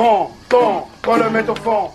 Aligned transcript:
fond, 0.00 0.30
fond, 0.48 0.84
qu'on 1.02 1.16
le 1.16 1.30
mette 1.30 1.48
au 1.50 1.54
fond. 1.56 1.90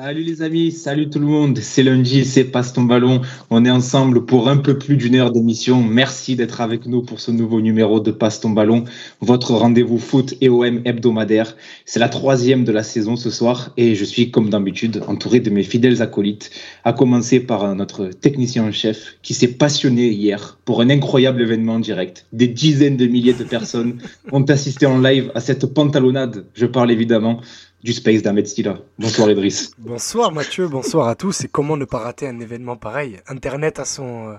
Salut 0.00 0.22
les 0.22 0.42
amis, 0.42 0.70
salut 0.70 1.10
tout 1.10 1.18
le 1.18 1.26
monde, 1.26 1.58
c'est 1.58 1.82
lundi, 1.82 2.24
c'est 2.24 2.44
Passe 2.44 2.72
ton 2.72 2.82
ballon. 2.82 3.20
On 3.50 3.64
est 3.64 3.70
ensemble 3.70 4.26
pour 4.26 4.48
un 4.48 4.56
peu 4.56 4.78
plus 4.78 4.96
d'une 4.96 5.16
heure 5.16 5.32
d'émission. 5.32 5.82
Merci 5.82 6.36
d'être 6.36 6.60
avec 6.60 6.86
nous 6.86 7.02
pour 7.02 7.18
ce 7.18 7.32
nouveau 7.32 7.60
numéro 7.60 7.98
de 7.98 8.12
Passe 8.12 8.38
ton 8.38 8.50
ballon, 8.50 8.84
votre 9.20 9.54
rendez-vous 9.54 9.98
foot 9.98 10.34
et 10.40 10.48
OM 10.48 10.82
hebdomadaire. 10.84 11.56
C'est 11.84 11.98
la 11.98 12.08
troisième 12.08 12.62
de 12.62 12.70
la 12.70 12.84
saison 12.84 13.16
ce 13.16 13.28
soir 13.28 13.72
et 13.76 13.96
je 13.96 14.04
suis 14.04 14.30
comme 14.30 14.50
d'habitude 14.50 15.02
entouré 15.08 15.40
de 15.40 15.50
mes 15.50 15.64
fidèles 15.64 16.00
acolytes, 16.00 16.52
à 16.84 16.92
commencer 16.92 17.40
par 17.40 17.74
notre 17.74 18.06
technicien 18.06 18.68
en 18.68 18.70
chef 18.70 19.16
qui 19.22 19.34
s'est 19.34 19.54
passionné 19.54 20.10
hier 20.10 20.60
pour 20.64 20.80
un 20.80 20.90
incroyable 20.90 21.42
événement 21.42 21.74
en 21.74 21.80
direct. 21.80 22.26
Des 22.32 22.46
dizaines 22.46 22.98
de 22.98 23.06
milliers 23.08 23.34
de 23.34 23.42
personnes 23.42 23.98
ont 24.30 24.44
assisté 24.44 24.86
en 24.86 25.00
live 25.00 25.32
à 25.34 25.40
cette 25.40 25.66
pantalonnade. 25.66 26.44
Je 26.54 26.66
parle 26.66 26.92
évidemment 26.92 27.40
du 27.82 27.92
Space 27.92 28.22
d'Ahmed 28.22 28.46
Stila. 28.46 28.78
Bonsoir 28.98 29.30
Idriss. 29.30 29.70
Bonsoir 29.78 30.32
Mathieu, 30.32 30.66
bonsoir 30.66 31.08
à 31.08 31.14
tous. 31.14 31.44
Et 31.44 31.48
comment 31.48 31.76
ne 31.76 31.84
pas 31.84 31.98
rater 31.98 32.26
un 32.26 32.40
événement 32.40 32.76
pareil? 32.76 33.20
Internet 33.28 33.78
à 33.78 33.84
son, 33.84 34.30
euh, 34.30 34.36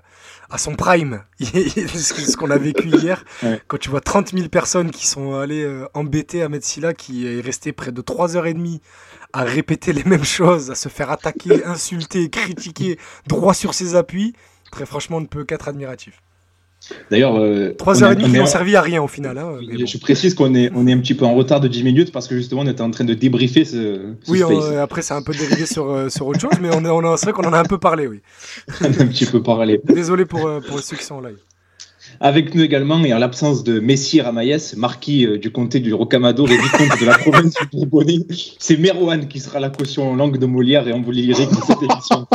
à 0.50 0.58
son 0.58 0.76
prime. 0.76 1.24
ce 1.40 2.36
qu'on 2.36 2.52
a 2.52 2.58
vécu 2.58 2.90
hier. 2.90 3.24
Quand 3.68 3.78
tu 3.78 3.90
vois 3.90 4.02
30 4.02 4.34
000 4.34 4.50
personnes 4.50 4.92
qui 4.92 5.08
sont 5.08 5.36
allées 5.36 5.64
euh, 5.64 5.88
embêter 5.94 6.44
Ahmed 6.44 6.64
Stila, 6.64 6.94
qui 6.94 7.28
est 7.28 7.40
resté 7.40 7.72
près 7.72 7.92
de 7.92 8.02
3h30 8.02 8.82
à 9.32 9.44
répéter 9.44 9.94
les 9.94 10.04
mêmes 10.04 10.26
choses, 10.26 10.70
à 10.72 10.76
se 10.76 10.90
faire 10.90 11.10
attaquer, 11.10 11.64
insulter, 11.66 12.30
critiquer, 12.30 12.98
droit 13.28 13.54
sur 13.54 13.74
ses 13.74 13.96
appuis. 13.96 14.34
Très 14.72 14.86
franchement, 14.86 15.18
on 15.18 15.22
ne 15.22 15.28
peut 15.28 15.46
qu'être 15.46 15.70
admiratif. 15.70 16.22
D'ailleurs, 17.12 17.36
euh, 17.38 17.74
3h30 17.78 18.24
qui 18.24 18.32
n'ont 18.32 18.46
servi 18.46 18.76
à 18.76 18.82
rien 18.82 19.02
au 19.02 19.08
final. 19.08 19.38
Hein, 19.38 19.60
je 19.62 19.98
précise 19.98 20.34
qu'on 20.34 20.56
est, 20.56 20.72
on 20.74 20.88
est 20.88 20.94
un 20.94 21.00
petit 21.00 21.14
peu 21.14 21.26
en 21.26 21.36
retard 21.36 21.60
de 21.60 21.68
10 21.68 21.84
minutes 21.84 22.12
parce 22.12 22.28
que 22.28 22.36
justement 22.36 22.62
on 22.62 22.68
était 22.68 22.82
en 22.82 22.92
train 22.92 23.06
de 23.06 23.14
débriefer 23.14 23.66
ce. 23.66 24.14
oui, 24.28 24.42
après 24.82 25.02
c'est 25.02 25.14
un 25.14 25.22
peu 25.22 25.34
dérivé 25.34 25.66
sur, 25.66 25.90
euh, 25.90 26.10
sur 26.10 26.28
autre 26.28 26.40
chose, 26.40 26.60
mais 26.62 26.70
on, 26.74 26.84
on 26.86 27.18
c'est 27.18 27.28
vrai 27.28 27.34
qu'on 27.34 27.48
en 27.48 27.54
a 27.54 27.60
un 27.60 27.66
peu 27.66 27.78
parlé, 27.78 28.08
oui. 28.08 28.22
on 28.82 28.86
a 28.86 28.88
un 28.88 29.08
petit 29.08 29.26
peu 29.26 29.42
parlé. 29.42 29.82
Désolé 29.84 30.26
pour, 30.26 30.48
euh, 30.48 30.60
pour 30.62 30.80
ceux 30.80 30.98
qui 30.98 31.04
sont 31.04 31.16
en 31.16 31.22
live. 31.22 31.38
Avec 32.22 32.54
nous 32.54 32.64
également, 32.64 33.02
et 33.06 33.14
en 33.14 33.18
l'absence 33.18 33.64
de 33.64 33.80
Messi 33.80 34.20
Ramaïs, 34.20 34.76
marquis 34.76 35.26
euh, 35.26 35.38
du 35.38 35.52
comté 35.52 35.80
du 35.80 35.94
Rocamadour 35.94 36.52
et 36.52 36.58
vicomte 36.58 37.00
de 37.00 37.06
la 37.06 37.18
province 37.18 37.54
du 37.54 37.68
Bourbonnais, 37.72 38.20
c'est 38.60 38.76
Merwan 38.76 39.28
qui 39.30 39.40
sera 39.40 39.62
la 39.62 39.70
caution 39.70 40.12
en 40.12 40.16
langue 40.16 40.38
de 40.38 40.46
Molière 40.46 40.86
et 40.88 40.92
en 40.92 41.00
lyrique 41.00 41.50
de 41.50 41.62
cette 41.66 41.82
émission. 41.82 42.28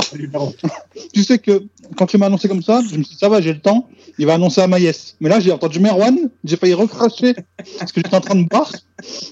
tu 1.12 1.22
sais 1.22 1.38
que 1.38 1.64
quand 1.96 2.06
tu 2.06 2.16
m'as 2.16 2.26
annoncé 2.26 2.48
comme 2.48 2.62
ça, 2.62 2.80
je 2.80 2.96
me 2.96 3.02
suis 3.02 3.12
dit, 3.12 3.18
ça 3.20 3.28
va, 3.28 3.42
j'ai 3.42 3.52
le 3.52 3.60
temps, 3.60 3.88
il 4.18 4.26
va 4.26 4.34
annoncer 4.34 4.62
à 4.62 4.66
Maïs. 4.66 5.16
Mais 5.20 5.28
là, 5.28 5.38
j'ai 5.38 5.52
entendu 5.52 5.80
Merwan, 5.80 6.30
j'ai 6.44 6.56
failli 6.56 6.74
recracher 6.74 7.34
ce 7.64 7.92
que 7.92 8.00
j'étais 8.00 8.14
en 8.14 8.20
train 8.20 8.36
de 8.36 8.48
boire. 8.48 8.70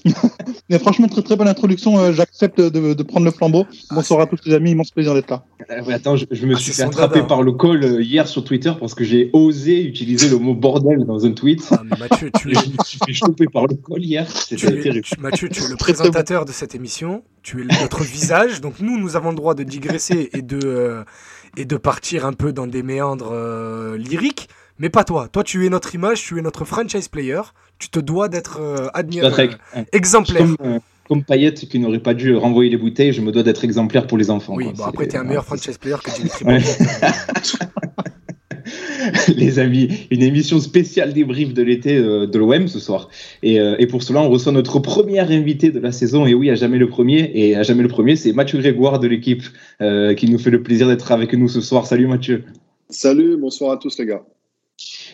Mais 0.69 0.79
franchement, 0.79 1.07
très 1.07 1.21
très 1.21 1.35
bonne 1.35 1.47
introduction. 1.47 1.97
Euh, 1.97 2.11
j'accepte 2.11 2.59
de, 2.59 3.03
prendre 3.03 3.25
le 3.25 3.31
flambeau. 3.31 3.65
Bonsoir 3.91 4.21
à 4.21 4.25
tous 4.27 4.39
les 4.45 4.53
amis, 4.53 4.71
immense 4.71 4.91
plaisir 4.91 5.13
d'être 5.13 5.29
là. 5.29 5.43
Euh, 5.71 5.81
attends, 5.89 6.15
je, 6.15 6.45
me 6.45 6.55
ah, 6.55 6.59
suis 6.59 6.73
fait 6.73 6.83
attraper 6.83 7.23
par 7.23 7.41
le 7.41 7.53
call 7.53 7.83
euh, 7.83 8.01
hier 8.01 8.27
sur 8.27 8.43
Twitter 8.43 8.73
parce 8.79 8.93
que 8.93 9.03
j'ai 9.03 9.29
osé 9.33 9.83
utiliser 9.83 10.29
le 10.29 10.37
mot 10.43 10.53
bordel 10.53 11.05
dans 11.05 11.25
un 11.25 11.31
tweet. 11.31 11.67
Ah, 11.71 11.81
Mathieu, 11.97 12.29
tu 12.39 12.51
es... 12.51 12.53
je 12.53 12.69
me 12.69 12.83
suis 12.85 12.99
fait 13.05 13.13
choper 13.13 13.45
par 13.47 13.67
le 13.67 13.75
call 13.75 14.03
hier. 14.03 14.29
C'était 14.29 15.01
Mathieu, 15.19 15.49
tu 15.49 15.63
es 15.63 15.67
le 15.67 15.75
présentateur 15.75 16.45
de 16.45 16.51
cette 16.51 16.75
émission. 16.75 17.23
Tu 17.41 17.61
es 17.61 17.81
notre 17.81 18.03
visage. 18.03 18.61
Donc 18.61 18.79
nous, 18.79 18.97
nous 18.97 19.15
avons 19.15 19.29
le 19.29 19.35
droit 19.35 19.55
de 19.55 19.63
digresser 19.63 20.29
et 20.33 20.41
de, 20.41 21.03
et 21.57 21.65
de 21.65 21.77
partir 21.77 22.25
un 22.25 22.33
peu 22.33 22.53
dans 22.53 22.67
des 22.67 22.83
méandres 22.83 23.33
lyriques. 23.97 24.49
Mais 24.79 24.89
pas 24.89 25.03
toi. 25.03 25.27
Toi, 25.27 25.43
tu 25.43 25.65
es 25.65 25.69
notre 25.69 25.93
image, 25.95 26.23
tu 26.23 26.37
es 26.39 26.41
notre 26.41 26.65
franchise 26.65 27.07
player. 27.07 27.41
Tu 27.79 27.89
te 27.89 27.99
dois 27.99 28.29
d'être 28.29 28.59
euh, 28.59 28.87
admiré, 28.93 29.49
euh, 29.75 29.83
exemplaire. 29.91 30.47
Comme, 31.07 31.19
euh, 31.19 31.23
Payet 31.27 31.53
qui 31.53 31.79
n'aurait 31.79 31.99
pas 31.99 32.13
dû 32.13 32.35
renvoyer 32.35 32.71
les 32.71 32.77
bouteilles, 32.77 33.13
je 33.13 33.21
me 33.21 33.31
dois 33.31 33.43
d'être 33.43 33.63
exemplaire 33.63 34.07
pour 34.07 34.17
les 34.17 34.31
enfants. 34.31 34.55
Oui, 34.55 34.71
bon, 34.75 34.83
après, 34.83 35.07
tu 35.07 35.15
es 35.15 35.19
un 35.19 35.23
meilleur 35.23 35.45
franchise 35.45 35.77
player 35.77 35.97
que 36.03 36.11
Dimitri 36.11 36.45
les 39.35 39.59
amis, 39.59 39.89
une 40.11 40.23
émission 40.23 40.59
spéciale 40.59 41.13
débrief 41.13 41.53
de 41.53 41.61
l'été 41.61 41.97
de 42.01 42.37
l'OM 42.37 42.67
ce 42.67 42.79
soir. 42.79 43.09
Et, 43.41 43.55
et, 43.55 43.87
pour 43.87 44.03
cela, 44.03 44.21
on 44.21 44.29
reçoit 44.29 44.51
notre 44.51 44.79
premier 44.79 45.19
invité 45.19 45.71
de 45.71 45.79
la 45.79 45.91
saison. 45.91 46.25
Et 46.25 46.33
oui, 46.33 46.49
à 46.49 46.55
jamais 46.55 46.77
le 46.77 46.87
premier. 46.87 47.31
Et 47.33 47.55
à 47.55 47.63
jamais 47.63 47.83
le 47.83 47.89
premier, 47.89 48.15
c'est 48.15 48.33
Mathieu 48.33 48.59
Grégoire 48.59 48.99
de 48.99 49.07
l'équipe 49.07 49.43
qui 49.79 50.29
nous 50.29 50.39
fait 50.39 50.51
le 50.51 50.63
plaisir 50.63 50.87
d'être 50.87 51.11
avec 51.11 51.33
nous 51.33 51.47
ce 51.47 51.61
soir. 51.61 51.85
Salut 51.85 52.07
Mathieu. 52.07 52.43
Salut, 52.89 53.37
bonsoir 53.37 53.71
à 53.71 53.77
tous 53.77 53.97
les 53.97 54.05
gars. 54.05 54.23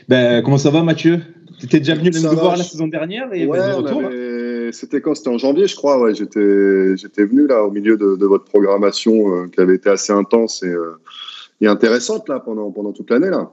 Ben, 0.08 0.42
comment 0.42 0.58
ça 0.58 0.70
va, 0.70 0.84
Mathieu? 0.84 1.20
Tu 1.60 1.66
étais 1.66 1.80
déjà 1.80 1.96
venu 1.96 2.10
nous 2.12 2.22
voir 2.22 2.58
la 2.58 2.64
saison 2.64 2.88
dernière 2.88 3.34
et 3.34 3.46
ouais, 3.46 4.72
C'était 4.72 5.02
quand? 5.02 5.14
C'était 5.16 5.30
en 5.30 5.38
janvier, 5.38 5.68
je 5.68 5.76
crois. 5.76 6.00
Ouais, 6.02 6.16
j'étais, 6.16 6.98
j'étais 6.98 7.26
venu 7.26 7.48
là 7.48 7.64
au 7.64 7.72
milieu 7.72 7.98
de, 7.98 8.26
votre 8.26 8.46
programmation 8.46 9.34
euh, 9.34 9.48
qui 9.48 9.60
avait 9.60 9.76
été 9.76 9.90
assez 9.90 10.14
intense 10.14 10.64
et, 10.64 10.68
euh, 10.68 11.00
et, 11.62 11.68
intéressante 11.68 12.28
là 12.30 12.40
pendant 12.40 12.72
pendant 12.72 12.94
toute 12.94 13.10
l'année 13.10 13.30
là. 13.30 13.52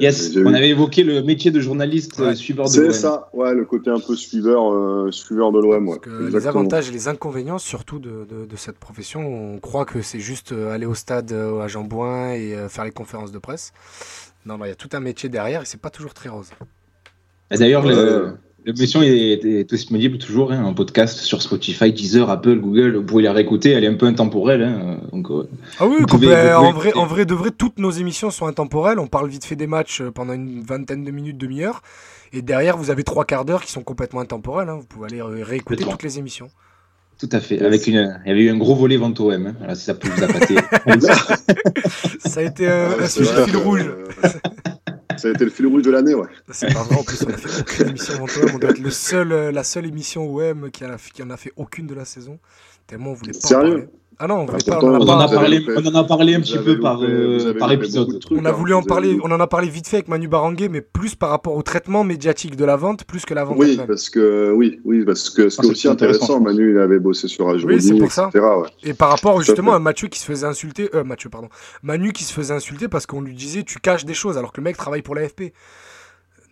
Yes, 0.00 0.34
on 0.38 0.54
avait 0.54 0.70
évoqué 0.70 1.04
le 1.04 1.22
métier 1.22 1.50
de 1.50 1.60
journaliste 1.60 2.18
euh, 2.18 2.34
suiveur 2.34 2.70
de 2.70 2.80
l'OM. 2.80 2.92
C'est 2.92 2.98
ça, 2.98 3.28
ouais, 3.34 3.52
le 3.52 3.66
côté 3.66 3.90
un 3.90 4.00
peu 4.00 4.16
suiveur, 4.16 5.12
suiveur 5.12 5.52
de 5.52 5.60
l'OM. 5.60 5.86
Ouais. 5.86 5.98
les 6.30 6.46
avantages 6.46 6.88
et 6.88 6.92
les 6.92 7.08
inconvénients, 7.08 7.58
surtout 7.58 7.98
de, 7.98 8.24
de, 8.24 8.46
de, 8.46 8.56
cette 8.56 8.78
profession, 8.78 9.20
on 9.20 9.58
croit 9.58 9.84
que 9.84 10.00
c'est 10.00 10.18
juste 10.18 10.52
aller 10.52 10.86
au 10.86 10.94
stade 10.94 11.30
à 11.32 11.68
Jean 11.68 11.84
Bouin 11.84 12.32
et 12.32 12.56
faire 12.70 12.86
les 12.86 12.90
conférences 12.90 13.32
de 13.32 13.38
presse. 13.38 13.74
Non, 14.46 14.56
il 14.64 14.68
y 14.68 14.72
a 14.72 14.74
tout 14.74 14.88
un 14.94 15.00
métier 15.00 15.28
derrière 15.28 15.60
et 15.60 15.66
c'est 15.66 15.80
pas 15.80 15.90
toujours 15.90 16.14
très 16.14 16.30
rose. 16.30 16.48
D'ailleurs, 17.50 17.84
l'émission 18.64 19.02
est, 19.02 19.68
disponible 19.68 20.18
toujours 20.18 20.52
hein, 20.52 20.64
en 20.64 20.74
podcast 20.74 21.18
sur 21.18 21.42
Spotify, 21.42 21.92
Deezer, 21.92 22.28
Apple, 22.30 22.56
Google. 22.56 22.96
Vous 22.96 23.04
pouvez 23.04 23.22
la 23.22 23.32
réécouter, 23.32 23.70
elle 23.70 23.84
est 23.84 23.88
un 23.88 23.94
peu 23.94 24.06
intemporelle. 24.06 24.62
Hein, 24.62 25.00
donc, 25.12 25.30
euh, 25.30 25.48
ah 25.78 25.86
oui, 25.86 25.96
en, 26.02 26.72
vrai, 26.72 26.92
en 26.94 27.06
vrai, 27.06 27.24
de 27.24 27.34
vrai, 27.34 27.50
toutes 27.50 27.78
nos 27.78 27.90
émissions 27.90 28.30
sont 28.30 28.46
intemporelles. 28.46 28.98
On 28.98 29.06
parle 29.06 29.28
vite 29.28 29.44
fait 29.44 29.56
des 29.56 29.66
matchs 29.66 30.00
euh, 30.00 30.10
pendant 30.10 30.32
une 30.32 30.62
vingtaine 30.62 31.04
de 31.04 31.10
minutes, 31.10 31.38
demi-heure. 31.38 31.82
Et 32.32 32.42
derrière, 32.42 32.76
vous 32.76 32.90
avez 32.90 33.04
trois 33.04 33.24
quarts 33.24 33.44
d'heure 33.44 33.62
qui 33.62 33.72
sont 33.72 33.82
complètement 33.82 34.20
intemporels. 34.20 34.68
Hein. 34.68 34.78
Vous 34.78 34.86
pouvez 34.86 35.06
aller 35.06 35.22
réécouter 35.42 35.84
toutes 35.84 36.02
les 36.02 36.18
émissions. 36.18 36.48
Tout 37.18 37.28
à 37.30 37.40
fait. 37.40 37.62
Avec 37.62 37.86
une, 37.86 38.18
il 38.24 38.28
y 38.28 38.32
avait 38.32 38.42
eu 38.42 38.50
un 38.50 38.56
gros 38.56 38.74
volet 38.74 38.96
vente 38.96 39.20
OM. 39.20 39.46
Hein. 39.46 39.54
Alors, 39.62 39.76
si 39.76 39.84
ça 39.84 39.94
peut 39.94 40.08
vous 40.08 40.24
appâter. 40.24 40.56
ça 42.24 42.40
a 42.40 42.42
été 42.42 42.68
un, 42.68 42.98
un 43.00 43.06
sujet 43.06 43.44
fil 43.44 43.56
rouge. 43.58 43.88
Ça 45.18 45.28
a 45.28 45.30
été 45.30 45.44
le 45.44 45.50
fil 45.50 45.66
rouge 45.66 45.82
de 45.82 45.90
l'année, 45.90 46.14
ouais. 46.14 46.28
C'est 46.50 46.72
pas 46.72 46.82
vrai, 46.82 46.96
en 46.96 47.04
plus, 47.04 47.22
on 47.26 47.30
a 47.30 47.36
fait 47.36 47.60
aucune 47.60 47.88
émission 47.88 48.14
OM. 48.22 48.50
On 48.54 48.58
doit 48.58 48.70
être 48.70 48.78
le 48.78 48.90
seul, 48.90 49.32
euh, 49.32 49.52
la 49.52 49.64
seule 49.64 49.86
émission 49.86 50.34
OM 50.34 50.70
qui, 50.70 50.84
a, 50.84 50.96
qui 51.12 51.22
en 51.22 51.30
a 51.30 51.36
fait 51.36 51.52
aucune 51.56 51.86
de 51.86 51.94
la 51.94 52.04
saison. 52.04 52.38
Tellement 52.86 53.10
on 53.10 53.14
voulait 53.14 53.32
pas. 53.32 53.48
Sérieux 53.48 53.88
ah 54.24 54.28
non, 54.28 54.42
on, 54.42 54.46
pas, 54.46 54.56
on, 54.80 55.00
en, 55.00 55.18
a 55.18 55.26
parlé, 55.26 55.66
on 55.68 55.84
en 55.84 55.94
a 55.96 56.04
parlé 56.04 56.36
un 56.36 56.40
petit 56.40 56.56
peu 56.56 56.78
par, 56.78 57.02
euh, 57.02 57.54
par 57.58 57.72
épisode. 57.72 58.20
on 58.30 58.44
a 58.44 58.50
hein. 58.50 58.52
voulu 58.52 58.72
en 58.72 58.84
parler, 58.84 59.18
on 59.24 59.32
en 59.32 59.40
a 59.40 59.48
parlé 59.48 59.68
vite 59.68 59.88
fait 59.88 59.96
avec 59.96 60.06
Manu 60.06 60.28
Baranguet, 60.28 60.68
mais 60.68 60.80
plus 60.80 61.16
par 61.16 61.30
rapport 61.30 61.56
au 61.56 61.62
traitement 61.62 62.04
médiatique 62.04 62.54
de 62.54 62.64
la 62.64 62.76
vente, 62.76 63.02
plus 63.02 63.24
que 63.24 63.34
la 63.34 63.42
vente. 63.42 63.56
Oui, 63.58 63.80
parce 63.84 64.08
que 64.10 64.52
oui, 64.52 64.80
oui, 64.84 65.04
parce 65.04 65.28
que 65.28 65.48
c'est 65.48 65.66
aussi 65.66 65.88
intéressant. 65.88 66.38
Manu, 66.38 66.70
il 66.70 66.78
avait 66.78 67.00
bossé 67.00 67.26
sur 67.26 67.48
Ajoni, 67.48 67.74
oui, 67.74 67.82
c'est 67.82 67.98
pour 67.98 68.12
ça. 68.12 68.30
Et 68.84 68.94
par 68.94 69.10
rapport 69.10 69.40
justement 69.40 69.74
à 69.74 69.80
Mathieu 69.80 70.06
qui 70.06 70.20
se 70.20 70.24
faisait 70.24 70.46
insulter, 70.46 70.88
euh, 70.94 71.02
Mathieu 71.02 71.28
pardon, 71.28 71.48
Manu 71.82 72.12
qui 72.12 72.22
se 72.22 72.32
faisait 72.32 72.54
insulter 72.54 72.86
parce 72.86 73.06
qu'on 73.06 73.22
lui 73.22 73.34
disait 73.34 73.64
tu 73.64 73.80
caches 73.80 74.04
des 74.04 74.14
choses 74.14 74.38
alors 74.38 74.52
que 74.52 74.60
le 74.60 74.64
mec 74.64 74.76
travaille 74.76 75.02
pour 75.02 75.16
l'AFP. 75.16 75.52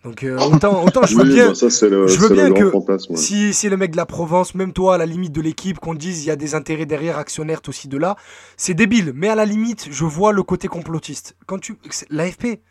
Donc 0.03 0.23
euh, 0.23 0.37
autant, 0.39 0.83
autant 0.83 1.03
je 1.03 1.15
veux 1.17 1.23
bien, 1.23 1.49
bah 1.49 1.53
je 1.53 2.17
veux 2.17 2.29
bien 2.29 2.51
que 2.51 2.71
si 3.15 3.53
c'est 3.53 3.69
le 3.69 3.77
mec 3.77 3.91
de 3.91 3.97
la 3.97 4.05
Provence, 4.05 4.55
même 4.55 4.73
toi 4.73 4.95
à 4.95 4.97
la 4.97 5.05
limite 5.05 5.31
de 5.31 5.41
l'équipe, 5.41 5.79
qu'on 5.79 5.93
dise 5.93 6.23
il 6.23 6.27
y 6.27 6.31
a 6.31 6.35
des 6.35 6.55
intérêts 6.55 6.87
derrière 6.87 7.17
actionnaires 7.17 7.61
aussi 7.67 7.87
de 7.87 7.97
là, 7.97 8.15
c'est 8.57 8.73
débile. 8.73 9.13
Mais 9.15 9.29
à 9.29 9.35
la 9.35 9.45
limite, 9.45 9.87
je 9.91 10.05
vois 10.05 10.33
le 10.33 10.41
côté 10.41 10.67
complotiste. 10.67 11.35
Quand 11.45 11.59
tu 11.59 11.75
l'AFP, 12.09 12.61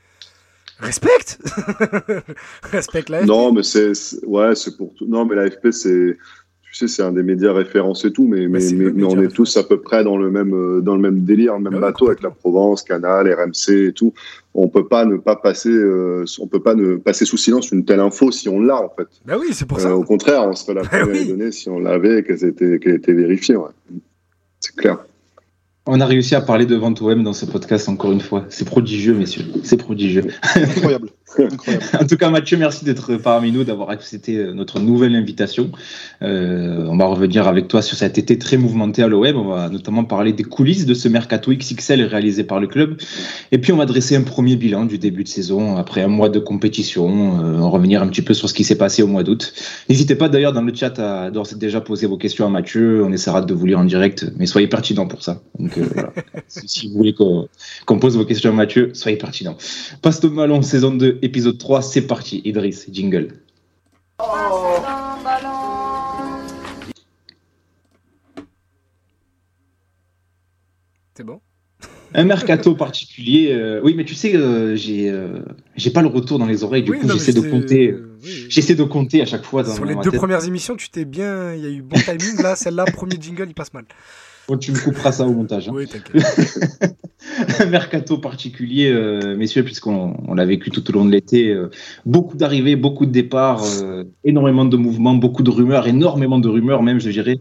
respecte, 0.80 1.38
respecte 2.64 3.08
l'AFP. 3.08 3.26
Non 3.26 3.52
mais 3.52 3.62
c'est 3.62 3.92
ouais 4.26 4.56
c'est 4.56 4.76
pour 4.76 4.92
tout. 4.94 5.06
Non 5.06 5.24
mais 5.24 5.36
l'AFP 5.36 5.71
c'est 5.71 6.18
tu 6.71 6.77
sais, 6.77 6.87
c'est 6.87 7.03
un 7.03 7.11
des 7.11 7.25
médias 7.25 7.53
référencés 7.53 8.09
et 8.09 8.13
tout, 8.13 8.28
mais, 8.28 8.47
mais, 8.47 8.61
mais, 8.72 9.03
on 9.03 9.21
est 9.21 9.34
tous 9.34 9.57
à 9.57 9.65
peu 9.65 9.81
près 9.81 10.05
dans 10.05 10.17
le 10.17 10.31
même, 10.31 10.55
euh, 10.55 10.81
dans 10.81 10.95
le 10.95 11.01
même 11.01 11.25
délire, 11.25 11.55
le 11.55 11.65
même 11.65 11.75
ah 11.78 11.81
bateau 11.81 12.07
avec 12.07 12.22
la 12.22 12.31
Provence, 12.31 12.84
Canal, 12.84 13.27
RMC 13.27 13.89
et 13.89 13.93
tout. 13.93 14.15
On 14.55 14.69
peut 14.69 14.87
pas 14.87 15.05
ne 15.05 15.17
pas 15.17 15.34
passer, 15.34 15.71
euh, 15.71 16.25
on 16.39 16.47
peut 16.47 16.63
pas 16.63 16.77
ne 16.77 16.95
passer 16.95 17.25
sous 17.25 17.37
silence 17.37 17.72
une 17.72 17.84
telle 17.84 17.99
info 17.99 18.31
si 18.31 18.49
on 18.49 18.61
l'a 18.61 18.81
en 18.81 18.89
fait. 18.89 19.09
Bah 19.25 19.34
oui, 19.41 19.49
c'est 19.51 19.67
pour 19.67 19.81
ça. 19.81 19.89
Euh, 19.89 19.95
au 19.95 20.05
contraire, 20.05 20.45
on 20.47 20.55
serait 20.55 20.75
la 20.75 20.83
bah 20.83 21.01
première 21.01 21.22
à 21.22 21.25
donner 21.25 21.51
si 21.51 21.69
on 21.69 21.81
l'avait 21.81 22.21
et 22.21 22.22
qu'elle 22.22 22.45
était, 22.45 22.78
qu'elle 22.78 22.95
était 22.95 23.15
vérifiée. 23.15 23.57
Ouais. 23.57 23.71
C'est 24.61 24.77
clair. 24.77 24.99
On 25.87 26.01
a 26.01 26.07
réussi 26.07 26.37
à 26.37 26.41
parler 26.41 26.67
de 26.67 26.77
vente 26.77 27.03
OM 27.03 27.25
dans 27.25 27.33
ce 27.33 27.47
podcast 27.47 27.89
encore 27.89 28.13
une 28.13 28.21
fois. 28.21 28.45
C'est 28.49 28.65
prodigieux, 28.65 29.15
messieurs. 29.15 29.47
C'est 29.65 29.77
prodigieux. 29.77 30.25
Incroyable. 30.55 31.09
en 31.38 32.06
tout 32.06 32.16
cas, 32.16 32.30
Mathieu, 32.30 32.56
merci 32.56 32.84
d'être 32.84 33.16
parmi 33.16 33.53
nous, 33.53 33.62
d'avoir 33.62 33.91
accepté 33.91 34.36
euh, 34.36 34.53
notre 34.53 34.80
nouvelle 34.80 35.15
invitation. 35.15 35.71
Euh, 36.22 36.86
on 36.88 36.97
va 36.97 37.06
revenir 37.06 37.47
avec 37.47 37.68
toi 37.68 37.82
sur 37.82 37.97
cet 37.97 38.18
été 38.18 38.38
très 38.38 38.56
mouvementé 38.56 39.03
à 39.03 39.09
l'OM. 39.09 39.36
On 39.36 39.48
va 39.48 39.68
notamment 39.68 40.04
parler 40.04 40.32
des 40.32 40.42
coulisses 40.42 40.86
de 40.86 40.94
ce 40.94 41.09
mercato 41.09 41.53
XXL 41.53 42.03
réalisé 42.03 42.42
par 42.42 42.59
le 42.59 42.66
club. 42.66 42.97
Et 43.53 43.59
puis, 43.59 43.72
on 43.72 43.77
va 43.77 43.86
dresser 43.86 44.16
un 44.16 44.22
premier 44.22 44.56
bilan 44.56 44.86
du 44.86 44.98
début 44.98 45.22
de 45.22 45.28
saison 45.28 45.77
après 45.77 46.03
un 46.03 46.09
mois 46.09 46.28
de 46.28 46.41
compétition. 46.41 47.09
Euh, 47.41 47.59
on 47.59 47.60
va 47.60 47.68
revenir 47.68 48.03
un 48.03 48.09
petit 48.09 48.22
peu 48.22 48.34
sur 48.34 48.48
ce 48.48 48.54
qui 48.54 48.65
s'est 48.65 48.78
passé 48.78 49.03
au 49.03 49.06
mois 49.06 49.22
d'août. 49.22 49.53
N'hésitez 49.88 50.16
pas 50.16 50.28
d'ailleurs 50.28 50.53
dans 50.53 50.62
le 50.62 50.74
chat 50.74 50.98
à 50.98 51.30
déjà 51.56 51.80
poser 51.80 52.06
vos 52.06 52.16
questions 52.16 52.47
à 52.47 52.50
Mathieu. 52.50 53.04
On 53.04 53.12
essaiera 53.12 53.41
de 53.42 53.54
vous 53.54 53.66
lire 53.66 53.78
en 53.78 53.84
direct, 53.84 54.26
mais 54.36 54.47
soyez 54.47 54.66
pertinents 54.66 55.06
pour 55.06 55.22
ça. 55.22 55.41
Donc, 55.59 55.78
voilà. 55.78 56.12
si 56.48 56.88
vous 56.88 56.97
voulez 56.97 57.15
qu'on 57.15 57.98
pose 57.98 58.16
vos 58.16 58.24
questions 58.24 58.50
à 58.50 58.54
Mathieu, 58.54 58.91
soyez 58.94 59.16
pertinents. 59.16 59.56
Passe 60.03 60.24
au 60.24 60.30
ballon, 60.30 60.62
saison 60.62 60.92
2 60.92 61.20
épisode 61.22 61.59
3, 61.59 61.83
c'est 61.83 62.07
parti. 62.07 62.43
Idriss, 62.45 62.87
jingle. 62.91 63.28
C'est 71.15 71.25
bon? 71.25 71.41
Un 72.15 72.25
mercato 72.25 72.75
particulier. 72.75 73.53
Euh, 73.53 73.81
oui, 73.84 73.95
mais 73.97 74.05
tu 74.05 74.15
sais, 74.15 74.34
euh, 74.34 74.75
j'ai 74.75 75.11
euh, 75.11 75.41
j'ai 75.77 75.91
pas 75.91 76.03
le 76.03 76.09
retour 76.09 76.39
dans 76.39 76.47
les 76.47 76.65
oreilles. 76.65 76.83
Du 76.83 76.93
coup, 76.93 77.09
j'essaie 77.09 77.33
de 77.33 77.41
compter. 77.41 77.95
J'essaie 78.49 78.75
de 78.75 78.84
compter 78.84 79.22
à 79.22 79.27
chaque 79.27 79.45
fois. 79.45 79.65
Sur 79.65 79.84
les 79.84 79.95
deux 79.97 80.13
premières 80.13 80.45
émissions, 80.47 80.77
tu 80.77 80.91
t'es 80.91 81.05
bien. 81.05 81.55
Il 81.55 81.63
y 81.63 81.67
a 81.67 81.71
eu 81.71 81.83
bon 81.83 81.99
timing. 81.99 82.43
Là, 82.43 82.57
celle-là, 82.57 82.84
premier 82.87 83.17
jingle, 83.21 83.47
il 83.49 83.55
passe 83.55 83.72
mal. 83.72 83.84
Bon, 84.50 84.58
tu 84.58 84.72
me 84.72 84.78
couperas 84.78 85.12
ça 85.12 85.28
au 85.28 85.32
montage. 85.32 85.68
Hein. 85.68 85.72
Oui, 85.72 85.86
t'inquiète. 85.86 86.97
un 87.60 87.66
mercato 87.66 88.18
particulier, 88.18 88.91
euh, 88.91 89.36
messieurs, 89.36 89.62
puisqu'on 89.62 90.16
on 90.26 90.34
l'a 90.34 90.44
vécu 90.44 90.72
tout 90.72 90.91
au 90.91 90.92
long 90.92 91.04
de 91.04 91.12
l'été. 91.12 91.50
Euh, 91.50 91.70
beaucoup 92.04 92.36
d'arrivées, 92.36 92.74
beaucoup 92.74 93.06
de 93.06 93.12
départs, 93.12 93.62
euh, 93.80 94.02
énormément 94.24 94.64
de 94.64 94.76
mouvements, 94.76 95.14
beaucoup 95.14 95.44
de 95.44 95.50
rumeurs, 95.50 95.86
énormément 95.86 96.41
de 96.41 96.48
rumeurs 96.48 96.82
même, 96.82 96.98
je 96.98 97.10
dirais. 97.10 97.38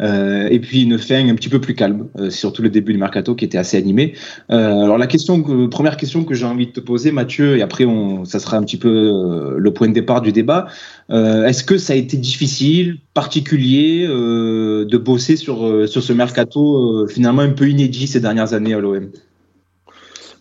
Et 0.00 0.60
puis 0.60 0.82
une 0.82 0.98
fin 0.98 1.28
un 1.28 1.34
petit 1.34 1.48
peu 1.48 1.60
plus 1.60 1.74
calme, 1.74 2.08
surtout 2.28 2.62
le 2.62 2.68
début 2.68 2.92
du 2.92 2.98
mercato 2.98 3.34
qui 3.34 3.44
était 3.44 3.58
assez 3.58 3.76
animé. 3.76 4.14
alors 4.48 4.98
la 4.98 5.06
première 5.70 5.96
question 5.96 6.24
que 6.24 6.34
j'ai 6.34 6.44
envie 6.44 6.66
de 6.66 6.72
te 6.72 6.80
poser, 6.80 7.12
Mathieu, 7.12 7.56
et 7.56 7.62
après 7.62 7.86
ça 8.24 8.38
sera 8.38 8.58
un 8.58 8.62
petit 8.62 8.76
peu 8.76 9.56
le 9.56 9.72
point 9.72 9.88
de 9.88 9.94
départ 9.94 10.20
du 10.20 10.32
débat. 10.32 10.66
Est-ce 11.10 11.64
que 11.64 11.78
ça 11.78 11.94
a 11.94 11.96
été 11.96 12.16
difficile, 12.16 12.98
particulier, 13.14 14.06
de 14.06 14.96
bosser 14.98 15.36
sur 15.36 15.88
sur 15.88 16.02
ce 16.02 16.12
mercato 16.12 17.06
finalement 17.08 17.42
un 17.42 17.52
peu 17.52 17.68
inédit 17.68 18.06
ces 18.06 18.20
dernières 18.20 18.52
années 18.52 18.74
à 18.74 18.80
l'OM 18.80 19.10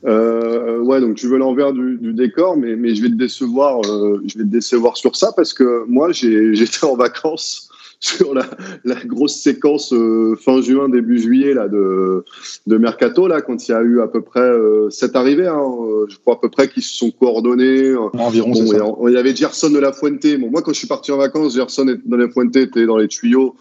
euh, 0.06 0.80
ouais, 0.80 1.01
donc 1.01 1.16
tu 1.16 1.28
veux 1.28 1.38
l'envers 1.38 1.74
du, 1.74 2.13
décor, 2.13 2.58
mais, 2.58 2.75
mais 2.75 2.94
je 2.94 3.01
vais 3.01 3.10
te 3.10 3.16
décevoir, 3.16 3.80
euh, 3.86 4.22
je 4.28 4.38
vais 4.38 4.44
te 4.44 4.50
décevoir 4.50 4.98
sur 4.98 5.16
ça 5.16 5.31
parce 5.36 5.54
que 5.54 5.84
moi 5.88 6.12
j'étais 6.12 6.84
en 6.84 6.96
vacances 6.96 7.69
sur 8.06 8.34
la, 8.34 8.46
la 8.84 8.96
grosse 9.04 9.36
séquence 9.36 9.92
euh, 9.94 10.36
fin 10.40 10.62
juin 10.62 10.90
début 10.90 11.19
juillet 11.19 11.54
là 11.54 11.68
de, 11.68 12.24
de 12.68 12.78
mercato 12.78 13.28
là 13.28 13.42
quand 13.42 13.68
il 13.68 13.72
y 13.72 13.74
a 13.74 13.81
eu 13.81 14.00
à 14.02 14.07
peu 14.07 14.22
près 14.22 14.42
euh, 14.42 14.90
sept 14.90 15.16
arrivées, 15.16 15.48
hein, 15.48 15.60
euh, 15.60 16.06
je 16.07 16.18
crois 16.18 16.36
à 16.36 16.38
peu 16.38 16.50
près 16.50 16.68
qui 16.68 16.81
se 16.81 16.96
sont 16.96 17.12
coordonnés. 17.12 17.96
Environ. 18.13 18.52
Bon, 18.52 19.07
il 19.07 19.13
y 19.13 19.18
avait 19.18 19.36
Gerson 19.36 19.69
de 19.69 19.80
la 19.80 19.92
Fuente. 19.92 20.25
Bon, 20.40 20.50
moi 20.52 20.62
quand 20.62 20.74
je 20.74 20.80
suis 20.80 20.88
parti 20.88 21.12
en 21.12 21.18
vacances, 21.18 21.56
Gerson 21.56 21.86
de 21.86 22.16
la 22.16 22.30
Fuente 22.30 22.56
était 22.56 22.86
dans 22.86 22.98
les 22.98 23.07
tuyaux 23.07 23.56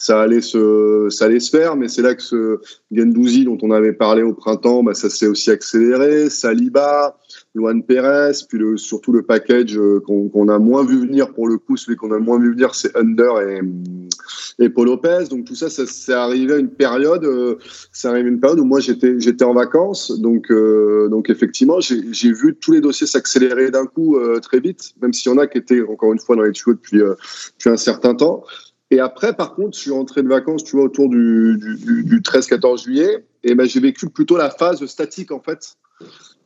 ça 0.00 0.22
allait 0.22 0.40
se, 0.40 1.08
ça 1.10 1.26
allait 1.26 1.40
se 1.40 1.50
faire, 1.50 1.76
mais 1.76 1.88
c'est 1.88 2.00
là 2.00 2.14
que 2.14 2.22
ce 2.22 2.60
Gendouzi 2.90 3.44
dont 3.44 3.58
on 3.60 3.70
avait 3.70 3.92
parlé 3.92 4.22
au 4.22 4.32
printemps, 4.32 4.82
bah, 4.82 4.94
ça 4.94 5.10
s'est 5.10 5.26
aussi 5.26 5.50
accéléré. 5.50 6.30
Saliba, 6.30 7.18
Luan 7.54 7.82
Perez, 7.82 8.44
puis 8.48 8.60
surtout 8.76 9.12
le 9.12 9.22
package 9.22 9.76
euh, 9.76 10.00
qu'on 10.00 10.48
a 10.48 10.58
moins 10.58 10.84
vu 10.84 11.00
venir 11.00 11.32
pour 11.32 11.48
le 11.48 11.58
coup, 11.58 11.76
celui 11.76 11.96
qu'on 11.96 12.12
a 12.12 12.18
moins 12.18 12.38
vu 12.38 12.52
venir, 12.52 12.74
c'est 12.76 12.96
Under 12.96 13.40
et, 13.40 13.60
et 14.60 14.68
Paul 14.68 14.86
Lopez. 14.86 15.24
Donc 15.30 15.46
tout 15.46 15.56
ça, 15.56 15.68
ça 15.68 15.84
c'est 15.86 16.12
arrivé 16.12 16.54
à 16.54 16.58
une 16.58 16.70
période, 16.70 17.24
euh, 17.24 17.56
arrivé 18.04 18.28
à 18.28 18.32
une 18.32 18.40
période 18.40 18.60
où 18.60 18.64
moi 18.64 18.78
j'étais 18.78 19.18
j'étais 19.18 19.44
en 19.44 19.54
vacances, 19.54 20.12
donc 20.20 20.50
euh, 20.52 21.08
donc 21.08 21.28
effectivement 21.28 21.80
j'ai 21.80 22.32
vu 22.32 22.54
tous 22.54 22.72
les 22.72 22.80
dossiers 22.80 23.08
s'accélérer 23.08 23.72
d'un 23.72 23.86
coup 23.86 24.16
très 24.42 24.60
vite, 24.60 24.94
même 25.02 25.12
s'il 25.12 25.32
y 25.32 25.34
en 25.34 25.38
a 25.38 25.48
qui 25.48 25.58
étaient 25.58 25.82
encore 25.82 26.12
une 26.12 26.20
fois 26.20 26.36
dans 26.36 26.42
les 26.42 26.52
tuyaux 26.52 26.74
depuis 26.74 26.98
depuis 26.98 27.68
un 27.68 27.76
certain 27.76 28.14
temps. 28.14 28.44
Et 28.92 28.98
après, 28.98 29.34
par 29.36 29.54
contre, 29.54 29.76
je 29.76 29.82
suis 29.82 29.92
rentré 29.92 30.20
de 30.20 30.28
vacances, 30.28 30.64
tu 30.64 30.74
vois, 30.74 30.86
autour 30.86 31.08
du 31.08 31.56
13-14 32.24 32.82
juillet, 32.82 33.24
et 33.44 33.54
ben, 33.54 33.64
j'ai 33.64 33.78
vécu 33.78 34.08
plutôt 34.08 34.36
la 34.36 34.50
phase 34.50 34.84
statique, 34.86 35.30
en 35.30 35.38
fait, 35.38 35.76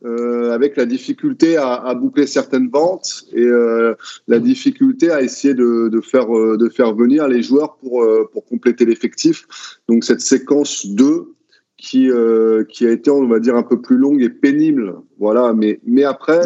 euh, 0.03 0.51
avec 0.51 0.75
la 0.75 0.85
difficulté 0.85 1.57
à, 1.57 1.73
à, 1.73 1.95
boucler 1.95 2.27
certaines 2.27 2.69
ventes 2.69 3.25
et 3.33 3.43
euh, 3.43 3.95
la 4.27 4.39
difficulté 4.39 5.09
à 5.09 5.21
essayer 5.21 5.53
de, 5.53 5.89
de, 5.89 6.01
faire, 6.01 6.35
euh, 6.35 6.57
de 6.57 6.69
faire 6.69 6.93
venir 6.93 7.27
les 7.27 7.41
joueurs 7.41 7.77
pour, 7.77 8.05
pour 8.31 8.45
compléter 8.45 8.85
l'effectif. 8.85 9.47
Donc, 9.87 10.03
cette 10.03 10.21
séquence 10.21 10.85
2 10.85 11.35
qui, 11.77 12.09
euh, 12.09 12.63
qui 12.65 12.85
a 12.85 12.91
été, 12.91 13.11
on 13.11 13.27
va 13.27 13.39
dire, 13.39 13.55
un 13.55 13.63
peu 13.63 13.81
plus 13.81 13.97
longue 13.97 14.21
et 14.21 14.29
pénible. 14.29 14.95
Voilà, 15.19 15.53
mais, 15.53 15.79
mais 15.85 16.03
après, 16.03 16.41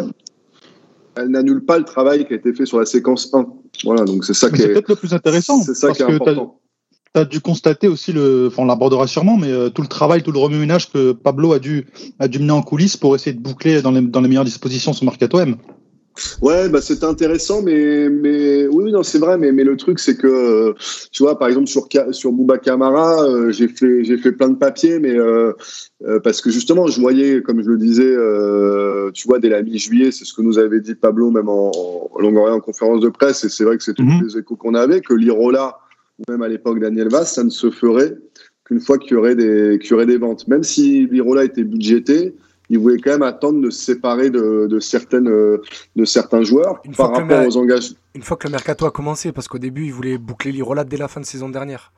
elle 1.16 1.28
n'annule 1.28 1.64
pas 1.64 1.78
le 1.78 1.84
travail 1.84 2.26
qui 2.26 2.32
a 2.32 2.36
été 2.36 2.52
fait 2.52 2.66
sur 2.66 2.78
la 2.78 2.86
séquence 2.86 3.32
1. 3.32 3.46
Voilà, 3.84 4.04
donc 4.04 4.24
c'est 4.24 4.34
ça 4.34 4.50
qui 4.50 4.62
est. 4.62 4.72
peut-être 4.72 4.88
le 4.88 4.96
plus 4.96 5.14
intéressant. 5.14 5.62
C'est 5.62 5.74
ça 5.74 5.92
qui 5.92 6.02
est 6.02 6.06
important. 6.06 6.60
Tu 7.14 7.20
as 7.20 7.24
dû 7.24 7.40
constater 7.40 7.88
aussi, 7.88 8.12
le, 8.12 8.46
enfin, 8.46 8.62
on 8.62 8.66
l'abordera 8.66 9.08
sûrement, 9.08 9.36
mais 9.36 9.50
euh, 9.50 9.68
tout 9.68 9.82
le 9.82 9.88
travail, 9.88 10.22
tout 10.22 10.30
le 10.30 10.38
remue-ménage 10.38 10.92
que 10.92 11.10
Pablo 11.10 11.52
a 11.52 11.58
dû, 11.58 11.86
a 12.20 12.28
dû 12.28 12.38
mener 12.38 12.52
en 12.52 12.62
coulisses 12.62 12.96
pour 12.96 13.16
essayer 13.16 13.32
de 13.32 13.40
boucler 13.40 13.82
dans 13.82 13.90
les, 13.90 14.00
dans 14.00 14.20
les 14.20 14.28
meilleures 14.28 14.44
dispositions 14.44 14.92
son 14.92 15.06
Mercato 15.06 15.40
M. 15.40 15.56
Ouais, 16.42 16.68
bah 16.68 16.80
c'était 16.82 17.06
intéressant, 17.06 17.62
mais 17.62 18.08
mais 18.08 18.66
oui, 18.66 18.92
non, 18.92 19.02
c'est 19.02 19.18
vrai, 19.18 19.38
mais 19.38 19.52
mais 19.52 19.64
le 19.64 19.76
truc 19.76 19.98
c'est 19.98 20.16
que 20.16 20.74
tu 21.12 21.22
vois, 21.22 21.38
par 21.38 21.48
exemple 21.48 21.68
sur 21.68 21.88
sur 22.10 22.32
Bouba 22.32 22.58
Camara, 22.58 23.22
euh, 23.22 23.52
j'ai 23.52 23.68
fait 23.68 24.04
j'ai 24.04 24.18
fait 24.18 24.32
plein 24.32 24.48
de 24.50 24.56
papiers, 24.56 24.98
mais 24.98 25.14
euh, 25.16 25.52
euh, 26.06 26.20
parce 26.20 26.40
que 26.42 26.50
justement, 26.50 26.88
je 26.88 27.00
voyais, 27.00 27.42
comme 27.42 27.62
je 27.62 27.68
le 27.68 27.78
disais, 27.78 28.04
euh, 28.04 29.10
tu 29.12 29.28
vois, 29.28 29.38
dès 29.38 29.48
la 29.48 29.62
mi-juillet, 29.62 30.10
c'est 30.10 30.24
ce 30.24 30.34
que 30.34 30.42
nous 30.42 30.58
avait 30.58 30.80
dit 30.80 30.94
Pablo 30.94 31.30
même 31.30 31.48
en, 31.48 31.70
en 32.14 32.18
Longoria 32.20 32.54
en 32.54 32.60
conférence 32.60 33.00
de 33.00 33.08
presse, 33.08 33.44
et 33.44 33.48
c'est 33.48 33.64
vrai 33.64 33.76
que 33.78 33.84
c'était 33.84 34.02
mm 34.02 34.10
-hmm. 34.10 34.24
les 34.24 34.38
échos 34.38 34.56
qu'on 34.56 34.74
avait, 34.74 35.00
que 35.00 35.14
l'Irola, 35.14 35.78
même 36.28 36.42
à 36.42 36.48
l'époque 36.48 36.80
Daniel 36.80 37.08
Vaz, 37.08 37.32
ça 37.32 37.44
ne 37.44 37.50
se 37.50 37.70
ferait 37.70 38.16
qu'une 38.64 38.80
fois 38.80 38.98
qu'il 38.98 39.12
y 39.12 39.14
aurait 39.16 39.34
des 39.34 39.78
qu'il 39.80 39.90
y 39.90 39.94
aurait 39.94 40.06
des 40.06 40.18
ventes, 40.18 40.46
même 40.48 40.62
si 40.62 41.06
l'Irola 41.06 41.44
était 41.44 41.64
budgété 41.64 42.34
il 42.70 42.78
voulait 42.78 42.98
quand 42.98 43.10
même 43.10 43.22
attendre 43.22 43.60
de 43.60 43.68
se 43.68 43.80
séparer 43.84 44.30
de, 44.30 44.68
de 44.70 44.78
certaines, 44.78 45.24
de 45.24 46.04
certains 46.04 46.42
joueurs 46.42 46.80
une 46.84 46.94
par 46.94 47.12
rapport 47.12 47.44
aux 47.46 47.56
engagements. 47.56 47.96
Une 48.14 48.22
fois 48.22 48.36
que 48.36 48.46
le 48.46 48.52
mercato 48.52 48.86
a 48.86 48.92
commencé, 48.92 49.32
parce 49.32 49.48
qu'au 49.48 49.58
début, 49.58 49.86
il 49.86 49.92
voulait 49.92 50.18
boucler 50.18 50.52
l'Irola 50.52 50.84
dès 50.84 50.96
la 50.96 51.08
fin 51.08 51.20
de 51.20 51.26
saison 51.26 51.48
dernière. 51.48 51.92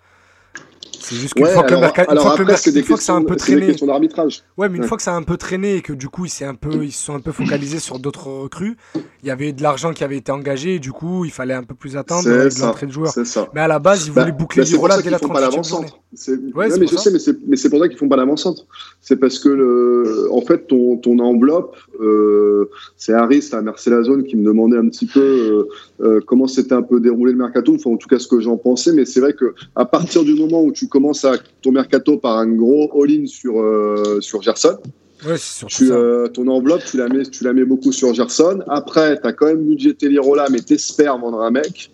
C'est 1.03 1.17
juste 1.17 1.35
qu'une 1.35 1.45
ouais, 1.45 1.53
fois 1.53 1.63
que 1.65 1.69
alors, 1.69 1.81
le 1.81 1.87
mercato, 1.87 2.11
alors 2.13 2.27
après, 2.29 2.57
c'est 2.57 2.73
des, 2.73 2.83
que 2.83 2.97
ça 2.97 3.15
a 3.15 3.17
un 3.17 3.23
peu 3.23 3.35
traîné. 3.37 3.73
d'arbitrage. 3.75 4.43
Ouais, 4.57 4.69
mais 4.69 4.77
une 4.77 4.83
Ouais. 4.83 4.89
fois 4.89 4.97
que 4.97 5.03
ça 5.03 5.13
a 5.13 5.17
un 5.17 5.23
peu 5.23 5.37
traîné 5.37 5.77
et 5.77 5.83
que 5.83 5.93
du 5.93 6.09
coup, 6.09 6.27
un 6.45 6.55
peu, 6.55 6.85
ils 6.85 6.93
se 6.93 7.05
sont 7.05 7.15
un 7.15 7.21
peu 7.21 7.33
focalisés 7.33 7.79
sur 7.81 7.99
d'autres 7.99 8.29
recrues, 8.29 8.77
il 9.23 9.29
y 9.29 9.31
avait 9.31 9.53
de 9.53 9.63
l'argent 9.63 9.93
qui 9.93 10.05
avait 10.05 10.17
été 10.17 10.31
engagé 10.33 10.77
et 10.77 10.79
du 10.79 10.93
coup, 10.93 11.25
il 11.25 11.31
fallait 11.31 11.55
un 11.55 11.63
peu 11.65 11.75
plus 11.75 11.97
attendre 11.97 12.23
ça, 12.51 12.67
l'entrée 12.67 12.87
de 12.87 12.93
joueurs. 12.93 13.13
Ça. 13.13 13.49
Mais 13.55 13.61
à 13.61 13.69
la 13.69 13.79
base, 13.79 14.07
ils 14.07 14.13
Bah, 14.13 14.23
voulaient 14.23 14.33
boucler 14.33 14.63
bah, 14.63 14.67
ça 14.67 14.77
dès 15.03 15.11
la 15.11 15.19
qu'ils 15.19 15.27
font 15.29 15.33
pas 15.33 15.41
38e 15.41 15.51
l'avant-centre. 15.51 15.69
journée. 15.89 15.93
C'est- 16.15 16.33
Ouais, 16.55 16.69
non, 16.69 16.77
mais 16.79 16.87
je 16.87 16.97
ça. 16.97 17.03
sais, 17.05 17.11
mais 17.11 17.19
c'est, 17.19 17.37
mais 17.47 17.57
c'est 17.57 17.71
pour 17.71 17.79
ça 17.81 17.89
qu'ils 17.89 17.97
font 17.99 18.09
pas 18.09 18.17
l'avant-centre. 18.17 18.67
C'est 19.01 19.17
parce 19.17 19.39
que 19.39 19.49
le, 19.49 20.29
en 20.31 20.43
fait, 20.43 20.67
ton, 20.67 20.97
ton 20.99 21.19
enveloppe, 21.21 21.75
euh, 22.01 22.69
c'est 22.97 23.13
Harris, 23.15 23.49
à 23.53 23.63
la 23.91 24.03
zone 24.03 24.25
qui 24.25 24.37
me 24.37 24.45
demandait 24.45 24.77
un 24.77 24.89
petit 24.89 25.07
peu 25.07 25.21
euh, 25.21 25.69
euh, 26.07 26.21
comment 26.27 26.47
s'était 26.47 26.75
un 26.75 26.83
peu 26.83 27.01
déroulé 27.01 27.33
le 27.33 27.39
mercato, 27.39 27.75
enfin 27.75 27.91
en 27.91 27.97
tout 27.97 28.09
cas 28.09 28.19
ce 28.19 28.29
que 28.29 28.41
j'en 28.41 28.57
pensais. 28.57 28.93
Mais 28.93 29.05
c'est 29.07 29.21
vrai 29.21 29.33
que 29.33 29.55
à 29.75 29.85
partir 29.85 30.23
du 30.25 30.35
moment 30.35 30.63
où 30.63 30.73
tu 30.73 30.87
commences 30.93 31.25
à 31.25 31.39
ton 31.63 31.73
mercato 31.73 32.19
par 32.19 32.37
un 32.37 32.47
gros 32.47 32.91
all-in 33.03 33.27
sur 33.27 33.61
euh, 33.61 34.21
sur 34.21 34.43
Gerson, 34.43 34.79
Ouais, 35.25 35.37
tu, 35.69 35.93
euh, 35.93 36.27
ton 36.27 36.49
enveloppe, 36.49 36.83
tu 36.85 36.97
la 36.97 37.09
mets, 37.09 37.23
tu 37.23 37.45
la 37.45 37.53
mets 37.53 37.65
beaucoup 37.65 37.93
sur 37.93 38.13
Gerson. 38.13 38.61
Après, 38.69 39.21
tu 39.21 39.27
as 39.27 39.33
quand 39.33 39.47
même 39.47 39.65
budgété 39.65 40.09
l'Irola, 40.09 40.47
mais 40.51 40.59
t'espères 40.59 41.17
vendre 41.17 41.43
un 41.43 41.53
mec. 41.53 41.93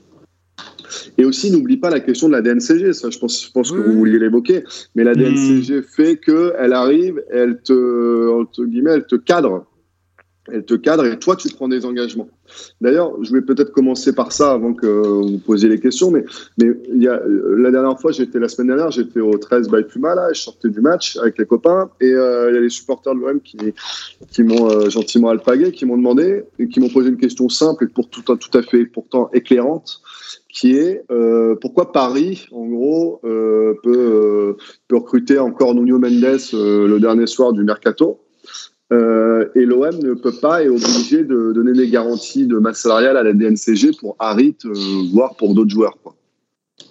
Et 1.19 1.27
aussi, 1.27 1.51
n'oublie 1.51 1.77
pas 1.77 1.91
la 1.91 2.01
question 2.01 2.29
de 2.29 2.33
la 2.33 2.41
DNCG. 2.41 2.95
Ça, 2.95 3.11
je 3.11 3.19
pense, 3.19 3.45
je 3.45 3.51
pense 3.53 3.71
que 3.71 3.77
vous 3.77 3.93
vouliez 3.93 4.19
l'évoquer. 4.19 4.65
Mais 4.95 5.05
la. 5.05 5.15
DNCG 5.15 5.83
fait 5.83 6.17
que 6.17 6.55
elle 6.59 6.73
arrive, 6.73 7.23
elle 7.31 7.61
te, 7.63 8.41
entre 8.41 8.65
guillemets, 8.65 8.93
elle 8.93 9.07
te 9.07 9.17
cadre. 9.17 9.67
Elle 10.53 10.65
te 10.65 10.75
cadre 10.75 11.05
et 11.05 11.19
toi, 11.19 11.37
tu 11.37 11.49
prends 11.49 11.69
des 11.69 11.85
engagements. 11.85 12.29
D'ailleurs, 12.81 13.13
je 13.23 13.33
vais 13.33 13.43
peut-être 13.43 13.73
commencer 13.73 14.15
par 14.15 14.33
ça 14.33 14.53
avant 14.53 14.73
que 14.73 14.87
vous 14.87 15.39
posiez 15.39 15.69
les 15.69 15.81
questions. 15.81 16.11
Mais, 16.11 16.25
mais 16.59 16.69
y 16.95 17.09
a, 17.09 17.15
euh, 17.15 17.57
la 17.59 17.71
dernière 17.71 17.99
fois, 18.01 18.13
j'étais 18.13 18.39
la 18.39 18.49
semaine 18.49 18.69
dernière, 18.69 18.91
j'étais 18.91 19.21
au 19.21 19.37
13 19.37 19.69
by 19.69 19.83
Puma, 19.85 20.15
là, 20.15 20.33
je 20.33 20.41
sortais 20.41 20.69
du 20.69 20.81
match 20.81 21.17
avec 21.19 21.39
les 21.39 21.47
copains. 21.47 21.91
Et 22.01 22.11
euh, 22.11 22.51
il 22.51 22.55
y 22.55 22.59
a 22.59 22.61
les 22.61 22.71
supporters 22.71 23.15
de 23.15 23.21
l'OM 23.21 23.41
qui, 23.41 23.59
qui 24.31 24.43
m'ont 24.43 24.71
euh, 24.71 24.89
gentiment 24.91 25.29
alpagué, 25.29 25.73
qui 25.73 25.85
m'ont 25.85 25.97
demandé 25.97 26.45
et 26.59 26.69
qui 26.69 26.81
m'ont 26.81 26.89
posé 26.89 27.09
une 27.09 27.19
question 27.19 27.49
simple 27.49 27.85
et 27.85 27.89
pour 27.89 28.09
tout, 28.09 28.23
à 28.55 28.63
fait 28.63 28.87
pourtant 28.87 29.31
éclairante, 29.33 30.01
qui 30.49 30.77
est 30.77 31.05
pourquoi 31.61 31.93
Paris, 31.93 32.47
en 32.53 32.67
gros, 32.67 33.21
peut, 33.23 34.57
peut 34.89 34.97
recruter 34.97 35.39
encore 35.39 35.75
Nuno 35.75 35.99
Mendes 35.99 36.53
le 36.53 36.99
dernier 36.99 37.27
soir 37.27 37.53
du 37.53 37.63
mercato? 37.63 38.21
Et 38.91 39.65
l'OM 39.65 39.99
ne 39.99 40.15
peut 40.15 40.35
pas 40.41 40.63
est 40.63 40.69
obligé 40.69 41.23
de 41.25 41.53
donner 41.53 41.73
des 41.73 41.91
garanties 41.91 42.47
de 42.47 42.57
masse 42.57 42.81
salariale 42.81 43.17
à 43.17 43.23
la 43.23 43.33
DNCG 43.33 43.93
pour 43.99 44.17
Harit, 44.19 44.57
voire 45.13 45.37
pour 45.37 45.55
d'autres 45.55 45.71
joueurs. 45.71 45.99
Quoi. 46.03 46.15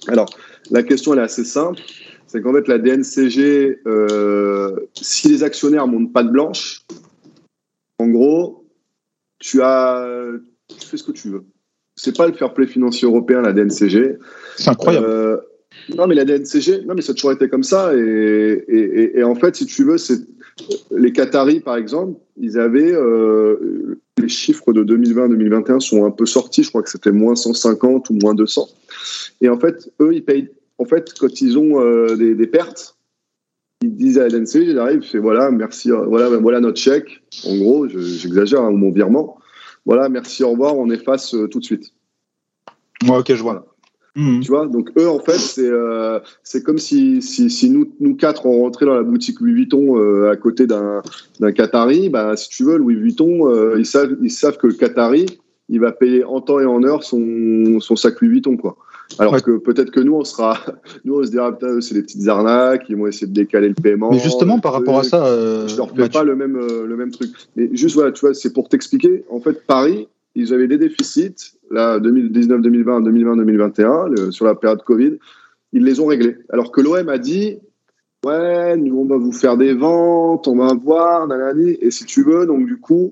Alors, 0.08 0.30
la 0.70 0.84
question 0.84 1.14
elle 1.14 1.20
est 1.20 1.24
assez 1.24 1.44
simple 1.44 1.82
c'est 2.28 2.42
qu'en 2.42 2.54
fait, 2.54 2.68
la 2.68 2.78
DNCG, 2.78 3.80
euh, 3.88 4.76
si 4.94 5.30
les 5.30 5.44
actionnaires 5.44 5.88
montent 5.88 6.12
pas 6.12 6.24
de 6.24 6.30
blanche, 6.30 6.82
en 8.00 8.08
gros, 8.10 8.66
tu 9.40 9.62
as, 9.62 10.06
tu 10.68 10.88
fais 10.88 10.98
ce 10.98 11.04
que 11.04 11.14
tu 11.14 11.30
veux. 11.30 11.46
C'est 11.96 12.16
pas 12.16 12.28
le 12.28 12.34
fair 12.34 12.54
play 12.54 12.68
financier 12.68 13.08
européen, 13.08 13.42
la 13.42 13.54
DNCG. 13.54 14.18
C'est 14.58 14.70
incroyable. 14.70 15.08
Euh, 15.10 15.38
non, 15.96 16.06
mais 16.06 16.16
la 16.16 16.26
DNCG, 16.26 16.86
non, 16.86 16.96
mais 16.96 17.02
ça 17.02 17.14
a 17.14 17.16
toujours 17.16 17.32
été 17.32 17.48
comme 17.48 17.64
ça. 17.64 17.96
Et, 17.96 19.24
en 19.24 19.36
fait, 19.36 19.56
si 19.56 19.66
tu 19.66 19.86
veux, 19.86 19.98
c'est 19.98 20.20
les 20.92 21.12
Qataris, 21.12 21.60
par 21.60 21.78
exemple, 21.78 22.20
ils 22.38 22.58
avaient 22.60 22.94
euh, 22.94 24.00
les 24.18 24.30
chiffres 24.30 24.74
de 24.74 24.84
2020-2021 24.84 25.80
sont 25.80 26.06
un 26.06 26.12
peu 26.12 26.26
sortis. 26.26 26.64
Je 26.64 26.70
crois 26.70 26.84
que 26.84 26.90
c'était 26.90 27.12
moins 27.12 27.36
150 27.36 28.10
ou 28.10 28.14
moins 28.14 28.34
200. 28.34 28.68
Et 29.42 29.50
en 29.50 29.60
fait, 29.60 29.92
eux, 30.00 30.14
ils 30.14 30.24
payent 30.24 30.50
en 30.78 30.86
fait, 30.86 31.14
quand 31.20 31.42
ils 31.42 31.58
ont 31.58 31.82
euh, 31.82 32.16
des, 32.16 32.48
pertes, 32.48 32.98
ils 33.82 33.96
disent 33.96 34.20
à 34.20 34.28
LNC, 34.28 34.56
ils 34.56 34.80
arrivent, 34.80 35.04
c'est 35.04 35.18
voilà, 35.18 35.52
merci, 35.52 35.92
euh, 35.92 36.06
voilà, 36.06 36.30
ben, 36.30 36.38
voilà 36.38 36.60
notre 36.60 36.80
chèque. 36.80 37.24
En 37.46 37.58
gros, 37.58 37.88
j'exagère, 37.88 38.62
hein, 38.62 38.72
mon 38.72 38.92
virement. 38.92 39.38
Voilà, 39.86 40.10
merci, 40.10 40.44
au 40.44 40.52
revoir, 40.52 40.78
on 40.78 40.90
efface 40.90 41.34
euh, 41.34 41.48
tout 41.48 41.60
de 41.60 41.66
suite. 41.66 41.94
Ouais, 43.04 43.18
ok, 43.18 43.34
je 43.34 43.42
vois. 43.42 43.76
Mmh. 44.20 44.40
Tu 44.42 44.52
vois, 44.52 44.68
donc 44.68 44.90
eux, 44.98 45.08
en 45.08 45.20
fait, 45.20 45.38
c'est 45.38 45.72
c'est 46.44 46.64
comme 46.64 46.80
si, 46.80 47.22
si, 47.22 47.70
nous, 47.70 47.88
nous 48.00 48.16
quatre, 48.16 48.46
on 48.46 48.64
rentrait 48.64 48.86
dans 48.86 48.96
la 48.96 49.04
boutique 49.04 49.40
Louis 49.40 49.54
Vuitton 49.54 49.96
à 50.30 50.36
côté 50.36 50.66
d'un 50.66 51.02
Qatari. 51.54 52.10
Bah, 52.10 52.36
si 52.36 52.50
tu 52.50 52.64
veux, 52.64 52.78
Louis 52.78 52.96
Vuitton, 52.96 53.76
ils, 53.76 53.86
savent, 53.86 54.18
ils 54.22 54.32
savent 54.32 54.58
que 54.58 54.68
le 54.68 54.74
Qatari, 54.74 55.28
il 55.70 55.80
va 55.80 55.92
payer 55.92 56.24
en 56.24 56.42
temps 56.42 56.60
et 56.60 56.66
en 56.66 56.84
heure 56.84 57.04
son, 57.04 57.80
son 57.80 57.96
sac 57.96 58.20
Louis 58.22 58.30
Vuitton. 58.30 58.58
Quoi. 58.58 58.76
Alors 59.20 59.42
que 59.42 59.58
peut-être 59.58 59.92
que 59.92 60.00
nous, 60.00 60.16
on 60.16 60.24
sera, 60.24 60.60
nous, 61.06 61.20
on 61.20 61.24
se 61.24 61.32
dira, 61.32 61.58
c'est 61.82 61.94
des 61.94 62.02
petites 62.02 62.28
arnaques, 62.28 62.86
ils 62.90 62.96
vont 62.96 63.08
essayer 63.08 63.28
de 63.28 63.34
décaler 63.34 63.70
le 63.70 63.76
paiement. 63.76 64.12
Mais 64.12 64.20
justement, 64.20 64.60
par 64.60 64.74
rapport 64.74 65.00
à 65.00 65.04
ça, 65.04 65.26
euh, 65.26 65.68
je 65.68 65.78
leur 65.78 65.90
fais 65.92 66.10
pas 66.10 66.24
le 66.24 66.36
même, 66.36 66.56
euh, 66.56 66.86
le 66.86 66.96
même 66.96 67.12
truc. 67.12 67.32
Mais 67.56 67.70
juste, 67.74 67.96
voilà, 67.96 68.12
tu 68.12 68.22
vois, 68.22 68.34
c'est 68.34 68.54
pour 68.54 68.70
t'expliquer. 68.70 69.24
En 69.30 69.40
fait, 69.40 69.66
Paris, 69.66 70.08
ils 70.38 70.54
avaient 70.54 70.68
des 70.68 70.78
déficits, 70.78 71.58
là, 71.72 72.00
2019, 72.00 72.62
2020, 72.62 73.02
2020, 73.02 73.38
2021, 73.38 74.32
sur 74.32 74.46
la 74.46 74.54
période 74.54 74.84
Covid, 74.84 75.18
ils 75.74 75.84
les 75.84 76.00
ont 76.00 76.06
réglés. 76.06 76.38
Alors 76.50 76.72
que 76.72 76.80
l'OM 76.80 77.10
a 77.10 77.18
dit, 77.18 77.58
ouais, 78.24 78.78
nous, 78.78 79.00
on 79.00 79.06
va 79.06 79.18
vous 79.18 79.32
faire 79.32 79.58
des 79.58 79.74
ventes, 79.74 80.48
on 80.48 80.56
va 80.56 80.76
voir, 80.76 81.26
nanani, 81.28 81.78
et 81.82 81.90
si 81.90 82.06
tu 82.06 82.24
veux, 82.24 82.46
donc 82.46 82.68
du 82.68 82.78
coup, 82.78 83.10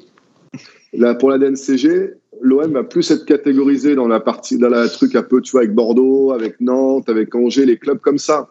là, 0.93 1.15
pour 1.15 1.31
la 1.31 1.39
DNCG, 1.39 2.13
l'OM 2.41 2.71
va 2.71 2.83
plus 2.83 3.09
être 3.09 3.25
catégorisé 3.25 3.95
dans 3.95 4.07
la 4.07 4.19
partie, 4.19 4.59
dans 4.59 4.69
la 4.69 4.87
truc 4.87 5.15
un 5.15 5.23
peu, 5.23 5.41
tu 5.41 5.51
vois, 5.51 5.61
avec 5.61 5.73
Bordeaux, 5.73 6.31
avec 6.31 6.61
Nantes, 6.61 7.09
avec 7.09 7.33
Angers, 7.33 7.65
les 7.65 7.77
clubs 7.77 7.99
comme 7.99 8.19
ça, 8.19 8.47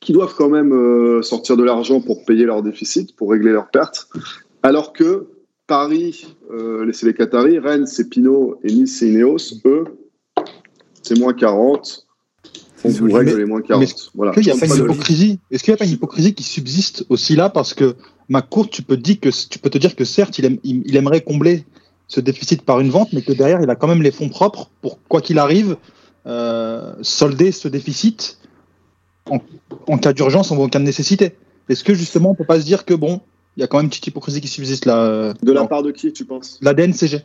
qui 0.00 0.12
doivent 0.12 0.34
quand 0.36 0.48
même 0.48 0.72
euh, 0.72 1.22
sortir 1.22 1.56
de 1.56 1.62
l'argent 1.62 2.00
pour 2.00 2.24
payer 2.24 2.44
leurs 2.44 2.64
déficits, 2.64 3.14
pour 3.16 3.30
régler 3.30 3.52
leurs 3.52 3.70
pertes, 3.70 4.08
alors 4.64 4.92
que 4.92 5.28
Paris, 5.72 6.26
euh, 6.52 6.92
c'est 6.92 7.06
les 7.06 7.14
Qataris, 7.14 7.58
Rennes, 7.58 7.86
c'est 7.86 8.10
Pinot 8.10 8.60
et 8.62 8.70
Nice, 8.70 8.98
c'est 8.98 9.08
Ineos, 9.08 9.38
eux, 9.64 9.84
c'est 11.02 11.18
moins 11.18 11.32
40. 11.32 12.06
On 12.84 12.90
vous 12.90 13.10
règle 13.10 13.38
les 13.38 13.46
moins 13.46 13.62
40. 13.62 13.82
Est-ce 13.82 14.10
voilà. 14.14 14.32
qu'il 14.32 14.42
n'y 14.42 14.50
a, 14.50 14.56
pas 14.56 14.66
une 14.66 14.84
hypocrisie? 14.84 15.38
Est-ce 15.50 15.64
qu'il 15.64 15.72
n'y 15.72 15.76
a 15.76 15.78
pas 15.78 15.86
une 15.86 15.92
hypocrisie 15.92 16.34
qui 16.34 16.42
subsiste 16.42 17.06
aussi 17.08 17.36
là? 17.36 17.48
Parce 17.48 17.72
que 17.72 17.96
ma 18.28 18.42
cour, 18.42 18.68
tu 18.68 18.82
peux, 18.82 18.98
dire 18.98 19.18
que, 19.18 19.30
tu 19.48 19.58
peux 19.58 19.70
te 19.70 19.78
dire 19.78 19.96
que 19.96 20.04
certes, 20.04 20.38
il, 20.38 20.60
il 20.62 20.94
aimerait 20.94 21.22
combler 21.22 21.64
ce 22.06 22.20
déficit 22.20 22.60
par 22.60 22.80
une 22.80 22.90
vente, 22.90 23.14
mais 23.14 23.22
que 23.22 23.32
derrière, 23.32 23.62
il 23.62 23.70
a 23.70 23.74
quand 23.74 23.88
même 23.88 24.02
les 24.02 24.10
fonds 24.10 24.28
propres 24.28 24.68
pour, 24.82 24.98
quoi 25.08 25.22
qu'il 25.22 25.38
arrive, 25.38 25.78
euh, 26.26 26.92
solder 27.00 27.50
ce 27.50 27.68
déficit 27.68 28.36
en, 29.30 29.96
cas 29.96 30.12
d'urgence, 30.12 30.50
en 30.52 30.68
cas 30.68 30.80
de 30.80 30.84
nécessité. 30.84 31.34
Est-ce 31.70 31.82
que 31.82 31.94
justement, 31.94 32.32
on 32.32 32.34
peut 32.34 32.44
pas 32.44 32.60
se 32.60 32.66
dire 32.66 32.84
que 32.84 32.92
bon, 32.92 33.22
il 33.56 33.60
y 33.60 33.62
a 33.62 33.66
quand 33.66 33.78
même 33.78 33.84
une 33.84 33.90
petite 33.90 34.06
hypocrisie 34.06 34.40
qui 34.40 34.48
subsiste 34.48 34.86
là 34.86 35.04
euh, 35.04 35.34
De 35.42 35.52
la 35.52 35.66
part 35.66 35.82
de 35.82 35.90
qui, 35.90 36.12
tu 36.12 36.24
penses? 36.24 36.58
La 36.62 36.74
DNCG. 36.74 37.24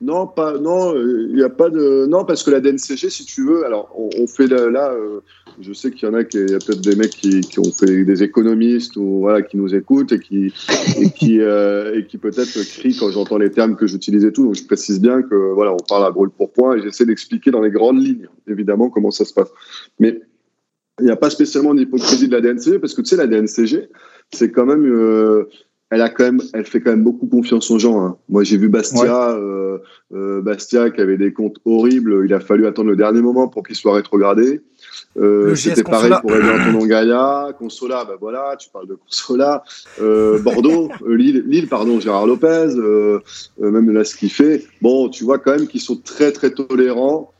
Non, 0.00 0.28
pas, 0.28 0.56
non, 0.58 0.94
il 0.94 1.34
n'y 1.34 1.42
a 1.42 1.48
pas 1.48 1.68
de, 1.68 2.06
non, 2.06 2.24
parce 2.24 2.44
que 2.44 2.50
la 2.52 2.60
DNCG, 2.60 3.10
si 3.10 3.24
tu 3.24 3.44
veux, 3.44 3.66
alors 3.66 3.90
on, 3.96 4.26
fait 4.28 4.46
là, 4.46 4.92
euh, 4.92 5.20
je 5.60 5.72
sais 5.72 5.90
qu'il 5.90 6.08
y 6.08 6.12
en 6.12 6.14
a, 6.14 6.20
il 6.20 6.50
y 6.50 6.54
a 6.54 6.58
peut-être 6.58 6.80
des 6.80 6.94
mecs 6.94 7.10
qui, 7.10 7.40
qui, 7.40 7.58
ont 7.58 7.72
fait 7.72 8.04
des 8.04 8.22
économistes 8.22 8.96
ou 8.96 9.20
voilà, 9.20 9.42
qui 9.42 9.56
nous 9.56 9.74
écoutent 9.74 10.12
et 10.12 10.20
qui, 10.20 10.52
et 11.00 11.10
qui, 11.10 11.40
euh, 11.40 11.98
et 11.98 12.06
qui 12.06 12.18
peut-être 12.18 12.62
crient 12.62 12.96
quand 12.96 13.10
j'entends 13.10 13.38
les 13.38 13.50
termes 13.50 13.74
que 13.74 13.88
j'utilise 13.88 14.24
et 14.24 14.32
tout. 14.32 14.44
Donc 14.44 14.54
je 14.54 14.64
précise 14.64 15.00
bien 15.00 15.22
que 15.22 15.34
voilà, 15.34 15.72
on 15.72 15.84
parle 15.88 16.04
à 16.04 16.10
brûle 16.12 16.30
pour 16.30 16.52
point 16.52 16.76
et 16.76 16.82
j'essaie 16.82 17.06
d'expliquer 17.06 17.50
dans 17.50 17.60
les 17.60 17.70
grandes 17.70 18.00
lignes, 18.00 18.28
évidemment, 18.48 18.90
comment 18.90 19.10
ça 19.10 19.24
se 19.24 19.34
passe. 19.34 19.48
Mais 19.98 20.20
il 21.00 21.06
n'y 21.06 21.10
a 21.10 21.16
pas 21.16 21.30
spécialement 21.30 21.74
d'hypocrisie 21.74 22.28
de 22.28 22.36
la 22.36 22.40
DNCG 22.40 22.78
parce 22.78 22.94
que 22.94 23.02
tu 23.02 23.08
sais, 23.08 23.16
la 23.16 23.26
DNCG, 23.26 23.88
c'est 24.32 24.50
quand 24.50 24.66
même 24.66 24.84
euh, 24.84 25.48
elle 25.94 26.02
a 26.02 26.08
quand 26.08 26.24
même, 26.24 26.40
elle 26.54 26.64
fait 26.64 26.80
quand 26.80 26.90
même 26.90 27.04
beaucoup 27.04 27.26
confiance 27.26 27.70
aux 27.70 27.78
gens. 27.78 28.00
Hein. 28.04 28.16
Moi, 28.28 28.42
j'ai 28.42 28.56
vu 28.56 28.68
Bastia, 28.68 29.30
euh, 29.30 29.78
euh, 30.12 30.40
Bastia 30.40 30.90
qui 30.90 31.00
avait 31.00 31.16
des 31.16 31.32
comptes 31.32 31.58
horribles. 31.64 32.22
Il 32.24 32.34
a 32.34 32.40
fallu 32.40 32.66
attendre 32.66 32.90
le 32.90 32.96
dernier 32.96 33.22
moment 33.22 33.46
pour 33.46 33.62
qu'il 33.62 33.76
soit 33.76 33.94
rétrogradé. 33.94 34.62
Euh, 35.16 35.54
C'était 35.54 35.84
pareil 35.84 36.12
pour 36.20 36.32
Antonin 36.32 36.86
Gaïa, 36.86 37.54
Consola, 37.56 38.04
bah 38.04 38.16
voilà, 38.20 38.56
tu 38.58 38.70
parles 38.70 38.88
de 38.88 38.94
Consola, 38.96 39.62
euh, 40.00 40.40
Bordeaux, 40.40 40.88
euh, 41.06 41.14
Lille, 41.14 41.44
Lille, 41.46 41.68
pardon, 41.68 42.00
Gérard 42.00 42.26
Lopez, 42.26 42.74
même 43.60 43.92
là 43.92 44.02
ce 44.02 44.16
qu'il 44.16 44.30
fait. 44.30 44.64
Bon, 44.82 45.08
tu 45.08 45.22
vois 45.22 45.38
quand 45.38 45.52
même 45.52 45.68
qu'ils 45.68 45.80
sont 45.80 45.96
très 45.96 46.32
très 46.32 46.50
tolérants 46.50 47.32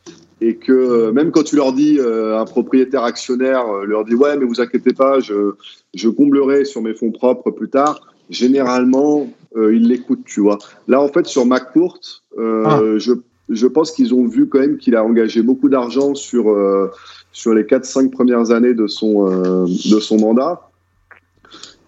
et 0.46 0.56
que 0.56 1.10
même 1.10 1.30
quand 1.30 1.44
tu 1.44 1.56
leur 1.56 1.72
dis 1.72 1.98
un 2.00 2.44
propriétaire 2.44 3.04
actionnaire 3.04 3.64
leur 3.86 4.04
dit 4.04 4.14
ouais 4.14 4.36
mais 4.36 4.44
vous 4.44 4.60
inquiétez 4.60 4.92
pas, 4.92 5.20
je 5.20 5.54
je 5.94 6.08
comblerai 6.08 6.64
sur 6.64 6.82
mes 6.82 6.94
fonds 6.94 7.12
propres 7.12 7.50
plus 7.50 7.70
tard 7.70 8.00
généralement, 8.30 9.28
euh, 9.56 9.74
ils 9.74 9.88
l'écoutent, 9.88 10.24
tu 10.24 10.40
vois. 10.40 10.58
Là, 10.88 11.00
en 11.00 11.08
fait, 11.08 11.26
sur 11.26 11.46
McCourt, 11.46 12.00
euh, 12.38 12.64
ah. 12.66 12.80
je, 12.98 13.12
je, 13.48 13.66
pense 13.66 13.92
qu'ils 13.92 14.14
ont 14.14 14.26
vu 14.26 14.48
quand 14.48 14.60
même 14.60 14.78
qu'il 14.78 14.96
a 14.96 15.04
engagé 15.04 15.42
beaucoup 15.42 15.68
d'argent 15.68 16.14
sur, 16.14 16.50
euh, 16.50 16.90
sur 17.32 17.54
les 17.54 17.64
4-5 17.64 18.10
premières 18.10 18.50
années 18.50 18.74
de 18.74 18.86
son, 18.86 19.28
euh, 19.28 19.64
de 19.64 20.00
son 20.00 20.18
mandat. 20.18 20.70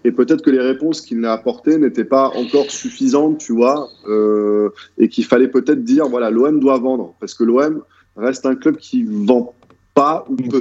Et 0.04 0.12
peut-être 0.12 0.42
que 0.42 0.50
les 0.50 0.60
réponses 0.60 1.00
qu'il 1.00 1.25
a 1.25 1.32
apportées 1.32 1.78
n'étaient 1.78 2.04
pas 2.04 2.28
encore 2.36 2.70
suffisantes, 2.70 3.38
tu 3.38 3.52
vois, 3.52 3.88
euh, 4.08 4.68
et 4.98 5.08
qu'il 5.08 5.25
fallait 5.25 5.48
peut-être 5.48 5.82
dire, 5.82 6.06
voilà, 6.08 6.30
l'OM 6.30 6.60
doit 6.60 6.78
vendre, 6.78 7.14
parce 7.18 7.34
que 7.34 7.42
l'OM 7.42 7.82
reste 8.16 8.46
un 8.46 8.54
club 8.54 8.76
qui 8.76 9.04
vend 9.04 9.54
pas 9.94 10.26
ou 10.28 10.37
peu. 10.37 10.61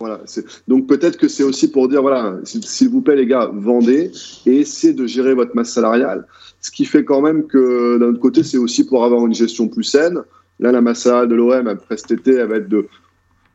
Voilà, 0.00 0.20
donc 0.68 0.86
peut-être 0.86 1.16
que 1.16 1.28
c'est 1.28 1.44
aussi 1.44 1.70
pour 1.70 1.88
dire 1.88 2.02
voilà, 2.02 2.36
s'il 2.44 2.88
vous 2.90 3.00
plaît 3.00 3.16
les 3.16 3.26
gars, 3.26 3.50
vendez 3.54 4.10
et 4.44 4.60
essayez 4.60 4.92
de 4.92 5.06
gérer 5.06 5.34
votre 5.34 5.54
masse 5.54 5.70
salariale. 5.70 6.26
Ce 6.60 6.70
qui 6.70 6.84
fait 6.84 7.04
quand 7.04 7.20
même 7.20 7.46
que 7.46 7.98
d'un 7.98 8.08
autre 8.08 8.20
côté, 8.20 8.42
c'est 8.42 8.58
aussi 8.58 8.84
pour 8.84 9.04
avoir 9.04 9.24
une 9.24 9.34
gestion 9.34 9.68
plus 9.68 9.84
saine. 9.84 10.20
Là, 10.60 10.72
la 10.72 10.80
masse 10.80 11.00
salariale 11.00 11.28
de 11.28 11.34
l'OM 11.36 11.68
après 11.68 11.96
cet 11.96 12.10
été, 12.10 12.32
elle 12.32 12.48
va 12.48 12.56
être 12.56 12.68
de 12.68 12.86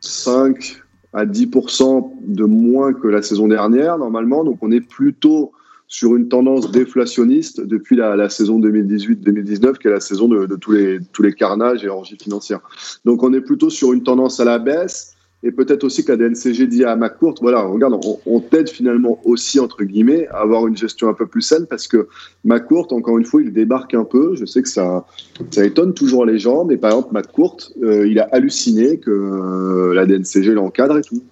5 0.00 0.82
à 1.12 1.26
10% 1.26 2.10
de 2.26 2.44
moins 2.44 2.92
que 2.92 3.08
la 3.08 3.22
saison 3.22 3.48
dernière 3.48 3.98
normalement. 3.98 4.42
Donc 4.44 4.58
on 4.62 4.70
est 4.70 4.80
plutôt 4.80 5.52
sur 5.90 6.14
une 6.14 6.28
tendance 6.28 6.70
déflationniste 6.70 7.60
depuis 7.60 7.96
la, 7.96 8.28
saison 8.30 8.60
2018-2019, 8.60 9.78
qui 9.78 9.88
est 9.88 9.90
la 9.90 10.00
saison 10.00 10.28
de, 10.28 10.46
tous, 10.54 10.70
les, 10.72 11.32
carnages 11.34 11.84
et 11.84 11.88
orgies 11.88 12.16
financières. 12.16 12.60
Donc 13.04 13.24
on 13.24 13.34
est 13.34 13.40
plutôt 13.40 13.70
sur 13.70 13.92
une 13.92 14.04
tendance 14.04 14.38
à 14.38 14.44
la 14.44 14.60
baisse 14.60 15.16
et 15.42 15.50
peut-être 15.50 15.82
aussi 15.82 16.04
que 16.04 16.12
la 16.12 16.18
DNCG 16.18 16.68
dit 16.68 16.84
à 16.84 16.94
McCourt, 16.94 17.34
voilà, 17.40 17.62
regarde, 17.62 17.98
on, 18.24 18.40
t'aide 18.40 18.68
finalement 18.68 19.20
aussi, 19.24 19.58
entre 19.58 19.82
guillemets, 19.82 20.28
à 20.28 20.42
avoir 20.42 20.68
une 20.68 20.76
gestion 20.76 21.08
un 21.08 21.14
peu 21.14 21.26
plus 21.26 21.42
saine 21.42 21.66
parce 21.68 21.88
que 21.88 22.06
McCourt, 22.44 22.92
encore 22.92 23.18
une 23.18 23.24
fois, 23.24 23.42
il 23.42 23.52
débarque 23.52 23.94
un 23.94 24.04
peu. 24.04 24.36
Je 24.36 24.44
sais 24.44 24.62
que 24.62 24.68
ça, 24.68 25.06
ça 25.50 25.64
étonne 25.64 25.92
toujours 25.92 26.24
les 26.24 26.38
gens, 26.38 26.64
mais 26.64 26.76
par 26.76 26.90
exemple, 26.90 27.14
McCourt, 27.14 27.56
euh, 27.82 28.06
il 28.06 28.20
a 28.20 28.28
halluciné 28.30 28.98
que 28.98 29.10
euh, 29.10 29.94
la 29.94 30.06
DNCG 30.06 30.52
l'encadre 30.52 30.98
et 30.98 31.02
tout. 31.02 31.22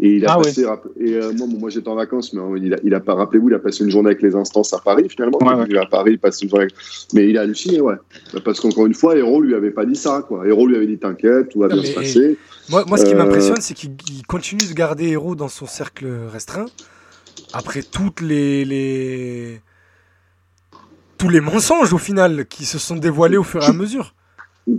Et 0.00 0.16
il 0.16 0.26
a 0.26 0.32
ah 0.32 0.36
passé, 0.38 0.66
et 0.98 1.14
euh, 1.14 1.32
moi, 1.34 1.46
moi 1.46 1.70
j'étais 1.70 1.88
en 1.88 1.94
vacances, 1.94 2.32
mais 2.32 2.42
il 2.60 2.74
a, 2.74 2.78
il 2.82 2.92
a 2.94 3.00
pas, 3.00 3.14
rappelez-vous, 3.14 3.48
il 3.48 3.54
a 3.54 3.60
passé 3.60 3.84
une 3.84 3.90
journée 3.90 4.08
avec 4.08 4.22
les 4.22 4.34
instances 4.34 4.72
à 4.72 4.78
Paris 4.78 5.06
finalement. 5.08 5.38
Il 5.68 5.76
est 5.76 5.78
à 5.78 5.86
Paris, 5.86 6.12
il 6.14 6.18
passe 6.18 6.42
une 6.42 6.50
journée, 6.50 6.66
mais 7.12 7.28
il 7.28 7.38
a 7.38 7.42
halluciné, 7.42 7.80
ouais. 7.80 7.94
Parce 8.44 8.58
qu'encore 8.58 8.86
une 8.86 8.94
fois, 8.94 9.16
Héros 9.16 9.40
lui 9.40 9.54
avait 9.54 9.70
pas 9.70 9.86
dit 9.86 9.94
ça, 9.94 10.24
quoi. 10.26 10.48
Héros 10.48 10.66
lui 10.66 10.74
avait 10.74 10.88
dit 10.88 10.98
t'inquiète, 10.98 11.50
tout 11.50 11.60
va 11.60 11.68
bien 11.68 11.84
se 11.84 11.94
passer. 11.94 12.36
Moi, 12.70 12.84
moi, 12.88 12.98
ce 12.98 13.04
qui 13.04 13.14
euh, 13.14 13.18
m'impressionne, 13.18 13.60
c'est 13.60 13.74
qu'il 13.74 13.92
continue 14.26 14.66
de 14.66 14.72
garder 14.72 15.10
Héros 15.10 15.36
dans 15.36 15.48
son 15.48 15.66
cercle 15.66 16.08
restreint 16.32 16.66
après 17.52 17.82
toutes 17.82 18.20
les, 18.20 18.64
les 18.64 19.60
tous 21.18 21.28
les 21.28 21.40
mensonges 21.40 21.92
au 21.92 21.98
final 21.98 22.46
qui 22.46 22.66
se 22.66 22.78
sont 22.78 22.96
dévoilés 22.96 23.36
au 23.36 23.44
fur 23.44 23.62
et 23.62 23.66
à 23.66 23.72
mesure. 23.72 24.14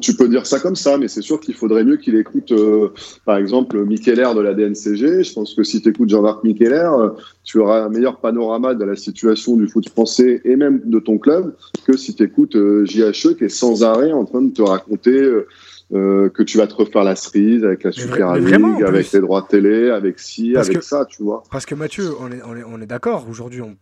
Tu 0.02 0.16
peux 0.16 0.28
dire 0.28 0.48
ça 0.48 0.60
comme 0.60 0.76
ça, 0.76 0.98
mais 0.98 1.08
c'est 1.08 1.22
sûr 1.22 1.40
qu'il 1.40 1.54
faudrait 1.54 1.84
mieux 1.84 1.98
qu'il 1.98 2.16
écoute, 2.16 2.52
euh, 2.52 2.90
par 3.24 3.38
exemple, 3.38 3.84
Micheler 3.86 4.28
de 4.36 4.42
la 4.42 4.56
DNCG. 4.56 5.24
Je 5.24 5.34
pense 5.34 5.54
que 5.54 5.64
si 5.64 5.80
tu 5.80 5.90
écoutes 5.90 6.10
Jean-Marc 6.10 6.44
Micheler, 6.44 6.90
euh, 6.98 7.10
tu 7.44 7.60
auras 7.60 7.84
un 7.84 7.90
meilleur 7.90 8.20
panorama 8.20 8.74
de 8.74 8.84
la 8.84 8.96
situation 8.96 9.56
du 9.56 9.68
foot 9.68 9.88
français 9.90 10.42
et 10.44 10.56
même 10.56 10.82
de 10.86 10.98
ton 10.98 11.20
club 11.20 11.56
que 11.86 11.96
si 11.96 12.16
tu 12.16 12.24
écoutes 12.24 12.56
euh, 12.56 12.84
JHE 12.86 13.36
qui 13.38 13.44
est 13.44 13.50
sans 13.50 13.84
arrêt 13.84 14.12
en 14.12 14.26
train 14.26 14.42
de 14.42 14.52
te 14.52 14.64
raconter 14.64 15.32
que 15.92 16.42
tu 16.42 16.58
vas 16.58 16.66
te 16.66 16.74
refaire 16.74 17.04
la 17.04 17.16
cerise 17.16 17.64
avec 17.64 17.84
la 17.84 17.92
Super 17.92 18.34
League, 18.34 18.84
avec 18.84 19.12
les 19.12 19.22
droits 19.22 19.46
télé, 19.48 19.92
avec 19.92 20.18
ci, 20.20 20.58
avec 20.58 20.82
ça, 20.82 21.06
tu 21.06 21.22
vois. 21.22 21.44
Parce 21.52 21.68
que 21.68 21.76
Mathieu, 21.76 22.10
on 22.20 22.32
est, 22.32 22.42
on 22.44 22.58
est, 22.58 22.64
on 22.64 22.82
est 22.82 22.88
d'accord, 22.88 23.28
aujourd'hui, 23.30 23.62
on 23.62 23.78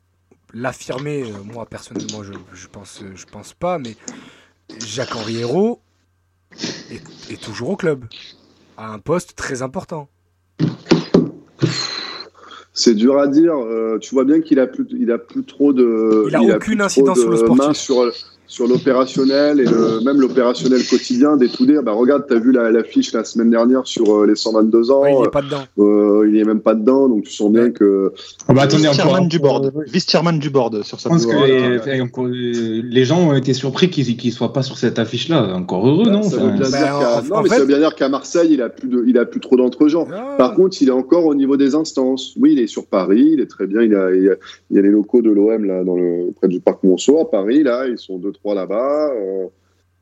l'affirmer, 0.53 1.23
moi 1.45 1.65
personnellement, 1.65 2.23
je, 2.23 2.33
je, 2.53 2.67
pense, 2.67 3.01
je 3.15 3.25
pense 3.25 3.53
pas, 3.53 3.79
mais 3.79 3.95
Jacques 4.85 5.15
Henriero 5.15 5.79
est, 7.29 7.41
toujours 7.41 7.69
au 7.69 7.75
club, 7.75 8.05
à 8.77 8.91
un 8.91 8.99
poste 8.99 9.35
très 9.35 9.61
important. 9.61 10.09
C'est 12.73 12.95
dur 12.95 13.19
à 13.19 13.27
dire. 13.27 13.53
Euh, 13.55 13.99
tu 13.99 14.15
vois 14.15 14.25
bien 14.25 14.41
qu'il 14.41 14.59
a 14.59 14.67
plus, 14.67 14.87
il 14.89 15.11
a 15.11 15.19
plus 15.19 15.43
trop 15.43 15.73
de. 15.73 16.25
Il 16.29 16.35
a 16.35 16.55
aucune 16.55 16.81
incidence 16.81 17.19
sur 17.19 17.29
le 17.29 17.37
sportif. 17.37 17.77
Sur, 17.77 18.11
sur 18.53 18.67
l'opérationnel 18.67 19.59
et 19.59 20.03
même 20.03 20.21
l'opérationnel 20.21 20.85
quotidien 20.87 21.37
des 21.37 21.49
Toudés. 21.49 21.79
Bah, 21.83 21.93
regarde, 21.93 22.25
tu 22.27 22.35
as 22.35 22.39
vu 22.39 22.51
l'affiche 22.51 23.11
la, 23.11 23.23
semaine 23.23 23.49
dernière 23.49 23.87
sur 23.87 24.15
euh, 24.15 24.27
les 24.27 24.35
122 24.35 24.91
ans. 24.91 25.05
il 25.07 25.21
n'est 25.23 25.29
pas 25.29 25.41
dedans. 25.41 25.63
Euh, 25.79 26.29
il 26.29 26.37
est 26.37 26.43
même 26.43 26.59
pas 26.59 26.75
dedans, 26.75 27.09
donc 27.09 27.23
tu 27.23 27.31
sens 27.31 27.51
bien 27.51 27.71
que. 27.71 28.13
Oh, 28.47 28.53
bah, 28.53 28.67
Vice-chairman 28.67 29.27
du 29.27 29.39
board. 29.39 29.73
Vice-chairman 29.87 30.37
du 30.37 30.51
board 30.51 30.83
sur 30.83 30.99
sa 30.99 31.09
Je 31.09 31.15
pense 31.15 31.25
que 31.25 32.91
les, 32.91 33.05
gens 33.05 33.27
ont 33.27 33.33
été 33.33 33.55
surpris 33.55 33.89
qu'il 33.89 34.15
ne 34.23 34.31
soit 34.31 34.53
pas 34.53 34.61
sur 34.61 34.77
cette 34.77 34.99
affiche-là. 34.99 35.55
Encore 35.55 35.87
heureux, 35.87 36.11
non 36.11 36.21
Ça 36.21 36.37
veut 36.37 36.51
bien 36.51 36.69
bah, 36.69 37.23
non, 37.27 37.41
mais 37.41 37.49
ça 37.49 37.59
veut 37.59 37.65
bien 37.65 37.79
dire 37.79 37.95
qu'à 37.95 38.09
Marseille, 38.09 38.49
il 38.51 38.61
a 38.61 38.69
plus 38.69 38.87
de, 38.87 39.03
il 39.07 39.17
a 39.17 39.25
plus 39.25 39.39
trop 39.39 39.55
d'entre-gens. 39.55 40.07
Ah. 40.13 40.35
Par 40.37 40.53
contre, 40.53 40.79
il 40.79 40.89
est 40.89 40.91
encore 40.91 41.25
au 41.25 41.33
niveau 41.33 41.57
des 41.57 41.73
instances. 41.73 42.35
Oui, 42.39 42.53
il 42.53 42.59
est 42.59 42.67
sur 42.67 42.85
Paris, 42.85 43.31
il 43.33 43.39
est 43.39 43.49
très 43.49 43.65
bien. 43.65 43.81
Il, 43.81 43.95
a, 43.95 44.13
il, 44.13 44.23
y 44.23 44.29
a, 44.29 44.81
les 44.81 44.89
locaux 44.89 45.23
de 45.23 45.31
l'OM 45.31 45.65
là, 45.65 45.83
dans 45.83 45.95
le 45.95 46.31
près 46.35 46.47
du 46.47 46.59
parc 46.59 46.83
Monceau 46.83 47.19
à 47.19 47.31
Paris. 47.31 47.63
Là, 47.63 47.87
ils 47.87 47.97
sont 47.97 48.19
deux 48.19 48.31
là-bas. 48.45 49.13
Euh, 49.13 49.47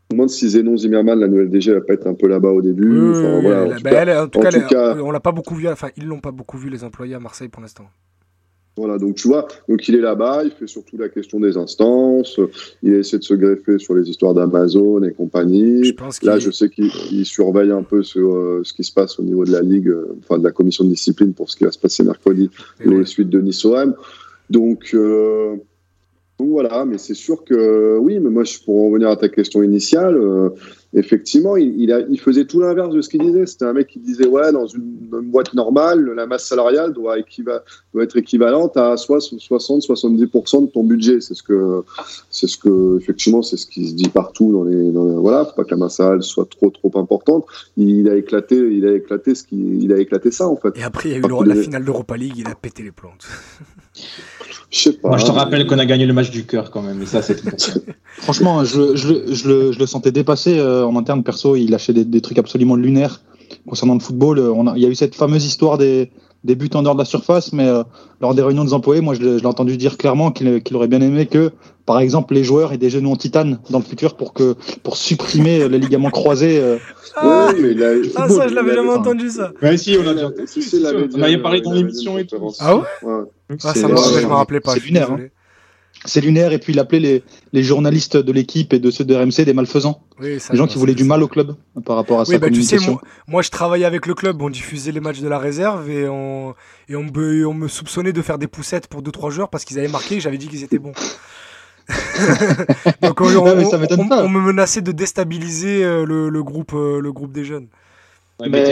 je 0.09 0.15
me 0.15 0.17
demande 0.17 0.29
si 0.29 0.49
Zénon 0.49 0.75
Zimmerman, 0.75 1.19
la 1.19 1.27
nouvelle 1.27 1.49
DG, 1.49 1.73
va 1.73 1.81
pas 1.81 1.93
être 1.93 2.07
un 2.07 2.15
peu 2.15 2.27
là-bas 2.27 2.49
au 2.49 2.61
début. 2.61 3.13
en, 3.13 4.27
tout 4.27 4.41
cas, 4.41 4.95
on 4.99 5.11
l'a 5.11 5.19
pas 5.19 5.31
beaucoup 5.31 5.55
vu. 5.55 5.67
Enfin, 5.67 5.89
ils 5.95 6.05
l'ont 6.05 6.19
pas 6.19 6.31
beaucoup 6.31 6.57
vu 6.57 6.69
les 6.69 6.83
employés 6.83 7.15
à 7.15 7.19
Marseille 7.19 7.49
pour 7.49 7.61
l'instant. 7.61 7.85
Voilà, 8.77 8.97
donc 8.97 9.15
tu 9.15 9.27
vois, 9.27 9.47
donc 9.67 9.85
il 9.89 9.95
est 9.95 10.01
là-bas, 10.01 10.43
il 10.45 10.51
fait 10.51 10.65
surtout 10.65 10.97
la 10.97 11.09
question 11.09 11.41
des 11.41 11.57
instances, 11.57 12.39
il 12.81 12.93
essaie 12.93 13.17
de 13.17 13.23
se 13.23 13.33
greffer 13.33 13.79
sur 13.79 13.95
les 13.95 14.09
histoires 14.09 14.33
d'Amazon 14.33 15.03
et 15.03 15.11
compagnie. 15.11 15.93
Là, 16.23 16.39
je 16.39 16.51
sais 16.51 16.69
qu'il 16.69 17.25
surveille 17.25 17.71
un 17.71 17.83
peu 17.83 18.01
ce, 18.01 18.19
euh, 18.19 18.63
ce, 18.63 18.73
qui 18.73 18.85
se 18.85 18.93
passe 18.93 19.19
au 19.19 19.23
niveau 19.23 19.43
de 19.43 19.51
la 19.51 19.61
ligue, 19.61 19.89
euh, 19.89 20.17
enfin 20.19 20.39
de 20.39 20.43
la 20.45 20.51
commission 20.51 20.85
de 20.85 20.89
discipline 20.89 21.33
pour 21.33 21.49
ce 21.49 21.57
qui 21.57 21.65
va 21.65 21.71
se 21.71 21.79
passer 21.79 22.03
mercredi, 22.03 22.49
et 22.79 22.87
les 22.87 23.05
suites 23.05 23.29
de 23.29 23.41
Nice-OM. 23.41 23.93
Donc, 24.49 24.91
euh, 24.93 25.57
voilà, 26.49 26.85
mais 26.85 26.97
c'est 26.97 27.13
sûr 27.13 27.43
que 27.43 27.97
oui, 27.97 28.19
mais 28.19 28.29
moi, 28.29 28.43
pour 28.65 28.89
revenir 28.89 29.09
à 29.09 29.15
ta 29.15 29.29
question 29.29 29.63
initiale, 29.63 30.15
euh, 30.17 30.49
effectivement, 30.93 31.55
il, 31.57 31.91
a, 31.91 32.01
il, 32.01 32.19
faisait 32.19 32.45
tout 32.45 32.59
l'inverse 32.59 32.89
de 32.89 33.01
ce 33.01 33.09
qu'il 33.09 33.21
disait. 33.21 33.45
C'était 33.45 33.65
un 33.65 33.73
mec 33.73 33.87
qui 33.87 33.99
disait 33.99 34.27
ouais, 34.27 34.51
dans 34.51 34.67
une, 34.67 35.09
boîte 35.23 35.53
normale, 35.53 36.03
la 36.15 36.25
masse 36.25 36.45
salariale 36.45 36.93
doit, 36.93 37.15
doit 37.93 38.03
être 38.03 38.17
équivalente 38.17 38.77
à 38.77 38.95
60-70% 38.95 40.61
de 40.61 40.71
ton 40.71 40.83
budget. 40.83 41.21
C'est 41.21 41.33
ce 41.33 41.43
que, 41.43 41.83
c'est 42.29 42.47
ce 42.47 42.57
que, 42.57 42.97
effectivement, 42.97 43.41
c'est 43.41 43.57
ce 43.57 43.65
qui 43.65 43.89
se 43.89 43.93
dit 43.93 44.09
partout 44.09 44.51
dans 44.51 44.63
les, 44.63 44.91
dans 44.91 45.21
voilà, 45.21 45.45
faut 45.45 45.55
pas 45.55 45.63
que 45.63 45.71
la 45.71 45.77
masse 45.77 45.95
salariale 45.97 46.23
soit 46.23 46.49
trop 46.49 46.69
trop 46.69 46.91
importante. 46.95 47.45
Il 47.77 48.09
a 48.09 48.15
éclaté, 48.15 48.55
il 48.55 48.85
a 48.85 48.93
éclaté 48.93 49.35
ce 49.35 49.43
qui, 49.43 49.57
il 49.81 49.93
a 49.93 49.99
éclaté 49.99 50.31
ça 50.31 50.47
en 50.47 50.55
fait. 50.55 50.77
Et 50.77 50.83
après, 50.83 51.09
il 51.09 51.11
y 51.13 51.15
a 51.15 51.19
eu 51.19 51.45
la 51.45 51.55
finale 51.55 51.85
d'Europa 51.85 52.17
League, 52.17 52.35
il 52.37 52.47
a 52.47 52.55
pété 52.55 52.83
les 52.83 52.91
plantes. 52.91 53.27
Je 54.71 54.79
sais 54.79 54.93
pas. 54.93 55.09
Moi, 55.09 55.17
je 55.17 55.25
te 55.25 55.31
rappelle 55.31 55.67
qu'on 55.67 55.79
a 55.79 55.85
gagné 55.85 56.05
le 56.05 56.13
match 56.13 56.31
du 56.31 56.45
cœur 56.45 56.71
quand 56.71 56.81
même, 56.81 57.01
et 57.01 57.05
ça, 57.05 57.21
c'est 57.21 57.41
Franchement, 58.17 58.63
je, 58.63 58.95
je, 58.95 59.33
je, 59.33 59.47
le, 59.49 59.71
je, 59.73 59.79
le, 59.79 59.85
sentais 59.85 60.11
dépassé 60.11 60.57
euh, 60.59 60.85
en 60.85 60.95
interne 60.95 61.23
perso. 61.23 61.55
Il 61.57 61.71
lâchait 61.71 61.93
des, 61.93 62.05
des 62.05 62.21
trucs 62.21 62.39
absolument 62.39 62.75
lunaires 62.75 63.21
concernant 63.67 63.95
le 63.95 63.99
football. 63.99 64.39
Euh, 64.39 64.53
on 64.55 64.67
a, 64.67 64.73
il 64.77 64.81
y 64.81 64.85
a 64.85 64.89
eu 64.89 64.95
cette 64.95 65.15
fameuse 65.15 65.45
histoire 65.45 65.77
des, 65.77 66.09
des 66.45 66.55
buts 66.55 66.69
en 66.73 66.83
dehors 66.83 66.95
de 66.95 66.99
la 66.99 67.05
surface, 67.05 67.51
mais 67.51 67.67
euh, 67.67 67.83
lors 68.21 68.33
des 68.33 68.43
réunions 68.43 68.63
des 68.63 68.73
employés, 68.73 69.01
moi, 69.01 69.13
je 69.13 69.21
l'ai 69.21 69.45
entendu 69.45 69.75
dire 69.75 69.97
clairement 69.97 70.31
qu'il 70.31 70.61
aurait 70.73 70.87
bien 70.87 71.01
aimé 71.01 71.25
que, 71.25 71.51
par 71.85 71.99
exemple, 71.99 72.33
les 72.33 72.45
joueurs 72.45 72.71
aient 72.71 72.77
des 72.77 72.89
genoux 72.89 73.11
en 73.11 73.17
titane 73.17 73.59
dans 73.71 73.79
le 73.79 73.83
futur 73.83 74.15
pour 74.15 74.33
que 74.33 74.55
pour 74.83 74.95
supprimer 74.95 75.67
les 75.67 75.79
ligaments 75.79 76.11
croisés. 76.11 76.61
Ah, 77.17 77.51
mais 77.59 77.75
ah, 78.15 78.29
ça, 78.29 78.47
je 78.47 78.53
l'avais 78.53 78.75
jamais 78.75 78.89
entendu 78.89 79.29
ça. 79.29 79.51
Ouais, 79.61 79.75
si, 79.75 79.97
on 79.97 80.07
a 80.07 80.13
déjà 80.13 80.27
entendu. 80.27 81.09
On 81.17 81.21
avait 81.21 81.37
parlé 81.39 81.59
dans 81.59 81.73
l'émission 81.73 82.17
et 82.17 82.25
tout. 82.25 82.37
Ah 82.59 82.77
ouais, 82.77 82.83
ouais. 83.03 83.23
Ah, 83.63 83.73
ça, 83.73 83.87
je 83.87 84.27
me 84.27 84.33
rappelais 84.33 84.59
pas. 84.59 84.73
C'est 84.73 84.83
lunaire. 84.83 85.11
Hein. 85.11 85.19
C'est 86.05 86.21
lunaire, 86.21 86.51
et 86.51 86.57
puis 86.57 86.73
il 86.73 86.79
appelait 86.79 86.99
les, 86.99 87.23
les 87.53 87.63
journalistes 87.63 88.17
de 88.17 88.31
l'équipe 88.31 88.73
et 88.73 88.79
de 88.79 88.89
ceux 88.89 89.05
de 89.05 89.13
RMC 89.13 89.45
des 89.45 89.53
malfaisants. 89.53 90.01
Oui, 90.19 90.39
ça, 90.39 90.51
des 90.51 90.57
gens 90.57 90.65
qui 90.65 90.79
voulaient 90.79 90.95
du 90.95 91.03
mal 91.03 91.21
au 91.21 91.27
club 91.27 91.55
par 91.85 91.95
rapport 91.95 92.19
à 92.19 92.23
oui, 92.23 92.33
sa 92.33 92.39
bah, 92.39 92.49
Tu 92.49 92.63
sais, 92.63 92.77
moi, 93.27 93.41
je 93.43 93.49
travaillais 93.51 93.85
avec 93.85 94.07
le 94.07 94.15
club, 94.15 94.41
on 94.41 94.49
diffusait 94.49 94.91
les 94.91 94.99
matchs 94.99 95.19
de 95.19 95.27
la 95.27 95.37
réserve 95.37 95.89
et 95.91 96.07
on, 96.07 96.55
et 96.89 96.95
on, 96.95 97.03
me, 97.03 97.45
on 97.45 97.53
me 97.53 97.67
soupçonnait 97.67 98.13
de 98.13 98.21
faire 98.23 98.39
des 98.39 98.47
poussettes 98.47 98.87
pour 98.87 99.03
2-3 99.03 99.29
joueurs 99.29 99.49
parce 99.49 99.63
qu'ils 99.63 99.77
avaient 99.77 99.89
marqué 99.89 100.15
et 100.15 100.19
j'avais 100.19 100.39
dit 100.39 100.47
qu'ils 100.47 100.63
étaient 100.63 100.79
bons. 100.79 100.93
Donc 103.01 103.21
on, 103.21 103.25
on, 103.27 104.29
me 104.29 104.39
menaçait 104.39 104.81
de 104.81 104.91
déstabiliser 104.91 105.83
euh, 105.83 106.05
le, 106.05 106.29
le 106.29 106.43
groupe, 106.43 106.73
euh, 106.73 106.99
le 106.99 107.11
groupe 107.11 107.31
des 107.31 107.43
jeunes. 107.43 107.67
mais 108.39 108.63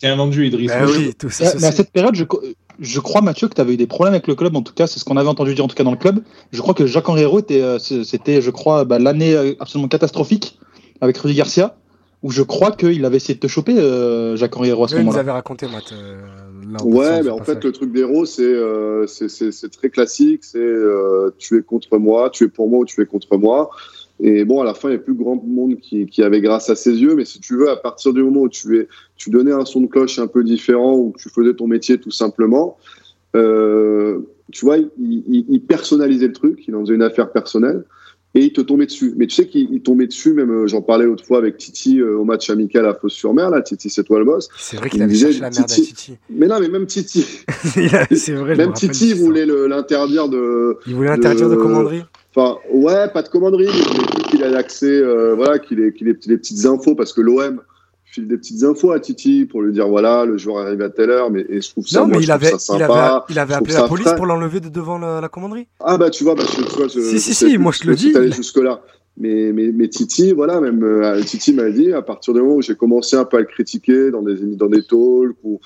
t'es 0.00 0.08
un 0.08 0.16
vendu, 0.16 0.46
Idriss. 0.46 0.70
Bah 0.70 0.86
oui, 0.86 1.14
tout 1.16 1.30
ça, 1.30 1.52
mais 1.60 1.66
à 1.66 1.72
cette 1.72 1.92
période, 1.92 2.16
je, 2.16 2.24
je 2.78 3.00
crois, 3.00 3.20
Mathieu, 3.20 3.48
que 3.48 3.54
tu 3.54 3.60
avais 3.60 3.74
eu 3.74 3.76
des 3.76 3.86
problèmes 3.86 4.14
avec 4.14 4.26
le 4.26 4.34
club. 4.34 4.56
En 4.56 4.62
tout 4.62 4.74
cas, 4.74 4.86
c'est 4.86 4.98
ce 4.98 5.04
qu'on 5.04 5.16
avait 5.16 5.28
entendu 5.28 5.54
dire 5.54 5.64
en 5.64 5.68
tout 5.68 5.76
cas 5.76 5.84
dans 5.84 5.90
le 5.90 5.96
club. 5.96 6.20
Je 6.52 6.60
crois 6.60 6.74
que 6.74 6.86
Jacques 6.86 7.08
Henriero 7.08 7.38
était, 7.38 7.62
euh, 7.62 7.78
c'était, 7.78 8.40
je 8.40 8.50
crois, 8.50 8.84
bah, 8.84 8.98
l'année 8.98 9.34
euh, 9.34 9.54
absolument 9.60 9.88
catastrophique 9.88 10.58
avec 11.00 11.18
Rudy 11.18 11.36
Garcia, 11.36 11.76
où 12.22 12.30
je 12.30 12.42
crois 12.42 12.72
qu'il 12.72 13.04
avait 13.04 13.16
essayé 13.16 13.34
de 13.34 13.40
te 13.40 13.46
choper, 13.46 13.78
euh, 13.78 14.36
Jacques 14.36 14.56
Henriero 14.56 14.84
à 14.84 14.88
ce 14.88 14.96
moment-là. 14.96 15.12
Vous 15.12 15.18
avez 15.20 15.30
raconté, 15.30 15.66
Matt. 15.66 15.94
ouais, 16.84 17.22
mais 17.22 17.30
en 17.30 17.38
fait, 17.38 17.62
le 17.62 17.72
truc 17.72 17.92
d'héros, 17.92 18.24
c'est, 18.24 18.54
c'est, 19.06 19.70
très 19.70 19.90
classique. 19.90 20.44
C'est 20.44 20.72
tu 21.38 21.58
es 21.58 21.62
contre 21.62 21.98
moi, 21.98 22.30
tu 22.30 22.44
es 22.44 22.48
pour 22.48 22.68
moi 22.68 22.80
ou 22.80 22.84
tu 22.84 23.00
es 23.02 23.06
contre 23.06 23.36
moi. 23.36 23.70
Et 24.20 24.44
bon, 24.44 24.60
à 24.60 24.64
la 24.64 24.74
fin, 24.74 24.88
il 24.88 24.92
n'y 24.92 24.98
a 24.98 25.00
plus 25.00 25.14
grand 25.14 25.42
monde 25.44 25.76
qui, 25.80 26.06
qui, 26.06 26.22
avait 26.22 26.40
grâce 26.40 26.70
à 26.70 26.76
ses 26.76 26.92
yeux. 26.92 27.14
Mais 27.14 27.24
si 27.24 27.40
tu 27.40 27.56
veux, 27.56 27.70
à 27.70 27.76
partir 27.76 28.12
du 28.12 28.22
moment 28.22 28.42
où 28.42 28.48
tu, 28.48 28.78
es, 28.78 28.88
tu 29.16 29.30
donnais 29.30 29.52
un 29.52 29.64
son 29.64 29.80
de 29.80 29.86
cloche 29.86 30.18
un 30.18 30.28
peu 30.28 30.44
différent, 30.44 30.94
ou 30.94 31.12
tu 31.18 31.28
faisais 31.28 31.54
ton 31.54 31.66
métier 31.66 31.98
tout 31.98 32.12
simplement, 32.12 32.76
euh, 33.34 34.20
tu 34.52 34.64
vois, 34.64 34.78
il, 34.78 35.44
il, 35.48 35.60
personnalisait 35.62 36.28
le 36.28 36.32
truc, 36.32 36.64
il 36.68 36.76
en 36.76 36.80
faisait 36.82 36.94
une 36.94 37.02
affaire 37.02 37.32
personnelle, 37.32 37.84
et 38.36 38.44
il 38.44 38.52
te 38.52 38.60
tombait 38.60 38.86
dessus. 38.86 39.14
Mais 39.16 39.26
tu 39.26 39.34
sais 39.34 39.46
qu'il 39.46 39.80
tombait 39.82 40.06
dessus, 40.06 40.32
même 40.32 40.50
euh, 40.50 40.66
j'en 40.66 40.82
parlais 40.82 41.06
l'autre 41.06 41.24
fois 41.24 41.38
avec 41.38 41.56
Titi 41.56 42.00
euh, 42.00 42.16
au 42.16 42.24
match 42.24 42.50
amical 42.50 42.86
à 42.86 42.94
Fos-sur-Mer, 42.94 43.50
là, 43.50 43.62
Titi, 43.62 43.90
c'est 43.90 44.04
toi 44.04 44.18
le 44.18 44.24
boss. 44.24 44.48
C'est 44.56 44.76
vrai 44.76 44.90
qu'il 44.90 45.02
avait 45.02 45.14
cherché 45.14 45.40
la 45.40 45.50
merde 45.50 45.58
à 45.58 45.64
Titi. 45.64 46.16
Mais 46.30 46.46
non, 46.46 46.60
mais 46.60 46.68
même 46.68 46.86
Titi. 46.86 47.26
c'est 47.64 48.32
vrai, 48.32 48.54
même 48.54 48.72
Titi 48.72 49.12
voulait 49.14 49.46
l'interdire 49.46 50.28
de. 50.28 50.78
Il 50.86 50.94
voulait 50.94 51.10
l'interdire 51.10 51.48
de, 51.48 51.56
de 51.56 51.60
commanderie? 51.60 52.02
Enfin, 52.36 52.58
ouais, 52.70 53.08
pas 53.10 53.22
de 53.22 53.28
commanderie, 53.28 53.68
mais 53.68 54.24
qu'il 54.24 54.42
a 54.42 54.48
l'accès, 54.48 54.86
euh, 54.86 55.34
voilà, 55.36 55.58
qu'il 55.60 55.80
ait, 55.80 55.92
qu'il 55.92 56.08
ait 56.08 56.14
des 56.14 56.36
petites 56.36 56.66
infos, 56.66 56.96
parce 56.96 57.12
que 57.12 57.20
l'OM 57.20 57.60
file 58.04 58.28
des 58.28 58.36
petites 58.36 58.62
infos 58.62 58.92
à 58.92 59.00
Titi 59.00 59.44
pour 59.44 59.62
lui 59.62 59.72
dire, 59.72 59.88
voilà, 59.88 60.24
le 60.24 60.36
joueur 60.36 60.66
arrive 60.66 60.82
à 60.82 60.90
telle 60.90 61.10
heure, 61.10 61.30
mais 61.30 61.44
et 61.48 61.60
je 61.60 61.70
trouve 61.70 61.86
ça, 61.86 62.00
non, 62.00 62.06
mais 62.08 62.18
il, 62.20 62.30
avait, 62.30 62.50
ça 62.50 62.58
sympa, 62.58 62.78
il 62.78 62.82
avait, 62.82 63.20
il 63.28 63.38
avait 63.38 63.54
appelé 63.54 63.74
la 63.74 63.88
police 63.88 64.12
pour 64.16 64.26
l'enlever 64.26 64.60
de 64.60 64.68
devant 64.68 64.98
la, 64.98 65.28
commanderie. 65.28 65.68
Ah 65.80 65.96
bah 65.96 66.10
tu 66.10 66.24
vois, 66.24 66.34
bah, 66.34 66.44
je, 66.44 66.62
tu 66.62 66.76
vois, 66.76 66.88
je, 66.88 67.00
si, 67.00 67.20
si, 67.20 67.34
si, 67.34 67.58
moi 67.58 67.72
je 67.72 67.80
te 67.80 67.88
le 67.88 67.94
dis. 67.96 68.12
jusque 68.32 68.58
là. 68.58 68.80
Mais, 69.16 69.52
mais, 69.52 69.70
mais 69.72 69.88
Titi, 69.88 70.32
voilà, 70.32 70.60
même 70.60 70.82
euh, 70.82 71.22
Titi 71.22 71.52
m'a 71.52 71.70
dit, 71.70 71.92
à 71.92 72.02
partir 72.02 72.34
du 72.34 72.40
moment 72.40 72.56
où 72.56 72.62
j'ai 72.62 72.74
commencé 72.74 73.14
un 73.14 73.24
peu 73.24 73.36
à 73.36 73.40
le 73.40 73.46
critiquer 73.46 74.10
dans 74.10 74.22
des, 74.22 74.34
dans 74.56 74.66
des 74.66 74.82
talks, 74.82 75.36
ou, 75.44 75.60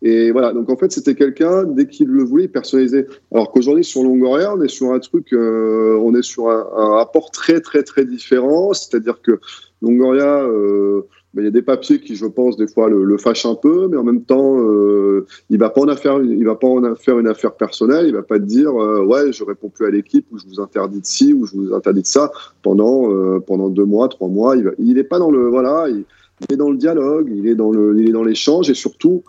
et 0.00 0.30
voilà. 0.30 0.54
Donc 0.54 0.70
en 0.70 0.76
fait, 0.76 0.90
c'était 0.90 1.14
quelqu'un, 1.14 1.64
dès 1.64 1.86
qu'il 1.86 2.08
le 2.08 2.24
voulait, 2.24 2.48
il. 2.48 3.06
Alors 3.30 3.52
qu'aujourd'hui, 3.52 3.84
sur 3.84 4.02
Longoria, 4.02 4.54
on 4.54 4.62
est 4.62 4.68
sur 4.68 4.92
un 4.92 5.00
truc, 5.00 5.34
euh, 5.34 5.98
on 6.00 6.14
est 6.14 6.22
sur 6.22 6.48
un, 6.48 6.66
un, 6.76 6.88
rapport 6.96 7.30
très, 7.30 7.60
très, 7.60 7.82
très 7.82 8.06
différent. 8.06 8.72
C'est-à-dire 8.72 9.20
que 9.20 9.38
Longoria, 9.82 10.42
euh, 10.42 11.02
il 11.42 11.44
y 11.44 11.48
a 11.48 11.50
des 11.50 11.62
papiers 11.62 12.00
qui, 12.00 12.14
je 12.14 12.26
pense, 12.26 12.56
des 12.56 12.68
fois 12.68 12.88
le, 12.88 13.04
le 13.04 13.18
fâchent 13.18 13.46
un 13.46 13.54
peu, 13.54 13.88
mais 13.88 13.96
en 13.96 14.04
même 14.04 14.22
temps, 14.22 14.58
euh, 14.60 15.26
il 15.50 15.58
va 15.58 15.70
pas 15.70 15.80
en 15.80 15.88
affaire, 15.88 16.22
il 16.22 16.44
va 16.44 16.54
pas 16.54 16.68
en 16.68 16.94
faire 16.94 17.18
une 17.18 17.26
affaire 17.26 17.54
personnelle. 17.54 18.06
Il 18.06 18.14
va 18.14 18.22
pas 18.22 18.38
te 18.38 18.44
dire, 18.44 18.70
euh, 18.70 19.04
ouais, 19.04 19.32
je 19.32 19.42
réponds 19.42 19.68
plus 19.68 19.86
à 19.86 19.90
l'équipe 19.90 20.26
ou 20.30 20.38
je 20.38 20.46
vous 20.46 20.60
interdis 20.60 21.00
de 21.00 21.06
ci 21.06 21.32
ou 21.32 21.46
je 21.46 21.56
vous 21.56 21.72
interdis 21.72 22.02
de 22.02 22.06
ça 22.06 22.30
pendant 22.62 23.10
euh, 23.10 23.40
pendant 23.40 23.68
deux 23.68 23.84
mois, 23.84 24.08
trois 24.08 24.28
mois. 24.28 24.56
Il, 24.56 24.64
va, 24.64 24.70
il 24.78 24.98
est 24.98 25.04
pas 25.04 25.18
dans 25.18 25.30
le 25.30 25.48
voilà, 25.48 25.88
il, 25.88 26.04
est 26.52 26.56
dans 26.56 26.70
le 26.70 26.76
dialogue, 26.76 27.32
il 27.34 27.48
est 27.48 27.56
dans 27.56 27.72
le, 27.72 27.98
il 27.98 28.08
est 28.08 28.12
dans 28.12 28.24
l'échange 28.24 28.70
et 28.70 28.74
surtout, 28.74 29.22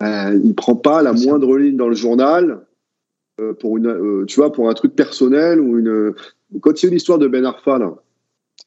il 0.00 0.54
prend 0.56 0.74
pas 0.74 1.02
la 1.02 1.12
moindre 1.12 1.56
ligne 1.58 1.76
dans 1.76 1.88
le 1.88 1.94
journal 1.94 2.60
pour 3.60 3.76
une, 3.76 4.24
tu 4.26 4.40
vois, 4.40 4.52
pour 4.52 4.68
un 4.68 4.74
truc 4.74 4.96
personnel 4.96 5.60
ou 5.60 5.78
une. 5.78 6.12
Quand 6.60 6.82
il 6.82 6.86
y 6.86 6.88
a 6.88 6.90
eu 6.90 6.94
l'histoire 6.94 7.18
de 7.18 7.28
Ben 7.28 7.44
Arfa 7.44 7.78
là 7.78 7.94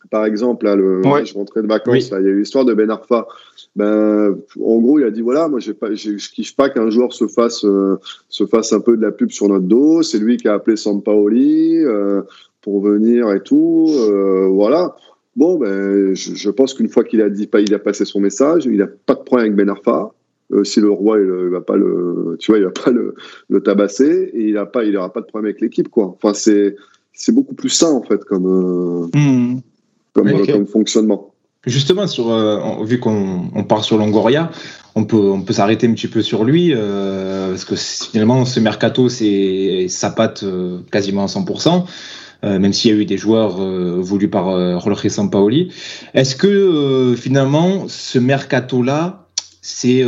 par 0.09 0.25
exemple, 0.25 0.65
là, 0.65 0.75
le, 0.75 1.01
je 1.03 1.33
rentrais 1.33 1.61
de 1.61 1.67
vacances, 1.67 2.09
il 2.09 2.11
y 2.11 2.15
a 2.15 2.19
eu 2.19 2.39
l'histoire 2.39 2.65
de 2.65 2.73
Ben 2.73 2.89
Arfa. 2.89 3.27
Ben, 3.75 4.35
en 4.61 4.79
gros, 4.79 4.99
il 4.99 5.05
a 5.05 5.11
dit 5.11 5.21
voilà, 5.21 5.47
moi, 5.47 5.59
pas, 5.79 5.93
je 5.93 6.11
kiffe 6.11 6.55
pas 6.55 6.69
qu'un 6.69 6.89
joueur 6.89 7.13
se 7.13 7.27
fasse, 7.27 7.65
euh, 7.65 7.97
se 8.29 8.45
fasse 8.45 8.71
un 8.73 8.79
peu 8.79 8.95
de 8.95 9.01
la 9.01 9.11
pub 9.11 9.31
sur 9.31 9.49
notre 9.49 9.65
dos. 9.65 10.01
C'est 10.01 10.19
lui 10.19 10.37
qui 10.37 10.47
a 10.47 10.53
appelé 10.53 10.77
Sampaoli 10.77 11.79
euh, 11.83 12.21
pour 12.61 12.81
venir 12.81 13.31
et 13.33 13.41
tout. 13.41 13.87
Euh, 13.89 14.47
voilà. 14.47 14.95
Bon, 15.35 15.57
ben, 15.57 16.13
je, 16.15 16.49
pense 16.49 16.73
qu'une 16.73 16.87
fois 16.87 17.03
qu'il 17.03 17.21
a 17.21 17.29
dit, 17.29 17.47
pas, 17.47 17.59
il 17.59 17.73
a 17.73 17.79
passé 17.79 18.05
son 18.05 18.21
message, 18.21 18.65
il 18.65 18.81
a 18.81 18.87
pas 18.87 19.15
de 19.15 19.23
problème 19.23 19.47
avec 19.47 19.55
Ben 19.55 19.69
Arfa. 19.69 20.13
si 20.63 20.79
le 20.79 20.89
roi 20.89 21.19
il, 21.19 21.49
va 21.49 21.59
pas 21.59 21.75
le 21.75 22.37
tu 22.39 22.51
vois 22.51 22.59
il 22.59 22.65
va 22.65 22.71
pas 22.71 22.91
le, 22.91 23.15
le 23.49 23.61
tabasser 23.61 24.29
et 24.31 24.49
il 24.49 24.57
a 24.57 24.67
pas 24.67 24.83
il 24.83 24.95
aura 24.95 25.11
pas 25.11 25.21
de 25.21 25.25
problème 25.25 25.49
avec 25.49 25.59
l'équipe 25.59 25.89
quoi 25.89 26.05
enfin 26.05 26.35
c'est 26.35 26.75
c'est 27.13 27.33
beaucoup 27.33 27.55
plus 27.55 27.69
sain 27.69 27.91
en 27.91 28.03
fait 28.03 28.23
comme 28.23 29.09
mmh 29.15 29.59
comme, 30.15 30.65
fonctionnement. 30.65 31.31
Justement, 31.65 32.05
sur, 32.05 32.31
euh, 32.31 32.59
vu 32.83 32.99
qu'on 32.99 33.49
on 33.53 33.63
part 33.63 33.83
sur 33.83 33.97
Longoria, 33.97 34.51
on 34.93 35.03
peut, 35.03 35.17
on 35.17 35.41
peut 35.41 35.53
s'arrêter 35.53 35.87
un 35.87 35.93
petit 35.93 36.07
peu 36.07 36.21
sur 36.21 36.43
lui, 36.43 36.71
euh, 36.73 37.49
parce 37.49 37.65
que 37.65 37.75
finalement, 37.75 38.45
ce 38.45 38.59
mercato, 38.59 39.09
c'est 39.09 39.87
sa 39.89 40.11
patte 40.11 40.43
euh, 40.43 40.79
quasiment 40.91 41.23
à 41.23 41.27
100%. 41.27 41.85
même 42.43 42.73
s'il 42.73 42.91
y 42.91 42.93
a 42.93 42.97
eu 42.97 43.05
des 43.05 43.17
joueurs 43.17 43.57
voulus 43.57 44.29
par 44.29 44.79
Jorge 44.79 45.07
Sampaoli. 45.07 45.71
Est-ce 46.13 46.35
que 46.35 47.15
finalement 47.17 47.85
ce 47.87 48.19
mercato-là, 48.19 49.25
c'est 49.63 50.03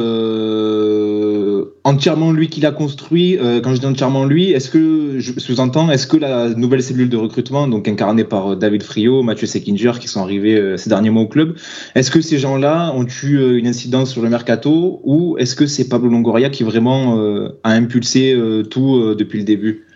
entièrement 1.84 2.32
lui 2.32 2.50
qui 2.50 2.62
l'a 2.62 2.72
construit. 2.72 3.38
Euh, 3.38 3.62
quand 3.62 3.74
je 3.74 3.80
dis 3.80 3.86
entièrement 3.86 4.26
lui, 4.26 4.52
est-ce 4.52 4.70
que 4.70 5.20
je 5.20 5.40
sous-entends, 5.40 5.90
est-ce 5.90 6.08
que 6.08 6.18
la 6.18 6.50
nouvelle 6.50 6.84
cellule 6.84 7.10
de 7.10 7.18
recrutement, 7.18 7.68
donc 7.68 7.88
incarnée 7.88 8.24
par 8.24 8.54
euh, 8.54 8.56
David 8.56 8.84
Frio, 8.84 9.24
Mathieu 9.24 9.48
Sekinger, 9.48 9.94
qui 10.00 10.08
sont 10.08 10.22
arrivés 10.22 10.78
ces 10.78 10.90
derniers 10.90 11.10
mois 11.10 11.24
au 11.24 11.28
club, 11.28 11.56
est-ce 11.96 12.12
que 12.12 12.22
ces 12.22 12.38
gens-là 12.38 12.94
ont 12.96 13.06
eu 13.24 13.58
une 13.58 13.68
incidence 13.68 14.12
sur 14.12 14.22
le 14.22 14.30
mercato 14.30 15.02
ou 15.04 15.38
est-ce 15.38 15.56
que 15.56 15.66
c'est 15.66 15.90
Pablo 15.90 16.10
Longoria 16.10 16.50
qui 16.50 16.64
vraiment 16.64 17.18
a 17.64 17.72
impulsé 17.72 18.38
tout 18.70 19.16
depuis 19.16 19.40
le 19.40 19.46
début? 19.46 19.87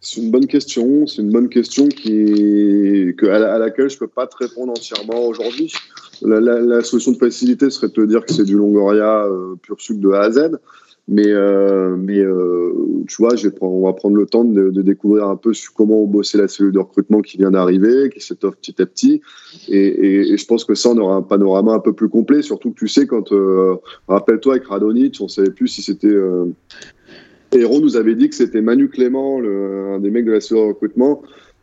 C'est 0.00 0.22
une 0.22 0.30
bonne 0.30 0.46
question. 0.46 1.06
C'est 1.06 1.20
une 1.22 1.30
bonne 1.30 1.48
question 1.48 1.86
qui, 1.88 3.14
à, 3.22 3.58
laquelle 3.58 3.90
je 3.90 3.98
peux 3.98 4.08
pas 4.08 4.26
te 4.26 4.36
répondre 4.36 4.72
entièrement 4.72 5.26
aujourd'hui. 5.26 5.72
La, 6.22 6.82
solution 6.82 7.12
de 7.12 7.18
facilité 7.18 7.70
serait 7.70 7.88
de 7.88 7.92
te 7.92 8.00
dire 8.02 8.24
que 8.24 8.32
c'est 8.32 8.44
du 8.44 8.56
Longoria 8.56 9.24
euh, 9.24 9.56
pur 9.62 9.80
sucre 9.80 10.00
de 10.00 10.10
A 10.10 10.22
à 10.22 10.30
Z. 10.30 10.50
Mais, 11.08 11.26
euh, 11.26 11.96
mais 11.96 12.20
euh, 12.20 12.72
tu 13.08 13.16
vois, 13.18 13.32
on 13.62 13.84
va 13.84 13.92
prendre 13.94 14.16
le 14.16 14.26
temps 14.26 14.44
de, 14.44 14.70
découvrir 14.70 15.26
un 15.26 15.34
peu 15.34 15.52
comment 15.74 16.04
bosser 16.04 16.38
la 16.38 16.46
cellule 16.46 16.72
de 16.72 16.78
recrutement 16.78 17.20
qui 17.20 17.36
vient 17.36 17.50
d'arriver, 17.50 18.10
qui 18.10 18.20
s'étoffe 18.20 18.56
petit 18.56 18.80
à 18.80 18.86
petit. 18.86 19.20
Et, 19.68 20.36
je 20.36 20.46
pense 20.46 20.64
que 20.64 20.74
ça, 20.74 20.90
on 20.90 20.98
aura 20.98 21.16
un 21.16 21.22
panorama 21.22 21.72
un 21.72 21.80
peu 21.80 21.92
plus 21.92 22.08
complet. 22.08 22.42
Surtout 22.42 22.70
que 22.70 22.78
tu 22.78 22.88
sais, 22.88 23.06
quand. 23.06 23.34
Rappelle-toi, 24.08 24.54
avec 24.54 24.66
Radonic, 24.66 25.16
on 25.20 25.24
ne 25.24 25.28
savait 25.28 25.50
plus 25.50 25.68
si 25.68 25.82
c'était. 25.82 26.14
Héros 27.52 27.80
nous 27.80 27.96
avait 27.96 28.14
dit 28.14 28.28
que 28.28 28.34
c'était 28.34 28.60
Manu 28.60 28.88
Clément, 28.88 29.40
un 29.40 29.98
des 29.98 30.10
mecs 30.10 30.24
de 30.24 30.32
la 30.32 30.38
de 30.38 30.68
recrutement, 30.68 31.22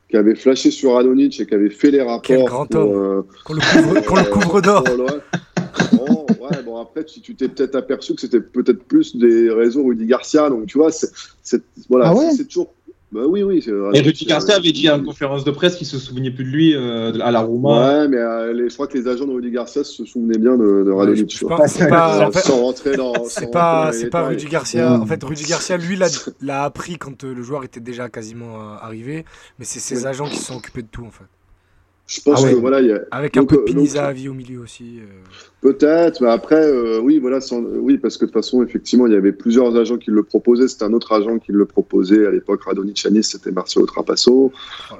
qui 0.09 0.17
avait 0.17 0.35
flashé 0.35 0.71
sur 0.71 0.93
Radonic 0.93 1.39
et 1.39 1.45
qui 1.45 1.53
avait 1.53 1.69
fait 1.69 1.91
les 1.91 2.01
rapports. 2.01 2.21
Quel 2.23 2.45
grand 2.45 2.73
homme 2.75 2.93
euh, 2.95 3.21
Qu'on 3.43 3.53
le 3.55 4.31
couvre, 4.31 4.61
d'or 4.61 4.83
bon, 5.93 6.25
ouais, 6.41 6.63
bon, 6.63 6.77
après, 6.77 7.03
tu 7.03 7.35
t'es 7.35 7.49
peut-être 7.49 7.75
aperçu 7.75 8.15
que 8.15 8.21
c'était 8.21 8.39
peut-être 8.39 8.83
plus 8.83 9.15
des 9.17 9.51
réseaux 9.51 9.83
Rudy 9.85 10.05
Garcia. 10.05 10.49
Donc, 10.49 10.67
tu 10.67 10.77
vois, 10.77 10.91
c'est 10.91 11.61
voilà, 11.89 12.13
ah 12.15 12.31
c'est 12.35 12.45
toujours 12.45 12.73
bah 13.09 13.21
oui, 13.25 13.41
oui. 13.41 13.63
Et 13.93 14.01
Rudy 14.01 14.25
Garcia 14.25 14.55
avait 14.55 14.73
dit 14.73 14.89
en 14.89 15.01
conférence 15.01 15.45
de 15.45 15.51
presse 15.51 15.77
qu'il 15.77 15.87
se 15.87 15.97
souvenait 15.97 16.29
plus 16.29 16.43
de 16.43 16.49
lui 16.49 16.75
euh, 16.75 17.17
à 17.21 17.31
la 17.31 17.39
Rouma. 17.39 18.01
Ouais, 18.01 18.07
mais 18.09 18.17
euh, 18.17 18.51
les, 18.51 18.69
je 18.69 18.73
crois 18.73 18.87
que 18.87 18.97
les 18.97 19.07
agents 19.07 19.25
de 19.25 19.31
Rudy 19.31 19.49
Garcia 19.49 19.85
se 19.85 20.03
souvenaient 20.03 20.37
bien 20.37 20.57
de, 20.57 20.83
de 20.83 20.91
Radonic. 20.91 21.31
c'est 21.31 21.47
pas, 21.87 22.31
sans 22.33 22.61
rentrer 22.61 22.97
dans. 22.97 23.13
C'est 23.25 23.49
pas, 23.49 23.91
c'est 23.93 24.09
pas 24.09 24.27
Rudy 24.27 24.47
Garcia. 24.47 24.91
En 24.91 25.05
fait, 25.05 25.23
Rudy 25.23 25.43
Garcia, 25.47 25.77
lui, 25.77 25.97
l'a 26.41 26.63
appris 26.63 26.97
quand 26.97 27.23
euh, 27.23 27.33
le 27.33 27.43
joueur 27.43 27.63
était 27.63 27.79
déjà 27.79 28.09
quasiment 28.09 28.73
arrivé. 28.81 29.23
Mais 29.57 29.63
c'est 29.63 29.79
ses 29.79 30.05
agents 30.05 30.27
qui 30.27 30.37
se 30.37 30.45
sont 30.45 30.57
occupés 30.57 30.81
de 30.81 30.89
tout, 30.91 31.05
en 31.05 31.11
fait. 31.11 31.23
Je 32.07 32.21
pense 32.21 32.45
ah 32.45 32.49
que 32.49 32.55
voilà, 32.55 32.79
y 32.79 32.93
a... 32.93 33.01
avec 33.11 33.35
un 33.35 33.43
peu 33.43 33.57
de 33.57 33.61
Pinisa 33.63 34.05
à 34.05 34.13
vie 34.13 34.29
au 34.29 34.33
milieu 34.33 34.59
aussi. 34.59 34.99
Euh. 34.99 35.07
Peut-être, 35.59 36.21
mais 36.21 36.29
après, 36.29 36.65
euh, 36.65 37.01
oui, 37.01 37.19
voilà, 37.19 37.39
oui, 37.81 37.97
parce 37.97 38.15
que 38.15 38.23
de 38.23 38.31
toute 38.31 38.41
façon, 38.41 38.63
effectivement, 38.63 39.07
il 39.07 39.13
y 39.13 39.15
avait 39.17 39.33
plusieurs 39.33 39.75
agents 39.75 39.97
qui 39.97 40.11
le 40.11 40.23
proposaient. 40.23 40.69
C'était 40.69 40.85
un 40.85 40.93
autre 40.93 41.11
agent 41.11 41.37
qui 41.39 41.51
le 41.51 41.65
proposait 41.65 42.25
à 42.25 42.31
l'époque. 42.31 42.63
Radonic 42.63 43.05
c'était 43.23 43.51
Marcelo 43.51 43.85
Trapasso. 43.85 44.53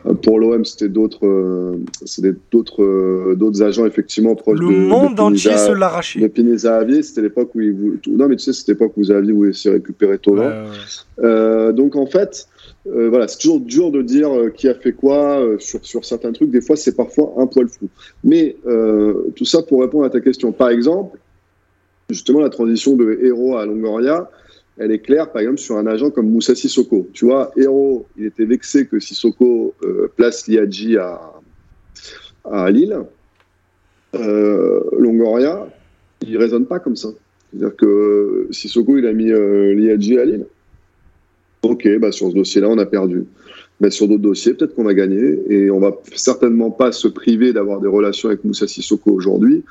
Euh, 0.06 0.16
pour 0.16 0.38
l'OM, 0.38 0.66
c'était 0.66 0.90
d'autres, 0.90 1.78
c'était 2.04 2.36
d'autres, 2.52 3.36
d'autres 3.36 3.64
agents 3.64 3.86
effectivement 3.86 4.36
proches 4.36 4.60
le 4.60 4.68
de. 4.68 4.72
Le 4.74 4.78
monde 4.80 5.18
entier 5.18 5.58
se 5.58 5.72
l'arrachait. 5.72 6.20
De 6.20 6.28
Pinisa 6.28 6.80
à 6.80 7.02
c'était 7.02 7.22
l'époque 7.22 7.56
où 7.56 7.62
il, 7.62 8.00
non, 8.08 8.28
mais 8.28 8.36
tu 8.36 8.44
sais, 8.44 8.54
c'était 8.54 8.74
l'époque 8.74 8.98
où 8.98 9.02
Xavier 9.02 9.32
voulait 9.32 9.54
se 9.54 9.70
récupérer 9.70 10.18
tout 10.20 10.34
ouais, 10.34 11.72
donc 11.72 11.96
en 11.96 12.06
fait. 12.06 12.50
Euh, 12.96 13.10
voilà, 13.10 13.28
c'est 13.28 13.38
toujours 13.38 13.60
dur 13.60 13.92
de 13.92 14.02
dire 14.02 14.34
euh, 14.34 14.50
qui 14.50 14.68
a 14.68 14.74
fait 14.74 14.94
quoi 14.94 15.42
euh, 15.42 15.58
sur, 15.60 15.86
sur 15.86 16.06
certains 16.06 16.32
trucs. 16.32 16.52
Des 16.52 16.62
fois, 16.62 16.76
c'est 16.76 16.96
parfois 16.96 17.34
un 17.38 17.48
poil 17.48 17.68
flou. 17.68 17.90
Mais 18.24 18.56
tout 19.36 19.46
ça 19.46 19.62
pour 19.62 19.82
répondre 19.82 20.06
à 20.06 20.10
ta 20.10 20.22
question. 20.22 20.52
Par 20.52 20.70
exemple, 20.70 21.18
justement, 22.10 22.40
la 22.40 22.50
transition 22.50 22.96
de 22.96 23.20
Hero 23.22 23.58
à 23.58 23.66
Longoria, 23.66 24.30
elle 24.78 24.92
est 24.92 25.00
claire, 25.00 25.32
par 25.32 25.42
exemple, 25.42 25.58
sur 25.58 25.78
un 25.78 25.88
agent 25.88 26.12
comme 26.12 26.30
Moussa 26.30 26.56
Sissoko. 26.56 27.08
Tu 27.14 27.26
vois, 27.26 27.52
Hero, 27.58 28.06
il 28.18 28.26
était 28.26 28.46
vexé 28.46 28.86
que 28.86 29.00
Sissoko 29.00 29.74
place 30.16 30.48
Liadji 30.48 30.98
à, 30.98 31.20
à 32.46 32.70
Lille. 32.70 32.98
Longoria, 34.14 35.68
il 36.22 36.38
raisonne 36.38 36.66
pas 36.66 36.80
comme 36.80 36.96
ça. 36.96 37.10
C'est-à-dire 37.50 37.76
que 37.76 38.48
Sissoko, 38.52 38.98
il 38.98 39.08
a 39.08 39.14
mis 39.14 39.32
Liadji 39.32 40.20
à 40.20 40.26
Lille. 40.26 40.46
Ok, 41.70 41.88
bah 42.00 42.12
sur 42.12 42.30
ce 42.30 42.36
dossier-là, 42.36 42.70
on 42.70 42.78
a 42.78 42.86
perdu. 42.86 43.26
Mais 43.82 43.92
sur 43.92 44.08
d'autres 44.08 44.22
dossiers, 44.22 44.54
peut-être 44.54 44.74
qu'on 44.74 44.86
va 44.86 44.94
gagner. 44.94 45.40
Et 45.50 45.70
on 45.70 45.80
va 45.80 45.92
certainement 46.16 46.72
pas 46.72 46.92
se 46.92 47.08
priver 47.08 47.54
d'avoir 47.54 47.82
des 47.82 47.88
relations 47.88 48.30
avec 48.30 48.44
Moussa 48.46 48.68
Sissoko 48.68 49.12
aujourd'hui, 49.12 49.64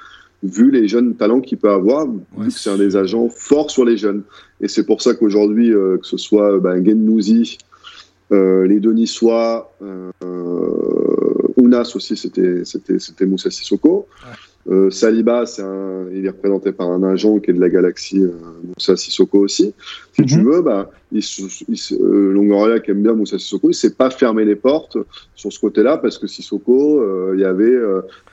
vu 0.42 0.70
les 0.70 0.86
jeunes 0.88 1.14
talents 1.14 1.40
qu'il 1.40 1.58
peut 1.58 1.70
avoir, 1.70 2.06
vu 2.06 2.48
que 2.48 2.50
c'est 2.52 2.70
un 2.70 2.76
des 2.76 2.96
agents 2.96 3.28
forts 3.30 3.70
sur 3.70 3.84
les 3.84 3.96
jeunes. 3.96 4.22
Et 4.60 4.68
c'est 4.68 4.84
pour 4.84 5.00
ça 5.00 5.14
qu'aujourd'hui, 5.14 5.72
euh, 5.72 5.96
que 5.96 6.06
ce 6.06 6.18
soit 6.18 6.58
bah, 6.58 6.76
Gendouzi, 6.82 7.58
euh, 8.32 8.66
les 8.66 8.78
Denissois, 8.78 9.72
euh, 9.82 10.10
Ounas 11.56 11.92
aussi, 11.94 12.16
c'était 12.16 13.26
Moussa 13.26 13.50
Sissoko. 13.50 14.06
Euh, 14.68 14.90
Saliba, 14.90 15.44
un, 15.58 16.06
il 16.12 16.26
est 16.26 16.30
représenté 16.30 16.72
par 16.72 16.90
un 16.90 17.02
agent 17.04 17.38
qui 17.38 17.50
est 17.50 17.54
de 17.54 17.60
la 17.60 17.68
galaxie 17.68 18.20
euh, 18.20 18.32
Moussa 18.64 18.96
Sissoko 18.96 19.38
aussi. 19.38 19.74
Si 20.12 20.24
tu 20.24 20.38
mhm. 20.38 20.44
veux, 20.44 20.62
bah, 20.62 20.90
il, 21.12 21.22
euh, 22.00 22.32
Longoria 22.32 22.80
qui 22.80 22.90
aime 22.90 23.02
bien 23.02 23.12
Moussa 23.12 23.38
Sissoko, 23.38 23.70
il 23.70 23.74
s'est 23.74 23.94
pas 23.94 24.10
fermé 24.10 24.44
les 24.44 24.56
portes 24.56 24.98
sur 25.36 25.52
ce 25.52 25.60
côté-là 25.60 25.98
parce 25.98 26.18
que 26.18 26.26
Sissoko, 26.26 27.32
il 27.34 27.40
y 27.40 27.44
avait 27.44 27.76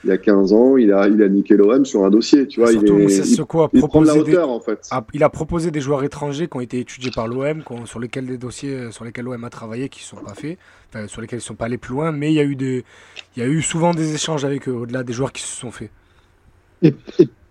il 0.03 0.09
y 0.09 0.11
a 0.11 0.17
15 0.17 0.53
ans, 0.53 0.77
il 0.77 0.91
a, 0.91 1.07
il 1.07 1.21
a 1.21 1.29
niqué 1.29 1.55
l'OM 1.55 1.85
sur 1.85 2.03
un 2.03 2.09
dossier. 2.09 2.47
Tu 2.47 2.61
vois, 2.61 2.71
il, 2.71 3.09
Sissoko 3.09 3.61
a 3.61 3.69
proposé 3.69 4.13
la 4.13 4.19
hauteur, 4.19 4.49
en 4.49 4.59
fait. 4.59 4.89
il 5.13 5.23
a 5.23 5.29
proposé 5.29 5.69
des 5.69 5.81
joueurs 5.81 6.03
étrangers 6.03 6.47
qui 6.47 6.57
ont 6.57 6.61
été 6.61 6.79
étudiés 6.79 7.11
par 7.13 7.27
l'OM, 7.27 7.61
sur 7.85 7.99
lesquels 7.99 8.25
des 8.25 8.37
dossiers 8.37 8.91
sur 8.91 9.05
lesquels 9.05 9.25
l'OM 9.25 9.43
a 9.43 9.49
travaillé 9.51 9.89
qui 9.89 9.99
ne 9.99 10.17
sont 10.17 10.25
pas 10.25 10.33
faits, 10.33 10.57
sur 11.07 11.21
lesquels 11.21 11.37
ils 11.37 11.43
ne 11.43 11.45
sont 11.45 11.55
pas 11.55 11.65
allés 11.65 11.77
plus 11.77 11.93
loin, 11.93 12.11
mais 12.11 12.31
il 12.31 12.35
y 12.35 12.39
a 12.39 12.43
eu 12.43 12.55
des, 12.55 12.83
il 13.35 13.43
y 13.43 13.45
a 13.45 13.47
eu 13.47 13.61
souvent 13.61 13.93
des 13.93 14.15
échanges 14.15 14.45
avec 14.45 14.67
eux 14.67 14.73
au-delà 14.73 15.03
des 15.03 15.13
joueurs 15.13 15.31
qui 15.31 15.43
se 15.43 15.55
sont 15.55 15.69
faits. 15.69 15.91
Et, 16.83 16.93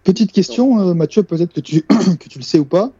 petite 0.04 0.32
question, 0.32 0.80
euh, 0.80 0.94
Mathieu, 0.94 1.22
peut-être 1.22 1.52
que 1.52 1.60
tu, 1.60 1.82
que 2.20 2.28
tu 2.28 2.38
le 2.38 2.44
sais 2.44 2.58
ou 2.58 2.64
pas. 2.64 2.92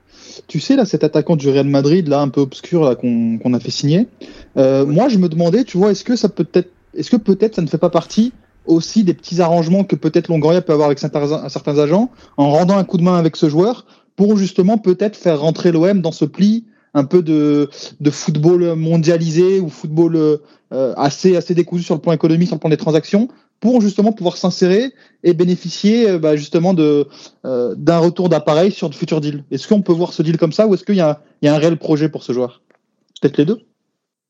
Tu 0.47 0.61
sais, 0.61 0.77
là, 0.77 0.85
cet 0.85 1.05
attaquant 1.05 1.37
du 1.37 1.49
Real 1.51 1.67
Madrid, 1.67 2.09
là, 2.09 2.21
un 2.21 2.29
peu 2.29 2.41
obscur, 2.41 2.97
qu'on 2.99 3.55
a 3.55 3.61
fait 3.61 3.71
signer. 3.71 4.09
Euh, 4.57 4.87
moi, 4.87 5.09
je 5.09 5.19
me 5.19 5.29
demandais, 5.29 5.65
tu 5.65 5.77
vois, 5.77 5.91
est-ce 5.91 6.05
que 6.05 6.17
ça 6.17 6.29
peut 6.29 6.47
être, 6.55 6.71
est-ce 6.95 7.11
que 7.11 7.17
peut-être 7.17 7.57
ça 7.57 7.63
ne 7.63 7.67
fait 7.67 7.79
pas 7.79 7.91
partie 7.91 8.33
aussi 8.67 9.05
des 9.05 9.15
petits 9.15 9.41
arrangements 9.41 9.85
que 9.85 9.97
peut-être 9.97 10.29
Longoria 10.29 10.63
peut 10.63 10.73
avoir 10.73 10.87
avec 10.87 11.01
certains, 11.01 11.49
certains 11.49 11.79
agents 11.79 12.11
en 12.37 12.51
rendant 12.51 12.79
un 12.79 12.85
coup 12.85 12.97
de 12.97 13.03
main 13.03 13.19
avec 13.19 13.37
ce 13.37 13.49
joueur 13.49 13.87
pour 14.15 14.37
justement 14.37 14.79
peut-être 14.79 15.17
faire 15.17 15.41
rentrer 15.41 15.73
l'OM 15.73 16.01
dans 16.01 16.13
ce 16.13 16.25
pli 16.25 16.65
un 16.95 17.05
peu 17.05 17.23
de, 17.23 17.71
de 18.01 18.11
football 18.11 18.75
mondialisé 18.77 19.59
ou 19.61 19.69
football 19.69 20.17
euh, 20.17 20.95
assez, 20.97 21.37
assez 21.37 21.55
décousu 21.55 21.83
sur 21.83 21.95
le 21.95 22.01
plan 22.01 22.13
économique, 22.13 22.49
sur 22.49 22.57
le 22.57 22.61
plan 22.61 22.71
des 22.71 22.77
transactions, 22.77 23.29
pour 23.63 23.81
justement 23.81 24.13
pouvoir 24.13 24.37
s'insérer 24.37 24.93
et 25.23 25.35
bénéficier 25.35 26.11
euh, 26.11 26.19
bah, 26.19 26.35
justement 26.35 26.75
de 26.75 27.07
euh, 27.47 27.75
d'un 27.77 27.99
retour 27.99 28.29
d'appareil 28.29 28.73
sur 28.73 28.91
de 28.91 28.95
futurs 28.95 29.21
deals. 29.21 29.45
Est-ce 29.53 29.69
qu'on 29.69 29.83
peut 29.83 29.93
voir 29.93 30.13
ce 30.13 30.23
deal 30.23 30.37
comme 30.37 30.53
ça 30.53 30.67
ou 30.67 30.75
est-ce 30.75 30.85
qu'il 30.85 30.97
y, 30.97 31.01
a 31.01 31.23
un 31.43 31.59
réel 31.59 31.79
projet 31.79 32.09
pour 32.09 32.25
ce 32.25 32.33
joueur? 32.33 32.61
Peut-être 33.23 33.39
les 33.39 33.45
deux? 33.45 33.61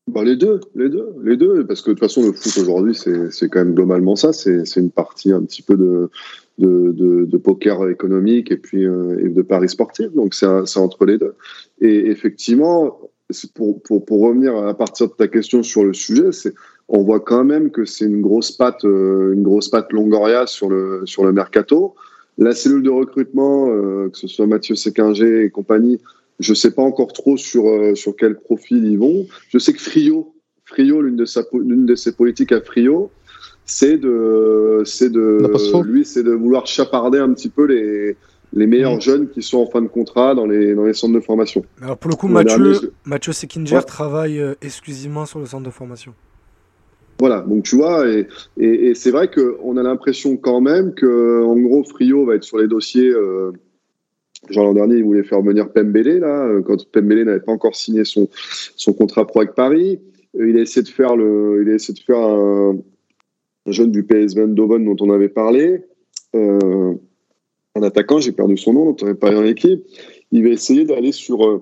Bah, 0.07 0.23
les 0.23 0.35
deux, 0.35 0.59
les 0.75 0.87
deux, 0.87 1.15
les 1.23 1.35
deux, 1.35 1.65
parce 1.65 1.81
que 1.81 1.89
de 1.89 1.95
toute 1.95 2.01
façon 2.01 2.21
le 2.21 2.33
foot 2.33 2.57
aujourd'hui 2.57 2.93
c'est 2.93 3.49
quand 3.49 3.59
même 3.59 3.73
globalement 3.73 4.15
ça, 4.15 4.33
c'est 4.33 4.75
une 4.75 4.91
partie 4.91 5.31
un 5.31 5.41
petit 5.43 5.63
peu 5.63 5.77
de, 5.77 6.11
de, 6.59 7.37
poker 7.37 7.89
économique 7.89 8.51
et 8.51 8.57
puis 8.57 8.85
euh, 8.85 9.29
de 9.29 9.41
paris 9.41 9.69
sportif, 9.69 10.13
donc 10.13 10.35
c'est 10.35 10.45
entre 10.77 11.05
les 11.05 11.17
deux. 11.17 11.35
Et 11.81 12.11
effectivement, 12.11 12.99
pour, 13.55 13.81
pour, 13.81 14.05
pour, 14.05 14.21
revenir 14.21 14.55
à 14.55 14.77
partir 14.77 15.07
de 15.07 15.13
ta 15.13 15.27
question 15.27 15.63
sur 15.63 15.83
le 15.85 15.93
sujet, 15.93 16.31
c'est 16.31 16.53
on 16.93 17.03
voit 17.03 17.19
quand 17.19 17.43
même 17.43 17.71
que 17.71 17.85
c'est 17.85 18.05
une 18.05 18.21
grosse 18.21 18.51
patte, 18.51 18.83
une 18.83 19.41
grosse 19.41 19.67
patte 19.67 19.91
Longoria 19.91 20.45
sur 20.47 20.69
le, 20.69 21.01
sur 21.05 21.25
le 21.25 21.33
mercato. 21.33 21.95
La 22.37 22.53
cellule 22.53 22.83
de 22.83 22.89
recrutement, 22.89 23.67
que 23.67 24.17
ce 24.17 24.27
soit 24.27 24.45
Mathieu 24.47 24.75
Sekinger 24.75 25.43
et 25.43 25.49
compagnie, 25.49 25.99
je 26.39 26.51
ne 26.51 26.55
sais 26.55 26.71
pas 26.71 26.83
encore 26.83 27.13
trop 27.13 27.35
sur, 27.35 27.65
sur 27.95 28.15
quel 28.15 28.35
profil 28.39 28.85
ils 28.85 28.97
vont. 28.97 29.25
Je 29.49 29.57
sais 29.57 29.73
que 29.73 29.81
Frio, 29.81 30.33
Frio 30.65 31.01
l'une 31.01 31.15
de, 31.15 31.25
l'une 31.59 31.85
de 31.85 31.95
ses 31.95 32.13
politiques 32.13 32.51
à 32.51 32.61
Frio, 32.61 33.09
c'est 33.65 33.97
de, 33.97 34.83
c'est 34.85 35.09
de, 35.09 35.83
lui, 35.83 36.05
c'est 36.05 36.23
de 36.23 36.31
vouloir 36.31 36.67
chaparder 36.67 37.19
un 37.19 37.33
petit 37.33 37.49
peu 37.49 37.65
les, 37.65 38.15
les 38.53 38.67
meilleurs 38.67 38.99
jeunes 38.99 39.29
qui 39.29 39.41
sont 39.41 39.59
en 39.59 39.65
fin 39.67 39.81
de 39.81 39.87
contrat 39.87 40.35
dans 40.35 40.45
les, 40.45 40.75
dans 40.75 40.85
les 40.85 40.93
centres 40.93 41.13
de 41.13 41.19
formation. 41.19 41.63
Alors 41.81 41.97
pour 41.97 42.11
le 42.11 42.15
coup, 42.15 42.27
Mathieu, 42.27 42.93
Mathieu 43.05 43.33
Sekinger 43.33 43.81
travaille 43.85 44.39
euh, 44.39 44.55
exclusivement 44.61 45.25
sur 45.25 45.39
le 45.39 45.45
centre 45.45 45.65
de 45.65 45.71
formation. 45.71 46.13
Voilà, 47.23 47.39
donc 47.39 47.63
tu 47.63 47.77
vois, 47.77 48.05
et, 48.05 48.27
et, 48.57 48.95
c'est 48.95 49.09
vrai 49.09 49.31
qu'on 49.31 49.77
a 49.77 49.81
l'impression 49.81 50.35
quand 50.35 50.59
même 50.59 50.93
que, 50.93 51.41
en 51.41 51.55
gros, 51.55 51.81
Frio 51.85 52.25
va 52.25 52.35
être 52.35 52.43
sur 52.43 52.57
les 52.57 52.67
dossiers. 52.67 53.07
Euh, 53.07 53.53
genre 54.49 54.65
l'an 54.65 54.73
dernier, 54.73 54.97
il 54.97 55.05
voulait 55.05 55.23
faire 55.23 55.41
venir 55.41 55.71
Pembele, 55.71 56.19
là, 56.19 56.45
euh, 56.45 56.61
quand 56.61 56.85
Pembele 56.91 57.23
n'avait 57.23 57.39
pas 57.39 57.53
encore 57.53 57.77
signé 57.77 58.03
son, 58.03 58.27
son 58.75 58.91
contrat 58.91 59.25
pro 59.25 59.39
avec 59.39 59.55
Paris. 59.55 60.01
Il 60.33 60.57
a 60.57 60.61
essayé 60.63 60.83
de 60.83 60.89
faire, 60.89 61.15
le, 61.15 61.63
il 61.65 61.71
a 61.71 61.75
essayé 61.75 61.97
de 61.97 62.03
faire 62.03 62.19
un, 62.19 62.75
jeune 63.67 63.93
du 63.93 64.03
PSV 64.03 64.41
Eindhoven 64.41 64.83
dont 64.83 64.97
on 64.99 65.09
avait 65.09 65.29
parlé. 65.29 65.81
Euh, 66.35 66.93
un 67.75 67.83
attaquant, 67.83 68.19
j'ai 68.19 68.33
perdu 68.33 68.57
son 68.57 68.73
nom, 68.73 68.91
dont 68.91 68.97
on 69.01 69.05
avait 69.05 69.15
parlé 69.15 69.37
dans 69.37 69.43
l'équipe. 69.43 69.81
Il 70.33 70.43
va 70.43 70.49
essayer 70.49 70.83
d'aller 70.83 71.13
sur, 71.13 71.47
euh, 71.47 71.61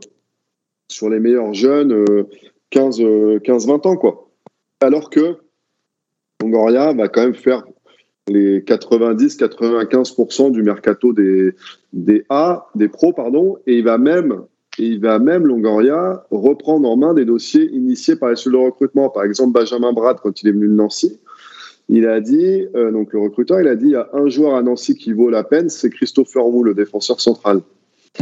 sur 0.88 1.08
les 1.12 1.20
meilleurs 1.20 1.54
jeunes 1.54 2.04
15, 2.72 3.00
euh, 3.00 3.38
15-20 3.38 3.86
ans, 3.86 3.96
quoi. 3.96 4.28
Alors 4.80 5.12
que 5.12 5.38
Longoria 6.42 6.94
va 6.94 7.08
quand 7.08 7.22
même 7.22 7.36
faire 7.36 7.64
les 8.28 8.62
90-95% 8.62 10.52
du 10.52 10.64
mercato 10.64 11.14
des, 11.14 11.54
des 11.94 12.24
A, 12.30 12.68
des 12.76 12.88
pros, 12.88 13.14
pardon, 13.14 13.58
et 13.68 13.78
il 13.78 13.84
va 13.84 13.98
même, 13.98 14.42
et 14.78 14.86
il 14.86 15.00
va 15.00 15.20
même, 15.20 15.46
Longoria, 15.46 16.26
reprendre 16.32 16.90
en 16.90 16.98
main 16.98 17.14
des 17.14 17.26
dossiers 17.26 17.70
initiés 17.72 18.16
par 18.16 18.30
les 18.30 18.36
cellules 18.36 18.60
de 18.60 18.66
recrutement. 18.66 19.10
Par 19.10 19.24
exemple, 19.24 19.54
Benjamin 19.54 19.92
Brad, 19.94 20.18
quand 20.22 20.42
il 20.42 20.50
est 20.50 20.52
venu 20.52 20.68
de 20.68 20.74
Nancy, 20.74 21.20
il 21.90 22.08
a 22.08 22.22
dit, 22.22 22.68
euh, 22.76 22.92
donc 22.92 23.12
le 23.12 23.20
recruteur, 23.20 23.60
il 23.60 23.68
a 23.68 23.76
dit, 23.76 23.88
il 23.88 23.92
y 23.92 23.96
a 23.96 24.10
un 24.14 24.30
joueur 24.30 24.56
à 24.56 24.62
Nancy 24.62 24.96
qui 24.96 25.12
vaut 25.12 25.30
la 25.30 25.44
peine, 25.44 25.70
c'est 25.70 25.90
Christopher 25.90 26.46
Wu, 26.46 26.64
le 26.64 26.74
défenseur 26.74 27.20
central. 27.20 27.62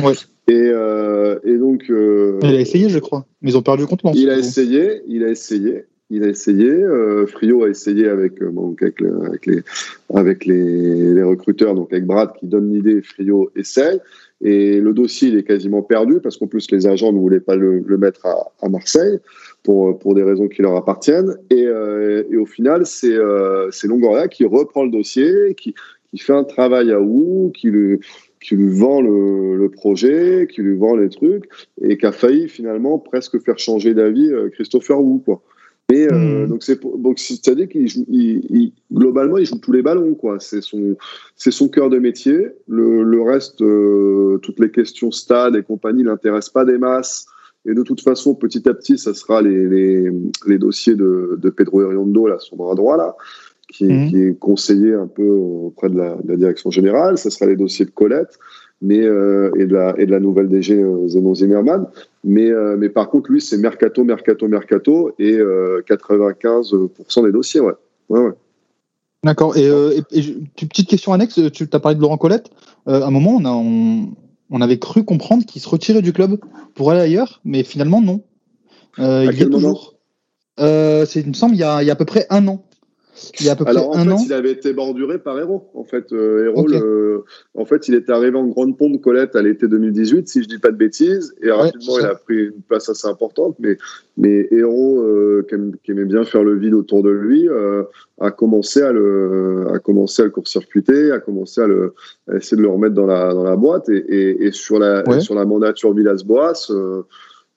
Ouais. 0.03 0.13
Et, 0.47 0.53
euh, 0.53 1.37
et 1.43 1.55
donc. 1.57 1.83
Euh, 1.89 2.39
il 2.41 2.55
a 2.55 2.59
essayé, 2.59 2.89
je 2.89 2.99
crois. 2.99 3.25
Mais 3.41 3.51
ils 3.51 3.57
ont 3.57 3.61
perdu 3.61 3.85
contre 3.85 4.05
Nancy. 4.05 4.23
Il 4.23 4.29
a 4.29 4.37
essayé, 4.37 5.01
il 5.07 5.23
a 5.23 5.29
essayé. 5.29 5.85
Il 6.09 6.23
a 6.23 6.27
essayé, 6.27 6.73
Frio 7.27 7.63
a 7.63 7.69
essayé 7.69 8.07
avec, 8.07 8.41
avec, 8.41 8.99
les, 9.45 9.61
avec 10.13 10.45
les, 10.45 11.21
recruteurs, 11.21 11.75
donc 11.75 11.93
avec 11.93 12.05
Brad 12.05 12.33
qui 12.39 12.47
donne 12.47 12.73
l'idée, 12.73 13.01
Frio 13.03 13.51
essaye. 13.55 13.99
Et 14.41 14.79
le 14.79 14.93
dossier, 14.93 15.29
il 15.29 15.37
est 15.37 15.43
quasiment 15.43 15.81
perdu 15.81 16.19
parce 16.21 16.37
qu'en 16.37 16.47
plus, 16.47 16.71
les 16.71 16.87
agents 16.87 17.11
ne 17.11 17.19
voulaient 17.19 17.41
pas 17.41 17.55
le, 17.55 17.79
le 17.79 17.97
mettre 17.97 18.25
à, 18.25 18.69
Marseille 18.69 19.19
pour, 19.63 19.99
pour 19.99 20.15
des 20.15 20.23
raisons 20.23 20.47
qui 20.47 20.61
leur 20.61 20.75
appartiennent. 20.77 21.35
Et, 21.49 21.65
euh, 21.65 22.23
et 22.29 22.37
au 22.37 22.45
final, 22.45 22.85
c'est 22.85 23.13
euh, 23.13 23.69
Longoria 23.83 24.27
qui 24.29 24.45
reprend 24.45 24.85
le 24.85 24.91
dossier, 24.91 25.55
qui, 25.55 25.73
qui 26.09 26.17
fait 26.17 26.33
un 26.33 26.45
travail 26.45 26.91
à 26.91 27.01
où, 27.01 27.51
qui 27.53 27.69
lui, 27.69 27.99
qui 28.39 28.55
lui 28.55 28.69
vend 28.69 29.01
le, 29.01 29.57
le, 29.57 29.69
projet, 29.69 30.47
qui 30.49 30.61
lui 30.61 30.77
vend 30.77 30.95
les 30.95 31.09
trucs, 31.09 31.49
et 31.81 31.97
qui 31.97 32.05
a 32.05 32.13
failli 32.13 32.47
finalement 32.47 32.97
presque 32.97 33.43
faire 33.43 33.59
changer 33.59 33.93
d'avis 33.93 34.31
euh, 34.31 34.49
Christopher 34.49 35.01
Wu. 35.01 35.21
Et 35.91 36.07
euh, 36.11 36.45
hmm. 36.45 36.49
donc 36.49 36.63
c'est 36.63 36.79
donc 36.81 37.17
c'est-à-dire 37.17 37.67
qu'il 37.67 37.87
joue, 37.87 38.05
il, 38.09 38.73
globalement 38.93 39.37
il 39.37 39.45
joue 39.45 39.57
tous 39.57 39.71
les 39.71 39.81
ballons 39.81 40.13
quoi. 40.13 40.39
C'est 40.39 40.61
son 40.61 40.97
c'est 41.35 41.51
son 41.51 41.67
cœur 41.67 41.89
de 41.89 41.97
métier. 41.97 42.47
Le, 42.67 43.03
le 43.03 43.21
reste, 43.21 43.61
euh, 43.61 44.37
toutes 44.43 44.59
les 44.59 44.69
questions 44.69 45.11
stade 45.11 45.55
et 45.55 45.63
compagnie 45.63 46.03
l'intéressent 46.03 46.53
pas 46.53 46.65
des 46.65 46.77
masses. 46.77 47.25
Et 47.65 47.73
de 47.73 47.83
toute 47.83 48.01
façon, 48.01 48.35
petit 48.35 48.67
à 48.69 48.73
petit, 48.73 48.97
ça 48.97 49.13
sera 49.13 49.41
les, 49.41 49.67
les, 49.67 50.09
les 50.47 50.57
dossiers 50.57 50.95
de, 50.95 51.37
de, 51.41 51.49
Pedro 51.49 51.81
Heriondo, 51.81 52.25
là, 52.25 52.37
son 52.39 52.55
bras 52.55 52.73
droit, 52.73 52.95
là, 52.95 53.17
qui, 53.67 53.83
mhm. 53.83 54.09
qui, 54.09 54.21
est 54.21 54.39
conseillé 54.39 54.93
un 54.93 55.07
peu 55.07 55.27
auprès 55.27 55.89
de 55.89 55.97
la, 55.97 56.15
de 56.23 56.29
la, 56.29 56.37
direction 56.37 56.71
générale. 56.71 57.17
Ça 57.17 57.29
sera 57.29 57.47
les 57.47 57.57
dossiers 57.57 57.85
de 57.85 57.91
Colette 57.91 58.39
mais, 58.81 59.01
euh, 59.01 59.51
et, 59.57 59.65
de 59.65 59.73
la, 59.73 59.99
et 59.99 60.05
de 60.05 60.11
la 60.11 60.19
nouvelle 60.19 60.47
DG 60.47 60.81
euh, 60.81 61.07
Zenon 61.07 61.35
Zimmerman. 61.35 61.87
Mais, 62.23 62.49
euh, 62.49 62.75
mais 62.77 62.89
par 62.89 63.09
contre, 63.09 63.31
lui, 63.31 63.41
c'est 63.41 63.57
mercato, 63.57 64.03
mercato, 64.03 64.47
mercato, 64.47 65.11
et 65.19 65.37
95% 65.37 67.25
des 67.25 67.31
dossiers, 67.31 67.61
ouais. 67.61 67.73
ouais, 68.09 68.19
ouais. 68.19 68.33
D'accord. 69.23 69.57
Et, 69.57 69.65
et, 69.65 70.03
et, 70.11 70.67
petite 70.67 70.89
question 70.89 71.13
annexe, 71.13 71.39
tu 71.51 71.67
as 71.71 71.79
parlé 71.79 71.95
de 71.95 72.01
Laurent 72.01 72.17
Colette. 72.17 72.49
à 72.85 73.05
un 73.05 73.11
moment, 73.11 73.35
on 73.35 73.45
a, 73.45 73.51
on, 73.51 74.09
on 74.49 74.61
avait 74.61 74.79
cru 74.79 75.03
comprendre 75.03 75.45
qu'il 75.45 75.61
se 75.61 75.69
retirait 75.69 76.01
du 76.01 76.13
club 76.13 76.39
pour 76.73 76.91
aller 76.91 77.01
ailleurs, 77.01 77.41
mais 77.43 77.63
finalement 77.63 78.01
non. 78.01 78.23
Euh, 78.97 79.27
il 79.31 79.37
y 79.37 79.43
est 79.43 79.49
toujours. 79.49 79.95
Euh, 80.59 81.05
il 81.15 81.27
me 81.27 81.33
semble 81.33 81.55
il 81.55 81.59
y, 81.59 81.63
a, 81.63 81.81
il 81.81 81.85
y 81.85 81.89
a 81.89 81.93
à 81.93 81.95
peu 81.95 82.05
près 82.05 82.25
un 82.29 82.47
an. 82.47 82.65
Il 83.39 83.45
y 83.45 83.49
a 83.49 83.53
à 83.53 83.55
peu 83.55 83.65
Alors, 83.67 83.91
près 83.91 83.99
en 83.99 84.03
un 84.03 84.05
fait, 84.05 84.11
an. 84.11 84.23
il 84.25 84.33
avait 84.33 84.51
été 84.51 84.73
borduré 84.73 85.19
par 85.19 85.39
Héros. 85.39 85.69
En 85.73 85.83
fait, 85.83 86.11
euh, 86.11 86.45
Héros, 86.45 86.67
le... 86.67 87.23
en 87.55 87.65
fait, 87.65 87.87
il 87.87 87.95
était 87.95 88.11
arrivé 88.11 88.37
en 88.37 88.47
grande 88.47 88.77
pompe 88.77 89.01
Colette 89.01 89.35
à 89.35 89.41
l'été 89.41 89.67
2018, 89.67 90.27
si 90.27 90.43
je 90.43 90.47
dis 90.47 90.59
pas 90.59 90.71
de 90.71 90.77
bêtises, 90.77 91.33
et 91.41 91.51
rapidement, 91.51 91.99
il 91.99 92.05
a 92.05 92.15
pris 92.15 92.45
une 92.45 92.61
place 92.67 92.89
assez 92.89 93.07
importante. 93.07 93.55
Mais, 93.59 93.77
mais 94.17 94.47
Héros, 94.51 95.01
euh, 95.01 95.45
qui, 95.83 95.91
aimait 95.91 96.05
bien 96.05 96.23
faire 96.23 96.43
le 96.43 96.57
vide 96.57 96.73
autour 96.73 97.03
de 97.03 97.09
lui, 97.09 97.47
euh, 97.49 97.83
a 98.19 98.31
commencé 98.31 98.81
à 98.81 98.91
le, 98.91 99.67
a 99.73 99.79
commencé 99.79 100.21
à 100.21 100.25
le 100.25 100.31
court-circuiter, 100.31 101.11
a 101.11 101.19
commencé 101.19 101.61
à, 101.61 101.67
le, 101.67 101.93
à 102.29 102.35
essayer 102.37 102.57
de 102.57 102.61
le 102.61 102.69
remettre 102.69 102.95
dans 102.95 103.07
la, 103.07 103.33
dans 103.33 103.43
la 103.43 103.55
boîte. 103.55 103.89
Et, 103.89 103.97
et, 103.97 104.45
et 104.45 104.51
sur 104.51 104.79
la, 104.79 105.03
ouais. 105.07 105.19
sur 105.19 105.35
la 105.35 105.45
mandature 105.45 105.93
Villas-Boas. 105.93 106.71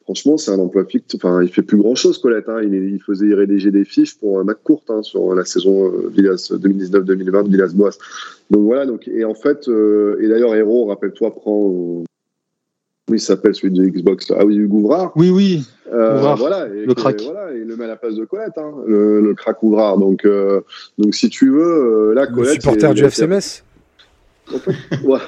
Euh, 0.02 0.04
franchement, 0.04 0.36
c'est 0.36 0.50
un 0.50 0.58
emploi 0.58 0.84
fictif. 0.84 1.24
Enfin, 1.24 1.42
il 1.42 1.48
fait 1.48 1.62
plus 1.62 1.78
grand 1.78 1.94
chose, 1.94 2.18
Colette. 2.18 2.48
Hein. 2.48 2.60
Il, 2.62 2.74
il, 2.74 3.00
faisait 3.00 3.34
rédiger 3.34 3.70
des 3.70 3.84
fiches 3.84 4.18
pour 4.18 4.38
euh, 4.38 4.44
McCourt 4.44 4.82
hein, 4.88 5.02
sur 5.02 5.34
la 5.34 5.44
saison 5.44 5.86
euh, 5.86 6.10
Villas 6.12 6.52
2019-2020 6.52 7.48
Villas-Boas. 7.48 7.98
Donc 8.50 8.62
voilà. 8.62 8.86
Donc 8.86 9.08
et 9.08 9.24
en 9.24 9.34
fait, 9.34 9.68
euh, 9.68 10.18
et 10.20 10.28
d'ailleurs, 10.28 10.54
Hero, 10.54 10.86
rappelle-toi, 10.86 11.34
prend. 11.34 11.70
Euh, 11.70 12.04
oui, 13.10 13.16
il 13.16 13.20
s'appelle 13.20 13.54
celui 13.54 13.72
de 13.72 13.84
Xbox. 13.84 14.30
Ah 14.30 14.44
oui, 14.44 14.56
Hugo 14.56 14.78
Ouvrard. 14.78 15.12
Oui, 15.16 15.30
oui. 15.30 15.64
Euh, 15.92 16.34
voilà, 16.36 16.68
et, 16.68 16.86
le 16.86 16.94
crack. 16.94 17.20
Voilà, 17.20 17.52
il 17.52 17.64
le 17.64 17.76
met 17.76 17.84
à 17.84 17.88
la 17.88 17.96
place 17.96 18.14
de 18.14 18.24
Colette, 18.24 18.56
hein, 18.56 18.72
le, 18.86 19.20
le 19.20 19.34
crack 19.34 19.62
Ouvrard. 19.62 19.98
Donc, 19.98 20.24
euh, 20.24 20.60
donc 20.98 21.14
si 21.14 21.28
tu 21.28 21.50
veux, 21.50 22.12
là, 22.14 22.26
Colette. 22.26 22.54
Le 22.54 22.60
supporter 22.60 22.94
du 22.94 23.04
FCMS. 23.04 23.64
En 24.54 24.58
fait, 24.58 24.72
ouais, 25.04 25.18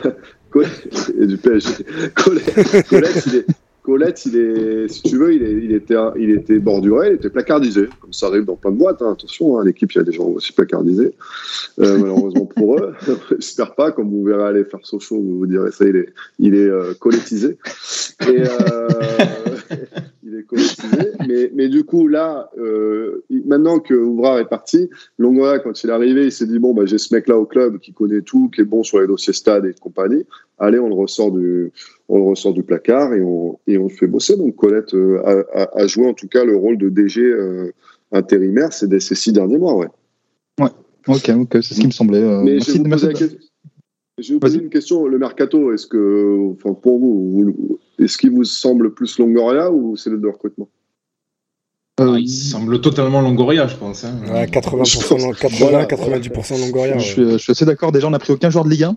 Colette, 0.51 1.13
et 1.21 1.27
du 1.27 1.37
PSG. 1.37 1.85
Colette, 2.15 2.89
Colette 2.89 3.27
il 3.27 3.37
est 3.37 3.47
Colette, 3.85 4.25
il 4.25 4.37
est, 4.37 4.89
si 4.89 5.03
tu 5.03 5.19
veux, 5.19 5.35
il, 5.35 5.73
était, 5.73 5.95
il 6.17 6.31
était 6.31 6.59
borduré, 6.59 7.09
il 7.11 7.15
était 7.17 7.29
placardisé, 7.29 7.91
comme 8.01 8.15
ça 8.15 8.29
arrive 8.29 8.47
dans 8.47 8.57
plein 8.57 8.71
de 8.71 8.79
boîtes. 8.79 9.03
Hein. 9.03 9.13
Attention, 9.13 9.59
hein, 9.59 9.65
l'équipe, 9.65 9.93
il 9.93 9.99
y 9.99 10.01
a 10.01 10.05
des 10.05 10.13
gens 10.13 10.25
aussi 10.25 10.55
placardisés, 10.55 11.15
euh, 11.81 11.99
malheureusement 11.99 12.47
pour 12.47 12.79
eux. 12.79 12.95
J'espère 13.39 13.75
pas, 13.75 13.93
comme 13.93 14.09
vous 14.09 14.25
verrez 14.25 14.45
aller 14.45 14.65
faire 14.65 14.81
Sochaux, 14.85 15.21
vous 15.21 15.39
vous 15.39 15.47
direz 15.47 15.71
ça, 15.71 15.85
il 15.85 15.97
est, 15.97 16.09
il 16.39 16.55
est 16.55 16.67
euh, 16.67 16.95
collettisé. 16.99 17.59
Et, 18.23 18.41
euh, 18.41 18.89
il 20.35 20.41
est 20.41 20.45
collectisé. 20.45 21.13
Mais, 21.29 21.51
mais 21.55 21.69
du 21.69 21.85
coup, 21.85 22.07
là, 22.07 22.51
euh, 22.59 23.25
maintenant 23.31 23.79
que 23.79 23.95
Ouvrard 23.95 24.39
est 24.39 24.49
parti, 24.49 24.91
Longoria, 25.19 25.59
quand 25.59 25.83
il 25.83 25.91
est 25.91 25.93
arrivé, 25.93 26.25
il 26.27 26.33
s'est 26.33 26.47
dit 26.47 26.59
bon, 26.59 26.75
bah, 26.75 26.85
j'ai 26.85 26.99
ce 26.99 27.15
mec-là 27.15 27.39
au 27.39 27.47
club 27.47 27.79
qui 27.79 27.93
connaît 27.93 28.21
tout, 28.21 28.51
qui 28.51 28.61
est 28.61 28.65
bon 28.65 28.83
sur 28.83 29.01
les 29.01 29.07
dossiers 29.07 29.33
stade 29.33 29.65
et 29.65 29.73
compagnie. 29.73 30.25
Allez, 30.59 30.79
on 30.79 30.89
le 30.89 30.95
ressort 30.95 31.33
du, 31.33 31.73
on 32.09 32.19
le 32.19 32.25
ressort 32.25 32.53
du 32.53 32.63
placard 32.63 33.15
et 33.15 33.23
on, 33.23 33.59
et 33.67 33.79
on 33.79 33.85
le 33.85 33.89
fait 33.89 34.07
bosser. 34.07 34.37
Donc 34.37 34.57
Colette 34.57 34.95
euh, 34.95 35.45
a, 35.53 35.87
joué 35.87 36.07
en 36.07 36.15
tout 36.15 36.29
cas 36.29 36.45
le 36.45 36.57
rôle 36.57 36.77
de 36.77 36.89
DG 36.89 37.23
euh, 37.23 37.73
intérimaire 38.13 38.73
ces, 38.73 39.01
ces 39.01 39.15
six 39.15 39.33
derniers 39.33 39.59
mois, 39.59 39.77
ouais. 39.77 39.89
Ouais, 40.61 40.71
ok, 41.09 41.31
ok, 41.41 41.63
c'est 41.63 41.75
ce 41.75 41.81
qui 41.81 41.87
me 41.87 41.93
semblait. 41.93 42.21
Mais 42.43 42.55
merci, 42.55 42.73
je 42.73 42.83
vais 42.83 42.85
vous 42.85 42.91
poser, 42.91 43.09
question, 43.13 43.39
je 44.19 44.29
vais 44.29 44.35
vous 44.35 44.41
poser 44.41 44.59
une 44.59 44.69
question. 44.69 45.07
Le 45.07 45.19
mercato, 45.19 45.73
est-ce 45.73 45.87
que, 45.87 46.53
enfin, 46.53 46.75
pour 46.75 46.99
vous, 46.99 47.31
vous 47.31 47.79
est-ce 47.99 48.19
qu'il 48.19 48.31
vous 48.31 48.45
semble 48.45 48.95
plus 48.95 49.19
Longoria 49.19 49.71
ou 49.71 49.97
c'est 49.97 50.11
le 50.11 50.19
de 50.19 50.29
recrutement 50.29 50.69
euh, 52.01 52.19
il 52.19 52.29
semble 52.29 52.81
totalement 52.81 53.21
Longoria, 53.21 53.69
je 53.69 53.77
pense. 53.77 54.03
Hein. 54.03 54.19
Ouais, 54.29 54.47
80%, 54.47 55.39
80, 55.39 55.85
90% 55.85 56.61
Longoria. 56.61 56.95
Ouais. 56.95 56.99
Je, 56.99 57.05
suis, 57.05 57.31
je, 57.31 57.39
suis, 57.39 57.53
assez 57.53 57.65
d'accord. 57.65 57.93
Déjà, 57.93 58.09
on 58.09 58.11
n'a 58.11 58.19
pris 58.19 58.33
aucun 58.33 58.51
joueur 58.51 58.65
de 58.65 58.71
Ligue 58.71 58.83
1. 58.83 58.97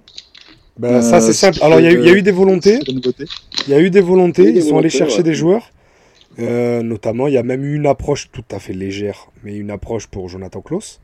Bah, 0.79 0.87
euh, 0.87 1.01
ça, 1.03 1.21
c'est 1.21 1.33
simple. 1.33 1.59
Alors, 1.61 1.79
il 1.79 1.83
y, 1.83 1.93
y, 1.93 2.09
a 2.09 2.13
eu 2.13 2.23
des 2.23 2.31
volontés. 2.31 2.79
Il 2.87 3.69
y 3.69 3.73
a 3.75 3.79
eu 3.79 3.91
des 3.91 4.01
volontés. 4.01 4.49
Ils 4.49 4.63
sont 4.63 4.79
allés 4.79 4.89
chercher 4.89 5.17
ouais. 5.17 5.23
des 5.23 5.35
joueurs. 5.35 5.71
Euh, 6.39 6.83
notamment, 6.83 7.27
il 7.27 7.33
y 7.33 7.37
a 7.37 7.43
même 7.43 7.63
eu 7.63 7.75
une 7.75 7.87
approche 7.87 8.29
tout 8.31 8.43
à 8.51 8.59
fait 8.59 8.73
légère, 8.73 9.27
mais 9.43 9.55
une 9.55 9.71
approche 9.71 10.07
pour 10.07 10.29
Jonathan 10.29 10.61
Klaus, 10.61 10.99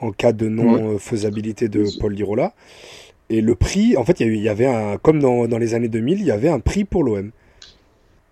en 0.00 0.12
cas 0.12 0.32
de 0.32 0.48
non-faisabilité 0.48 1.68
de 1.68 1.84
Paul 2.00 2.12
Lirola. 2.12 2.54
Et 3.28 3.40
le 3.40 3.54
prix, 3.54 3.96
en 3.96 4.04
fait, 4.04 4.20
il 4.20 4.34
y, 4.34 4.40
y, 4.42 4.48
avait 4.48 4.66
un, 4.66 4.98
comme 4.98 5.20
dans, 5.20 5.48
dans, 5.48 5.58
les 5.58 5.74
années 5.74 5.88
2000, 5.88 6.20
il 6.20 6.26
y 6.26 6.30
avait 6.30 6.48
un 6.48 6.60
prix 6.60 6.84
pour 6.84 7.02
l'OM. 7.02 7.32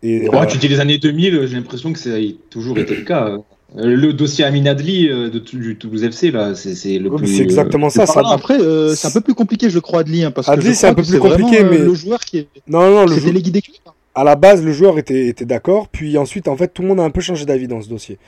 Et 0.04 0.28
ouais, 0.28 0.36
euh, 0.36 0.46
tu 0.46 0.58
dis 0.58 0.68
les 0.68 0.80
années 0.80 0.98
2000, 0.98 1.46
j'ai 1.46 1.56
l'impression 1.56 1.92
que 1.92 1.98
ça 1.98 2.10
a 2.10 2.20
toujours 2.50 2.78
été 2.78 2.94
le 2.94 3.02
cas. 3.02 3.38
le 3.74 4.12
dossier 4.12 4.44
Amin 4.44 4.66
Adli 4.66 5.08
de, 5.08 5.38
du 5.38 5.76
Toulouse 5.76 6.04
FC, 6.04 6.30
là, 6.30 6.54
c'est 6.54 6.98
le 6.98 7.10
C'est 7.24 7.42
exactement 7.42 7.88
ça. 7.88 8.06
ça 8.06 8.22
après, 8.26 8.58
c'est 8.94 9.08
un 9.08 9.10
peu 9.10 9.22
plus 9.22 9.34
compliqué, 9.34 9.70
je 9.70 9.78
crois, 9.78 10.00
Adli. 10.00 10.22
Hein, 10.22 10.30
parce 10.30 10.48
Adli, 10.48 10.74
c'est 10.74 10.86
un 10.86 10.94
peu 10.94 11.02
plus 11.02 11.18
compliqué, 11.18 11.64
mais. 11.64 11.78
Le 11.78 11.94
joueur 11.94 12.20
qui 12.20 12.38
est. 12.38 12.48
Non, 12.68 12.88
non, 12.90 13.06
le 13.06 13.20
délégué 13.20 13.50
d'équipe. 13.50 13.80
À 14.14 14.22
la 14.22 14.36
base, 14.36 14.62
le 14.62 14.72
joueur 14.72 14.98
était, 14.98 15.26
était 15.26 15.44
d'accord. 15.44 15.88
Puis 15.88 16.16
ensuite, 16.18 16.46
en 16.46 16.56
fait, 16.56 16.68
tout 16.68 16.82
le 16.82 16.88
monde 16.88 17.00
a 17.00 17.02
un 17.02 17.10
peu 17.10 17.20
changé 17.20 17.46
d'avis 17.46 17.66
dans 17.66 17.82
ce 17.82 17.88
dossier. 17.88 18.18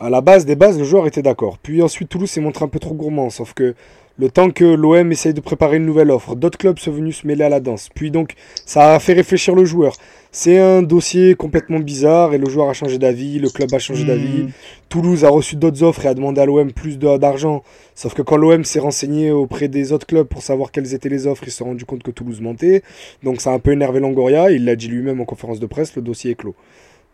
À 0.00 0.08
la 0.08 0.22
base 0.22 0.46
des 0.46 0.56
bases, 0.56 0.78
le 0.78 0.84
joueur 0.84 1.06
était 1.06 1.20
d'accord. 1.20 1.58
Puis 1.62 1.82
ensuite, 1.82 2.08
Toulouse 2.08 2.30
s'est 2.30 2.40
montré 2.40 2.64
un 2.64 2.68
peu 2.68 2.78
trop 2.78 2.94
gourmand. 2.94 3.28
Sauf 3.28 3.52
que 3.52 3.74
le 4.16 4.30
temps 4.30 4.50
que 4.50 4.64
l'OM 4.64 5.10
essaye 5.10 5.34
de 5.34 5.40
préparer 5.40 5.78
une 5.78 5.86
nouvelle 5.86 6.10
offre, 6.10 6.36
d'autres 6.36 6.58
clubs 6.58 6.78
sont 6.78 6.92
venus 6.92 7.22
se 7.22 7.26
mêler 7.26 7.44
à 7.44 7.48
la 7.48 7.60
danse. 7.60 7.88
Puis 7.94 8.10
donc, 8.10 8.34
ça 8.64 8.94
a 8.94 8.98
fait 9.00 9.12
réfléchir 9.12 9.54
le 9.54 9.64
joueur. 9.64 9.96
C'est 10.30 10.58
un 10.58 10.82
dossier 10.82 11.34
complètement 11.34 11.80
bizarre 11.80 12.34
et 12.34 12.38
le 12.38 12.48
joueur 12.48 12.68
a 12.68 12.72
changé 12.72 12.98
d'avis, 12.98 13.38
le 13.38 13.50
club 13.50 13.72
a 13.74 13.78
changé 13.78 14.04
hmm. 14.04 14.08
d'avis. 14.08 14.46
Toulouse 14.88 15.24
a 15.24 15.28
reçu 15.28 15.56
d'autres 15.56 15.82
offres 15.82 16.06
et 16.06 16.08
a 16.08 16.14
demandé 16.14 16.40
à 16.40 16.46
l'OM 16.46 16.72
plus 16.72 16.98
d'argent. 16.98 17.62
Sauf 17.94 18.14
que 18.14 18.22
quand 18.22 18.36
l'OM 18.36 18.64
s'est 18.64 18.80
renseigné 18.80 19.32
auprès 19.32 19.68
des 19.68 19.92
autres 19.92 20.06
clubs 20.06 20.26
pour 20.26 20.42
savoir 20.42 20.70
quelles 20.70 20.94
étaient 20.94 21.08
les 21.08 21.26
offres, 21.26 21.44
il 21.46 21.52
s'est 21.52 21.64
rendu 21.64 21.84
compte 21.84 22.02
que 22.02 22.10
Toulouse 22.10 22.40
mentait. 22.40 22.82
Donc 23.22 23.40
ça 23.40 23.50
a 23.50 23.54
un 23.54 23.58
peu 23.58 23.72
énervé 23.72 24.00
Longoria. 24.00 24.50
Il 24.50 24.64
l'a 24.64 24.76
dit 24.76 24.88
lui-même 24.88 25.20
en 25.20 25.24
conférence 25.24 25.58
de 25.58 25.66
presse, 25.66 25.94
le 25.96 26.02
dossier 26.02 26.32
est 26.32 26.36
clos. 26.36 26.54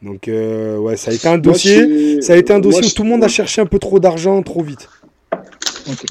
Donc 0.02 0.28
euh, 0.28 0.78
ouais, 0.78 0.96
ça 0.96 1.10
a 1.10 1.14
été 1.14 1.28
un 1.28 1.36
dossier, 1.38 2.22
ça 2.22 2.32
a 2.32 2.36
été 2.36 2.52
un 2.52 2.60
dossier 2.60 2.86
où 2.86 2.90
tout 2.90 3.02
le 3.02 3.10
monde 3.10 3.22
a 3.22 3.28
cherché 3.28 3.60
un 3.60 3.66
peu 3.66 3.78
trop 3.78 4.00
d'argent 4.00 4.42
trop 4.42 4.62
vite. 4.62 4.88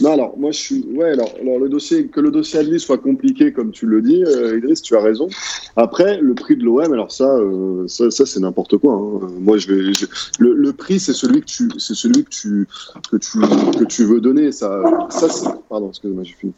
Non, 0.01 0.13
alors, 0.13 0.37
moi, 0.37 0.51
je 0.51 0.57
suis. 0.57 0.85
Ouais, 0.93 1.11
alors, 1.11 1.33
alors, 1.41 1.59
le 1.59 1.69
dossier, 1.69 2.07
que 2.07 2.19
le 2.19 2.31
dossier 2.31 2.59
Adli 2.59 2.79
soit 2.79 2.97
compliqué, 2.97 3.51
comme 3.51 3.71
tu 3.71 3.85
le 3.85 4.01
dis, 4.01 4.23
euh, 4.23 4.57
Idriss, 4.57 4.81
tu 4.81 4.95
as 4.95 5.01
raison. 5.01 5.27
Après, 5.75 6.19
le 6.19 6.33
prix 6.33 6.55
de 6.55 6.63
l'OM, 6.63 6.91
alors 6.91 7.11
ça, 7.11 7.29
euh, 7.35 7.87
ça, 7.87 8.11
ça 8.11 8.25
c'est 8.25 8.39
n'importe 8.39 8.77
quoi. 8.77 8.93
Hein. 8.93 9.27
Moi, 9.39 9.57
je 9.57 9.73
vais. 9.73 9.91
Le, 10.39 10.53
le, 10.53 10.73
prix, 10.73 10.99
c'est 10.99 11.13
celui 11.13 11.41
que 11.41 11.45
tu, 11.45 11.69
c'est 11.77 11.95
celui 11.95 12.23
que 12.23 12.29
tu, 12.29 12.67
que 13.11 13.17
tu, 13.17 13.39
que 13.39 13.83
tu 13.85 14.05
veux 14.05 14.21
donner. 14.21 14.51
Ça, 14.51 14.81
ça 15.09 15.59
Pardon, 15.69 15.89
excuse-moi, 15.89 16.23
j'ai 16.23 16.33
fini. 16.33 16.53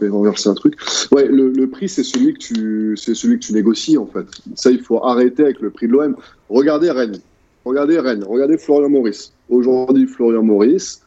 Je 0.00 0.06
vais 0.06 0.10
renverser 0.10 0.48
un 0.48 0.54
truc. 0.54 0.74
Ouais, 1.12 1.26
le, 1.26 1.50
le 1.50 1.66
prix, 1.68 1.88
c'est 1.88 2.02
celui 2.02 2.34
que 2.34 2.38
tu, 2.38 2.96
c'est 2.96 3.14
celui 3.14 3.38
que 3.38 3.44
tu 3.44 3.52
négocies, 3.52 3.96
en 3.96 4.06
fait. 4.06 4.26
Ça, 4.56 4.70
il 4.70 4.82
faut 4.82 5.04
arrêter 5.04 5.44
avec 5.44 5.60
le 5.60 5.70
prix 5.70 5.86
de 5.86 5.92
l'OM. 5.92 6.16
Regardez 6.48 6.90
Rennes. 6.90 7.18
Regardez 7.64 7.98
Rennes. 7.98 8.24
Regardez 8.24 8.58
Florian 8.58 8.88
Maurice. 8.88 9.32
Aujourd'hui, 9.48 10.06
Florian 10.06 10.42
Maurice 10.42 11.03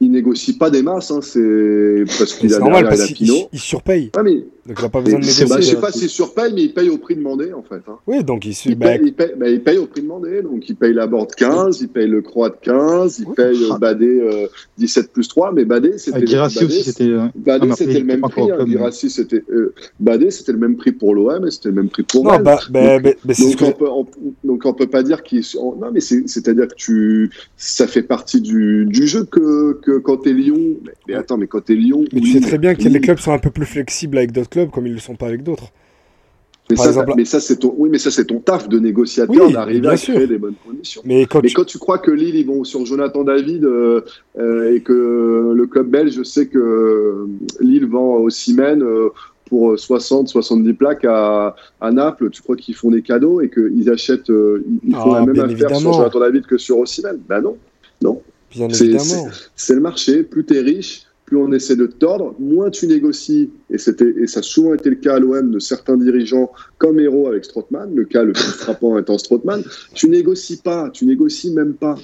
il 0.00 0.10
négocie 0.10 0.56
pas 0.56 0.70
des 0.70 0.82
masses, 0.82 1.10
hein, 1.10 1.20
c'est 1.22 2.04
parce 2.18 2.34
qu'il 2.34 2.54
a 2.54 2.58
normal, 2.58 2.84
parce 2.84 3.10
il, 3.10 3.48
il, 3.52 3.58
surpaye. 3.58 4.10
Ah, 4.16 4.22
mais... 4.22 4.44
Donc 4.70 4.78
il 4.78 4.82
n'a 4.84 4.88
pas 4.88 5.00
besoin 5.00 5.18
de 5.18 5.24
négocier. 5.24 5.46
Bah, 5.46 5.56
je 5.58 5.66
sais 5.66 5.80
pas 5.80 5.90
s'il 5.90 6.08
surpaye, 6.08 6.52
mais 6.54 6.62
il 6.62 6.72
paye 6.72 6.90
au 6.90 6.98
prix 6.98 7.16
demandé 7.16 7.52
en 7.52 7.64
fait. 7.64 7.82
Hein. 7.88 7.98
Oui, 8.06 8.22
donc 8.22 8.46
il, 8.46 8.50
il, 8.50 8.78
paye, 8.78 9.00
il, 9.02 9.12
paye, 9.12 9.32
bah, 9.36 9.48
il, 9.48 9.60
paye, 9.60 9.78
au 9.78 9.86
prix 9.86 10.00
demandé. 10.00 10.42
Donc 10.42 10.68
il 10.68 10.76
paye 10.76 10.92
la 10.92 11.08
board 11.08 11.34
15, 11.34 11.80
il 11.80 11.88
paye 11.88 12.06
le 12.06 12.22
croix 12.22 12.50
de 12.50 12.56
15, 12.62 13.18
il 13.18 13.34
paye 13.34 13.64
euh, 13.64 13.78
Badé 13.78 14.06
euh, 14.06 14.46
17 14.78 15.12
plus 15.12 15.26
3, 15.26 15.50
mais 15.52 15.64
Badé 15.64 15.98
c'était. 15.98 16.24
Girassi 16.24 16.64
aussi 16.64 16.84
c'était. 16.84 17.10
Badé 17.34 17.72
c'était 17.74 17.98
le 17.98 18.04
même 18.04 18.20
prix. 18.20 18.48
Hein, 18.48 18.64
Girassi 18.64 19.10
c'était. 19.10 19.42
Euh, 19.50 19.74
Badé 19.98 20.30
c'était 20.30 20.52
le 20.52 20.58
même 20.58 20.76
prix 20.76 20.92
pour 20.92 21.16
l'OM 21.16 21.44
et 21.44 21.50
c'était 21.50 21.70
le 21.70 21.74
même 21.74 21.88
prix 21.88 22.04
pour 22.04 22.22
non, 22.22 22.38
bah, 22.38 22.60
bah, 22.70 23.00
donc, 23.00 23.16
bah, 23.24 23.34
donc, 23.36 23.62
on 23.62 23.72
peut, 23.72 23.88
on, 23.90 24.06
donc 24.44 24.64
on 24.64 24.72
peut 24.72 24.86
pas 24.86 25.02
dire 25.02 25.24
qu'il. 25.24 25.42
Non, 25.56 25.90
mais 25.92 26.00
c'est-à-dire 26.00 26.68
que 26.68 26.76
tu. 26.76 27.30
Ça 27.56 27.88
fait 27.88 28.02
partie 28.02 28.40
du, 28.40 28.86
du 28.86 29.08
jeu 29.08 29.24
que, 29.24 29.80
que 29.82 29.98
quand 29.98 30.18
t'es 30.18 30.32
Lyon 30.32 30.76
mais, 31.08 31.14
attends, 31.14 31.36
mais 31.36 31.46
quand 31.46 31.64
t'es 31.64 31.74
Lyon. 31.74 32.04
Mais 32.12 32.20
tu 32.20 32.32
sais 32.32 32.40
très 32.40 32.58
bien 32.58 32.74
que 32.74 32.82
les 32.82 33.00
clubs 33.00 33.18
sont 33.18 33.32
un 33.32 33.38
peu 33.38 33.50
plus 33.50 33.66
flexibles 33.66 34.18
avec 34.18 34.32
d'autres 34.32 34.50
clubs, 34.50 34.59
comme 34.66 34.86
ils 34.86 34.90
ne 34.90 34.96
le 34.96 35.00
sont 35.00 35.16
pas 35.16 35.26
avec 35.26 35.42
d'autres. 35.42 35.72
Mais, 36.70 36.76
ça, 36.76 37.04
mais 37.16 37.24
ça, 37.24 37.40
c'est 37.40 37.56
ton, 37.56 37.74
oui, 37.76 37.88
mais 37.90 37.98
ça, 37.98 38.10
c'est 38.10 38.26
ton 38.26 38.38
taf 38.38 38.68
de 38.68 38.78
négociateur 38.78 39.50
d'arriver 39.50 39.88
à 39.88 39.96
créer 39.96 40.26
des 40.26 40.38
bonnes 40.38 40.54
conditions. 40.64 41.02
Mais 41.04 41.26
quand, 41.26 41.42
tu... 41.42 41.78
crois 41.78 41.98
que 41.98 42.10
Lille, 42.10 42.36
ils 42.36 42.46
vont 42.46 42.64
sur 42.64 42.86
Jonathan 42.86 43.24
David 43.24 43.64
euh, 43.64 44.02
euh, 44.38 44.74
et 44.74 44.80
que 44.80 45.52
le 45.54 45.66
club 45.66 45.88
belge 45.88 46.22
sait 46.22 46.46
que 46.46 46.58
euh, 46.58 47.26
Lille 47.60 47.86
vend 47.86 48.18
au 48.18 48.30
Siemens 48.30 48.84
pour 49.46 49.76
60, 49.76 50.28
70 50.28 50.74
plaques 50.74 51.04
à, 51.04 51.56
à 51.80 51.90
Naples, 51.90 52.30
tu 52.30 52.40
crois 52.40 52.54
qu'ils 52.54 52.76
font 52.76 52.90
des 52.90 53.02
cadeaux 53.02 53.40
et 53.40 53.50
qu'ils 53.50 53.90
achètent, 53.90 54.28
ils 54.28 54.94
font 54.94 55.14
ah, 55.14 55.20
la 55.20 55.26
même 55.26 55.40
affaire 55.40 55.76
sur 55.76 55.92
Jonathan 55.92 56.20
David 56.20 56.46
que 56.46 56.56
sur 56.56 56.78
Osimhen? 56.78 57.18
Ben 57.28 57.40
non, 57.40 57.56
non. 58.00 58.22
C'est 59.56 59.74
le 59.74 59.80
marché. 59.80 60.22
Plus 60.22 60.44
tu 60.44 60.56
es 60.56 60.60
riche, 60.60 61.02
plus 61.30 61.38
on 61.38 61.52
essaie 61.52 61.76
de 61.76 61.86
tordre, 61.86 62.34
moins 62.40 62.70
tu 62.70 62.88
négocies. 62.88 63.50
Et, 63.70 63.76
et 63.76 64.26
ça 64.26 64.40
a 64.40 64.42
souvent 64.42 64.74
été 64.74 64.90
le 64.90 64.96
cas 64.96 65.14
à 65.14 65.18
l'OM 65.20 65.52
de 65.52 65.60
certains 65.60 65.96
dirigeants 65.96 66.50
comme 66.76 66.98
Héros 66.98 67.28
avec 67.28 67.44
Strootman, 67.44 67.94
le 67.94 68.04
cas 68.04 68.24
le 68.24 68.32
plus 68.32 68.42
frappant 68.42 68.98
étant 68.98 69.16
Strootman. 69.16 69.62
Tu 69.94 70.08
négocies 70.08 70.60
pas, 70.60 70.90
tu 70.90 71.06
négocies 71.06 71.52
même 71.52 71.74
pas. 71.74 71.94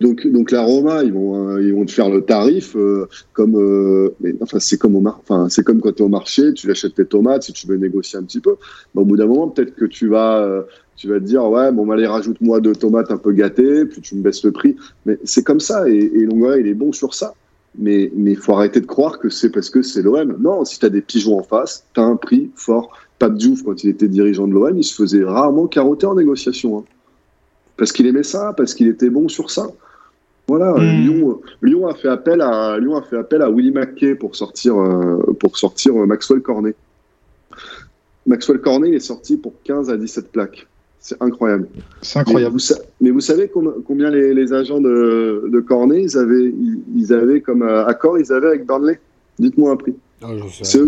Donc, 0.00 0.26
donc 0.26 0.50
la 0.50 0.62
Roma, 0.62 1.04
ils 1.04 1.12
vont, 1.12 1.48
euh, 1.48 1.62
ils 1.62 1.72
vont 1.72 1.86
te 1.86 1.92
faire 1.92 2.10
le 2.10 2.22
tarif 2.22 2.74
euh, 2.74 3.06
comme, 3.32 3.54
euh, 3.56 4.10
enfin 4.40 4.58
c'est 4.58 4.78
comme 4.78 4.96
au 4.96 5.02
enfin 5.06 5.48
c'est 5.48 5.62
comme 5.62 5.80
quand 5.80 5.92
tu 5.92 6.02
es 6.02 6.04
au 6.04 6.08
marché, 6.08 6.52
tu 6.52 6.68
achètes 6.68 6.96
tes 6.96 7.06
tomates 7.06 7.44
si 7.44 7.52
tu 7.52 7.68
veux 7.68 7.76
négocier 7.76 8.18
un 8.18 8.24
petit 8.24 8.40
peu. 8.40 8.56
Au 8.96 9.04
bout 9.04 9.16
d'un 9.16 9.26
moment, 9.26 9.46
peut-être 9.46 9.76
que 9.76 9.84
tu 9.84 10.08
vas, 10.08 10.66
tu 10.96 11.08
vas 11.08 11.20
te 11.20 11.24
dire 11.24 11.48
ouais 11.48 11.70
bon 11.70 11.88
allez 11.92 12.06
rajoute-moi 12.06 12.60
deux 12.60 12.74
tomates 12.74 13.12
un 13.12 13.16
peu 13.16 13.32
gâtées 13.32 13.86
puis 13.86 14.00
tu 14.00 14.16
me 14.16 14.22
baisses 14.22 14.44
le 14.44 14.50
prix 14.50 14.74
mais 15.04 15.18
c'est 15.24 15.44
comme 15.44 15.60
ça 15.60 15.88
et, 15.88 15.96
et 15.96 16.28
il 16.58 16.66
est 16.66 16.74
bon 16.74 16.92
sur 16.92 17.14
ça 17.14 17.34
mais 17.78 18.10
mais 18.14 18.32
il 18.32 18.36
faut 18.36 18.54
arrêter 18.54 18.80
de 18.80 18.86
croire 18.86 19.18
que 19.18 19.28
c'est 19.28 19.50
parce 19.50 19.70
que 19.70 19.82
c'est 19.82 20.02
l'OM 20.02 20.36
non 20.40 20.64
si 20.64 20.78
tu 20.78 20.86
as 20.86 20.90
des 20.90 21.00
pigeons 21.00 21.38
en 21.38 21.42
face 21.42 21.84
tu 21.94 22.00
as 22.00 22.04
un 22.04 22.16
prix 22.16 22.50
fort. 22.54 22.96
Pape 23.18 23.34
Diouf 23.34 23.62
quand 23.62 23.82
il 23.82 23.90
était 23.90 24.08
dirigeant 24.08 24.46
de 24.46 24.52
l'OM 24.52 24.76
il 24.76 24.84
se 24.84 24.94
faisait 24.94 25.24
rarement 25.24 25.66
carotter 25.66 26.06
en 26.06 26.14
négociation 26.14 26.78
hein. 26.78 26.84
parce 27.76 27.92
qu'il 27.92 28.06
aimait 28.06 28.22
ça 28.22 28.52
parce 28.56 28.74
qu'il 28.74 28.88
était 28.88 29.10
bon 29.10 29.28
sur 29.28 29.50
ça. 29.50 29.68
Voilà 30.48 30.72
hmm. 30.74 31.00
Lyon, 31.00 31.40
Lyon 31.60 31.88
a 31.88 31.94
fait 31.94 32.08
appel 32.08 32.40
à 32.40 32.78
Lyon 32.78 32.96
a 32.96 33.02
fait 33.02 33.16
appel 33.16 33.42
à 33.42 33.50
Willy 33.50 33.72
McKay 33.72 34.14
pour 34.14 34.36
sortir 34.36 34.76
euh, 34.78 35.18
pour 35.40 35.56
sortir 35.56 36.00
euh, 36.00 36.06
Maxwell 36.06 36.40
Cornet. 36.40 36.74
Maxwell 38.26 38.60
Cornet 38.60 38.88
il 38.88 38.94
est 38.94 39.00
sorti 39.00 39.36
pour 39.36 39.54
15 39.64 39.90
à 39.90 39.96
17 39.96 40.30
plaques 40.30 40.66
c'est 41.06 41.22
incroyable. 41.22 41.68
C'est 42.02 42.18
incroyable. 42.18 42.56
Mais 43.00 43.10
vous, 43.10 43.20
savez 43.20 43.48
combien 43.48 44.10
les, 44.10 44.52
agents 44.52 44.80
de, 44.80 45.48
de, 45.52 45.60
Cornet, 45.60 46.02
ils 46.02 46.18
avaient, 46.18 46.52
ils, 46.96 47.12
avaient 47.12 47.40
comme 47.40 47.62
euh, 47.62 47.86
accord, 47.86 48.18
ils 48.18 48.32
avaient 48.32 48.48
avec 48.48 48.66
Burnley? 48.66 48.98
Dites-moi 49.38 49.70
un 49.70 49.76
prix. 49.76 49.94
Ah, 50.20 50.30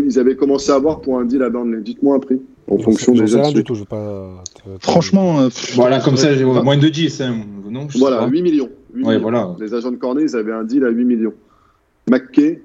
ils 0.04 0.18
avaient 0.18 0.34
commencé 0.34 0.72
à 0.72 0.74
avoir 0.74 1.02
pour 1.02 1.20
un 1.20 1.24
deal 1.24 1.40
à 1.44 1.50
Burnley. 1.50 1.82
Dites-moi 1.82 2.16
un 2.16 2.18
prix. 2.18 2.40
En 2.68 2.78
fonction 2.78 3.12
des 3.12 3.32
rien 3.32 3.52
du 3.52 3.62
tout, 3.62 3.76
je 3.76 3.84
pas 3.84 4.42
Franchement, 4.80 5.40
euh, 5.40 5.48
voilà, 5.76 6.00
comme 6.00 6.16
ça, 6.16 6.34
moins 6.64 6.76
de 6.76 6.88
10, 6.88 7.20
hein, 7.20 7.36
non 7.70 7.86
Voilà, 7.96 8.26
8 8.26 8.42
millions. 8.42 8.70
Voilà. 8.92 9.54
Les 9.60 9.72
agents 9.72 9.92
de 9.92 9.96
Cornet, 9.96 10.22
ils 10.22 10.34
avaient 10.34 10.52
un 10.52 10.64
deal 10.64 10.84
à 10.84 10.90
8 10.90 11.04
millions. 11.04 11.34
McKay, 12.10 12.60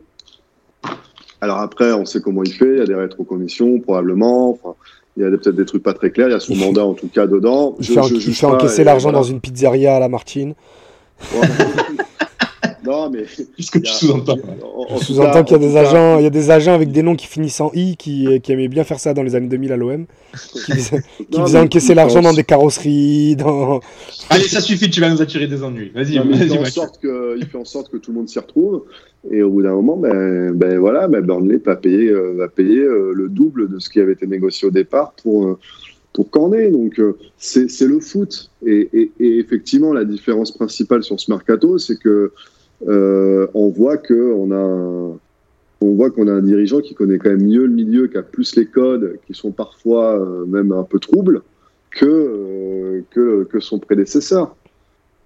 alors 1.39 1.59
après, 1.59 1.93
on 1.93 2.05
sait 2.05 2.19
comment 2.19 2.41
il 2.41 2.51
fait, 2.51 2.73
il 2.73 2.77
y 2.79 2.81
a 2.81 2.87
des 2.87 2.95
rétrocommissions, 2.95 3.79
probablement. 3.79 4.49
Enfin, 4.49 4.73
il 5.15 5.23
y 5.23 5.25
a 5.25 5.29
peut-être 5.29 5.55
des 5.55 5.65
trucs 5.65 5.83
pas 5.83 5.93
très 5.93 6.11
clairs. 6.11 6.27
Il 6.29 6.31
y 6.31 6.35
a 6.35 6.39
son 6.39 6.55
mandat 6.55 6.85
en 6.85 6.93
tout 6.93 7.07
cas 7.07 7.27
dedans. 7.27 7.75
Il 7.79 7.85
fait, 7.85 8.45
encaisser 8.45 8.83
l'argent 8.83 9.11
dans 9.11 9.23
une 9.23 9.39
pizzeria 9.39 9.95
à 9.95 9.99
la 9.99 10.09
Martine. 10.09 10.55
non, 12.85 13.09
mais. 13.09 13.23
Puisque 13.53 13.81
tu 13.81 13.91
sous-entends. 13.91 14.37
Tu 14.97 15.05
sous-entends 15.05 15.43
qu'il 15.43 15.57
y 15.57 15.65
a 15.65 15.67
des 15.67 15.77
agents, 15.77 16.19
il 16.19 16.23
y 16.23 16.27
a 16.27 16.29
des 16.29 16.51
agents 16.51 16.73
avec 16.73 16.91
des 16.91 17.01
noms 17.01 17.15
qui 17.15 17.27
finissent 17.27 17.61
en 17.61 17.71
i 17.73 17.95
qui, 17.95 18.41
qui 18.41 18.51
aimaient 18.51 18.67
bien 18.67 18.83
faire 18.83 18.99
ça 18.99 19.13
dans 19.13 19.23
les 19.23 19.35
années 19.35 19.47
2000 19.47 19.71
à 19.71 19.77
l'OM, 19.77 20.05
qui, 20.65 20.71
faisaient, 20.71 21.59
encaisser 21.59 21.93
l'argent 21.95 22.21
dans 22.21 22.33
des 22.33 22.43
carrosseries, 22.43 23.35
dans. 23.35 23.79
Allez, 24.29 24.43
ça 24.43 24.61
suffit, 24.61 24.89
tu 24.89 24.99
vas 24.99 25.09
nous 25.09 25.21
attirer 25.21 25.47
des 25.47 25.63
ennuis. 25.63 25.91
Vas-y, 25.93 26.17
vas-y. 26.17 26.41
Il, 26.41 26.49
fait 26.49 26.57
en 26.57 26.65
sorte 26.65 26.99
que, 27.01 27.37
il 27.37 27.45
fait 27.45 27.57
en 27.57 27.65
sorte 27.65 27.91
que 27.91 27.97
tout 27.97 28.11
le 28.11 28.17
monde 28.17 28.29
s'y 28.29 28.39
retrouve. 28.39 28.83
Et 29.31 29.41
au 29.41 29.49
bout 29.49 29.63
d'un 29.63 29.73
moment, 29.73 29.95
ben, 29.95 30.51
ben 30.51 30.77
voilà, 30.79 31.07
ben 31.07 31.21
Burnley 31.21 31.57
va 31.63 31.77
payer, 31.77 32.09
euh, 32.09 32.33
va 32.33 32.49
payer 32.49 32.79
euh, 32.79 33.13
le 33.15 33.29
double 33.29 33.69
de 33.69 33.79
ce 33.79 33.89
qui 33.89 34.01
avait 34.01 34.13
été 34.13 34.27
négocié 34.27 34.67
au 34.67 34.71
départ 34.71 35.13
pour, 35.23 35.47
euh, 35.47 35.59
pour 36.11 36.29
Cornet. 36.29 36.71
Donc 36.71 36.99
c'est 37.37 37.67
le 37.81 37.99
foot. 38.01 38.51
Et, 38.65 38.89
et, 38.93 39.11
et, 39.19 39.39
effectivement, 39.39 39.93
la 39.93 40.03
différence 40.03 40.51
principale 40.51 41.03
sur 41.03 41.19
ce 41.19 41.31
mercato, 41.31 41.77
c'est 41.77 41.97
que 41.97 42.33
on 42.87 43.69
voit 43.69 43.97
que 43.97 44.33
on 44.33 44.51
a 44.51 45.17
on 45.81 45.95
voit 45.95 46.11
qu'on 46.11 46.27
a 46.27 46.31
un 46.31 46.41
dirigeant 46.41 46.79
qui 46.79 46.93
connaît 46.93 47.17
quand 47.17 47.29
même 47.29 47.43
mieux 47.43 47.65
le 47.65 47.73
milieu, 47.73 48.07
qui 48.07 48.17
a 48.17 48.23
plus 48.23 48.55
les 48.55 48.65
codes, 48.65 49.19
qui 49.27 49.33
sont 49.33 49.51
parfois 49.51 50.25
même 50.47 50.71
un 50.71 50.83
peu 50.83 50.97
troubles 50.99 51.41
que, 51.91 53.03
que, 53.11 53.43
que 53.43 53.59
son 53.59 53.79
prédécesseur. 53.79 54.55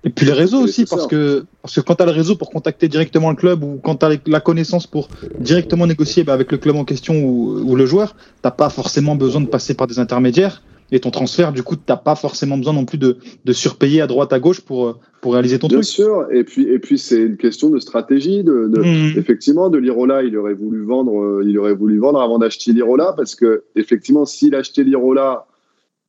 Et 0.04 0.10
puis 0.10 0.26
les 0.26 0.34
réseaux 0.34 0.62
aussi, 0.62 0.86
parce 0.86 1.08
que, 1.08 1.46
parce 1.62 1.76
que 1.76 1.82
quand 1.82 1.96
tu 1.96 2.04
as 2.04 2.06
le 2.06 2.12
réseau 2.12 2.36
pour 2.36 2.50
contacter 2.50 2.88
directement 2.88 3.30
le 3.30 3.36
club 3.36 3.64
ou 3.64 3.80
quand 3.84 3.96
tu 3.98 4.06
as 4.06 4.18
la 4.28 4.40
connaissance 4.40 4.88
pour 4.88 5.10
directement 5.40 5.88
négocier 5.88 6.24
bah, 6.24 6.34
avec 6.34 6.52
le 6.52 6.58
club 6.58 6.76
en 6.76 6.86
question 6.86 7.26
ou, 7.26 7.76
le 7.76 7.86
joueur, 7.86 8.16
tu 8.44 8.50
pas 8.56 8.70
forcément 8.70 9.16
besoin 9.16 9.42
de 9.42 9.48
passer 9.48 9.74
par 9.74 9.88
des 9.88 10.00
intermédiaires. 10.00 10.62
Et 10.92 11.00
ton 11.00 11.12
transfert, 11.12 11.52
du 11.52 11.64
coup, 11.64 11.76
tu 11.76 11.82
pas 12.04 12.16
forcément 12.16 12.58
besoin 12.58 12.74
non 12.74 12.86
plus 12.86 12.98
de, 12.98 13.18
de, 13.44 13.54
surpayer 13.54 14.02
à 14.02 14.08
droite, 14.08 14.32
à 14.32 14.40
gauche 14.40 14.62
pour, 14.62 15.00
pour 15.22 15.34
réaliser 15.34 15.60
ton 15.60 15.68
Bien 15.68 15.82
truc. 15.82 15.96
Bien 15.96 16.06
sûr, 16.06 16.28
et 16.32 16.44
puis, 16.46 16.64
et 16.64 16.80
puis 16.80 16.98
c'est 16.98 17.22
une 17.22 17.36
question 17.36 17.70
de 17.70 17.80
stratégie. 17.80 18.44
De, 18.44 18.70
de 18.70 18.82
mmh. 18.82 19.20
Effectivement, 19.20 19.70
de 19.70 19.78
l'Irola, 19.78 20.24
il 20.24 20.38
aurait 20.38 20.54
voulu 20.54 20.84
vendre, 20.84 21.42
il 21.44 21.58
aurait 21.60 21.76
voulu 21.76 22.00
vendre 22.00 22.22
avant 22.22 22.40
d'acheter 22.40 22.72
l'Irola, 22.72 23.14
parce 23.18 23.36
que 23.36 23.64
effectivement, 23.76 24.26
s'il 24.26 24.56
achetait 24.56 24.84
l'Irola 24.84 25.48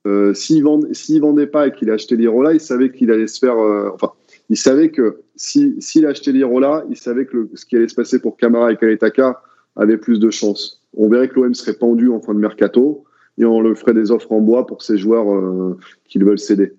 euh, 0.07 0.33
s'il 0.33 0.64
ne 0.64 1.20
vendait 1.20 1.47
pas 1.47 1.66
et 1.66 1.72
qu'il 1.72 1.91
achetait 1.91 2.16
l'Irola, 2.16 2.55
il 2.55 2.61
savait 2.61 2.91
qu'il 2.91 3.11
allait 3.11 3.26
se 3.26 3.39
faire. 3.39 3.59
Euh, 3.59 3.91
enfin, 3.93 4.12
Il 4.49 4.57
savait 4.57 4.91
que 4.91 5.20
s'il 5.37 5.83
si, 5.83 6.05
achetait 6.05 6.33
l'Irola, 6.33 6.85
il 6.89 6.97
savait 6.97 7.26
que 7.26 7.49
ce 7.55 7.66
qui 7.66 7.76
allait 7.76 7.89
se 7.89 7.95
passer 7.95 8.18
pour 8.18 8.37
Camara 8.37 8.72
et 8.72 8.76
Kaletaka 8.76 9.43
avait 9.76 9.99
plus 9.99 10.18
de 10.18 10.31
chances. 10.31 10.83
On 10.97 11.09
verrait 11.09 11.29
que 11.29 11.39
l'OM 11.39 11.55
serait 11.55 11.74
pendu 11.74 12.11
en 12.11 12.20
fin 12.20 12.33
de 12.33 12.39
mercato 12.39 13.05
et 13.39 13.45
on 13.45 13.61
le 13.61 13.74
ferait 13.74 13.95
des 13.95 14.11
offres 14.11 14.32
en 14.32 14.41
bois 14.41 14.66
pour 14.66 14.82
ces 14.82 14.99
joueurs 14.99 15.32
euh, 15.32 15.76
qui 16.09 16.18
veulent 16.18 16.39
céder. 16.39 16.72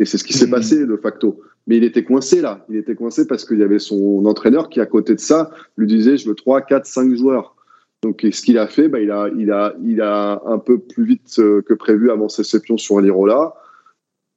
Et 0.00 0.04
c'est 0.04 0.18
ce 0.18 0.24
qui 0.24 0.32
s'est 0.32 0.46
mmh. 0.46 0.50
passé 0.50 0.86
de 0.86 0.96
facto. 0.96 1.40
Mais 1.66 1.76
il 1.76 1.84
était 1.84 2.04
coincé 2.04 2.40
là. 2.40 2.64
Il 2.70 2.76
était 2.76 2.94
coincé 2.94 3.26
parce 3.26 3.44
qu'il 3.44 3.58
y 3.58 3.62
avait 3.62 3.78
son 3.78 4.24
entraîneur 4.24 4.70
qui, 4.70 4.80
à 4.80 4.86
côté 4.86 5.14
de 5.14 5.20
ça, 5.20 5.50
lui 5.76 5.86
disait 5.86 6.16
je 6.16 6.28
veux 6.28 6.34
3, 6.34 6.62
4, 6.62 6.86
5 6.86 7.14
joueurs. 7.14 7.54
Donc, 8.02 8.20
ce 8.30 8.42
qu'il 8.42 8.58
a 8.58 8.68
fait, 8.68 8.88
bah, 8.88 9.00
il, 9.00 9.10
a, 9.10 9.28
il, 9.36 9.50
a, 9.50 9.74
il 9.84 10.00
a 10.00 10.40
un 10.46 10.58
peu 10.58 10.78
plus 10.78 11.04
vite 11.04 11.34
euh, 11.40 11.62
que 11.62 11.74
prévu 11.74 12.10
avancé 12.10 12.44
ses 12.44 12.60
pions 12.60 12.78
sur 12.78 13.00
l'Irola. 13.00 13.54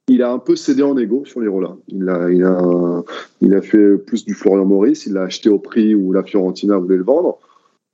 Il 0.08 0.22
a 0.22 0.32
un 0.32 0.40
peu 0.40 0.56
cédé 0.56 0.82
en 0.82 0.98
égo 0.98 1.24
sur 1.24 1.40
l'Irola. 1.40 1.76
Il 1.86 2.08
a, 2.08 2.28
il, 2.28 2.42
a, 2.42 3.04
il 3.40 3.54
a 3.54 3.62
fait 3.62 3.96
plus 3.98 4.24
du 4.24 4.34
Florian 4.34 4.66
Maurice. 4.66 5.06
Il 5.06 5.12
l'a 5.12 5.22
acheté 5.22 5.48
au 5.48 5.60
prix 5.60 5.94
où 5.94 6.12
la 6.12 6.24
Fiorentina 6.24 6.76
voulait 6.76 6.96
le 6.96 7.04
vendre. 7.04 7.38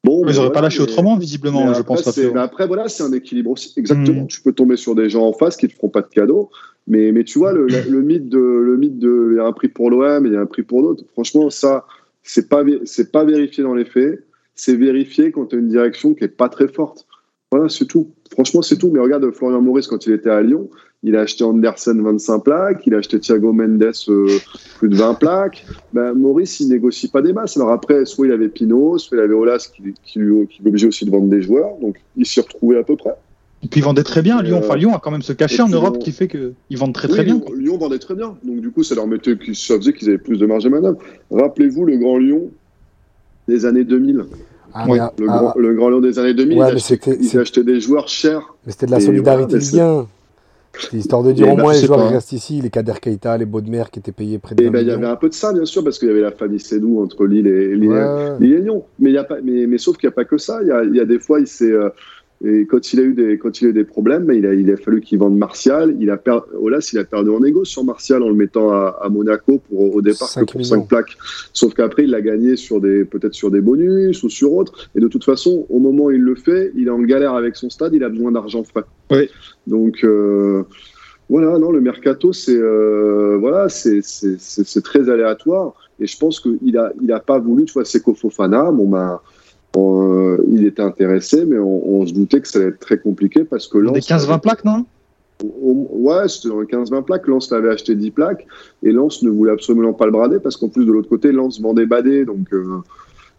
Bon, 0.05 0.25
mais 0.25 0.33
ils 0.33 0.37
n'auraient 0.37 0.53
pas 0.53 0.61
lâché 0.61 0.81
autrement, 0.81 1.17
visiblement, 1.17 1.75
je 1.75 1.83
pense. 1.83 2.17
Mais 2.17 2.41
après, 2.41 2.67
voilà, 2.67 2.89
c'est 2.89 3.03
un 3.03 3.13
équilibre 3.13 3.51
aussi. 3.51 3.73
Exactement. 3.77 4.23
Hmm. 4.23 4.29
Tu 4.29 4.41
peux 4.41 4.53
tomber 4.53 4.77
sur 4.77 4.95
des 4.95 5.11
gens 5.11 5.27
en 5.27 5.33
face 5.33 5.57
qui 5.57 5.67
ne 5.67 5.71
te 5.71 5.77
feront 5.77 5.89
pas 5.89 6.03
de 6.03 6.09
cadeaux. 6.09 6.51
Mais, 6.87 7.13
mais 7.13 7.25
tu 7.25 7.39
vois, 7.39 7.53
le, 7.53 7.67
le 7.67 8.03
mythe 8.03 8.29
de, 8.29 8.39
le 8.39 8.77
mythe 8.77 8.99
de, 8.99 9.31
il 9.33 9.37
y 9.37 9.41
a 9.41 9.45
un 9.45 9.53
prix 9.53 9.69
pour 9.69 9.91
l'OM, 9.91 10.25
il 10.25 10.33
y 10.33 10.37
a 10.37 10.41
un 10.41 10.47
prix 10.47 10.63
pour 10.63 10.81
l'autre. 10.81 11.05
Franchement, 11.13 11.51
ça, 11.51 11.85
c'est 12.23 12.49
pas, 12.49 12.63
c'est 12.85 13.13
pas 13.13 13.25
vérifié 13.25 13.63
dans 13.63 13.75
les 13.75 13.85
faits. 13.85 14.25
C'est 14.55 14.75
vérifié 14.75 15.31
quand 15.31 15.47
tu 15.47 15.57
as 15.57 15.59
une 15.59 15.69
direction 15.69 16.15
qui 16.15 16.25
est 16.25 16.29
pas 16.29 16.49
très 16.49 16.69
forte. 16.69 17.07
Voilà, 17.51 17.69
c'est 17.69 17.87
tout. 17.87 18.11
Franchement, 18.33 18.63
c'est 18.63 18.79
tout. 18.79 18.91
Mais 18.91 19.01
regarde 19.01 19.31
Florian 19.33 19.61
Maurice 19.61 19.87
quand 19.87 20.07
il 20.07 20.13
était 20.13 20.31
à 20.31 20.43
Lyon, 20.43 20.71
il 21.03 21.17
a 21.17 21.21
acheté 21.21 21.45
Andersen 21.45 22.03
25 22.03 22.39
plaques, 22.41 22.87
il 22.87 22.95
a 22.95 22.99
acheté 22.99 23.21
Thiago 23.21 23.53
Mendes 23.53 23.93
euh, 24.09 24.39
plus 24.79 24.89
de 24.89 24.97
20 24.97 25.15
plaques. 25.15 25.65
Ben, 25.93 26.13
Maurice, 26.15 26.59
il 26.61 26.69
négocie 26.69 27.09
pas 27.09 27.23
des 27.23 27.33
masses. 27.33 27.57
Alors 27.57 27.71
après, 27.71 28.05
soit 28.05 28.27
il 28.27 28.33
avait 28.33 28.49
Pinot, 28.49 28.99
soit 28.99 29.17
il 29.17 29.21
avait 29.21 29.35
Olas 29.35 29.71
qui, 29.75 29.95
qui, 30.03 30.19
qui 30.49 30.63
l'obligeait 30.65 30.89
aussi 30.89 31.05
de 31.05 31.11
vendre 31.11 31.29
des 31.29 31.41
joueurs. 31.41 31.77
Donc 31.81 31.97
il 32.17 32.27
s'y 32.27 32.41
retrouvait 32.41 32.79
à 32.79 32.83
peu 32.83 32.97
près. 32.97 33.15
Et 33.63 33.69
puis 33.69 33.81
ils 33.81 33.85
vendaient 33.85 34.03
très 34.03 34.23
bien. 34.23 34.43
Lyon, 34.43 34.59
enfin 34.59 34.77
Lyon 34.77 34.95
a 34.95 34.99
quand 34.99 35.11
même 35.11 35.23
se 35.23 35.33
cacher 35.33 35.63
en 35.63 35.69
Europe 35.69 35.99
qui 35.99 36.13
fait 36.13 36.29
qu'ils 36.29 36.79
vendent 36.79 36.95
très 36.95 37.09
très 37.09 37.25
bien. 37.25 37.41
Lyon 37.57 37.79
vendait 37.79 37.99
très 37.99 38.15
bien. 38.15 38.37
Donc 38.45 38.61
du 38.61 38.71
coup, 38.71 38.83
ça 38.83 38.95
leur 38.95 39.07
mettait, 39.07 39.37
ça 39.55 39.77
faisait 39.77 39.93
qu'ils 39.93 40.09
avaient 40.09 40.19
plus 40.19 40.39
de 40.39 40.47
marge 40.47 40.65
de 40.65 40.69
manœuvre. 40.69 40.99
Rappelez-vous 41.31 41.85
le 41.85 41.97
Grand 41.97 42.19
Lyon 42.19 42.51
des 43.47 43.67
années 43.67 43.85
2000. 43.85 44.27
Ah, 44.75 44.85
le, 44.87 45.27
grand, 45.27 45.55
le, 45.57 45.75
grand, 45.75 45.89
Lyon 45.89 46.01
des 46.01 46.19
années 46.19 46.35
2000, 46.35 46.59
ouais, 46.59 46.73
ils, 46.73 47.39
achetaient, 47.39 47.65
des 47.65 47.81
joueurs 47.81 48.07
chers. 48.07 48.55
Mais 48.67 48.73
c'était 48.73 48.87
de 48.87 48.91
la 48.91 49.01
solidarité 49.01 49.59
voilà, 49.59 50.07
C'était 50.79 50.97
histoire 50.99 51.23
de 51.23 51.33
dire 51.33 51.49
au 51.49 51.57
moins 51.57 51.73
les 51.73 51.87
joueurs 51.87 52.07
qui 52.09 52.15
restent 52.15 52.33
ici, 52.33 52.61
les 52.61 52.71
Kader 52.71 52.95
Keita, 53.01 53.37
les 53.37 53.47
Baudemer 53.47 53.85
qui 53.93 53.99
étaient 53.99 54.13
payés 54.13 54.39
près 54.39 54.55
de 54.55 54.69
ben, 54.69 54.81
Il 54.81 54.89
y 54.89 54.91
avait 54.91 55.07
un 55.07 55.17
peu 55.17 55.29
de 55.29 55.35
ça, 55.35 55.53
bien 55.53 55.65
sûr, 55.65 55.83
parce 55.83 55.99
qu'il 55.99 56.09
y 56.09 56.11
avait 56.11 56.21
la 56.21 56.33
famille 56.33 56.61
Sédou 56.61 57.03
entre 57.03 57.27
Lille 57.27 57.47
et, 57.47 57.75
Lille, 57.75 58.37
et 58.41 58.45
Lyon. 58.47 58.85
Mais, 58.99 59.13
y 59.13 59.19
a 59.19 59.25
pas, 59.25 59.39
mais, 59.43 59.67
mais 59.67 59.79
sauf 59.79 59.97
qu'il 59.97 60.09
n'y 60.09 60.13
a 60.13 60.15
pas 60.15 60.25
que 60.25 60.39
ça. 60.39 60.61
Il 60.63 60.69
y 60.69 60.73
a, 60.73 60.85
y 60.85 61.01
a, 61.01 61.05
des 61.05 61.19
fois, 61.19 61.41
il 61.41 61.47
s'est. 61.47 61.73
Euh, 61.73 61.91
et 62.45 62.67
quand 62.67 62.93
il 62.93 63.01
a 63.01 63.03
eu 63.03 63.15
des, 63.15 63.37
quand 63.37 63.61
il 63.61 63.67
a 63.67 63.71
eu 63.71 63.73
des 63.73 63.85
problèmes, 63.85 64.31
il 64.33 64.47
a, 64.47 64.55
il 64.55 64.71
a 64.71 64.77
fallu 64.77 65.01
qu'il 65.01 65.19
vende 65.19 65.37
Martial. 65.37 65.97
Il 65.99 66.09
a 66.09 66.17
per, 66.17 66.39
Olas, 66.61 66.91
il 66.93 66.99
a 67.01 67.05
perdu 67.05 67.31
en 67.31 67.43
égo 67.43 67.65
sur 67.65 67.83
Martial 67.83 68.23
en 68.23 68.29
le 68.29 68.37
mettant 68.37 68.71
à, 68.71 68.97
à 69.03 69.09
Monaco 69.09 69.61
pour 69.69 69.97
au 69.97 70.01
départ 70.01 70.33
que 70.33 70.45
pour 70.45 70.65
5 70.65 70.87
plaques. 70.87 71.17
Sauf 71.53 71.75
qu'après, 71.75 72.05
il 72.05 72.11
l'a 72.11 72.21
gagné 72.21 72.55
sur 72.55 72.81
des, 72.81 73.05
peut-être 73.05 73.35
sur 73.35 73.51
des 73.51 73.61
bonus 73.61 74.23
ou 74.23 74.29
sur 74.29 74.53
autres. 74.53 74.89
Et 74.95 75.01
de 75.01 75.09
toute 75.09 75.25
façon, 75.25 75.67
au 75.69 75.81
moment 75.81 76.05
où 76.05 76.11
il 76.13 76.21
le 76.21 76.37
fait, 76.37 76.71
il 76.77 76.87
est 76.87 76.91
en 76.91 77.01
galère 77.01 77.35
avec 77.35 77.57
son 77.57 77.71
stade, 77.71 77.93
il 77.95 78.05
a 78.05 78.09
besoin 78.09 78.31
d'argent 78.31 78.63
frais. 78.63 78.85
Oui. 79.11 79.31
Donc, 79.67 80.05
euh, 80.05 80.65
voilà, 81.29 81.59
non, 81.59 81.71
le 81.71 81.81
mercato, 81.81 82.33
c'est, 82.33 82.57
euh, 82.57 83.37
voilà, 83.39 83.69
c'est, 83.69 84.03
très 84.83 85.11
aléatoire. 85.11 85.75
Et 86.01 86.07
je 86.07 86.17
pense 86.17 86.41
qu'il 86.41 86.79
a, 86.79 86.93
il 87.03 87.13
a 87.13 87.21
pas 87.21 87.39
voulu, 87.39 87.65
tu 87.65 87.73
vois, 87.73 87.85
c'est 87.85 88.03
Fofana, 88.03 88.71
bon, 88.71 88.89
ben, 88.89 89.21
euh, 89.77 90.39
il 90.51 90.67
était 90.67 90.83
intéressé, 90.83 91.45
mais 91.45 91.59
on, 91.59 92.07
se 92.07 92.13
doutait 92.13 92.41
que 92.41 92.49
ça 92.49 92.59
allait 92.59 92.69
être 92.69 92.81
très 92.81 92.99
compliqué 92.99 93.45
parce 93.45 93.69
que 93.69 93.79
Lens. 93.79 93.95
Des 93.95 94.01
15-20 94.01 94.41
plaques, 94.41 94.65
non? 94.65 94.85
Ouais, 95.43 96.27
c'était 96.29 96.49
dans 96.49 96.61
les 96.61 96.67
15-20 96.67 97.05
plaques. 97.05 97.27
Lens 97.29 97.53
avait 97.53 97.71
acheté 97.71 97.95
10 97.95 98.11
plaques 98.11 98.47
et 98.83 98.91
Lens 98.91 99.23
ne 99.23 99.31
voulait 99.31 99.53
absolument 99.53 99.93
pas 99.93 100.07
le 100.07 100.13
brader 100.13 100.39
parce 100.41 100.57
qu'en 100.57 100.69
plus 100.69 100.85
de 100.85 100.93
l'autre 100.93 101.09
côté, 101.09 101.31
Lens 101.33 101.61
vendait 101.61 101.87
Badé. 101.87 102.25
Donc 102.25 102.53
euh, 102.53 102.79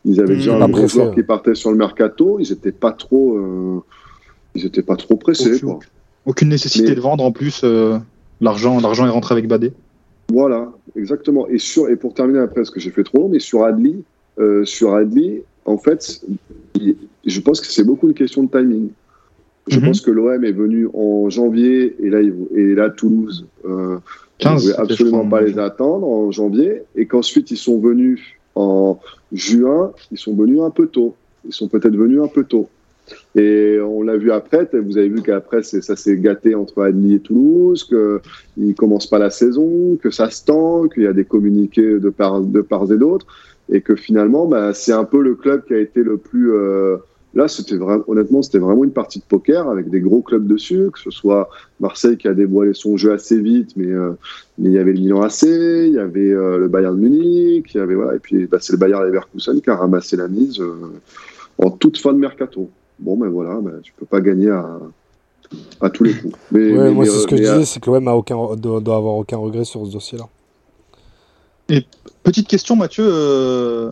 ils 0.05 0.21
avaient 0.21 0.35
déjà 0.35 0.55
un 0.55 0.69
gros 0.69 0.87
joueur 0.87 1.13
qui 1.13 1.23
partait 1.23 1.55
sur 1.55 1.71
le 1.71 1.77
mercato. 1.77 2.39
Ils 2.39 2.51
n'étaient 2.51 2.71
pas 2.71 2.93
trop, 2.93 3.37
euh, 3.37 3.79
ils 4.55 4.65
étaient 4.65 4.81
pas 4.81 4.95
trop 4.95 5.15
pressés. 5.15 5.61
Aucune, 6.25 6.49
nécessité 6.49 6.95
de 6.95 7.01
vendre 7.01 7.23
en 7.23 7.31
plus. 7.31 7.63
l'argent, 8.41 8.79
l'argent 8.79 9.05
est 9.05 9.11
rentré 9.11 9.33
avec 9.33 9.47
Badé. 9.47 9.71
Voilà, 10.31 10.71
exactement. 10.95 11.47
Et, 11.47 11.57
sur, 11.57 11.89
et 11.89 11.95
pour 11.95 12.13
terminer 12.13 12.39
après, 12.39 12.55
parce 12.55 12.69
que 12.69 12.79
j'ai 12.79 12.91
fait 12.91 13.03
trop 13.03 13.19
long, 13.19 13.29
mais 13.29 13.39
sur 13.39 13.63
Adli, 13.63 14.03
sur 14.63 14.93
Adli, 14.93 15.41
en 15.65 15.77
fait, 15.77 16.21
je 17.25 17.39
pense 17.41 17.61
que 17.61 17.67
c'est 17.67 17.83
beaucoup 17.83 18.07
une 18.07 18.13
question 18.13 18.43
de 18.43 18.49
timing. 18.49 18.89
Je 19.67 19.79
mhm. 19.79 19.85
pense 19.85 20.01
que 20.01 20.09
l'OM 20.09 20.43
est 20.43 20.51
venu 20.51 20.87
en 20.93 21.29
janvier 21.29 21.95
et 21.99 22.09
là, 22.09 22.21
et 22.21 22.73
là 22.73 22.89
Toulouse 22.89 23.45
euh, 23.65 23.97
ne 24.43 24.55
pouvait 24.55 24.75
absolument 24.75 25.27
pas 25.27 25.41
les 25.41 25.59
attendre 25.59 26.07
en 26.07 26.31
janvier 26.31 26.81
et 26.95 27.05
qu'ensuite 27.05 27.51
ils 27.51 27.57
sont 27.57 27.79
venus 27.79 28.19
en 28.55 28.99
juin, 29.31 29.91
ils 30.11 30.17
sont 30.17 30.33
venus 30.35 30.61
un 30.61 30.71
peu 30.71 30.87
tôt. 30.87 31.15
Ils 31.45 31.53
sont 31.53 31.67
peut-être 31.67 31.95
venus 31.95 32.19
un 32.21 32.27
peu 32.27 32.43
tôt. 32.43 32.67
Et 33.35 33.79
on 33.79 34.03
l'a 34.03 34.17
vu 34.17 34.31
après, 34.31 34.69
vous 34.73 34.97
avez 34.97 35.09
vu 35.09 35.21
qu'après 35.21 35.63
ça 35.63 35.95
s'est 35.95 36.17
gâté 36.17 36.55
entre 36.55 36.83
Adli 36.83 37.15
et 37.15 37.19
Toulouse, 37.19 37.83
qu'ils 37.83 38.67
ne 38.67 38.73
commencent 38.73 39.09
pas 39.09 39.19
la 39.19 39.29
saison, 39.29 39.97
que 40.01 40.11
ça 40.11 40.29
se 40.29 40.45
tend, 40.45 40.87
qu'il 40.87 41.03
y 41.03 41.07
a 41.07 41.13
des 41.13 41.25
communiqués 41.25 41.99
de 41.99 42.09
part, 42.09 42.41
et 42.91 42.97
d'autre 42.97 43.25
et 43.71 43.81
que 43.81 43.95
finalement, 43.95 44.47
bah, 44.47 44.73
c'est 44.73 44.91
un 44.91 45.03
peu 45.03 45.21
le 45.21 45.35
club 45.35 45.63
qui 45.65 45.73
a 45.73 45.79
été 45.79 46.01
le 46.01 46.17
plus. 46.17 46.51
Euh, 46.53 46.97
là, 47.35 47.45
honnêtement, 48.07 48.41
c'était 48.41 48.57
vraiment 48.57 48.83
une 48.83 48.91
partie 48.91 49.19
de 49.19 49.23
poker 49.23 49.69
avec 49.69 49.89
des 49.89 50.01
gros 50.01 50.21
clubs 50.21 50.47
dessus, 50.47 50.89
que 50.91 50.99
ce 50.99 51.11
soit 51.11 51.49
Marseille 51.79 52.17
qui 52.17 52.27
a 52.27 52.33
dévoilé 52.33 52.73
son 52.73 52.97
jeu 52.97 53.11
assez 53.11 53.39
vite, 53.39 53.71
mais, 53.77 53.91
euh, 53.91 54.13
il 54.57 54.71
y 54.71 54.79
avait 54.79 54.93
le 54.93 54.99
Milan 54.99 55.21
AC, 55.21 55.43
il 55.43 55.93
y 55.93 55.99
avait 55.99 56.31
euh, 56.31 56.57
le 56.57 56.67
Bayern 56.67 56.95
de 56.95 57.01
Munich, 57.01 57.75
et 57.75 58.19
puis 58.19 58.47
bah, 58.47 58.57
c'est 58.59 58.73
le 58.73 58.79
Bayern 58.79 59.03
Leverkusen 59.05 59.61
qui 59.61 59.69
a 59.69 59.75
ramassé 59.75 60.17
la 60.17 60.27
mise 60.27 60.61
en 61.59 61.69
toute 61.69 61.97
fin 61.97 62.13
de 62.13 62.19
mercato. 62.19 62.69
Bon, 62.99 63.17
ben 63.17 63.29
voilà, 63.29 63.59
ben, 63.61 63.79
tu 63.81 63.93
peux 63.93 64.05
pas 64.05 64.21
gagner 64.21 64.49
à, 64.49 64.79
à 65.81 65.89
tous 65.89 66.03
les 66.03 66.13
coups. 66.13 66.35
Mais, 66.51 66.91
moi, 66.91 67.05
c'est 67.05 67.11
ce 67.11 67.27
que 67.27 67.37
je 67.37 67.41
disais, 67.41 67.65
c'est 67.65 67.79
que 67.79 67.89
l'OM 67.89 68.07
aucun, 68.09 68.55
doit, 68.55 68.81
doit 68.81 68.97
avoir 68.97 69.15
aucun 69.15 69.37
regret 69.37 69.63
sur 69.63 69.85
ce 69.85 69.91
dossier-là. 69.91 70.27
Et 71.69 71.85
petite 72.23 72.47
question, 72.47 72.75
Mathieu. 72.75 73.05
Euh, 73.07 73.91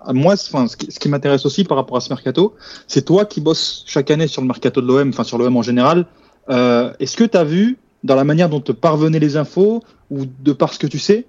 à 0.00 0.12
moi, 0.12 0.36
ce 0.36 0.76
qui, 0.76 1.08
m'intéresse 1.08 1.46
aussi 1.46 1.64
par 1.64 1.76
rapport 1.76 1.96
à 1.96 2.00
ce 2.00 2.10
mercato, 2.10 2.54
c'est 2.86 3.04
toi 3.04 3.24
qui 3.24 3.40
bosses 3.40 3.84
chaque 3.86 4.10
année 4.10 4.28
sur 4.28 4.40
le 4.42 4.48
mercato 4.48 4.80
de 4.80 4.86
l'OM, 4.86 5.08
enfin 5.08 5.24
sur 5.24 5.38
l'OM 5.38 5.56
en 5.56 5.62
général. 5.62 6.06
Euh, 6.48 6.92
est-ce 7.00 7.16
que 7.16 7.24
tu 7.24 7.36
as 7.36 7.44
vu, 7.44 7.78
dans 8.04 8.14
la 8.14 8.24
manière 8.24 8.48
dont 8.48 8.60
te 8.60 8.72
parvenaient 8.72 9.18
les 9.18 9.36
infos, 9.36 9.82
ou 10.10 10.24
de 10.24 10.52
par 10.52 10.72
ce 10.72 10.78
que 10.78 10.86
tu 10.86 10.98
sais, 10.98 11.26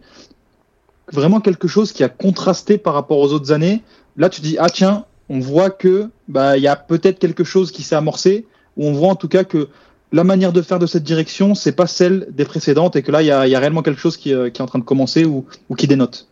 vraiment 1.12 1.40
quelque 1.40 1.68
chose 1.68 1.92
qui 1.92 2.04
a 2.04 2.10
contrasté 2.10 2.78
par 2.78 2.94
rapport 2.94 3.18
aux 3.18 3.34
autres 3.34 3.52
années? 3.52 3.82
Là, 4.16 4.30
tu 4.30 4.42
dis, 4.42 4.58
ah 4.60 4.70
tiens, 4.70 5.06
on 5.30 5.40
voit 5.40 5.70
que 5.70 6.10
bah 6.28 6.58
il 6.58 6.64
y 6.64 6.68
a 6.68 6.76
peut-être 6.76 7.20
quelque 7.20 7.44
chose 7.44 7.72
qui 7.72 7.84
s'est 7.84 7.96
amorcé, 7.96 8.46
ou 8.78 8.86
on 8.86 8.94
voit 8.94 9.10
en 9.10 9.16
tout 9.16 9.28
cas 9.28 9.44
que 9.44 9.68
la 10.12 10.24
manière 10.24 10.54
de 10.54 10.62
faire 10.62 10.80
de 10.80 10.86
cette 10.86 11.04
direction, 11.04 11.56
c'est 11.56 11.74
pas 11.74 11.88
celle 11.88 12.28
des 12.32 12.46
précédentes 12.46 12.96
et 12.96 13.02
que 13.02 13.12
là, 13.12 13.22
il 13.22 13.28
y, 13.28 13.32
a, 13.32 13.60
réellement 13.60 13.82
quelque 13.82 14.00
chose 14.00 14.18
euh, 14.28 14.50
qui, 14.50 14.62
est 14.62 14.64
en 14.64 14.66
train 14.66 14.80
de 14.80 14.84
commencer 14.84 15.26
ou, 15.26 15.46
qui 15.78 15.88
dénote 15.88 16.28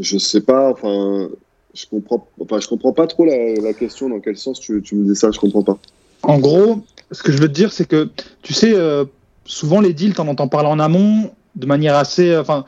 Je 0.00 0.18
sais 0.18 0.40
pas, 0.40 0.70
enfin, 0.70 1.28
je 1.74 1.86
comprends, 1.86 2.28
enfin, 2.40 2.60
je 2.60 2.68
comprends 2.68 2.92
pas 2.92 3.06
trop 3.06 3.24
la, 3.24 3.72
question. 3.72 4.08
Dans 4.08 4.20
quel 4.20 4.36
sens 4.36 4.60
tu, 4.60 4.74
me 4.74 5.04
dis 5.04 5.16
ça 5.16 5.30
Je 5.32 5.40
comprends 5.40 5.62
pas. 5.62 5.78
En 6.22 6.38
gros, 6.38 6.84
ce 7.10 7.22
que 7.22 7.32
je 7.32 7.38
veux 7.38 7.48
te 7.48 7.54
dire, 7.54 7.72
c'est 7.72 7.86
que 7.86 8.10
tu 8.42 8.54
sais, 8.54 8.72
euh, 8.74 9.04
souvent 9.44 9.80
les 9.80 9.92
deals, 9.92 10.14
t'en 10.14 10.28
entends 10.28 10.48
parler 10.48 10.68
en 10.68 10.78
amont 10.78 11.32
de 11.56 11.66
manière 11.66 11.96
assez, 11.96 12.30
euh, 12.30 12.40
enfin, 12.40 12.64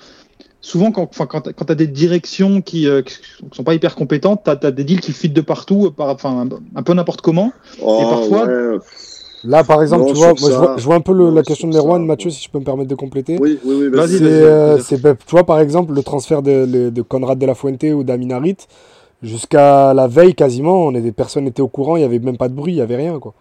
souvent, 0.67 0.91
quand, 0.91 1.07
quand, 1.07 1.41
tu 1.41 1.73
as 1.73 1.75
des 1.75 1.87
directions 1.87 2.61
qui 2.61 2.87
ne 2.87 2.91
euh, 2.91 3.03
sont 3.53 3.63
pas 3.63 3.75
hyper 3.75 3.95
compétentes, 3.95 4.43
tu 4.45 4.51
as, 4.51 4.71
des 4.73 4.85
deals 4.85 5.01
qui 5.01 5.13
fitent 5.13 5.33
de 5.33 5.41
partout, 5.41 5.93
par, 5.93 6.09
enfin, 6.09 6.49
un 6.75 6.83
peu 6.83 6.93
n'importe 6.93 7.21
comment. 7.21 7.53
et 7.79 7.83
oh, 7.83 8.03
parfois. 8.11 8.49
Là, 9.45 9.63
par 9.63 9.81
exemple, 9.81 10.07
tu 10.07 10.15
vois, 10.15 10.33
je, 10.37 10.85
vois, 10.85 10.97
un 10.97 11.01
peu 11.01 11.13
la 11.31 11.43
question 11.43 11.69
de 11.69 11.75
Merwan, 11.75 12.05
Mathieu, 12.05 12.31
si 12.31 12.43
je 12.43 12.51
peux 12.51 12.59
me 12.59 12.65
permettre 12.65 12.89
de 12.89 12.95
compléter. 12.97 13.39
Oui, 13.41 13.61
oui, 13.65 13.77
oui. 13.79 13.89
Vas-y, 13.91 14.19
euh, 14.23 14.79
ben, 15.01 15.15
tu 15.15 15.31
vois, 15.31 15.45
par 15.45 15.61
exemple, 15.61 15.93
le 15.93 16.03
transfert 16.03 16.43
de, 16.43 16.91
de 16.91 17.03
Conrad 17.03 17.39
de 17.39 17.47
la 17.47 17.55
Fuente 17.55 17.85
ou 17.85 18.03
d'Aminarit, 18.03 18.57
jusqu'à 19.23 19.95
la 19.95 20.09
veille 20.09 20.35
quasiment, 20.35 20.87
on 20.87 20.95
était, 20.97 21.13
personne 21.13 21.45
n'était 21.45 21.63
au 21.63 21.69
courant, 21.69 21.97
il 21.97 22.01
n'y 22.01 22.07
avait 22.07 22.19
même 22.19 22.39
pas 22.39 22.49
de 22.49 22.55
bruit, 22.55 22.73
il 22.73 22.77
n'y 22.77 22.83
avait 22.83 22.97
rien. 22.97 23.21
quoi. 23.21 23.35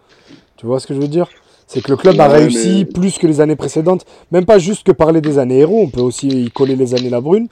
Tu 0.56 0.66
vois 0.66 0.78
ce 0.78 0.86
que 0.86 0.94
je 0.94 1.00
veux 1.00 1.08
dire? 1.08 1.28
C'est 1.66 1.82
que 1.82 1.90
le 1.90 1.96
club 1.96 2.20
a 2.20 2.28
réussi 2.28 2.84
plus 2.84 3.18
que 3.18 3.26
les 3.26 3.40
années 3.40 3.56
précédentes, 3.56 4.04
même 4.30 4.44
pas 4.44 4.58
juste 4.58 4.86
que 4.86 4.92
parler 4.92 5.20
des 5.20 5.38
années 5.38 5.58
héros, 5.58 5.80
on 5.82 5.88
peut 5.88 6.00
aussi 6.00 6.28
y 6.28 6.50
coller 6.50 6.76
les 6.76 6.94
années 6.94 7.10
la 7.10 7.20
brune, 7.20 7.48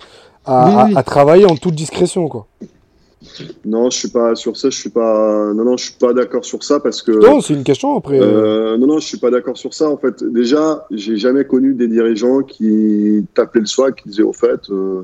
à, 0.46 1.02
travailler 1.04 1.46
en 1.46 1.56
toute 1.56 1.74
discrétion. 1.74 2.28
Quoi. 2.28 2.46
Non, 3.64 3.90
je 3.90 3.98
suis 3.98 4.10
pas 4.10 4.34
sur 4.34 4.56
ça. 4.56 4.70
Je 4.70 4.76
suis 4.76 4.90
pas. 4.90 5.52
Non, 5.54 5.64
non, 5.64 5.76
je 5.76 5.84
suis 5.84 5.94
pas 5.98 6.12
d'accord 6.12 6.44
sur 6.44 6.62
ça 6.62 6.78
parce 6.78 7.02
que. 7.02 7.12
Non, 7.12 7.40
c'est 7.40 7.54
une 7.54 7.64
question 7.64 7.96
après. 7.96 8.20
Euh, 8.20 8.76
non, 8.76 8.86
non, 8.86 8.98
je 8.98 9.06
suis 9.06 9.18
pas 9.18 9.30
d'accord 9.30 9.56
sur 9.56 9.72
ça. 9.72 9.88
En 9.88 9.96
fait, 9.96 10.22
déjà, 10.22 10.86
j'ai 10.90 11.16
jamais 11.16 11.44
connu 11.44 11.74
des 11.74 11.88
dirigeants 11.88 12.42
qui 12.42 13.24
t'appelaient 13.34 13.62
le 13.62 13.66
soir, 13.66 13.94
qui 13.94 14.08
disaient 14.08 14.22
au 14.22 14.34
fait, 14.34 14.68
euh, 14.70 15.02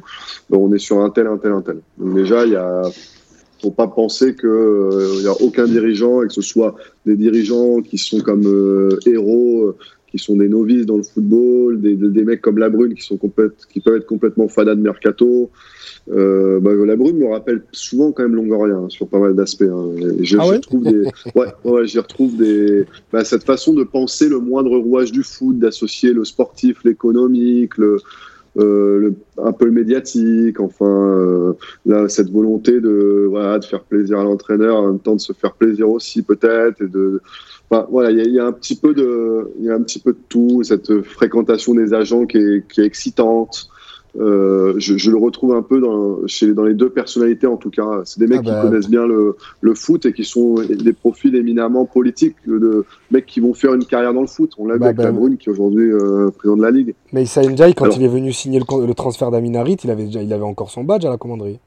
on 0.51 0.73
est 0.73 0.79
sur 0.79 1.01
un 1.01 1.11
tel, 1.11 1.27
un 1.27 1.39
tel, 1.39 1.53
un 1.53 1.63
tel. 1.63 1.79
Donc 1.99 2.15
déjà, 2.15 2.45
il 2.45 2.53
y 2.53 2.57
a. 2.57 2.83
Faut 3.61 3.71
pas 3.71 3.89
penser 3.89 4.35
que 4.35 5.19
il 5.19 5.25
y 5.25 5.29
a 5.29 5.43
aucun 5.43 5.67
dirigeant 5.67 6.23
et 6.23 6.29
que 6.29 6.33
ce 6.33 6.43
soit 6.43 6.77
des 7.05 7.17
dirigeants 7.17 7.83
qui 7.83 7.99
sont 7.99 8.21
comme 8.21 8.43
héros 9.07 9.75
qui 10.11 10.19
sont 10.19 10.37
des 10.37 10.49
novices 10.49 10.87
dans 10.87 10.97
le 10.97 11.03
football, 11.03 11.81
des, 11.81 11.95
des, 11.95 12.25
mecs 12.25 12.41
comme 12.41 12.59
Labrune 12.59 12.95
qui, 12.95 13.03
sont 13.03 13.17
qui 13.17 13.81
peuvent 13.81 13.97
être 13.97 14.07
complètement 14.07 14.49
fadas 14.49 14.75
de 14.75 14.81
mercato. 14.81 15.51
Euh, 16.11 16.59
bah, 16.59 16.73
Labrune 16.75 17.19
me 17.19 17.29
rappelle 17.29 17.63
souvent 17.71 18.11
quand 18.11 18.25
même 18.25 18.35
Longoria 18.35 18.75
hein, 18.75 18.89
sur 18.89 19.07
pas 19.07 19.21
mal 19.21 19.37
d'aspects. 19.37 19.63
Hein. 19.63 19.91
J'y 20.21 20.37
ah 20.37 20.43
retrouve 20.43 20.83
des, 20.83 21.05
ouais, 21.37 21.47
ouais, 21.65 21.87
j'y 21.87 21.99
retrouve 21.99 22.37
des, 22.37 22.87
bah, 23.13 23.25
cette 23.25 23.45
façon 23.45 23.73
de 23.73 23.85
penser 23.85 24.29
le 24.29 24.41
moindre 24.41 24.77
rouage 24.77 25.13
du 25.13 25.23
foot, 25.23 25.59
d'associer 25.59 26.13
le 26.13 26.25
sportif, 26.25 26.83
l'économique, 26.85 27.79
le, 27.79 27.95
euh, 27.95 27.99
le, 28.57 29.15
un 29.39 29.53
peu 29.53 29.67
le 29.67 29.73
médiatique, 29.73 30.61
enfin, 30.61 30.87
euh, 30.87 31.53
là, 31.87 32.09
cette 32.09 32.31
volonté 32.31 32.81
de, 32.81 33.27
voilà, 33.29 33.59
de 33.59 33.65
faire 33.65 33.83
plaisir 33.83 34.19
à 34.19 34.25
l'entraîneur, 34.25 34.77
en 34.77 34.87
même 34.89 34.99
temps 34.99 35.15
de 35.15 35.21
se 35.21 35.33
faire 35.33 35.53
plaisir 35.53 35.89
aussi 35.89 36.23
peut-être, 36.23 36.83
et 36.83 36.89
de, 36.89 37.21
voilà, 37.91 38.11
il 38.11 38.35
y, 38.35 38.41
a 38.41 38.47
un 38.47 38.53
petit 38.53 38.75
peu 38.75 38.95
de, 38.95 39.49
il 39.61 39.71
un 39.71 39.83
petit 39.83 40.01
peu 40.01 40.13
de 40.13 40.19
tout, 40.29 40.63
cette 40.65 41.03
fréquentation 41.03 41.75
des 41.75 41.95
agents 41.95 42.27
qui 42.27 42.39
est, 42.39 42.67
qui 42.69 42.81
est 42.81 42.87
excitante. 42.87 43.69
Euh, 44.19 44.75
je, 44.79 44.97
je, 44.97 45.11
le 45.11 45.17
retrouve 45.17 45.55
un 45.55 45.63
peu 45.63 45.81
dans, 45.81 46.27
chez, 46.27 46.53
dans 46.53 46.65
les 46.65 46.75
deux 46.75 46.91
personnalités 46.91 47.47
en 47.47 47.57
tout 47.57 47.71
cas. 47.71 48.03
C'est 48.05 48.19
des 48.19 48.27
mecs 48.27 48.41
ah 48.41 48.45
qui 48.45 48.51
bah, 48.51 48.63
connaissent 48.63 48.89
bien 48.89 49.07
le, 49.07 49.37
le, 49.61 49.75
foot 49.75 50.05
et 50.07 50.13
qui 50.13 50.25
sont 50.25 50.55
des 50.55 50.93
profils 50.93 51.35
éminemment 51.37 51.85
politiques, 51.85 52.37
de 52.47 52.85
mecs 53.11 53.27
qui 53.27 53.41
vont 53.41 53.55
faire 53.55 53.75
une 53.75 53.85
carrière 53.85 54.13
dans 54.13 54.23
le 54.23 54.27
foot. 54.27 54.53
On 54.59 54.67
l'a 54.67 54.75
vu 54.75 54.81
bah, 54.81 54.87
avec 54.87 54.99
bah, 54.99 55.13
Brune 55.13 55.37
qui 55.37 55.49
est 55.49 55.53
aujourd'hui 55.53 55.93
euh, 55.93 56.31
président 56.31 56.57
de 56.57 56.63
la 56.63 56.71
Ligue. 56.71 56.95
Mais 57.13 57.23
Issa 57.23 57.43
Ndiaye, 57.43 57.75
quand 57.75 57.97
il 57.97 58.03
est 58.03 58.09
venu 58.09 58.33
signer 58.33 58.59
le, 58.59 58.87
le 58.87 58.95
transfert 58.95 59.31
d'Aminarit, 59.31 59.77
il 59.85 59.91
avait, 59.91 60.07
il 60.07 60.33
avait 60.33 60.43
encore 60.43 60.71
son 60.71 60.83
badge 60.83 61.05
à 61.05 61.11
la 61.11 61.17
commanderie. 61.17 61.61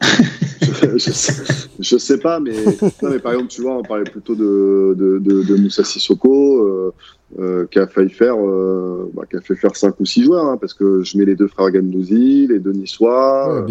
je, 0.98 1.10
sais, 1.10 1.42
je, 1.78 1.96
sais, 1.98 2.18
pas, 2.18 2.40
mais, 2.40 2.52
non, 3.02 3.10
mais 3.10 3.18
par 3.18 3.32
exemple, 3.32 3.50
tu 3.50 3.62
vois, 3.62 3.76
on 3.76 3.82
parlait 3.82 4.04
plutôt 4.04 4.34
de, 4.34 4.94
de, 4.96 5.18
de, 5.18 5.42
de 5.42 5.56
Moussa 5.56 5.84
Sissoko, 5.84 6.66
euh, 6.66 6.92
euh, 7.38 7.66
qui 7.70 7.78
a 7.78 7.86
failli 7.86 8.10
faire, 8.10 8.36
euh, 8.36 9.10
bah, 9.12 9.24
qui 9.28 9.36
a 9.36 9.40
fait 9.40 9.56
faire 9.56 9.76
5 9.76 9.98
ou 10.00 10.06
6 10.06 10.24
joueurs, 10.24 10.46
hein, 10.46 10.56
parce 10.58 10.74
que 10.74 11.02
je 11.02 11.18
mets 11.18 11.24
les 11.24 11.34
deux 11.34 11.48
frères 11.48 11.70
Gandouzi, 11.70 12.46
les 12.46 12.58
deux 12.58 12.72
Niçois, 12.72 13.56
ouais, 13.56 13.62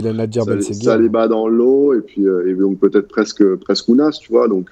les 0.97 1.09
bat 1.09 1.27
dans 1.27 1.47
l'eau, 1.47 1.93
et 1.93 2.01
puis 2.01 2.23
et 2.25 2.53
donc 2.53 2.79
peut-être 2.79 3.07
presque, 3.07 3.43
presque 3.55 3.87
Ounas, 3.87 4.19
tu 4.21 4.31
vois. 4.31 4.47
Donc, 4.47 4.69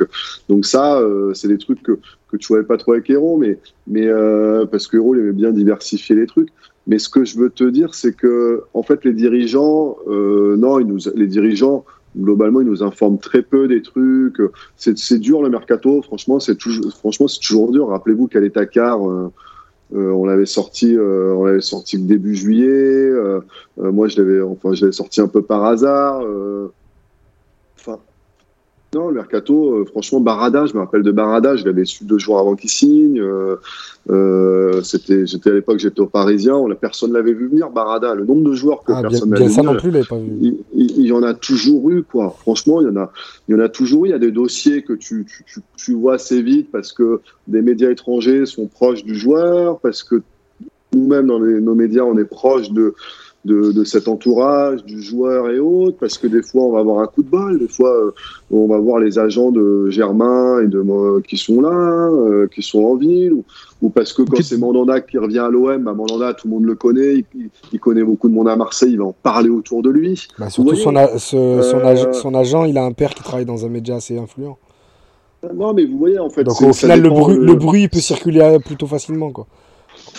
donc 0.49 0.66
ça, 0.66 1.01
c'est 1.34 1.47
des 1.47 1.58
trucs 1.58 1.82
que, 1.82 1.97
que 2.30 2.38
tu 2.38 2.47
voyais 2.47 2.66
pas 2.66 2.78
trop 2.78 2.93
avec 2.93 3.10
Héros, 3.10 3.38
mais, 3.38 3.58
mais 3.88 4.08
parce 4.72 4.88
que 4.88 4.97
Héros, 4.97 5.16
il 5.16 5.22
aimait 5.22 5.32
bien 5.32 5.51
diversifier 5.51 6.16
les 6.16 6.28
trucs. 6.28 6.49
Mais 6.88 6.99
ce 6.99 7.10
que 7.10 7.24
je 7.24 7.38
veux 7.38 7.49
te 7.49 7.64
dire, 7.64 7.93
c'est 7.93 8.14
que 8.14 8.64
en 8.74 8.84
fait, 8.84 9.06
les 9.06 9.14
dirigeants, 9.14 9.97
euh, 10.08 10.58
non, 10.58 10.80
ils 10.80 10.88
nous, 10.88 10.99
les 11.16 11.28
dirigeants, 11.28 11.86
globalement, 12.18 12.61
ils 12.61 12.68
nous 12.68 12.84
informent 12.84 13.18
très 13.18 13.41
peu 13.41 13.68
des 13.68 13.82
trucs. 13.82 14.41
C'est 14.76 15.20
dur 15.20 15.41
le 15.41 15.49
mercato, 15.49 16.01
franchement, 16.01 16.39
c'est 16.39 16.55
toujours, 16.55 16.91
franchement, 16.93 17.28
c'est 17.28 17.39
toujours 17.39 17.72
dur. 17.72 17.88
Rappelez-vous 17.88 18.28
qu'à 18.28 18.39
l'étacard, 18.39 19.09
euh, 19.09 19.32
euh, 19.95 20.11
on 20.11 20.26
l'avait 20.26 20.45
sorti, 20.45 20.95
euh, 20.95 21.34
on 21.34 21.45
l'avait 21.45 21.61
sorti 21.61 21.97
début 21.97 22.36
juillet. 22.36 23.11
Moi, 23.78 24.07
je 24.07 24.22
l'avais, 24.22 24.41
enfin, 24.41 24.74
je 24.74 24.82
l'avais 24.82 24.93
sorti 24.93 25.22
un 25.22 25.28
peu 25.28 25.41
par 25.41 25.64
hasard. 25.64 26.24
Non, 28.94 29.08
le 29.08 29.16
mercato, 29.16 29.78
euh, 29.78 29.86
franchement, 29.86 30.20
Barada, 30.20 30.66
je 30.66 30.74
me 30.74 30.80
rappelle 30.80 31.02
de 31.02 31.12
Barada, 31.12 31.56
je 31.56 31.66
l'avais 31.66 31.86
su 31.86 32.04
deux 32.06 32.20
jours 32.20 32.38
avant 32.38 32.56
qu'il 32.56 32.70
signe. 32.70 33.20
Euh, 33.20 33.56
euh, 34.10 34.82
c'était, 34.84 35.26
j'étais 35.26 35.50
à 35.50 35.54
l'époque, 35.54 35.80
j'étais 35.80 36.02
au 36.02 36.06
Parisien, 36.06 36.56
on, 36.56 36.74
personne 36.76 37.12
l'avait 37.14 37.34
vu 37.34 37.48
venir, 37.48 37.70
Barada. 37.72 38.14
Le 38.14 38.26
nombre 38.26 38.50
de 38.50 38.54
joueurs 38.54 38.84
que 38.84 38.91
ah, 38.91 39.02
personne 39.02 39.30
n'avait 39.30 39.48
vu. 39.48 39.62
non 39.62 39.78
plus, 39.78 39.91
pas 40.06 40.18
vu. 40.18 40.30
Il, 40.41 40.58
il, 40.74 41.08
y 41.08 41.12
en 41.12 41.24
a 41.24 41.34
toujours 41.34 41.89
eu, 41.89 42.04
quoi. 42.04 42.36
Franchement, 42.39 42.82
il 42.82 42.88
y 42.88 42.89
en 42.89 42.98
a, 42.98 43.12
il 43.48 43.56
y 43.56 43.56
en 43.56 43.62
a 43.64 43.70
toujours 43.70 44.06
eu. 44.06 44.10
Il 44.10 44.12
y 44.12 44.16
a 44.16 44.20
des 44.20 44.32
dossiers 44.32 44.84
que 44.84 44.94
tu, 44.94 45.26
tu, 45.26 45.44
tu, 45.46 45.62
tu 45.76 45.94
vois 45.94 46.16
assez 46.16 46.41
vite 46.41 46.70
parce 46.72 46.94
que 46.94 47.22
des 47.48 47.62
médias 47.62 47.89
étrangers 47.89 48.46
sont 48.46 48.68
proches 48.68 49.04
du 49.04 49.16
joueur, 49.16 49.80
parce 49.80 50.04
que 50.04 50.22
nous-mêmes, 50.94 51.28
dans 51.28 51.39
les, 51.39 51.60
nos 51.60 51.74
médias, 51.74 52.04
on 52.04 52.18
est 52.18 52.26
proche 52.26 52.70
de 52.72 52.94
de, 53.46 53.72
de, 53.72 53.84
cet 53.84 54.08
entourage, 54.08 54.84
du 54.86 55.02
joueur 55.02 55.50
et 55.50 55.60
autres, 55.60 55.98
parce 56.00 56.18
que 56.18 56.28
des 56.28 56.41
fois 56.41 56.64
on 56.64 56.72
va 56.72 56.80
avoir 56.80 57.00
un 57.00 57.08
coup 57.08 57.24
de 57.24 57.30
balle, 57.30 57.60
des 57.60 57.68
fois 57.68 57.94
euh, 57.94 58.12
on 58.52 58.68
va 58.68 58.78
voir 58.78 59.00
les 59.00 59.20
agents 59.20 59.52
de 59.52 59.89
Germain 59.89 60.62
et 60.62 60.68
de 60.68 60.80
moi 60.80 61.22
qui 61.28 61.38
sont 61.38 61.62
là, 61.62 62.10
euh, 62.10 62.48
qui 62.54 62.62
sont 62.62 62.84
en 62.84 62.96
ville, 62.96 63.34
ou, 63.34 63.44
ou 63.82 63.89
parce 63.89 64.14
que 64.14 64.22
quand 64.22 64.41
c'est 64.41 64.58
Mandanda 64.58 65.02
qui 65.02 65.18
revient 65.18 65.39
à 65.39 65.50
l'OM, 65.50 65.84
bah 65.84 65.94
Mandanda 65.94 66.34
tout 66.34 66.48
le 66.48 66.54
monde 66.54 66.66
le 66.66 66.76
connaît, 66.76 67.26
il, 67.36 67.50
il, 67.74 67.80
connaît 67.80 68.04
beaucoup 68.04 68.30
de 68.30 68.34
monde 68.34 68.48
à 68.48 68.56
Marseille, 68.56 68.91
il 68.91 69.00
va 69.00 69.06
en 69.06 69.16
parler 69.24 69.50
autour 69.50 69.82
de 69.82 69.89
lui. 69.89 70.26
Bah, 70.39 70.50
surtout 70.50 70.76
son, 70.76 70.96
a, 70.96 71.18
ce, 71.18 71.62
son, 71.62 71.78
euh... 71.78 71.86
agent, 71.86 72.14
son, 72.14 72.34
agent, 72.36 72.64
il 72.66 72.78
a 72.78 72.86
un 72.86 72.94
père 72.94 73.14
qui 73.14 73.24
travaille 73.24 73.46
dans 73.46 73.66
un 73.66 73.70
média 73.70 73.96
assez 73.96 74.18
influent. 74.18 74.58
Non 75.54 75.74
mais 75.74 75.86
vous 75.86 75.98
voyez 75.98 76.20
en 76.20 76.30
fait. 76.30 76.46
Donc 76.46 76.62
au 76.62 76.72
final 76.72 77.02
le, 77.02 77.10
bruit, 77.10 77.38
le 77.38 77.56
bruit 77.56 77.89
peut 77.89 78.00
circuler 78.00 78.58
plutôt 78.64 78.88
facilement 78.88 79.32
quoi. 79.32 79.48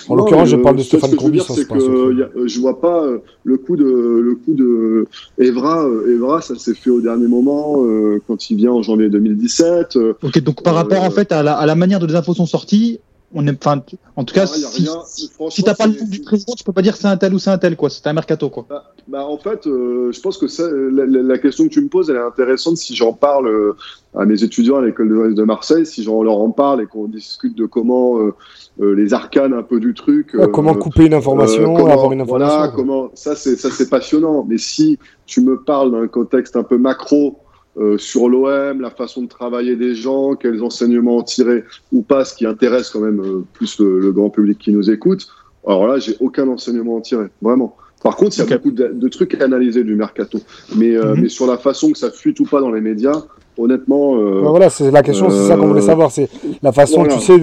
En 0.09 0.14
l'occurrence, 0.14 0.49
je 0.49 0.57
parle 0.57 0.76
de 0.76 0.82
Stéphane. 0.82 1.11
Ce 1.11 1.16
que 1.16 1.20
je 1.20 1.26
veux 1.26 1.32
dire, 1.32 1.47
c'est 1.47 1.68
que 1.68 2.47
je 2.47 2.61
vois 2.61 2.80
pas 2.80 3.03
euh, 3.03 3.18
le 3.45 3.57
coup 3.57 3.76
de 3.76 3.84
le 3.84 4.34
coup 4.34 4.55
de 4.55 5.07
Evra. 5.38 5.84
Euh, 5.84 6.14
Evra, 6.14 6.40
ça 6.40 6.55
s'est 6.57 6.74
fait 6.74 6.90
au 6.90 7.01
dernier 7.01 7.26
moment 7.26 7.84
euh, 7.84 8.20
quand 8.26 8.51
il 8.51 8.57
vient 8.57 8.72
en 8.72 8.82
janvier 8.82 9.09
2017. 9.09 9.99
Ok, 10.22 10.38
donc 10.40 10.62
par 10.62 10.74
rapport 10.74 11.03
en 11.03 11.11
fait 11.11 11.32
à 11.32 11.42
la, 11.42 11.55
à 11.55 11.66
la 11.66 11.74
manière 11.74 12.01
dont 12.01 12.07
les 12.07 12.16
infos 12.16 12.34
sont 12.34 12.47
sorties, 12.47 13.01
on 13.35 13.47
est, 13.47 13.64
enfin, 13.66 13.82
en 14.16 14.24
tout 14.24 14.35
cas, 14.35 14.47
si, 14.47 14.64
rien, 14.82 15.03
si 15.05 15.62
t'as 15.64 15.74
pas 15.74 15.87
le 15.87 15.95
nom 15.99 16.07
du 16.07 16.20
président, 16.20 16.55
tu 16.57 16.62
peux 16.62 16.72
pas 16.72 16.82
dire 16.82 16.97
c'est 16.97 17.09
un 17.09 17.16
tel 17.16 17.35
ou 17.35 17.39
c'est 17.39 17.51
un 17.51 17.59
tel, 17.59 17.76
quoi. 17.76 17.91
C'est 17.91 18.07
un 18.07 18.12
mercato, 18.12 18.49
quoi. 18.49 18.64
Bah, 18.68 18.93
bah 19.09 19.26
en 19.26 19.37
fait, 19.39 19.66
euh, 19.66 20.12
je 20.12 20.20
pense 20.20 20.39
que 20.39 20.47
ça, 20.47 20.64
la, 20.70 21.05
la, 21.05 21.39
question 21.39 21.64
que 21.64 21.70
tu 21.70 21.80
me 21.80 21.89
poses, 21.89 22.11
elle 22.11 22.16
est 22.16 22.20
intéressante 22.20 22.76
si 22.76 22.95
j'en 22.95 23.12
parle 23.12 23.49
euh, 23.49 23.76
à 24.16 24.24
mes 24.24 24.45
étudiants 24.45 24.76
à 24.76 24.82
l'école 24.82 25.09
de, 25.09 25.35
de, 25.35 25.43
Marseille, 25.43 25.85
si 25.85 26.05
j'en 26.05 26.22
leur 26.22 26.39
en 26.39 26.51
parle 26.51 26.82
et 26.82 26.87
qu'on 26.87 27.07
discute 27.07 27.57
de 27.57 27.66
comment 27.66 28.18
euh, 28.18 28.32
les 28.78 29.12
arcanes 29.12 29.53
un 29.53 29.64
peu 29.64 29.80
du 29.80 29.95
truc. 29.95 30.37
Ah, 30.39 30.47
comment 30.47 30.74
couper 30.74 31.07
une 31.07 31.14
information, 31.14 31.74
comment, 31.74 31.93
avoir 31.93 32.12
une 32.12 32.20
information. 32.20 32.57
Voilà, 32.57 32.72
comment, 32.72 33.11
ça 33.14 33.35
c'est, 33.35 33.57
ça 33.57 33.70
c'est 33.70 33.91
passionnant. 33.91 34.47
Mais 34.49 34.59
si 34.59 34.99
tu 35.26 35.41
me 35.41 35.61
parles 35.61 35.91
d'un 35.91 36.07
contexte 36.07 36.55
un 36.57 36.62
peu 36.62 36.78
macro, 36.78 37.41
euh, 37.77 37.99
sur 37.99 38.29
l'OM, 38.29 38.81
la 38.81 38.91
façon 38.91 39.22
de 39.22 39.29
travailler 39.29 39.77
des 39.77 39.95
gens, 39.95 40.35
quels 40.35 40.62
enseignements 40.62 41.16
en 41.16 41.22
tirer 41.22 41.64
ou 41.93 42.03
pas, 42.03 42.25
ce 42.25 42.35
qui 42.35 42.47
intéresse 42.47 42.91
quand 42.91 43.01
même 43.01 43.20
euh, 43.20 43.45
plus 43.53 43.79
le, 43.81 43.99
le, 43.99 44.12
grand 44.12 44.31
public 44.31 44.59
qui 44.59 44.72
nous 44.72 44.91
écoute. 44.91 45.27
Alors 45.66 45.87
là, 45.87 45.99
j'ai 45.99 46.16
aucun 46.20 46.47
enseignement 46.49 46.97
en 46.97 47.01
tirer, 47.01 47.27
vraiment. 47.43 47.77
Par 48.03 48.16
contre, 48.16 48.37
il 48.37 48.39
y 48.39 48.43
a 48.43 48.45
okay. 48.45 48.55
beaucoup 48.57 48.70
de, 48.70 48.89
de, 48.93 49.09
trucs 49.09 49.35
à 49.41 49.45
analyser 49.45 49.83
du 49.83 49.95
mercato. 49.97 50.39
Mais, 50.77 50.95
euh, 50.95 51.03
mm 51.03 51.14
-hmm. 51.14 51.20
mais 51.22 51.29
sur 51.31 51.47
la 51.47 51.57
façon 51.57 51.91
que 51.91 51.99
ça 51.99 52.11
fuite 52.11 52.39
ou 52.41 52.45
pas 52.45 52.61
dans 52.61 52.70
les 52.70 52.83
médias, 52.83 53.22
honnêtement. 53.57 54.16
Euh, 54.16 54.41
voilà, 54.43 54.68
c'est 54.70 54.91
la 54.91 55.03
question, 55.03 55.31
c'est 55.31 55.49
ça 55.49 55.57
qu'on 55.57 55.68
voulait 55.68 55.81
savoir. 55.81 56.11
C'est 56.11 56.29
la 56.62 56.72
façon, 56.72 57.01
voilà. 57.05 57.16
tu 57.16 57.20
sais, 57.22 57.37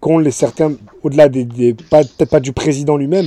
qu'ont 0.00 0.18
les 0.18 0.30
certains, 0.30 0.72
au-delà 1.02 1.28
des, 1.28 1.44
des 1.44 1.74
pas, 1.90 2.02
peut-être 2.02 2.30
pas 2.30 2.40
du 2.40 2.52
président 2.52 2.96
lui-même, 2.96 3.26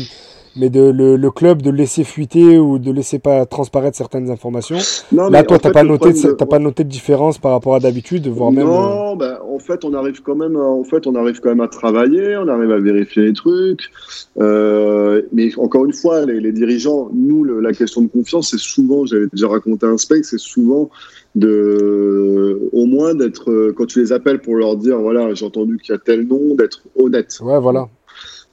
mais 0.55 0.69
de 0.69 0.89
le, 0.89 1.15
le, 1.15 1.31
club 1.31 1.61
de 1.61 1.69
laisser 1.69 2.03
fuiter 2.03 2.57
ou 2.57 2.79
de 2.79 2.91
laisser 2.91 3.19
pas 3.19 3.45
transparaître 3.45 3.97
certaines 3.97 4.29
informations. 4.29 4.77
Non, 5.11 5.29
Là, 5.29 5.43
toi, 5.43 5.59
t'as 5.59 5.71
pas 5.71 5.83
noté, 5.83 6.13
de... 6.13 6.31
pas 6.33 6.59
noté 6.59 6.83
de 6.83 6.89
différence 6.89 7.37
par 7.37 7.51
rapport 7.51 7.75
à 7.75 7.79
d'habitude, 7.79 8.27
voire 8.27 8.51
même. 8.51 8.65
Non, 8.65 9.13
euh... 9.13 9.15
bah, 9.15 9.41
en 9.49 9.59
fait, 9.59 9.85
on 9.85 9.93
arrive 9.93 10.21
quand 10.21 10.35
même, 10.35 10.55
à, 10.55 10.63
en 10.63 10.83
fait, 10.83 11.07
on 11.07 11.15
arrive 11.15 11.39
quand 11.39 11.49
même 11.49 11.61
à 11.61 11.67
travailler, 11.67 12.37
on 12.37 12.47
arrive 12.47 12.71
à 12.71 12.79
vérifier 12.79 13.23
les 13.23 13.33
trucs. 13.33 13.91
Euh, 14.39 15.21
mais 15.33 15.49
encore 15.57 15.85
une 15.85 15.93
fois, 15.93 16.25
les, 16.25 16.39
les 16.39 16.51
dirigeants, 16.51 17.09
nous, 17.13 17.43
le, 17.43 17.59
la 17.59 17.73
question 17.73 18.01
de 18.01 18.07
confiance, 18.07 18.51
c'est 18.51 18.59
souvent, 18.59 19.05
j'avais 19.05 19.27
déjà 19.31 19.47
raconté 19.47 19.85
un 19.85 19.97
spec, 19.97 20.25
c'est 20.25 20.39
souvent 20.39 20.89
de, 21.35 22.69
au 22.73 22.85
moins 22.85 23.13
d'être, 23.13 23.71
quand 23.75 23.85
tu 23.85 23.99
les 23.99 24.11
appelles 24.11 24.39
pour 24.39 24.55
leur 24.55 24.75
dire, 24.75 24.99
voilà, 24.99 25.33
j'ai 25.33 25.45
entendu 25.45 25.77
qu'il 25.77 25.93
y 25.93 25.95
a 25.95 25.99
tel 25.99 26.27
nom, 26.27 26.55
d'être 26.55 26.81
honnête. 26.95 27.39
Ouais, 27.41 27.59
voilà 27.59 27.87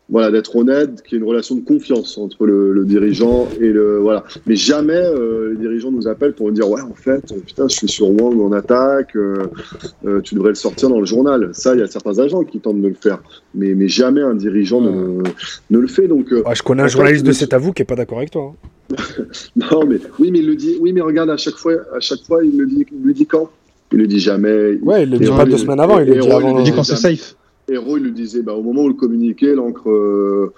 voilà, 0.09 0.31
d'être 0.31 0.55
honnête, 0.55 1.03
qu'il 1.03 1.15
y 1.15 1.17
ait 1.17 1.23
une 1.23 1.29
relation 1.29 1.57
de 1.57 1.63
confiance 1.63 2.17
entre 2.17 2.47
le, 2.47 2.73
le, 2.73 2.85
dirigeant 2.85 3.49
et 3.61 3.69
le 3.69 3.99
voilà. 3.99 4.25
Mais 4.47 4.55
jamais 4.55 4.95
euh, 4.95 5.51
les 5.51 5.57
dirigeants 5.57 5.91
nous 5.91 6.07
appellent 6.07 6.33
pour 6.33 6.47
nous 6.47 6.53
dire 6.53 6.71
ouais 6.71 6.81
en 6.81 6.95
fait 6.95 7.35
putain 7.45 7.67
je 7.69 7.77
suis 7.77 7.89
sur 7.89 8.09
Wang 8.11 8.41
en 8.41 8.53
attaque, 8.53 9.17
euh, 9.17 9.47
euh, 10.07 10.21
tu 10.21 10.37
devrais 10.37 10.51
le 10.51 10.55
sortir 10.55 10.91
dans 10.91 11.01
le 11.01 11.07
journal. 11.07 11.51
Ça 11.53 11.75
il 11.75 11.81
y 11.81 11.83
a 11.83 11.89
certains 11.89 12.21
agents 12.21 12.45
qui 12.45 12.61
tentent 12.61 12.81
de 12.81 12.87
le 12.87 12.95
faire, 12.95 13.21
mais 13.55 13.75
mais 13.75 13.89
jamais 13.89 14.21
un 14.21 14.35
dirigeant 14.35 14.81
ne, 14.81 15.23
ne 15.71 15.79
le 15.79 15.89
fait 15.89 16.07
donc. 16.07 16.33
Ah, 16.45 16.55
je 16.55 16.63
connais 16.63 16.85
un 16.85 16.89
journaliste 16.89 17.27
de 17.27 17.33
cet 17.33 17.53
avou 17.53 17.73
qui 17.73 17.83
est 17.83 17.87
pas 17.87 17.97
d'accord 17.97 18.19
avec 18.19 18.31
toi. 18.31 18.55
Hein. 18.91 18.95
non 19.57 19.85
mais 19.85 19.99
oui 20.21 20.31
mais 20.31 20.39
il 20.39 20.47
le 20.47 20.55
dit 20.55 20.77
oui 20.81 20.93
mais 20.93 21.01
regarde 21.01 21.31
à 21.31 21.37
chaque 21.37 21.57
fois 21.57 21.73
à 21.93 21.99
chaque 21.99 22.21
fois 22.21 22.45
il 22.45 22.57
le 22.57 22.67
dit 22.67 22.87
il 22.93 23.05
le 23.05 23.13
dit 23.13 23.27
quand? 23.27 23.51
Il 23.93 23.99
le 23.99 24.07
dit 24.07 24.21
jamais. 24.21 24.79
Ouais 24.83 25.03
il 25.03 25.11
le 25.11 25.19
dit 25.19 25.27
pas 25.27 25.45
deux 25.45 25.59
semaines 25.59 25.81
avant 25.81 25.99
il 25.99 26.07
le 26.07 26.21
dit 26.21 26.31
avant. 26.31 26.53
Il 26.53 26.59
le 26.59 26.63
dit 26.63 26.73
quand 26.73 26.85
c'est 26.85 26.95
safe. 26.95 27.35
Héros, 27.69 27.97
il 27.97 28.05
le 28.05 28.11
disait 28.11 28.43
bah, 28.43 28.55
au 28.55 28.63
moment 28.63 28.85
où 28.85 28.89
le 28.89 28.95
communiqué, 28.95 29.55
l'encre, 29.55 29.91
euh, 29.91 30.53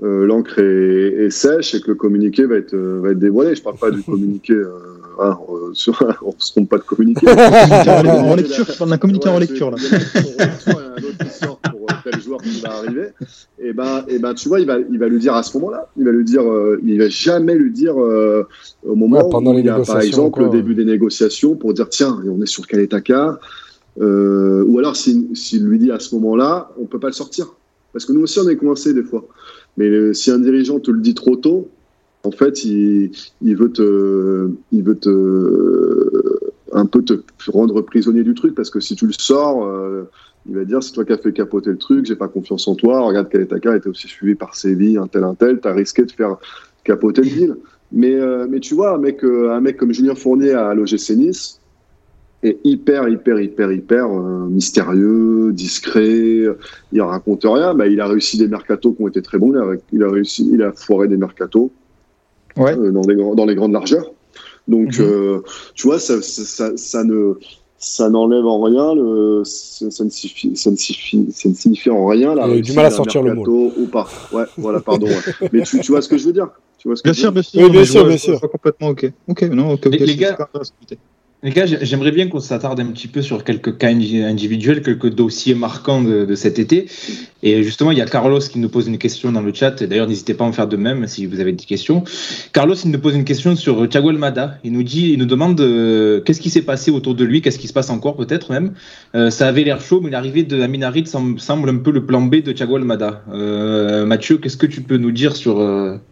l'encre 0.00 0.58
est, 0.58 1.30
sèche 1.30 1.74
et 1.74 1.80
que 1.80 1.88
le 1.88 1.94
communiqué 1.96 2.44
va 2.44 2.56
être, 2.56 2.76
va 2.76 3.10
être 3.10 3.18
dévoilé. 3.18 3.54
Je 3.54 3.62
parle 3.62 3.78
pas 3.78 3.90
du 3.90 4.02
communiqué 4.04 4.54
ah, 5.18 5.38
on 5.48 5.68
ne 5.68 5.74
se 5.74 5.90
trompe 6.52 6.68
pas 6.68 6.78
de 6.78 6.82
communiquer. 6.82 7.28
en 7.30 8.34
lecture, 8.34 8.64
je 8.66 8.78
parle 8.78 8.90
d'un 8.90 8.98
communiqué 8.98 9.28
en 9.28 9.38
lecture. 9.38 9.70
Là. 9.70 9.76
un 9.76 11.02
autre 11.02 11.18
qui 11.24 11.30
sort 11.30 11.58
pour 11.58 11.86
tel 12.04 12.20
joueur 12.20 12.40
qui 12.40 12.60
va 12.60 12.76
arriver. 12.76 13.08
Et 13.58 13.72
ben, 13.72 14.04
et 14.08 14.18
ben, 14.18 14.34
tu 14.34 14.48
vois, 14.48 14.60
il 14.60 14.66
va, 14.66 14.78
il 14.78 14.98
va 14.98 15.08
lui 15.08 15.18
dire 15.18 15.34
à 15.34 15.42
ce 15.42 15.56
moment-là. 15.58 15.88
Il 15.96 16.04
va 16.04 16.10
lui 16.10 16.24
dire, 16.24 16.42
euh, 16.42 16.80
il 16.84 16.98
va 16.98 17.08
jamais 17.08 17.54
lui 17.54 17.70
dire 17.70 18.00
euh, 18.00 18.46
au 18.84 18.94
moment 18.94 19.28
où 19.28 19.58
il 19.58 19.64
y 19.64 19.68
a, 19.68 19.80
par 19.80 20.00
exemple, 20.00 20.42
le 20.42 20.50
début 20.50 20.74
des 20.74 20.84
négociations 20.84 21.56
pour 21.56 21.74
dire 21.74 21.88
tiens, 21.88 22.18
on 22.26 22.40
est 22.42 22.46
sur 22.46 22.66
quel 22.66 22.80
état 22.80 23.00
euh, 24.00 24.64
ou 24.66 24.78
alors 24.78 24.96
s'il 24.96 25.64
lui 25.64 25.78
dit 25.78 25.90
à 25.90 25.98
ce 25.98 26.14
moment-là, 26.14 26.70
on 26.78 26.86
peut 26.86 27.00
pas 27.00 27.08
le 27.08 27.12
sortir. 27.12 27.54
Parce 27.92 28.06
que 28.06 28.12
nous 28.12 28.22
aussi, 28.22 28.38
on 28.38 28.48
est 28.48 28.56
coincés 28.56 28.94
des 28.94 29.02
fois. 29.02 29.26
Mais 29.76 30.14
si 30.14 30.30
un 30.30 30.38
dirigeant 30.38 30.80
te 30.80 30.90
le 30.90 31.00
dit 31.00 31.14
trop 31.14 31.36
tôt, 31.36 31.68
en 32.24 32.30
fait, 32.30 32.64
il, 32.64 33.10
veut 33.42 33.72
te, 33.72 34.48
il 34.70 34.82
veut 34.82 34.96
te, 34.96 36.22
un 36.72 36.86
peu 36.86 37.02
te 37.02 37.14
rendre 37.48 37.80
prisonnier 37.82 38.22
du 38.22 38.34
truc 38.34 38.54
parce 38.54 38.70
que 38.70 38.80
si 38.80 38.96
tu 38.96 39.06
le 39.06 39.12
sors, 39.12 39.64
euh, 39.64 40.08
il 40.48 40.54
va 40.54 40.64
dire 40.64 40.82
c'est 40.82 40.92
toi 40.92 41.04
qui 41.04 41.12
as 41.12 41.18
fait 41.18 41.32
capoter 41.32 41.70
le 41.70 41.78
truc, 41.78 42.06
j'ai 42.06 42.16
pas 42.16 42.28
confiance 42.28 42.66
en 42.68 42.74
toi. 42.74 43.00
Regarde 43.00 43.28
Kaletaka 43.28 43.76
était 43.76 43.88
aussi 43.88 44.08
suivi 44.08 44.34
par 44.34 44.54
Séville, 44.54 44.98
un 44.98 45.06
tel 45.06 45.24
un 45.24 45.34
tel, 45.34 45.60
t'as 45.60 45.72
risqué 45.72 46.04
de 46.04 46.10
faire 46.10 46.36
capoter 46.84 47.22
le 47.22 47.28
deal. 47.28 47.56
Mais, 47.92 48.14
euh, 48.14 48.46
mais 48.48 48.60
tu 48.60 48.74
vois, 48.74 48.94
un 48.94 48.98
mec, 48.98 49.22
euh, 49.22 49.50
un 49.50 49.60
mec 49.60 49.76
comme 49.76 49.92
Julien 49.92 50.14
Fournier 50.14 50.52
à 50.52 50.74
l'OGC 50.74 51.10
Nice 51.16 51.60
est 52.42 52.58
hyper, 52.64 53.08
hyper, 53.08 53.40
hyper, 53.40 53.70
hyper 53.70 54.08
mystérieux, 54.08 55.52
discret. 55.52 56.44
Il 56.92 57.02
raconte 57.02 57.44
rien. 57.44 57.74
Bah, 57.74 57.86
il 57.86 58.00
a 58.00 58.06
réussi 58.06 58.38
des 58.38 58.48
mercatos 58.48 58.94
qui 58.94 59.02
ont 59.02 59.08
été 59.08 59.22
très 59.22 59.38
bons. 59.38 59.52
Il 59.52 59.58
a, 59.58 59.74
il 59.92 60.02
a 60.02 60.10
réussi, 60.10 60.48
il 60.52 60.62
a 60.62 60.72
foiré 60.72 61.08
des 61.08 61.16
mercatos 61.16 61.70
ouais. 62.56 62.76
Euh, 62.76 62.90
dans, 62.90 63.02
les, 63.02 63.16
dans 63.16 63.46
les 63.46 63.54
grandes 63.54 63.72
largeurs. 63.72 64.10
Donc, 64.68 64.98
mhm. 64.98 65.04
euh, 65.04 65.40
tu 65.74 65.86
vois, 65.86 65.98
ça, 65.98 66.22
ça, 66.22 66.76
ça 66.76 67.04
ne 67.04 67.34
ça 67.78 68.08
n'enlève 68.08 68.46
en 68.46 68.62
rien, 68.62 68.94
le, 68.94 69.42
ça, 69.44 70.04
ne 70.04 70.08
signifie, 70.10 70.54
ça, 70.54 70.70
ne 70.70 70.76
signifie, 70.76 71.26
ça 71.32 71.48
ne 71.48 71.54
signifie 71.54 71.90
en 71.90 72.06
rien 72.06 72.32
la 72.36 72.46
du 72.60 72.72
mal 72.74 72.86
à 72.86 72.90
sortir 72.92 73.22
le 73.24 73.34
mot. 73.34 73.72
Ou 73.76 73.86
pas. 73.86 74.08
Ouais, 74.32 74.44
voilà, 74.56 74.78
pardon. 74.78 75.08
Ouais. 75.08 75.48
Mais 75.52 75.62
tu, 75.62 75.80
tu, 75.80 75.90
vois 75.90 76.00
ce 76.00 76.08
que 76.08 76.16
je 76.16 76.26
veux 76.26 76.32
dire? 76.32 76.48
Tu 76.78 76.86
vois 76.86 76.96
ce 76.96 77.02
que 77.02 77.08
Bien 77.08 77.12
sûr, 77.12 77.32
bien 77.32 77.42
sûr. 77.42 77.60
Oui, 77.60 77.70
bien 77.70 77.84
sûr, 77.84 78.06
bien 78.06 78.16
sûr. 78.16 78.40
Complètement 78.40 78.90
ok. 78.90 79.12
Ok, 79.26 79.42
non, 79.50 79.72
ok, 79.72 79.86
ok. 79.86 79.92
Les, 79.94 80.06
les 80.06 80.16
gars, 80.16 80.38
les 81.44 81.50
gars, 81.50 81.66
j'aimerais 81.66 82.12
bien 82.12 82.28
qu'on 82.28 82.38
s'attarde 82.38 82.78
un 82.78 82.86
petit 82.86 83.08
peu 83.08 83.20
sur 83.20 83.42
quelques 83.42 83.76
cas 83.76 83.88
individuels, 83.88 84.80
quelques 84.80 85.12
dossiers 85.12 85.56
marquants 85.56 86.00
de, 86.00 86.32
cet 86.36 86.60
été. 86.60 86.86
Et 87.42 87.64
justement, 87.64 87.90
il 87.90 87.98
y 87.98 88.00
a 88.00 88.06
Carlos 88.06 88.38
qui 88.38 88.60
nous 88.60 88.68
pose 88.68 88.86
une 88.86 88.98
question 88.98 89.32
dans 89.32 89.40
le 89.40 89.52
chat. 89.52 89.82
D'ailleurs, 89.82 90.06
n'hésitez 90.06 90.34
pas 90.34 90.44
à 90.44 90.46
en 90.46 90.52
faire 90.52 90.68
de 90.68 90.76
même 90.76 91.08
si 91.08 91.26
vous 91.26 91.40
avez 91.40 91.50
des 91.50 91.64
questions. 91.64 92.04
Carlos, 92.52 92.76
il 92.76 92.92
nous 92.92 92.98
pose 93.00 93.16
une 93.16 93.24
question 93.24 93.56
sur 93.56 93.88
Thiago 93.88 94.10
Almada. 94.10 94.58
Il 94.62 94.70
nous 94.70 94.84
dit, 94.84 95.10
il 95.14 95.18
nous 95.18 95.26
demande 95.26 95.60
euh, 95.60 96.20
qu'est-ce 96.20 96.40
qui 96.40 96.48
s'est 96.48 96.62
passé 96.62 96.92
autour 96.92 97.16
de 97.16 97.24
lui, 97.24 97.42
qu'est-ce 97.42 97.58
qui 97.58 97.66
se 97.66 97.72
passe 97.72 97.90
encore 97.90 98.14
peut-être 98.14 98.52
même? 98.52 98.74
Euh, 99.16 99.30
ça 99.30 99.48
avait 99.48 99.64
l'air 99.64 99.80
chaud, 99.80 100.00
mais 100.00 100.10
l'arrivée 100.10 100.44
de 100.44 100.60
Aminarit 100.62 101.06
semble, 101.06 101.40
semble, 101.40 101.68
un 101.70 101.78
peu 101.78 101.90
le 101.90 102.06
plan 102.06 102.22
B 102.22 102.36
de 102.36 102.52
Thiago 102.52 102.76
Almada. 102.76 103.24
Euh, 103.32 104.06
Mathieu, 104.06 104.38
qu'est-ce 104.38 104.56
que 104.56 104.66
tu 104.66 104.82
peux 104.82 104.96
nous 104.96 105.10
dire 105.10 105.34
sur, 105.34 105.60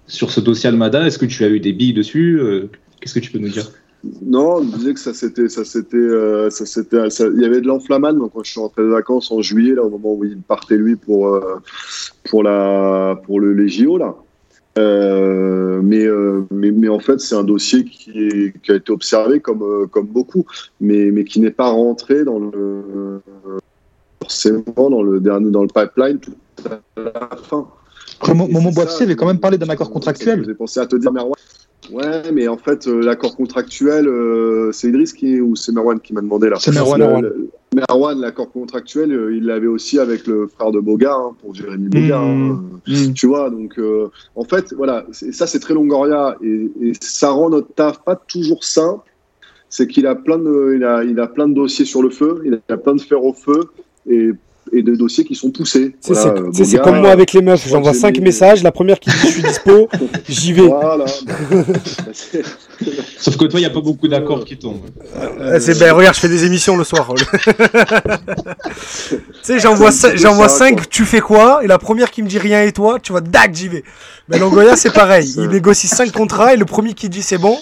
sur 0.08 0.32
ce 0.32 0.40
dossier 0.40 0.68
Almada? 0.68 1.06
Est-ce 1.06 1.18
que 1.18 1.26
tu 1.26 1.44
as 1.44 1.48
eu 1.48 1.60
des 1.60 1.72
billes 1.72 1.92
dessus? 1.92 2.40
Qu'est-ce 3.00 3.14
que 3.14 3.20
tu 3.20 3.30
peux 3.30 3.38
nous 3.38 3.48
dire? 3.48 3.70
Non, 4.22 4.62
je 4.62 4.76
disais 4.76 4.94
que 4.94 5.00
ça 5.00 5.12
c'était, 5.12 5.48
ça 5.48 5.64
c'était, 5.64 5.96
euh, 5.96 6.48
ça 6.48 6.64
c'était, 6.64 6.96
il 6.96 7.40
y 7.40 7.44
avait 7.44 7.60
de 7.60 7.66
l'enflammade. 7.66 8.16
Donc 8.16 8.32
quand 8.32 8.42
je 8.42 8.50
suis 8.50 8.60
rentré 8.60 8.82
de 8.82 8.88
vacances 8.88 9.30
en 9.30 9.42
juillet, 9.42 9.74
là, 9.74 9.82
au 9.82 9.90
moment 9.90 10.14
où 10.14 10.24
il 10.24 10.38
partait 10.38 10.76
lui 10.76 10.96
pour 10.96 11.28
euh, 11.28 11.56
pour 12.28 12.42
la 12.42 13.20
pour 13.26 13.40
le 13.40 13.52
les 13.52 13.68
JO 13.68 13.98
là. 13.98 14.14
Euh, 14.78 15.80
mais, 15.82 16.06
mais, 16.52 16.70
mais 16.70 16.88
en 16.88 17.00
fait 17.00 17.18
c'est 17.18 17.34
un 17.34 17.42
dossier 17.42 17.84
qui, 17.84 18.12
est, 18.12 18.62
qui 18.62 18.70
a 18.70 18.76
été 18.76 18.92
observé 18.92 19.40
comme 19.40 19.88
comme 19.88 20.06
beaucoup, 20.06 20.46
mais 20.80 21.10
mais 21.10 21.24
qui 21.24 21.40
n'est 21.40 21.50
pas 21.50 21.68
rentré 21.68 22.24
dans 22.24 22.38
le 22.38 23.20
forcément 24.22 24.90
dans 24.90 25.02
le 25.02 25.20
dernier 25.20 25.50
dans 25.50 25.62
le 25.62 25.68
pipeline 25.68 26.20
tout 26.20 26.32
à 26.68 26.80
la 26.96 27.36
fin. 27.36 27.66
Momo 28.28 28.70
Boissy 28.70 29.02
avait 29.02 29.16
quand 29.16 29.26
même 29.26 29.40
parlé 29.40 29.58
d'un 29.58 29.68
accord 29.68 29.90
contractuel. 29.90 30.44
J'ai 30.46 30.54
pensé 30.54 30.78
à 30.78 30.86
te 30.86 30.96
dire 30.96 31.12
Merwan. 31.12 31.34
Ouais, 31.90 32.30
mais 32.32 32.46
en 32.46 32.56
fait, 32.56 32.86
euh, 32.86 33.00
l'accord 33.00 33.36
contractuel, 33.36 34.06
euh, 34.06 34.70
c'est 34.72 34.88
Idriss 34.88 35.12
qui, 35.12 35.40
ou 35.40 35.56
c'est 35.56 35.72
Merwan 35.72 35.98
qui 35.98 36.12
m'a 36.12 36.20
demandé 36.20 36.48
là 36.48 36.56
C'est 36.58 36.72
Merwan. 36.72 37.32
Merwan, 37.74 38.20
l'accord 38.20 38.50
contractuel, 38.52 39.12
euh, 39.12 39.34
il 39.34 39.46
l'avait 39.46 39.66
aussi 39.66 39.98
avec 39.98 40.26
le 40.26 40.46
frère 40.46 40.72
de 40.72 40.80
Boga, 40.80 41.14
hein, 41.14 41.34
pour 41.40 41.54
Jérémy 41.54 41.88
Boga. 41.88 42.18
Hein, 42.18 42.34
mmh. 42.34 42.80
Mmh. 42.86 43.12
Tu 43.14 43.26
vois, 43.26 43.50
donc 43.50 43.80
en 44.36 44.44
fait, 44.44 44.72
voilà, 44.74 45.06
ça 45.12 45.46
c'est 45.46 45.60
très 45.60 45.74
Longoria 45.74 46.36
et, 46.42 46.70
et, 46.80 46.92
ça 47.00 47.30
rend 47.30 47.50
notre 47.50 47.72
taf 47.74 48.02
pas 48.04 48.16
toujours 48.16 48.64
simple. 48.64 49.04
C'est 49.68 49.86
qu'il 49.86 50.06
a 50.06 50.16
plein 50.16 50.38
de, 50.38 50.74
il 50.76 50.84
a, 50.84 51.04
il 51.04 51.18
a 51.20 51.28
plein 51.28 51.46
de 51.48 51.54
dossiers 51.54 51.84
sur 51.84 52.02
le 52.02 52.10
feu, 52.10 52.42
il 52.44 52.60
a 52.68 52.76
plein 52.76 52.94
de 52.94 53.00
fer 53.00 53.24
au 53.24 53.32
feu 53.32 53.70
et 54.08 54.30
et 54.72 54.82
de 54.82 54.94
dossiers 54.94 55.24
qui 55.24 55.34
sont 55.34 55.50
poussés. 55.50 55.94
C'est 56.00 56.78
comme 56.82 57.00
moi 57.00 57.10
avec 57.10 57.32
les 57.32 57.42
meufs, 57.42 57.68
j'envoie 57.68 57.94
5 57.94 58.18
messages, 58.20 58.62
la 58.62 58.72
première 58.72 59.00
qui 59.00 59.10
dit 59.10 59.16
je 59.16 59.26
suis 59.26 59.42
dispo, 59.42 59.88
j'y 60.28 60.52
vais. 60.52 60.68
Voilà. 60.68 61.06
Sauf 63.18 63.36
que 63.36 63.44
toi, 63.44 63.60
il 63.60 63.62
n'y 63.62 63.66
a 63.66 63.70
pas 63.70 63.80
beaucoup 63.82 64.08
d'accords 64.08 64.44
qui 64.44 64.56
tombent. 64.56 64.86
Euh, 65.14 65.58
c'est 65.60 65.78
ben, 65.78 65.92
regarde, 65.92 66.14
je 66.14 66.20
fais 66.20 66.28
des 66.28 66.44
émissions 66.46 66.76
le 66.76 66.84
soir. 66.84 67.12
tu 67.14 67.22
sais, 69.42 69.58
j'envoie 69.58 69.90
5, 69.90 70.88
tu 70.88 71.04
fais 71.04 71.20
quoi? 71.20 71.62
Et 71.62 71.66
la 71.66 71.78
première 71.78 72.10
qui 72.10 72.22
me 72.22 72.28
dit 72.28 72.38
rien 72.38 72.62
et 72.62 72.72
toi, 72.72 72.98
tu 73.00 73.12
vois, 73.12 73.20
dac, 73.20 73.54
j'y 73.54 73.68
vais. 73.68 73.84
Mais 74.28 74.38
Longoya, 74.38 74.76
c'est 74.76 74.92
pareil. 74.92 75.34
Il 75.36 75.48
négocie 75.48 75.88
5 75.88 76.12
contrats 76.12 76.54
et 76.54 76.56
le 76.56 76.64
premier 76.64 76.94
qui 76.94 77.08
dit 77.08 77.22
c'est 77.22 77.38
bon, 77.38 77.58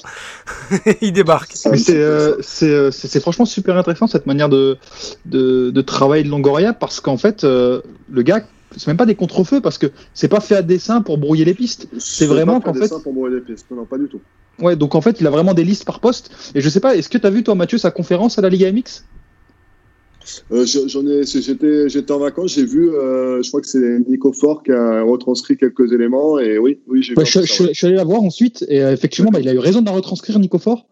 il 1.00 1.12
débarque. 1.12 1.54
Euh, 1.66 2.36
euh, 2.62 2.90
c'est 2.92 3.20
franchement 3.20 3.46
super 3.46 3.76
intéressant 3.76 4.06
cette 4.06 4.26
manière 4.26 4.50
de, 4.50 4.76
de, 5.24 5.70
de 5.70 5.80
travailler 5.80 6.24
de 6.24 6.28
Longoria 6.28 6.74
parce 6.74 6.97
qu'en 7.00 7.16
fait, 7.16 7.44
le 7.44 7.82
gars 8.22 8.44
c'est 8.76 8.86
même 8.86 8.96
pas 8.96 9.06
des 9.06 9.14
contre-feux 9.14 9.60
parce 9.60 9.78
que 9.78 9.86
c'est 10.14 10.28
pas 10.28 10.40
fait 10.40 10.56
à 10.56 10.62
dessin 10.62 11.00
pour 11.00 11.18
brouiller 11.18 11.44
les 11.44 11.54
pistes. 11.54 11.88
C'est 11.98 12.26
vraiment 12.26 12.60
qu'en 12.60 12.74
fait. 12.74 12.88
pour 13.02 13.12
brouiller 13.12 13.36
les 13.36 13.40
pistes. 13.40 13.66
Non, 13.70 13.84
pas 13.86 13.98
du 13.98 14.08
tout. 14.08 14.20
Ouais, 14.60 14.76
donc 14.76 14.94
en 14.94 15.00
fait, 15.00 15.20
il 15.20 15.26
a 15.26 15.30
vraiment 15.30 15.54
des 15.54 15.64
listes 15.64 15.84
par 15.84 16.00
poste. 16.00 16.30
Et 16.54 16.60
je 16.60 16.68
sais 16.68 16.80
pas, 16.80 16.96
est-ce 16.96 17.08
que 17.08 17.18
tu 17.18 17.26
as 17.26 17.30
vu, 17.30 17.42
toi, 17.42 17.54
Mathieu, 17.54 17.78
sa 17.78 17.90
conférence 17.90 18.38
à 18.38 18.42
la 18.42 18.48
Liga 18.48 18.70
MX 18.70 19.04
euh, 20.52 20.66
J'en 20.66 21.06
ai, 21.06 21.24
j'étais, 21.24 21.88
j'étais 21.88 22.12
en 22.12 22.18
vacances, 22.18 22.54
j'ai 22.54 22.66
vu, 22.66 22.90
euh, 22.90 23.42
je 23.42 23.48
crois 23.48 23.60
que 23.60 23.66
c'est 23.66 23.98
Nico 24.08 24.32
Fort 24.32 24.62
qui 24.62 24.72
a 24.72 25.02
retranscrit 25.02 25.56
quelques 25.56 25.92
éléments, 25.92 26.38
et 26.38 26.58
oui, 26.58 26.80
oui, 26.86 27.02
j'ai 27.02 27.14
vu. 27.14 27.24
je, 27.24 27.40
suis 27.72 27.86
allé 27.86 27.96
la 27.96 28.04
voir 28.04 28.22
ensuite, 28.22 28.64
et 28.68 28.82
euh, 28.82 28.92
effectivement, 28.92 29.30
bah, 29.30 29.40
il 29.40 29.48
a 29.48 29.54
eu 29.54 29.58
raison 29.58 29.80
de 29.80 29.86
la 29.86 29.92
retranscrire, 29.92 30.38
Nico 30.38 30.58
Fort, 30.58 30.86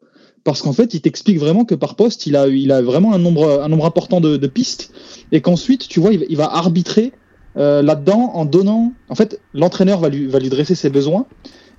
parce 0.47 0.63
qu'en 0.63 0.73
fait, 0.73 0.95
il 0.95 1.01
t'explique 1.01 1.41
vraiment 1.41 1.65
que 1.65 1.75
par 1.75 1.97
poste, 1.97 2.27
il 2.27 2.37
a, 2.37 2.47
il 2.47 2.73
vraiment 2.73 3.13
un 3.13 3.19
nombre, 3.19 3.85
important 3.85 4.21
de, 4.21 4.47
pistes, 4.47 4.93
et 5.33 5.41
qu'ensuite, 5.41 5.89
tu 5.89 5.99
vois, 5.99 6.13
il, 6.13 6.37
va 6.37 6.47
arbitrer 6.47 7.13
là-dedans 7.57 8.31
en 8.33 8.45
donnant, 8.45 8.93
en 9.09 9.17
fait, 9.17 9.41
l'entraîneur 9.55 9.99
va 9.99 10.09
lui, 10.09 10.29
va 10.29 10.39
lui 10.39 10.49
dresser 10.49 10.77
ses 10.77 10.89
besoins, 10.89 11.27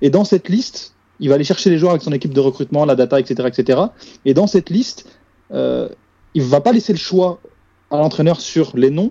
et 0.02 0.10
dans 0.10 0.24
cette 0.24 0.50
liste, 0.50 0.92
il 1.18 1.30
va 1.30 1.36
aller 1.36 1.44
chercher 1.44 1.70
les 1.70 1.78
joueurs 1.78 1.92
avec 1.92 2.02
son 2.02 2.12
équipe 2.12 2.34
de 2.34 2.40
recrutement, 2.40 2.84
la 2.84 2.94
data, 2.94 3.18
etc. 3.18 3.48
etc. 3.48 3.80
Et 4.26 4.34
dans 4.34 4.46
cette 4.46 4.68
liste, 4.68 5.06
euh, 5.52 5.88
il 6.34 6.42
va 6.42 6.60
pas 6.60 6.72
laisser 6.72 6.92
le 6.92 6.98
choix 6.98 7.40
à 7.90 7.96
l'entraîneur 7.96 8.40
sur 8.40 8.76
les 8.76 8.90
noms, 8.90 9.10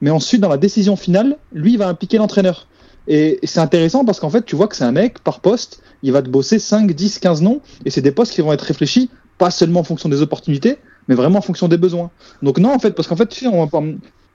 mais 0.00 0.10
ensuite, 0.10 0.40
dans 0.40 0.48
la 0.48 0.58
décision 0.58 0.96
finale, 0.96 1.38
lui, 1.52 1.74
il 1.74 1.78
va 1.78 1.88
impliquer 1.88 2.18
l'entraîneur. 2.18 2.66
Et, 3.08 3.38
c'est 3.44 3.60
intéressant 3.60 4.04
parce 4.04 4.20
qu'en 4.20 4.30
fait, 4.30 4.44
tu 4.44 4.56
vois 4.56 4.68
que 4.68 4.76
c'est 4.76 4.84
un 4.84 4.92
mec 4.92 5.18
par 5.20 5.40
poste, 5.40 5.82
il 6.02 6.12
va 6.12 6.22
te 6.22 6.28
bosser 6.28 6.58
5, 6.58 6.92
10, 6.92 7.18
15 7.18 7.42
noms, 7.42 7.60
et 7.84 7.90
c'est 7.90 8.02
des 8.02 8.12
postes 8.12 8.32
qui 8.32 8.40
vont 8.40 8.52
être 8.52 8.62
réfléchis, 8.62 9.10
pas 9.38 9.50
seulement 9.50 9.80
en 9.80 9.84
fonction 9.84 10.08
des 10.08 10.22
opportunités, 10.22 10.78
mais 11.08 11.14
vraiment 11.14 11.38
en 11.38 11.42
fonction 11.42 11.68
des 11.68 11.78
besoins. 11.78 12.10
Donc 12.42 12.58
non, 12.58 12.72
en 12.72 12.78
fait, 12.78 12.92
parce 12.92 13.08
qu'en 13.08 13.16
fait, 13.16 13.32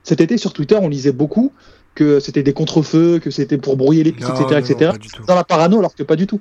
cet 0.04 0.22
été 0.22 0.38
sur 0.38 0.54
Twitter, 0.54 0.78
on 0.82 0.88
lisait 0.88 1.12
beaucoup 1.12 1.52
que 1.96 2.20
c'était 2.20 2.44
des 2.44 2.54
contre-feux, 2.54 3.20
que 3.20 3.32
c'était 3.32 3.58
pour 3.58 3.76
brouiller 3.76 4.04
les 4.04 4.14
pistes, 4.14 4.30
etc., 4.30 4.60
etc. 4.60 4.92
Dans 5.28 5.36
la 5.36 5.44
parano, 5.44 5.80
alors 5.80 5.94
que 5.96 6.04
pas 6.04 6.16
du 6.16 6.28
tout 6.28 6.40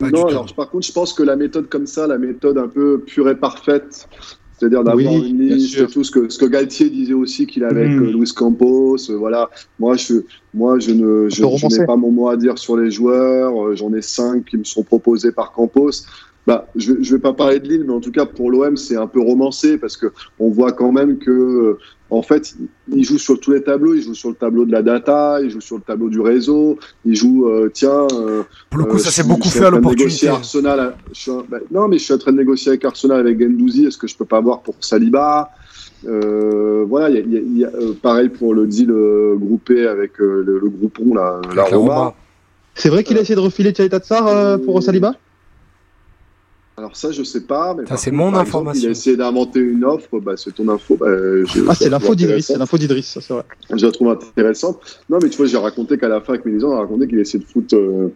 non, 0.00 0.26
alors 0.26 0.52
par 0.54 0.70
contre, 0.70 0.86
je 0.86 0.92
pense 0.92 1.12
que 1.12 1.22
la 1.22 1.36
méthode 1.36 1.68
comme 1.68 1.86
ça, 1.86 2.06
la 2.06 2.18
méthode 2.18 2.58
un 2.58 2.68
peu 2.68 3.00
pure 3.00 3.28
et 3.28 3.36
parfaite, 3.36 4.08
c'est-à-dire 4.58 4.84
d'avoir 4.84 5.14
une 5.14 5.38
liste, 5.38 5.90
tout 5.90 6.04
ce 6.04 6.10
que, 6.10 6.28
ce 6.28 6.38
que 6.38 6.46
Galtier 6.46 6.88
disait 6.88 7.14
aussi 7.14 7.46
qu'il 7.46 7.64
avait 7.64 7.86
avec 7.86 7.98
euh, 7.98 8.12
Luis 8.12 8.32
Campos, 8.32 9.10
euh, 9.10 9.16
voilà. 9.16 9.50
Moi, 9.78 9.96
je, 9.96 10.22
moi, 10.52 10.78
je 10.78 10.92
ne, 10.92 11.28
je, 11.28 11.42
n'ai 11.78 11.86
pas 11.86 11.96
mon 11.96 12.12
mot 12.12 12.28
à 12.28 12.36
dire 12.36 12.56
sur 12.58 12.76
les 12.76 12.90
joueurs. 12.90 13.68
Euh, 13.68 13.74
j'en 13.74 13.92
ai 13.94 14.02
cinq 14.02 14.44
qui 14.44 14.56
me 14.56 14.64
sont 14.64 14.84
proposés 14.84 15.32
par 15.32 15.52
Campos. 15.52 15.90
Bah, 16.46 16.66
je 16.76 16.92
ne 16.92 17.04
vais 17.04 17.18
pas 17.18 17.32
parler 17.32 17.58
de 17.58 17.68
Lille, 17.68 17.84
mais 17.86 17.92
en 17.92 18.00
tout 18.00 18.12
cas 18.12 18.26
pour 18.26 18.50
l'OM, 18.50 18.76
c'est 18.76 18.96
un 18.96 19.06
peu 19.06 19.20
romancé 19.20 19.78
parce 19.78 19.96
que 19.96 20.12
on 20.38 20.50
voit 20.50 20.72
quand 20.72 20.92
même 20.92 21.18
que 21.18 21.78
en 22.10 22.22
fait, 22.22 22.54
il 22.92 23.02
joue 23.02 23.18
sur 23.18 23.40
tous 23.40 23.50
les 23.52 23.62
tableaux. 23.62 23.94
Il 23.94 24.02
joue 24.02 24.14
sur 24.14 24.28
le 24.28 24.34
tableau 24.34 24.64
de 24.64 24.72
la 24.72 24.82
data, 24.82 25.38
il 25.42 25.50
joue 25.50 25.60
sur 25.60 25.76
le 25.76 25.82
tableau 25.82 26.08
du 26.08 26.20
réseau, 26.20 26.78
il 27.04 27.16
joue, 27.16 27.48
euh, 27.48 27.70
tiens. 27.72 28.06
Euh, 28.12 28.42
Pour 28.70 28.78
le 28.78 28.84
coup, 28.84 28.98
ça 28.98 29.08
euh, 29.08 29.10
s'est 29.10 29.24
beaucoup 29.24 29.48
fait 29.48 29.64
à 29.64 29.70
l'opportunité. 29.70 30.28
Arsenal, 30.28 30.94
bah, 31.48 31.58
non, 31.70 31.88
mais 31.88 31.98
je 31.98 32.04
suis 32.04 32.14
en 32.14 32.18
train 32.18 32.32
de 32.32 32.38
négocier 32.38 32.70
avec 32.70 32.84
Arsenal, 32.84 33.20
avec 33.20 33.40
Gendouzi. 33.40 33.86
Est-ce 33.86 33.98
que 33.98 34.06
je 34.06 34.16
peux 34.16 34.26
pas 34.26 34.38
avoir 34.38 34.60
pour 34.60 34.76
Saliba? 34.80 35.50
Voilà, 36.04 37.08
y 37.08 37.64
a, 37.64 37.70
pareil 38.02 38.28
pour 38.28 38.54
le 38.54 38.66
deal 38.66 38.92
groupé 39.36 39.86
avec 39.86 40.18
le, 40.18 40.42
le, 40.42 40.68
groupon, 40.68 41.14
la, 41.14 41.40
la 41.54 41.64
Roma. 41.64 42.14
C'est 42.74 42.88
vrai 42.88 43.04
qu'il 43.04 43.16
a 43.18 43.20
essayé 43.20 43.36
de 43.36 43.40
refiler 43.40 43.72
Tchaïta 43.72 44.00
Tsar 44.00 44.26
euh, 44.26 44.58
pour 44.58 44.82
Saliba? 44.82 45.14
Alors 46.76 46.96
ça, 46.96 47.12
je 47.12 47.22
sais 47.22 47.42
pas. 47.42 47.74
Mais 47.74 47.86
ça, 47.86 47.96
c'est 47.96 48.10
mon 48.10 48.34
information. 48.34 48.82
il 48.82 48.88
a 48.88 48.90
essayé 48.90 49.16
d'inventer 49.16 49.60
une 49.60 49.84
offre. 49.84 50.18
Bah, 50.18 50.36
c'est 50.36 50.52
ton 50.52 50.68
info. 50.68 50.96
Bah, 50.96 51.06
ah, 51.68 51.74
c'est 51.74 51.88
l'info 51.88 52.14
d'Idriss. 52.14 52.46
C'est 52.46 52.58
l'info 52.58 52.78
d'Idriss, 52.78 53.06
ça 53.06 53.20
c'est 53.20 53.32
vrai. 53.32 53.44
Je 53.72 53.86
la 53.86 53.92
trouve 53.92 54.08
intéressante. 54.08 54.80
Non, 55.08 55.18
mais 55.22 55.28
tu 55.28 55.36
vois, 55.36 55.46
j'ai 55.46 55.56
raconté 55.56 55.98
qu'à 55.98 56.08
la 56.08 56.20
fin, 56.20 56.32
avec 56.32 56.44
Mélisande, 56.44 56.72
on 56.72 56.76
a 56.76 56.80
raconté 56.80 57.06
qu'il 57.06 57.20
essayait 57.20 57.44
de 57.44 57.48
foutre 57.48 57.76
euh, 57.76 58.12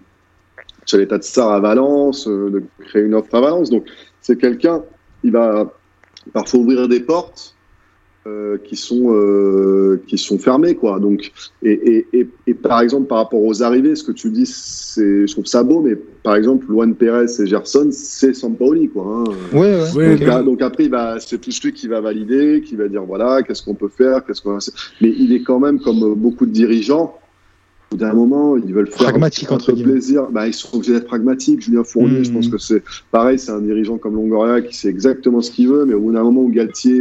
Tchaïta 0.86 1.18
Tsar 1.18 1.52
à 1.52 1.60
Valence, 1.60 2.26
euh, 2.26 2.50
de 2.50 2.62
créer 2.84 3.02
une 3.02 3.14
offre 3.14 3.32
à 3.34 3.40
Valence. 3.40 3.70
Donc, 3.70 3.84
c'est 4.20 4.36
quelqu'un, 4.36 4.82
il 5.22 5.30
va 5.30 5.72
parfois 6.32 6.58
ouvrir 6.58 6.88
des 6.88 7.00
portes 7.00 7.54
euh, 8.28 8.58
qui 8.62 8.76
sont 8.76 9.12
euh, 9.12 10.02
qui 10.06 10.18
sont 10.18 10.38
fermés 10.38 10.74
quoi 10.74 11.00
donc 11.00 11.32
et, 11.62 12.06
et, 12.12 12.28
et, 12.46 12.54
par 12.54 12.80
exemple 12.80 13.06
par 13.06 13.18
rapport 13.18 13.42
aux 13.42 13.62
arrivées 13.62 13.94
ce 13.96 14.04
que 14.04 14.12
tu 14.12 14.30
dis 14.30 14.46
c'est 14.46 15.26
je 15.26 15.32
trouve 15.32 15.46
ça 15.46 15.62
beau 15.62 15.80
mais 15.80 15.96
par 16.22 16.36
exemple 16.36 16.66
Luan 16.68 16.94
Perez 16.94 17.26
et 17.40 17.46
Gerson 17.46 17.88
c'est 17.90 18.34
Sampaoli 18.34 18.88
quoi 18.88 19.24
hein. 19.28 19.56
ouais, 19.56 19.80
ouais. 19.94 20.16
Donc, 20.16 20.44
donc, 20.44 20.62
après 20.62 20.90
c'est 21.20 21.40
tout 21.40 21.50
lui 21.64 21.72
qui 21.72 21.88
va 21.88 22.00
valider 22.00 22.62
qui 22.64 22.76
va 22.76 22.88
dire 22.88 23.04
voilà 23.04 23.42
qu'est-ce 23.42 23.62
qu'on 23.62 23.74
peut 23.74 23.88
faire 23.88 24.24
qu'est-ce 24.24 24.42
qu'on 24.42 24.58
mais 25.00 25.14
il 25.16 25.32
est 25.32 25.42
quand 25.42 25.60
même 25.60 25.80
comme 25.80 26.14
beaucoup 26.14 26.46
de 26.46 26.52
dirigeants 26.52 27.18
au 27.90 27.96
bout 27.96 28.00
d'un 28.04 28.12
moment, 28.12 28.58
ils 28.58 28.74
veulent 28.74 28.90
faire 28.90 29.08
pragmatique, 29.08 29.48
peu 29.48 29.74
plaisir. 29.74 30.26
Bah, 30.30 30.46
ils 30.46 30.52
sont 30.52 30.76
obligés 30.76 30.92
d'être 30.92 31.06
pragmatiques. 31.06 31.62
Julien 31.62 31.84
Fournier, 31.84 32.22
je 32.22 32.30
pense 32.30 32.48
hmm. 32.48 32.50
que 32.50 32.58
c'est 32.58 32.82
pareil, 33.10 33.38
c'est 33.38 33.50
un 33.50 33.62
dirigeant 33.62 33.96
comme 33.96 34.14
Longoria 34.14 34.60
qui 34.60 34.76
sait 34.76 34.88
exactement 34.90 35.40
ce 35.40 35.50
qu'il 35.50 35.68
veut, 35.68 35.86
mais 35.86 35.94
au 35.94 36.00
bout 36.00 36.12
d'un 36.12 36.22
moment 36.22 36.42
où 36.42 36.50
Galtier 36.50 37.00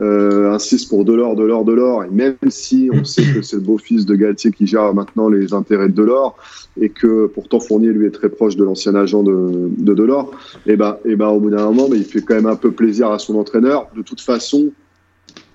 euh, 0.00 0.52
insiste 0.52 0.88
pour 0.88 1.04
de 1.04 1.12
l'or, 1.12 1.34
de 1.34 1.44
l'or, 1.44 1.64
de 1.64 1.72
l'or. 1.72 2.04
Et 2.04 2.10
même 2.10 2.36
si 2.48 2.88
on 2.92 3.04
sait 3.04 3.24
que 3.34 3.42
c'est 3.42 3.56
le 3.56 3.62
beau-fils 3.62 4.06
de 4.06 4.14
Galtier 4.14 4.50
qui 4.52 4.66
gère 4.66 4.94
maintenant 4.94 5.28
les 5.28 5.52
intérêts 5.52 5.88
de 5.88 5.94
Delors 5.94 6.36
et 6.80 6.88
que 6.88 7.26
pourtant 7.26 7.60
Fournier 7.60 7.90
lui 7.90 8.06
est 8.06 8.12
très 8.12 8.28
proche 8.28 8.56
de 8.56 8.64
l'ancien 8.64 8.94
agent 8.94 9.22
de, 9.22 9.70
de 9.76 9.94
Delors, 9.94 10.30
eh 10.66 10.76
ben, 10.76 10.98
et 11.04 11.16
ben 11.16 11.28
au 11.28 11.40
bout 11.40 11.50
d'un 11.50 11.64
moment, 11.64 11.88
mais 11.90 11.96
il 11.96 12.04
fait 12.04 12.22
quand 12.22 12.34
même 12.34 12.46
un 12.46 12.56
peu 12.56 12.70
plaisir 12.70 13.10
à 13.10 13.18
son 13.18 13.36
entraîneur. 13.36 13.88
De 13.96 14.02
toute 14.02 14.20
façon, 14.20 14.70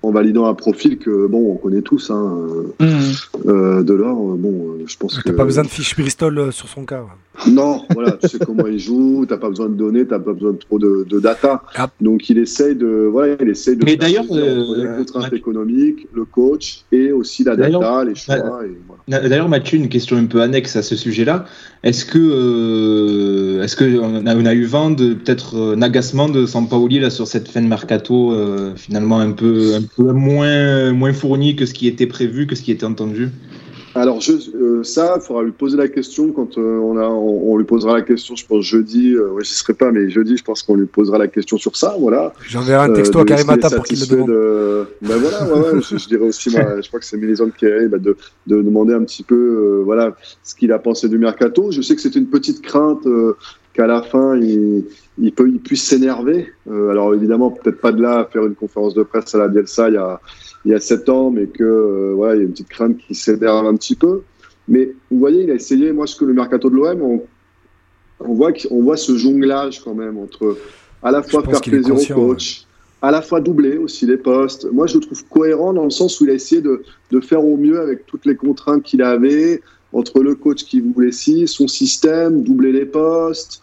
en 0.04 0.10
validant 0.10 0.46
un 0.46 0.54
profil 0.54 0.98
que 0.98 1.26
bon 1.26 1.52
on 1.52 1.56
connaît 1.56 1.82
tous 1.82 2.10
hein, 2.10 2.36
mmh. 2.78 2.86
euh, 3.46 3.82
de 3.82 3.94
l'or 3.94 4.16
bon 4.36 4.52
euh, 4.52 4.84
je 4.86 4.96
pense 4.96 5.18
que 5.18 5.28
t'as 5.28 5.34
pas 5.34 5.44
besoin 5.44 5.64
de 5.64 5.68
fiche 5.68 5.96
Bristol 5.96 6.38
euh, 6.38 6.50
sur 6.50 6.68
son 6.68 6.84
cas 6.84 7.04
non 7.48 7.82
voilà 7.92 8.12
tu 8.12 8.28
sais 8.28 8.38
comment 8.38 8.66
il 8.66 8.78
joue 8.78 9.24
t'as 9.28 9.38
pas 9.38 9.48
besoin 9.48 9.68
de 9.68 9.74
données 9.74 10.06
t'as 10.06 10.18
pas 10.18 10.32
besoin 10.32 10.52
de 10.52 10.58
trop 10.58 10.78
de, 10.78 11.18
data 11.18 11.62
ah. 11.76 11.88
donc 12.00 12.28
il 12.28 12.38
essaye 12.38 12.74
de 12.76 13.08
voilà 13.10 13.36
il 13.40 13.48
essaye 13.48 13.76
de 13.76 13.84
mais 13.84 13.96
d'ailleurs 13.96 14.24
les 14.30 14.86
contraintes 14.98 15.32
économiques 15.32 16.06
le 16.12 16.24
coach 16.24 16.84
et 16.92 17.12
aussi 17.12 17.44
la 17.44 17.56
data 17.56 18.04
les 18.04 18.14
choix 18.14 18.36
voilà. 19.06 19.28
d'ailleurs 19.28 19.48
Mathieu 19.48 19.78
une 19.78 19.88
question 19.88 20.16
un 20.16 20.26
peu 20.26 20.42
annexe 20.42 20.76
à 20.76 20.82
ce 20.82 20.96
sujet 20.96 21.24
là 21.24 21.46
est-ce 21.82 22.04
que 22.04 23.62
est-ce 23.62 23.76
que 23.76 23.98
on 23.98 24.26
a, 24.26 24.36
on 24.36 24.46
a, 24.46 24.54
eu 24.54 24.64
vent 24.64 24.90
de 24.90 25.14
peut-être 25.14 25.74
un 25.76 25.82
agacement 25.82 26.28
de 26.28 26.46
Sampaoli 26.46 27.00
là 27.00 27.10
sur 27.10 27.26
cette 27.26 27.48
fin 27.48 27.62
de 27.62 27.68
mercato 27.68 28.32
finalement 28.76 29.18
un 29.18 29.32
peu 29.32 29.74
un 29.74 29.82
moins, 29.98 30.92
moins 30.92 31.12
fourni 31.12 31.56
que 31.56 31.66
ce 31.66 31.74
qui 31.74 31.86
était 31.86 32.06
prévu, 32.06 32.46
que 32.46 32.54
ce 32.54 32.62
qui 32.62 32.70
était 32.70 32.86
entendu 32.86 33.30
alors 33.96 34.20
je, 34.20 34.32
euh, 34.32 34.82
ça, 34.82 35.14
il 35.16 35.22
faudra 35.22 35.44
lui 35.44 35.52
poser 35.52 35.76
la 35.76 35.86
question 35.86 36.32
quand 36.32 36.58
euh, 36.58 36.78
on, 36.78 36.96
a, 36.96 37.06
on, 37.06 37.56
lui 37.56 37.64
posera 37.64 37.94
la 37.94 38.02
question, 38.02 38.34
je 38.34 38.44
pense 38.44 38.64
jeudi, 38.64 39.14
euh, 39.14 39.30
ouais, 39.30 39.44
je 39.44 39.50
serai 39.50 39.72
pas, 39.72 39.92
mais 39.92 40.10
jeudi, 40.10 40.36
je 40.36 40.42
pense 40.42 40.62
qu'on 40.62 40.74
lui 40.74 40.86
posera 40.86 41.16
la 41.16 41.28
question 41.28 41.58
sur 41.58 41.76
ça, 41.76 41.94
voilà. 41.98 42.32
J'enverrai 42.48 42.90
un 42.90 42.92
texto 42.92 43.20
à 43.20 43.24
Karimata 43.24 43.70
pour 43.70 43.84
qu'il 43.84 44.00
le 44.00 44.06
demande. 44.06 44.28
De... 44.28 44.86
Ben 45.00 45.16
voilà, 45.16 45.46
ouais, 45.46 45.74
ouais, 45.74 45.80
je, 45.80 46.08
dirais 46.08 46.24
aussi, 46.24 46.50
je 46.50 46.88
crois 46.88 46.98
que 46.98 47.06
c'est 47.06 47.16
Mélisande 47.16 47.52
qui 47.56 47.66
bah, 47.88 47.98
de, 47.98 48.16
de 48.48 48.62
demander 48.62 48.94
un 48.94 49.04
petit 49.04 49.22
peu, 49.22 49.82
voilà, 49.84 50.16
ce 50.42 50.56
qu'il 50.56 50.72
a 50.72 50.80
pensé 50.80 51.08
du 51.08 51.18
mercato. 51.18 51.70
Je 51.70 51.80
sais 51.80 51.94
que 51.94 52.00
c'était 52.00 52.18
une 52.18 52.26
petite 52.26 52.62
crainte 52.62 53.06
qu'à 53.74 53.86
la 53.86 54.02
fin, 54.02 54.36
il, 54.36 54.84
il, 55.18 55.32
peut, 55.32 55.48
il 55.48 55.60
puisse 55.60 55.84
s'énerver. 55.84 56.48
Euh, 56.70 56.90
alors 56.90 57.14
évidemment, 57.14 57.50
peut-être 57.50 57.80
pas 57.80 57.92
de 57.92 58.00
là 58.00 58.20
à 58.20 58.24
faire 58.24 58.46
une 58.46 58.54
conférence 58.54 58.94
de 58.94 59.02
presse 59.02 59.34
à 59.34 59.38
la 59.38 59.48
Bielsa 59.48 59.88
il 59.88 59.94
y 59.94 59.98
a, 59.98 60.20
il 60.64 60.70
y 60.70 60.74
a 60.74 60.80
sept 60.80 61.08
ans, 61.08 61.30
mais 61.30 61.46
que 61.46 61.62
euh, 61.62 62.12
voilà, 62.14 62.36
il 62.36 62.38
y 62.38 62.40
a 62.40 62.44
une 62.44 62.52
petite 62.52 62.68
crainte 62.68 62.96
qui 62.96 63.14
s'énerve 63.14 63.66
un 63.66 63.74
petit 63.74 63.96
peu. 63.96 64.22
Mais 64.68 64.92
vous 65.10 65.18
voyez, 65.18 65.42
il 65.42 65.50
a 65.50 65.54
essayé. 65.54 65.92
Moi, 65.92 66.06
ce 66.06 66.16
que 66.16 66.24
le 66.24 66.32
mercato 66.32 66.70
de 66.70 66.76
l'OM, 66.76 67.02
on, 67.02 67.22
on, 68.20 68.32
voit 68.32 68.52
qu'on 68.52 68.82
voit 68.82 68.96
ce 68.96 69.16
jonglage 69.16 69.82
quand 69.84 69.94
même 69.94 70.16
entre 70.16 70.56
à 71.02 71.10
la 71.10 71.22
fois 71.22 71.42
faire 71.42 71.60
plaisir 71.60 71.94
au 71.94 72.14
coach, 72.14 72.64
à 73.02 73.10
la 73.10 73.20
fois 73.20 73.40
doubler 73.40 73.76
aussi 73.76 74.06
les 74.06 74.16
postes. 74.16 74.66
Moi, 74.72 74.86
je 74.86 74.94
le 74.94 75.00
trouve 75.00 75.24
cohérent 75.28 75.74
dans 75.74 75.84
le 75.84 75.90
sens 75.90 76.18
où 76.20 76.24
il 76.24 76.30
a 76.30 76.34
essayé 76.34 76.62
de, 76.62 76.82
de 77.10 77.20
faire 77.20 77.44
au 77.44 77.58
mieux 77.58 77.78
avec 77.80 78.06
toutes 78.06 78.24
les 78.24 78.36
contraintes 78.36 78.84
qu'il 78.84 79.02
avait 79.02 79.60
entre 79.92 80.22
le 80.22 80.34
coach 80.34 80.64
qui 80.64 80.80
voulait 80.80 81.12
si, 81.12 81.46
son 81.46 81.68
système, 81.68 82.42
doubler 82.42 82.72
les 82.72 82.86
postes, 82.86 83.60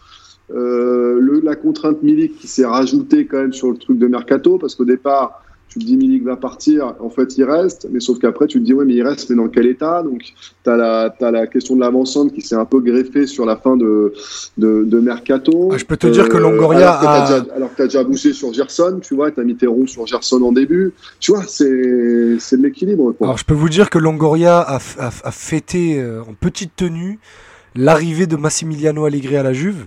euh, 0.50 1.18
le, 1.20 1.40
la 1.40 1.54
contrainte 1.56 2.02
Milik 2.02 2.36
qui 2.36 2.48
s'est 2.48 2.66
rajoutée 2.66 3.26
quand 3.26 3.38
même 3.38 3.52
sur 3.52 3.70
le 3.70 3.76
truc 3.76 3.98
de 3.98 4.06
Mercato, 4.06 4.58
parce 4.58 4.74
qu'au 4.74 4.84
départ, 4.84 5.42
tu 5.68 5.78
te 5.78 5.86
dis 5.86 5.96
Milik 5.96 6.22
va 6.24 6.36
partir, 6.36 6.94
en 7.00 7.08
fait 7.08 7.38
il 7.38 7.44
reste, 7.44 7.88
mais 7.90 7.98
sauf 7.98 8.18
qu'après 8.18 8.46
tu 8.46 8.60
te 8.60 8.64
dis 8.66 8.74
ouais 8.74 8.84
mais 8.84 8.92
il 8.92 9.02
reste, 9.02 9.30
mais 9.30 9.36
dans 9.36 9.48
quel 9.48 9.64
état? 9.64 10.02
Donc 10.02 10.20
tu 10.62 10.68
as 10.68 10.76
la, 10.76 11.16
as 11.18 11.30
la 11.30 11.46
question 11.46 11.76
de 11.76 11.80
l'avancante 11.80 12.34
qui 12.34 12.42
s'est 12.42 12.56
un 12.56 12.66
peu 12.66 12.80
greffée 12.80 13.26
sur 13.26 13.46
la 13.46 13.56
fin 13.56 13.78
de, 13.78 14.12
de, 14.58 14.84
de 14.84 15.00
Mercato. 15.00 15.70
Ah, 15.72 15.78
je 15.78 15.86
peux 15.86 15.96
te 15.96 16.08
dire 16.08 16.28
que 16.28 16.36
Longoria 16.36 16.92
alors 16.92 17.10
a... 17.10 17.20
Déjà, 17.40 17.54
alors 17.56 17.70
que 17.70 17.76
tu 17.76 17.82
as 17.82 17.86
déjà 17.86 18.04
bougé 18.04 18.34
sur 18.34 18.52
Gerson, 18.52 18.98
tu 19.00 19.14
vois, 19.14 19.30
tu 19.30 19.40
as 19.40 19.44
mis 19.44 19.56
tes 19.56 19.66
ronds 19.66 19.86
sur 19.86 20.06
Gerson 20.06 20.42
en 20.42 20.52
début, 20.52 20.92
tu 21.20 21.32
vois, 21.32 21.44
c'est 21.44 21.64
de 21.64 22.62
l'équilibre. 22.62 23.14
Alors 23.22 23.38
je 23.38 23.46
peux 23.46 23.54
vous 23.54 23.70
dire 23.70 23.88
que 23.88 23.96
Longoria 23.96 24.58
a, 24.58 24.76
a, 24.76 25.06
a 25.06 25.30
fêté 25.30 25.98
euh, 25.98 26.20
en 26.20 26.34
petite 26.34 26.76
tenue 26.76 27.18
l'arrivée 27.74 28.26
de 28.26 28.36
Massimiliano 28.36 29.06
Allegri 29.06 29.36
à 29.36 29.42
la 29.42 29.54
Juve. 29.54 29.86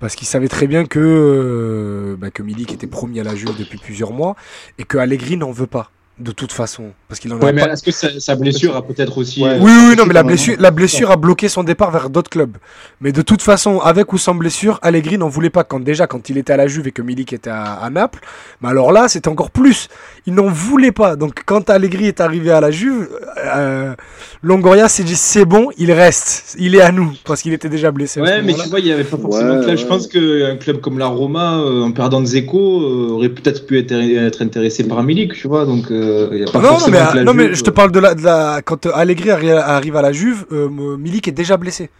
Parce 0.00 0.16
qu'il 0.16 0.26
savait 0.26 0.48
très 0.48 0.66
bien 0.66 0.86
que, 0.86 0.98
euh, 0.98 2.16
bah, 2.18 2.30
que 2.30 2.42
Milik 2.42 2.72
était 2.72 2.86
promis 2.86 3.20
à 3.20 3.24
la 3.24 3.36
Juve 3.36 3.56
depuis 3.56 3.78
plusieurs 3.78 4.12
mois 4.12 4.34
et 4.78 4.84
que 4.84 4.98
Allegri 4.98 5.36
n'en 5.36 5.52
veut 5.52 5.66
pas 5.66 5.90
de 6.20 6.32
toute 6.32 6.52
façon. 6.52 6.90
Parce 7.08 7.18
qu'il 7.18 7.32
en 7.32 7.38
ouais, 7.38 7.52
mais 7.52 7.62
est-ce 7.62 7.82
que 7.82 8.20
sa, 8.20 8.36
blessure 8.36 8.76
a 8.76 8.82
peut-être 8.82 9.18
aussi. 9.18 9.42
oui, 9.42 9.50
oui, 9.60 9.96
non, 9.96 10.04
mais 10.06 10.14
la 10.14 10.22
blessure, 10.22 10.56
la 10.58 10.70
blessure 10.70 11.10
a 11.10 11.16
bloqué 11.16 11.48
son 11.48 11.64
départ 11.64 11.90
vers 11.90 12.10
d'autres 12.10 12.30
clubs. 12.30 12.56
Mais 13.00 13.10
de 13.10 13.22
toute 13.22 13.42
façon, 13.42 13.80
avec 13.80 14.12
ou 14.12 14.18
sans 14.18 14.34
blessure, 14.34 14.78
Allegri 14.82 15.16
n'en 15.16 15.28
voulait 15.28 15.50
pas. 15.50 15.64
Quand 15.64 15.80
déjà, 15.80 16.06
quand 16.06 16.28
il 16.28 16.38
était 16.38 16.52
à 16.52 16.56
la 16.56 16.66
Juve 16.66 16.88
et 16.88 16.92
que 16.92 17.02
Milik 17.02 17.32
était 17.32 17.50
à, 17.50 17.88
Naples, 17.90 18.20
mais 18.60 18.68
alors 18.68 18.92
là, 18.92 19.08
c'était 19.08 19.28
encore 19.28 19.50
plus. 19.50 19.88
Il 20.26 20.34
n'en 20.34 20.48
voulait 20.48 20.92
pas. 20.92 21.16
Donc, 21.16 21.42
quand 21.46 21.70
Allegri 21.70 22.06
est 22.06 22.20
arrivé 22.20 22.50
à 22.50 22.60
la 22.60 22.70
Juve, 22.70 23.08
euh, 23.38 23.94
Longoria 24.42 24.88
s'est 24.88 25.04
dit 25.04 25.16
c'est 25.16 25.46
bon, 25.46 25.70
il 25.78 25.90
reste. 25.90 26.56
Il 26.58 26.74
est 26.74 26.82
à 26.82 26.92
nous. 26.92 27.12
Parce 27.24 27.40
qu'il 27.42 27.54
était 27.54 27.70
déjà 27.70 27.90
blessé. 27.90 28.20
Ouais, 28.20 28.42
mais 28.42 28.54
tu 28.54 28.68
vois, 28.68 28.80
il 28.80 28.84
n'y 28.84 28.92
avait 28.92 29.04
pas 29.04 29.16
forcément 29.16 29.56
de 29.56 29.64
club. 29.64 29.76
Je 29.76 29.86
pense 29.86 30.06
qu'un 30.06 30.56
club 30.56 30.80
comme 30.80 30.98
la 30.98 31.06
Roma, 31.06 31.58
euh, 31.60 31.82
en 31.82 31.92
perdant 31.92 32.24
Zeko, 32.24 32.82
euh, 32.82 33.08
aurait 33.12 33.30
peut-être 33.30 33.66
pu 33.66 33.78
être, 33.78 33.92
être, 33.92 34.42
intéressé 34.42 34.86
par 34.86 35.02
Milik, 35.02 35.32
tu 35.32 35.48
vois. 35.48 35.64
Donc. 35.64 35.90
Euh, 36.10 37.24
non, 37.24 37.34
mais, 37.34 37.54
je 37.54 37.62
te 37.62 37.70
parle 37.70 37.92
de 37.92 38.00
la, 38.00 38.14
de 38.14 38.22
la 38.22 38.60
quand 38.64 38.86
Allegri 38.86 39.30
arrive 39.30 39.96
à 39.96 40.02
la 40.02 40.12
Juve, 40.12 40.46
euh, 40.52 40.68
Milik 40.68 41.28
est 41.28 41.32
déjà 41.32 41.56
blessé. 41.56 41.90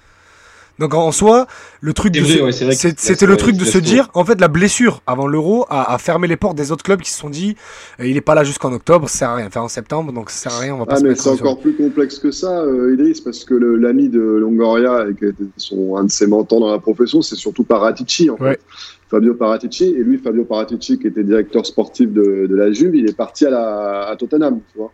Donc 0.78 0.94
en 0.94 1.12
soi, 1.12 1.46
le 1.82 1.92
truc 1.92 2.16
c'était 2.16 3.26
le 3.26 3.36
truc 3.36 3.56
de 3.56 3.66
se 3.66 3.76
dire, 3.76 4.08
en 4.14 4.24
fait, 4.24 4.40
la 4.40 4.48
blessure 4.48 5.02
avant 5.06 5.26
l'Euro 5.26 5.66
a, 5.68 5.98
fermé 5.98 6.26
les 6.26 6.38
portes 6.38 6.56
des 6.56 6.72
autres 6.72 6.82
clubs 6.82 7.02
qui 7.02 7.10
se 7.10 7.18
sont 7.18 7.28
dit, 7.28 7.54
euh, 8.00 8.06
il 8.06 8.16
est 8.16 8.22
pas 8.22 8.34
là 8.34 8.44
jusqu'en 8.44 8.72
octobre, 8.72 9.06
ça 9.06 9.18
sert 9.18 9.30
à 9.30 9.34
rien. 9.34 9.46
Enfin 9.48 9.60
en 9.60 9.68
septembre, 9.68 10.10
donc 10.12 10.30
ça 10.30 10.48
sert 10.48 10.58
à 10.58 10.60
rien, 10.62 10.74
on 10.74 10.78
va 10.78 10.86
pas 10.86 10.96
ah, 10.96 11.00
mais 11.02 11.14
c'est 11.16 11.28
encore 11.28 11.60
plus 11.60 11.74
complexe 11.74 12.18
que 12.18 12.30
ça, 12.30 12.64
Idriss, 12.92 13.20
parce 13.20 13.44
que 13.44 13.54
l'ami 13.54 14.08
de 14.08 14.20
Longoria, 14.20 15.04
qui 15.18 15.26
était 15.26 15.44
son, 15.58 15.96
un 15.96 16.04
de 16.04 16.10
ses 16.10 16.26
mentors 16.26 16.60
dans 16.60 16.72
la 16.72 16.78
profession, 16.78 17.20
c'est 17.20 17.36
surtout 17.36 17.64
Paratici 17.64 18.30
en 18.30 18.38
fait. 18.38 18.58
Fabio 19.10 19.34
Paratici. 19.34 19.84
Et 19.84 20.02
lui, 20.02 20.18
Fabio 20.18 20.44
Paratici, 20.44 20.98
qui 20.98 21.08
était 21.08 21.24
directeur 21.24 21.66
sportif 21.66 22.10
de, 22.10 22.46
de 22.46 22.54
la 22.54 22.72
Juve, 22.72 22.94
il 22.94 23.08
est 23.08 23.16
parti 23.16 23.44
à, 23.46 24.14
Tottenham. 24.18 24.60
Tu 24.72 24.78
vois 24.78 24.92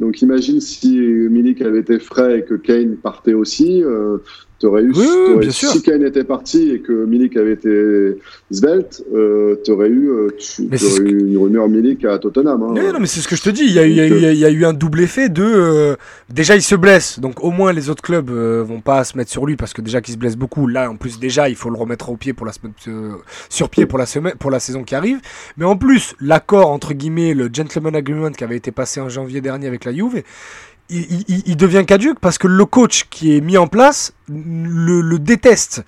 donc 0.00 0.20
imagine 0.22 0.60
si 0.60 0.98
Milik 0.98 1.60
avait 1.62 1.80
été 1.80 2.00
frais 2.00 2.40
et 2.40 2.42
que 2.42 2.54
Kane 2.54 2.96
partait 2.96 3.34
aussi, 3.34 3.84
euh, 3.84 4.18
T'aurais 4.62 4.84
eu, 4.84 4.92
oui, 4.94 5.52
si 5.52 5.82
Kane 5.82 6.04
était 6.04 6.22
parti 6.22 6.70
et 6.70 6.78
que 6.78 6.92
Milik 7.04 7.36
avait 7.36 7.54
été 7.54 8.16
svelte, 8.52 9.02
euh, 9.12 9.56
t'aurais 9.64 9.88
eu, 9.88 10.08
euh, 10.08 10.28
tu, 10.38 10.62
aurais 10.62 11.10
eu 11.10 11.30
une 11.30 11.36
rumeur 11.36 11.68
Milik 11.68 12.04
à 12.04 12.16
Tottenham. 12.20 12.62
Hein. 12.62 12.92
Non, 12.92 13.00
mais 13.00 13.08
c'est 13.08 13.18
ce 13.18 13.26
que 13.26 13.34
je 13.34 13.42
te 13.42 13.50
dis. 13.50 13.64
Il 13.64 13.72
y 13.72 13.80
a, 13.80 13.86
il 13.86 13.96
y 13.96 14.00
a, 14.00 14.06
il 14.06 14.38
y 14.38 14.44
a 14.44 14.50
eu 14.50 14.64
un 14.64 14.72
double 14.72 15.00
effet 15.00 15.28
de. 15.28 15.42
Euh, 15.42 15.96
déjà, 16.32 16.54
il 16.54 16.62
se 16.62 16.76
blesse, 16.76 17.18
donc 17.18 17.42
au 17.42 17.50
moins 17.50 17.72
les 17.72 17.90
autres 17.90 18.04
clubs 18.04 18.30
euh, 18.30 18.62
vont 18.62 18.80
pas 18.80 19.02
se 19.02 19.16
mettre 19.16 19.32
sur 19.32 19.46
lui 19.46 19.56
parce 19.56 19.72
que 19.72 19.82
déjà 19.82 20.00
qu'il 20.00 20.14
se 20.14 20.18
blesse 20.18 20.36
beaucoup. 20.36 20.68
Là, 20.68 20.88
en 20.88 20.94
plus, 20.94 21.18
déjà, 21.18 21.48
il 21.48 21.56
faut 21.56 21.68
le 21.68 21.76
remettre 21.76 22.10
au 22.10 22.16
pied 22.16 22.32
pour 22.32 22.46
la 22.46 22.52
semaine, 22.52 22.72
sur 23.48 23.68
pied 23.68 23.86
pour 23.86 23.98
la 23.98 24.06
semaine, 24.06 24.34
pour 24.38 24.52
la 24.52 24.60
saison 24.60 24.84
qui 24.84 24.94
arrive. 24.94 25.18
Mais 25.56 25.64
en 25.64 25.76
plus, 25.76 26.14
l'accord 26.20 26.70
entre 26.70 26.94
guillemets, 26.94 27.34
le 27.34 27.50
gentleman 27.52 27.96
agreement 27.96 28.30
qui 28.30 28.44
avait 28.44 28.58
été 28.58 28.70
passé 28.70 29.00
en 29.00 29.08
janvier 29.08 29.40
dernier 29.40 29.66
avec 29.66 29.84
la 29.84 29.92
Juve 29.92 30.22
il, 30.90 31.56
devient 31.56 31.84
caduque 31.86 32.18
parce 32.20 32.38
que 32.38 32.46
le 32.46 32.64
coach 32.64 33.06
qui 33.10 33.36
est 33.36 33.40
mis 33.40 33.56
en 33.56 33.66
place 33.66 34.12
le, 34.28 35.18
déteste 35.18 35.84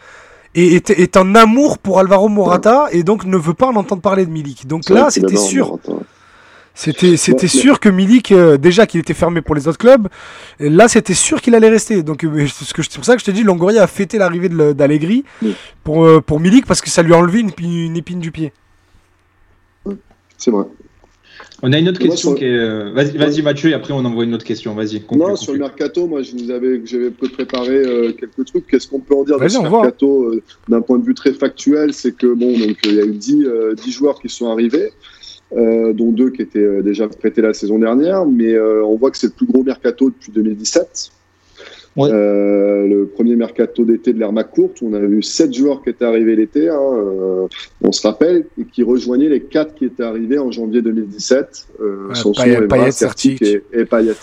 et 0.55 0.76
est, 0.76 1.16
en 1.16 1.34
amour 1.34 1.78
pour 1.78 1.99
Alvaro 1.99 2.28
Morata 2.28 2.86
et 2.92 3.03
donc 3.03 3.24
ne 3.24 3.36
veut 3.36 3.55
pas 3.55 3.66
en 3.66 3.76
entendre 3.76 4.03
parler 4.03 4.24
de 4.24 4.30
Milik. 4.30 4.66
Donc 4.66 4.88
là, 4.88 5.11
c'était 5.11 5.36
sûr. 5.36 5.78
C'était, 6.76 7.16
c'était 7.16 7.47
sûr 7.47 7.78
que 7.78 7.88
Milik, 7.88 8.32
euh, 8.32 8.57
déjà 8.57 8.84
qu'il 8.84 8.99
était 8.99 9.14
fermé 9.14 9.42
pour 9.42 9.55
les 9.55 9.68
autres 9.68 9.78
clubs, 9.78 10.09
là 10.59 10.88
c'était 10.88 11.14
sûr 11.14 11.40
qu'il 11.40 11.55
allait 11.55 11.68
rester. 11.68 12.03
Donc 12.03 12.24
euh, 12.24 12.49
c'est 12.49 12.95
pour 12.97 13.05
ça 13.05 13.14
que 13.14 13.20
je 13.20 13.24
te 13.24 13.30
dis, 13.30 13.45
Longoria 13.45 13.84
a 13.84 13.86
fêté 13.86 14.18
l'arrivée 14.18 14.49
d'Allegri 14.49 15.24
pour, 15.84 16.05
euh, 16.05 16.20
pour 16.20 16.40
Milik 16.40 16.66
parce 16.66 16.80
que 16.80 16.90
ça 16.90 17.03
lui 17.03 17.14
a 17.14 17.16
enlevé 17.16 17.40
une, 17.40 17.53
une 17.59 17.97
épine 17.97 18.18
du 18.18 18.32
pied. 18.32 18.53
C'est 20.36 20.51
vrai. 20.51 20.64
On 21.67 21.73
a 21.73 21.79
une 21.79 21.89
autre 21.89 21.99
question 21.99 22.35
qui 22.35 22.45
est. 22.45 22.93
Vas-y, 22.93 23.17
vas 23.17 23.43
Mathieu, 23.43 23.71
et 23.71 23.75
après 23.75 23.95
on 23.95 24.05
envoie 24.05 24.25
une 24.25 24.35
autre 24.35 24.45
question. 24.45 24.75
Vas-y. 24.75 25.03
Non, 25.12 25.35
sur 25.35 25.55
le 25.55 25.61
mercato, 25.61 26.07
moi 26.07 26.23
je 26.23 26.33
vous 26.37 26.51
avais, 26.51 26.83
j'avais 26.85 27.11
préparé 27.11 28.15
quelques 28.19 28.45
trucs. 28.45 28.67
Qu'est-ce 28.67 28.87
qu'on 28.87 29.01
peut 29.01 29.15
en 29.15 29.25
dire 29.25 29.39
de 29.39 29.49
ce 29.49 29.59
mercato 29.59 30.35
d'un 30.69 30.83
point 30.83 30.99
de 30.99 31.05
vue 31.05 31.15
très 31.15 31.33
factuel? 31.33 31.93
C'est 31.95 32.15
que 32.15 32.27
bon, 32.27 32.59
donc 32.59 32.77
il 32.85 32.95
y 32.95 33.01
a 33.01 33.05
eu 33.05 33.12
10, 33.12 33.47
10 33.83 33.91
joueurs 33.91 34.21
qui 34.21 34.29
sont 34.29 34.51
arrivés. 34.51 34.91
Euh, 35.57 35.93
dont 35.93 36.11
deux 36.11 36.31
qui 36.31 36.43
étaient 36.43 36.59
euh, 36.59 36.83
déjà 36.83 37.07
prêtés 37.07 37.41
la 37.41 37.55
saison 37.55 37.79
dernière, 37.79 38.27
mais 38.27 38.55
euh, 38.55 38.85
on 38.85 38.97
voit 38.97 39.12
que 39.12 39.19
c'est 39.19 39.29
le 39.29 39.35
plus 39.35 39.47
gros 39.47 39.62
mercato 39.62 40.11
depuis 40.11 40.33
2017. 40.33 41.11
Le 41.97 43.05
premier 43.05 43.36
mercato 43.36 43.84
d'été 43.84 44.12
de 44.12 44.18
l'Hermac 44.18 44.51
courte, 44.51 44.78
on 44.82 44.92
avait 44.95 45.07
eu 45.07 45.22
sept 45.22 45.55
joueurs 45.55 45.82
qui 45.82 45.90
étaient 45.90 46.05
arrivés 46.05 46.36
l'été, 46.36 46.68
hein, 46.68 47.49
on 47.82 47.92
se 47.92 48.07
rappelle, 48.07 48.47
et 48.59 48.64
qui 48.64 48.82
rejoignaient 48.82 49.28
les 49.28 49.42
quatre 49.42 49.74
qui 49.74 49.84
étaient 49.84 50.03
arrivés 50.03 50.38
en 50.38 50.51
janvier 50.51 50.82
2017, 50.82 51.68
euh, 51.80 52.09
ouais, 52.09 52.14
Sanson, 52.14 52.66
Payet, 52.68 52.90
Certic 52.90 53.42
et, 53.42 53.62
et 53.72 53.84
Payet. 53.84 54.14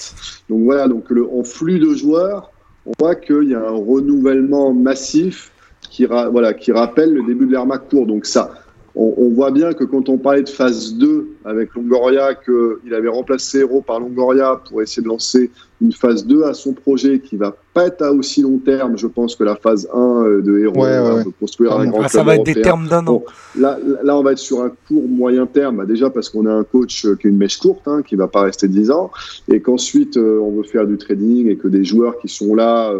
Donc 0.50 0.64
voilà, 0.64 0.88
donc 0.88 1.10
le, 1.10 1.28
en 1.30 1.44
flux 1.44 1.80
de 1.80 1.94
joueurs, 1.94 2.52
on 2.86 2.92
voit 3.00 3.16
qu'il 3.16 3.50
y 3.50 3.56
a 3.56 3.60
un 3.60 3.76
renouvellement 3.76 4.74
massif 4.74 5.52
qui, 5.90 6.06
voilà, 6.06 6.54
qui 6.54 6.72
rappelle 6.72 7.14
le 7.14 7.24
début 7.24 7.46
de 7.46 7.52
l'Hermac 7.52 7.90
court. 7.90 8.08
Donc 8.08 8.26
ça, 8.26 8.61
on, 8.96 9.30
voit 9.30 9.52
bien 9.52 9.74
que 9.74 9.84
quand 9.84 10.10
on 10.10 10.18
parlait 10.18 10.44
de 10.44 10.50
phase 10.50 10.96
2 10.96 11.28
avec 11.46 11.74
Longoria, 11.76 12.36
qu'il 12.36 12.94
avait 12.94 13.08
remplacé 13.08 13.60
Hero 13.60 13.82
par 13.82 14.00
Longoria 14.00 14.62
pour 14.68 14.82
essayer 14.82 15.02
de 15.02 15.08
lancer 15.08 15.50
une 15.82 15.94
phase 15.94 16.26
2 16.28 16.44
à 16.44 16.54
son 16.54 16.74
projet 16.74 17.20
qui 17.20 17.38
va 17.38 17.56
pas 17.74 17.88
être 17.88 18.02
à 18.02 18.12
aussi 18.12 18.42
long 18.42 18.58
terme, 18.58 18.98
je 18.98 19.08
pense, 19.08 19.36
que 19.36 19.44
la 19.44 19.56
phase 19.56 19.88
1 19.94 19.98
euh, 19.98 20.42
de 20.42 20.60
Hero. 20.60 20.84
Ouais, 20.84 21.24
construire 21.40 21.74
un 21.74 21.88
grand 21.88 22.08
ça 22.10 22.24
va 22.24 22.36
être 22.36 22.44
des 22.44 22.62
termes 22.62 22.88
d'un 22.88 23.08
an. 23.08 23.24
là, 23.58 23.80
là, 24.04 24.18
on 24.18 24.24
va 24.24 24.34
être 24.34 24.40
sur 24.40 24.62
un 24.62 24.72
court 24.88 25.08
moyen 25.08 25.46
terme, 25.46 25.78
bah, 25.78 25.86
déjà 25.86 26.10
parce 26.10 26.30
qu'on 26.30 26.46
a 26.46 26.54
un 26.54 26.64
coach 26.64 27.08
qui 27.20 27.28
a 27.28 27.30
une 27.30 27.38
mèche 27.38 27.58
courte, 27.58 27.88
hein, 27.88 28.02
qui 28.06 28.16
va 28.16 28.28
pas 28.28 28.42
rester 28.42 28.68
10 28.68 28.92
ans, 28.92 29.10
et 29.48 29.62
qu'ensuite 29.62 30.18
euh, 30.18 30.40
on 30.40 30.52
veut 30.52 30.64
faire 30.64 30.86
du 30.86 30.98
trading 30.98 31.48
et 31.48 31.56
que 31.56 31.70
des 31.70 31.86
joueurs 31.86 32.20
qui 32.20 32.28
sont 32.28 32.56
là. 32.56 32.94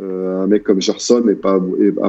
Euh, 0.00 0.42
un 0.42 0.46
mec 0.46 0.64
comme 0.64 0.80
Gerson 0.80 1.22
n'a 1.24 1.34
pas, 1.34 1.58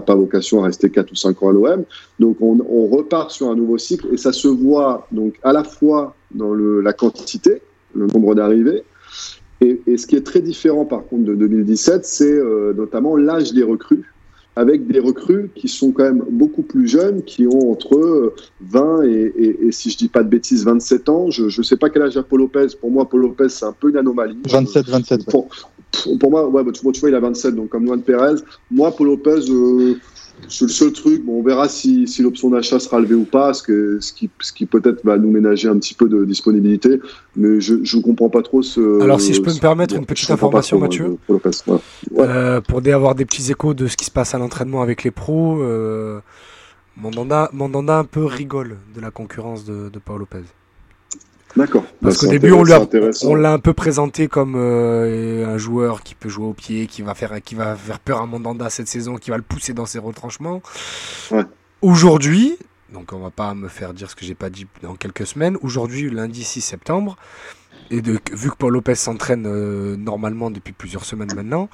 pas 0.06 0.16
vocation 0.16 0.62
à 0.62 0.66
rester 0.66 0.90
4 0.90 1.12
ou 1.12 1.16
5 1.16 1.42
ans 1.44 1.50
à 1.50 1.54
l'OM. 1.54 1.84
Donc 2.20 2.38
on, 2.42 2.60
on, 2.70 2.88
repart 2.88 3.32
sur 3.32 3.50
un 3.50 3.56
nouveau 3.56 3.78
cycle 3.78 4.08
et 4.12 4.18
ça 4.18 4.34
se 4.34 4.48
voit 4.48 5.08
donc 5.12 5.36
à 5.44 5.54
la 5.54 5.64
fois 5.64 6.16
dans 6.32 6.54
le, 6.54 6.82
la 6.82 6.94
quantité, 6.94 7.62
le 7.96 8.08
nombre 8.08 8.36
d'arrivées, 8.36 8.84
et, 9.62 9.82
et, 9.88 9.98
ce 9.98 10.08
qui 10.08 10.16
est 10.16 10.26
très 10.26 10.42
différent 10.42 10.86
par 10.86 11.06
contre 11.06 11.24
de 11.24 11.36
2017, 11.36 12.06
c'est 12.06 12.32
euh, 12.32 12.74
notamment 12.74 13.16
l'âge 13.16 13.54
des 13.54 13.64
recrues, 13.64 14.14
avec 14.56 14.88
des 14.88 15.00
recrues 15.00 15.50
qui 15.56 15.68
sont 15.68 15.92
quand 15.92 16.04
même 16.04 16.24
beaucoup 16.30 16.62
plus 16.62 16.88
jeunes, 16.88 17.24
qui 17.24 17.48
ont 17.48 17.72
entre 17.72 18.34
20 18.62 18.82
euh, 18.82 19.04
et, 19.04 19.34
et, 19.42 19.68
et 19.68 19.72
si 19.72 19.90
je 19.90 19.98
dis 19.98 20.10
pas 20.10 20.24
de 20.24 20.30
bêtises, 20.30 20.64
27 20.66 21.10
ans. 21.10 21.32
Je 21.32 21.46
ne 21.46 21.64
sais 21.64 21.78
pas 21.78 21.90
quel 21.90 22.04
âge 22.04 22.18
a 22.18 22.24
Paul 22.24 22.42
Lopez. 22.42 22.68
Pour 22.80 22.92
moi, 22.92 23.08
Paul 23.10 23.22
Lopez, 23.22 23.50
c'est 23.50 23.66
un 23.66 23.74
peu 23.74 23.90
une 23.90 23.98
anomalie. 23.98 24.38
27, 24.48 24.88
27. 24.88 25.26
Pour, 25.26 25.50
pour 26.20 26.32
moi, 26.32 26.48
ouais, 26.48 26.64
bah, 26.64 26.72
tu, 26.72 26.82
vois, 26.82 27.10
il 27.10 27.16
a 27.16 27.20
27, 27.20 27.56
donc 27.56 27.70
comme 27.70 27.86
Luan 27.86 28.02
Perez. 28.02 28.36
Moi, 28.72 28.92
Paul 28.96 29.08
Lopez, 29.08 29.50
euh, 29.50 29.96
c'est 30.48 30.66
le 30.66 30.72
seul 30.72 30.94
truc. 30.94 31.26
Bon, 31.26 31.40
on 31.40 31.44
verra 31.44 31.68
si, 31.68 32.08
si 32.08 32.22
l'option 32.22 32.50
d'achat 32.50 32.80
sera 32.80 33.00
levée 33.00 33.16
ou 33.16 33.26
pas, 33.26 33.54
ce, 33.54 33.64
que, 33.64 33.98
ce 34.00 34.14
qui, 34.14 34.30
ce 34.40 34.54
qui 34.54 34.66
peut-être 34.66 35.04
va 35.04 35.18
nous 35.18 35.32
ménager 35.32 35.68
un 35.68 35.78
petit 35.78 35.94
peu 35.94 36.08
de 36.08 36.24
disponibilité. 36.26 37.00
Mais 37.36 37.60
je 37.60 37.76
ne 37.76 38.02
comprends 38.02 38.30
pas 38.30 38.42
trop 38.42 38.62
ce. 38.62 39.02
Alors, 39.02 39.20
si 39.20 39.34
je 39.34 39.42
peux 39.42 39.54
me 39.54 39.60
permettre 39.60 39.96
une 39.96 40.06
petite 40.06 40.32
information, 40.32 40.80
Mathieu. 40.80 41.18
Euh, 42.18 42.62
pour 42.62 42.82
avoir 42.88 43.16
des 43.16 43.26
petits 43.26 43.52
échos 43.52 43.74
de 43.74 43.88
ce 43.88 43.98
qui 43.98 44.06
se 44.06 44.12
passe 44.12 44.34
à 44.34 44.38
l'entraînement 44.38 44.82
avec 44.82 45.04
les 45.04 45.12
pros, 45.12 45.62
euh, 45.62 46.20
Mandanda, 46.98 47.50
Mandanda 47.54 48.00
un 48.00 48.06
peu 48.06 48.26
rigole 48.26 48.78
de 48.96 49.02
la 49.02 49.12
concurrence 49.12 49.66
de, 49.66 49.90
de 49.90 50.00
Paul 50.00 50.20
Lopez. 50.20 50.44
D'accord. 51.56 51.84
Parce 52.02 52.16
bah, 52.16 52.22
qu'au 52.22 52.32
début, 52.32 52.52
on 52.52 52.64
l'a 52.64 53.52
un 53.52 53.60
peu 53.60 53.74
présenté 53.74 54.28
comme 54.28 54.56
euh, 54.56 55.47
un 55.47 55.58
joueur 55.58 56.04
qui 56.04 56.16
peut 56.16 56.30
jouer 56.30 56.45
au 56.45 56.54
pied, 56.54 56.88
qui 56.88 57.02
va 57.02 57.16
faire, 57.16 57.41
qui 57.41 57.56
va 57.56 57.76
faire 57.76 58.00
peur 58.00 58.22
à 58.22 58.26
Mandanda 58.26 58.70
cette 58.70 58.88
saison, 58.88 59.16
qui 59.18 59.32
va 59.32 59.38
le 59.38 59.43
pousser 59.43 59.74
dans 59.74 59.86
ses 59.86 60.00
retranchements. 60.00 60.62
Aujourd'hui, 61.82 62.58
donc 62.93 63.14
on 63.14 63.20
va 63.20 63.30
pas 63.30 63.54
me 63.54 63.68
faire 63.68 63.93
dire 63.93 64.10
ce 64.10 64.16
que 64.16 64.26
j'ai 64.26 64.36
pas 64.36 64.50
dit 64.50 64.68
dans 64.84 64.95
quelques 64.95 65.26
semaines. 65.26 65.58
Aujourd'hui, 65.62 66.10
lundi 66.10 66.43
6 66.43 66.62
septembre, 66.62 67.18
et 67.91 68.02
de, 68.02 68.20
vu 68.32 68.52
que 68.52 68.56
Paul 68.56 68.74
Lopez 68.74 68.95
s'entraîne 68.95 69.45
euh, 69.47 69.95
normalement 69.97 70.52
depuis 70.52 70.74
plusieurs 70.74 71.06
semaines 71.06 71.34
maintenant, 71.36 71.70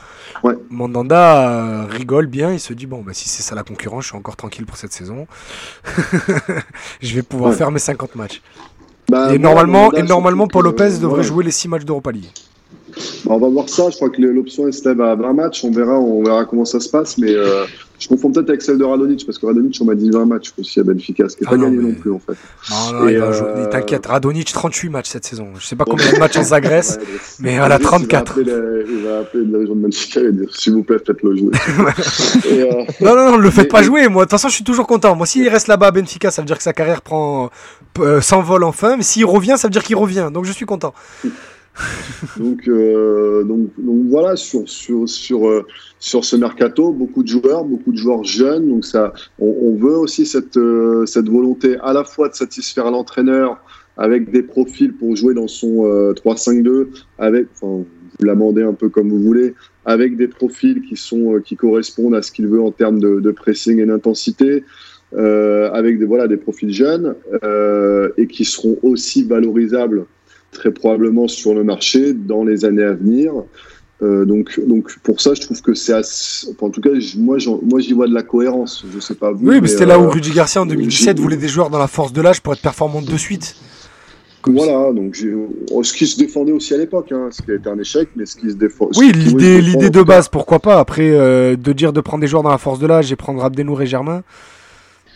Mandanda 0.70 1.50
euh, 1.50 1.86
rigole 1.86 2.28
bien. 2.28 2.54
Il 2.54 2.60
se 2.60 2.74
dit 2.74 2.86
bon, 2.86 3.02
bah, 3.02 3.14
si 3.14 3.28
c'est 3.28 3.44
ça 3.44 3.56
la 3.56 3.64
concurrence, 3.64 4.04
je 4.04 4.10
suis 4.10 4.18
encore 4.18 4.38
tranquille 4.38 4.66
pour 4.66 4.78
cette 4.78 4.94
saison. 4.94 5.28
je 7.02 7.16
vais 7.16 7.22
pouvoir 7.22 7.54
faire 7.54 7.72
mes 7.72 7.80
50 7.80 8.16
matchs. 8.16 8.42
Bah, 9.16 9.34
et, 9.34 9.40
normalement, 9.40 9.94
et 9.94 10.04
normalement, 10.04 10.48
Paul 10.48 10.66
Lopez 10.66 10.98
devrait 11.00 11.24
jouer 11.24 11.46
les 11.46 11.52
6 11.52 11.70
matchs 11.70 11.86
d'Europa 11.86 12.12
League. 12.12 12.30
Bah, 13.26 13.34
on 13.34 13.40
va 13.40 13.50
voir 13.50 13.70
ça. 13.70 13.90
Je 13.90 13.96
crois 13.96 14.10
que 14.10 14.22
l'option 14.22 14.68
est 14.68 14.86
lève 14.86 15.02
à 15.02 15.16
20 15.16 15.34
matchs. 15.34 15.64
On 15.64 15.72
verra, 15.72 16.00
on 16.00 16.24
verra 16.24 16.46
comment 16.46 16.66
ça 16.66 16.80
se 16.80 16.90
passe. 16.90 17.18
Mais 17.18 17.34
euh, 17.34 17.66
je 18.00 18.08
confonds 18.08 18.32
peut-être 18.32 18.50
avec 18.50 18.62
celle 18.62 18.78
de 18.78 18.84
Radonic 18.84 19.26
parce 19.26 19.38
que 19.38 19.46
Radonic, 19.46 19.78
on 19.82 19.86
m'a 19.86 19.96
dit 19.96 20.10
20 20.10 20.26
matchs 20.26 20.54
aussi 20.60 20.80
à 20.80 20.84
Benfica, 20.84 21.30
ce 21.30 21.38
qui 21.38 21.44
n'est 21.44 21.48
ah 21.48 21.52
pas 21.52 21.58
gagné 21.58 21.78
non 21.78 21.94
plus 21.94 22.12
en 22.12 22.20
fait. 22.20 22.36
Non, 22.70 23.00
non, 23.00 23.08
euh... 23.08 23.66
t'inquiète. 23.68 24.06
Radonic, 24.06 24.52
38 24.52 24.90
matchs 24.90 25.10
cette 25.10 25.26
saison. 25.26 25.48
Je 25.58 25.66
sais 25.66 25.76
pas 25.76 25.86
combien 25.86 26.12
de 26.12 26.20
matchs 26.20 26.38
en 26.38 26.44
Zagreb, 26.44 26.84
mais 27.40 27.58
à 27.58 27.68
la 27.68 27.80
34. 27.80 28.40
Il 28.40 29.06
va 29.06 29.20
appeler 29.20 29.46
la, 29.46 29.60
région 29.60 29.76
de 29.76 29.82
Benfica 29.82 30.20
et 30.20 30.32
dire 30.32 30.54
s'il 30.54 30.74
vous 30.74 30.84
plaît, 30.84 30.98
faites-le 31.06 31.38
jouer. 31.38 31.52
euh... 32.52 32.84
Non, 33.02 33.16
non, 33.16 33.32
non, 33.32 33.38
le 33.38 33.50
faites 33.50 33.72
pas 33.72 33.82
jouer. 33.82 34.08
Moi, 34.10 34.24
de 34.24 34.26
toute 34.26 34.32
façon, 34.32 34.50
je 34.50 34.56
suis 34.56 34.64
toujours 34.64 34.88
content. 34.88 35.16
Moi, 35.16 35.26
s'il 35.26 35.48
reste 35.48 35.68
là-bas 35.68 35.88
à 35.88 35.92
Benfica, 35.92 36.32
ça 36.32 36.42
veut 36.42 36.48
dire 36.48 36.58
que 36.58 36.64
sa 36.64 36.74
carrière 36.74 37.02
prend 37.02 37.50
euh, 38.00 38.20
s'envole 38.20 38.66
enfin. 38.66 38.98
Mais 38.98 39.04
s'il 39.04 39.26
revient, 39.26 39.56
ça 39.58 39.68
veut 39.68 39.72
dire 39.72 39.84
qu'il 39.84 39.96
revient. 39.96 40.30
Donc, 40.34 40.46
je 40.46 40.52
suis 40.52 40.66
content. 40.66 40.94
donc, 42.40 42.68
euh, 42.68 43.44
donc, 43.44 43.70
donc, 43.78 44.06
voilà, 44.08 44.36
sur, 44.36 44.68
sur, 44.68 45.08
sur, 45.10 45.48
euh, 45.48 45.66
sur 46.00 46.24
ce 46.24 46.36
mercato, 46.36 46.92
beaucoup 46.92 47.24
de 47.24 47.28
joueurs, 47.28 47.66
beaucoup 47.66 47.92
de 47.92 47.98
joueurs 47.98 48.24
jeunes. 48.24 48.70
Donc 48.70 48.86
ça, 48.86 49.14
on, 49.40 49.76
veut 49.76 49.98
aussi 49.98 50.26
cette, 50.26 50.58
euh, 50.58 51.06
cette 51.06 51.30
volonté 51.30 51.78
à 51.84 51.94
la 51.94 52.04
fois 52.04 52.30
de 52.30 52.36
satisfaire 52.36 52.92
l'entraîneur 52.92 53.58
avec 53.98 54.32
des 54.32 54.44
profils 54.44 54.94
pour 54.94 55.16
jouer 55.16 55.34
dans 55.34 55.48
son 55.48 55.86
3-5-2, 56.14 56.88
avec, 57.18 57.48
enfin, 57.56 57.86
vous 58.20 58.26
l'amendez 58.26 58.62
un 58.62 58.74
peu 58.74 58.90
comme 58.90 59.10
vous 59.10 59.22
voulez, 59.22 59.54
avec 59.86 60.18
des 60.18 60.28
profils 60.28 60.82
qui, 60.82 60.98
sont, 60.98 61.40
qui 61.44 61.56
correspondent 61.56 62.16
à 62.16 62.22
ce 62.22 62.34
qu'il 62.34 62.48
veut 62.48 62.62
en 62.62 62.72
termes 62.72 63.00
de, 63.00 63.22
de 63.22 63.32
pressing 63.32 63.80
et 63.80 63.86
d'intensité. 63.86 64.64
Avec 65.14 65.98
des, 65.98 66.06
voilà, 66.06 66.28
des 66.28 66.36
profils 66.36 66.74
jeunes 66.74 67.16
et 68.18 68.28
qui 68.28 68.44
seront 68.44 68.78
aussi 68.84 69.24
valorisables 69.24 70.06
très 70.56 70.72
probablement 70.72 71.28
sur 71.28 71.54
le 71.54 71.64
marché 71.64 72.14
dans 72.14 72.44
les 72.44 72.66
années 72.66 72.84
à 72.84 72.94
venir. 72.94 73.34
Euh, 74.02 74.26
donc, 74.26 74.60
donc 74.66 74.98
pour 75.04 75.22
ça, 75.22 75.34
je 75.34 75.42
trouve 75.42 75.62
que 75.62 75.74
c'est 75.74 75.94
assez... 75.94 76.48
en 76.60 76.70
tout 76.70 76.82
cas, 76.82 76.90
moi, 77.18 77.38
moi, 77.64 77.80
j'y 77.80 77.94
vois 77.94 78.08
de 78.08 78.14
la 78.14 78.24
cohérence. 78.24 78.86
Je 78.94 79.00
sais 79.00 79.16
pas 79.16 79.32
vous. 79.32 79.48
Oui, 79.48 79.62
mais, 79.62 79.68
c'était 79.68 79.86
là 79.86 80.00
où 80.00 80.10
Rudy 80.10 80.32
Garcia 80.32 80.62
en 80.62 80.66
2017 80.66 81.20
voulait 81.20 81.38
des 81.38 81.48
joueurs 81.48 81.70
dans 81.70 81.80
la 81.80 81.88
force 81.88 82.12
de 82.12 82.22
l'âge 82.22 82.42
pour 82.42 82.54
être 82.54 82.62
performant 82.62 83.02
de 83.02 83.18
suite. 83.18 83.56
voilà, 84.46 84.92
donc 84.92 85.18
oh, 85.72 85.84
ce 85.84 85.94
qui 85.94 86.08
se 86.08 86.18
défendait 86.18 86.52
aussi 86.52 86.74
à 86.74 86.78
l'époque, 86.78 87.12
hein, 87.12 87.30
ce 87.32 87.42
qui 87.42 87.52
a 87.52 87.56
été 87.56 87.70
un 87.70 87.80
échec, 87.80 88.10
mais 88.16 88.26
ce 88.26 88.36
qui 88.36 88.50
se 88.50 88.56
défend. 88.56 88.90
Oui, 88.98 89.12
l'idée, 89.14 89.62
l'idée 89.62 89.90
de 89.90 90.04
base, 90.04 90.28
pourquoi 90.28 90.60
pas. 90.60 90.80
Après, 90.80 91.10
de 91.10 91.74
dire 91.74 91.94
de 91.94 92.02
prendre 92.02 92.22
des 92.22 92.28
joueurs 92.28 92.44
dans 92.44 92.50
la 92.50 92.58
force 92.58 92.80
de 92.80 92.88
l'âge 92.88 93.12
et 93.12 93.16
prendre 93.16 93.44
Abdenour 93.44 93.82
et 93.82 93.88
Germain, 93.88 94.24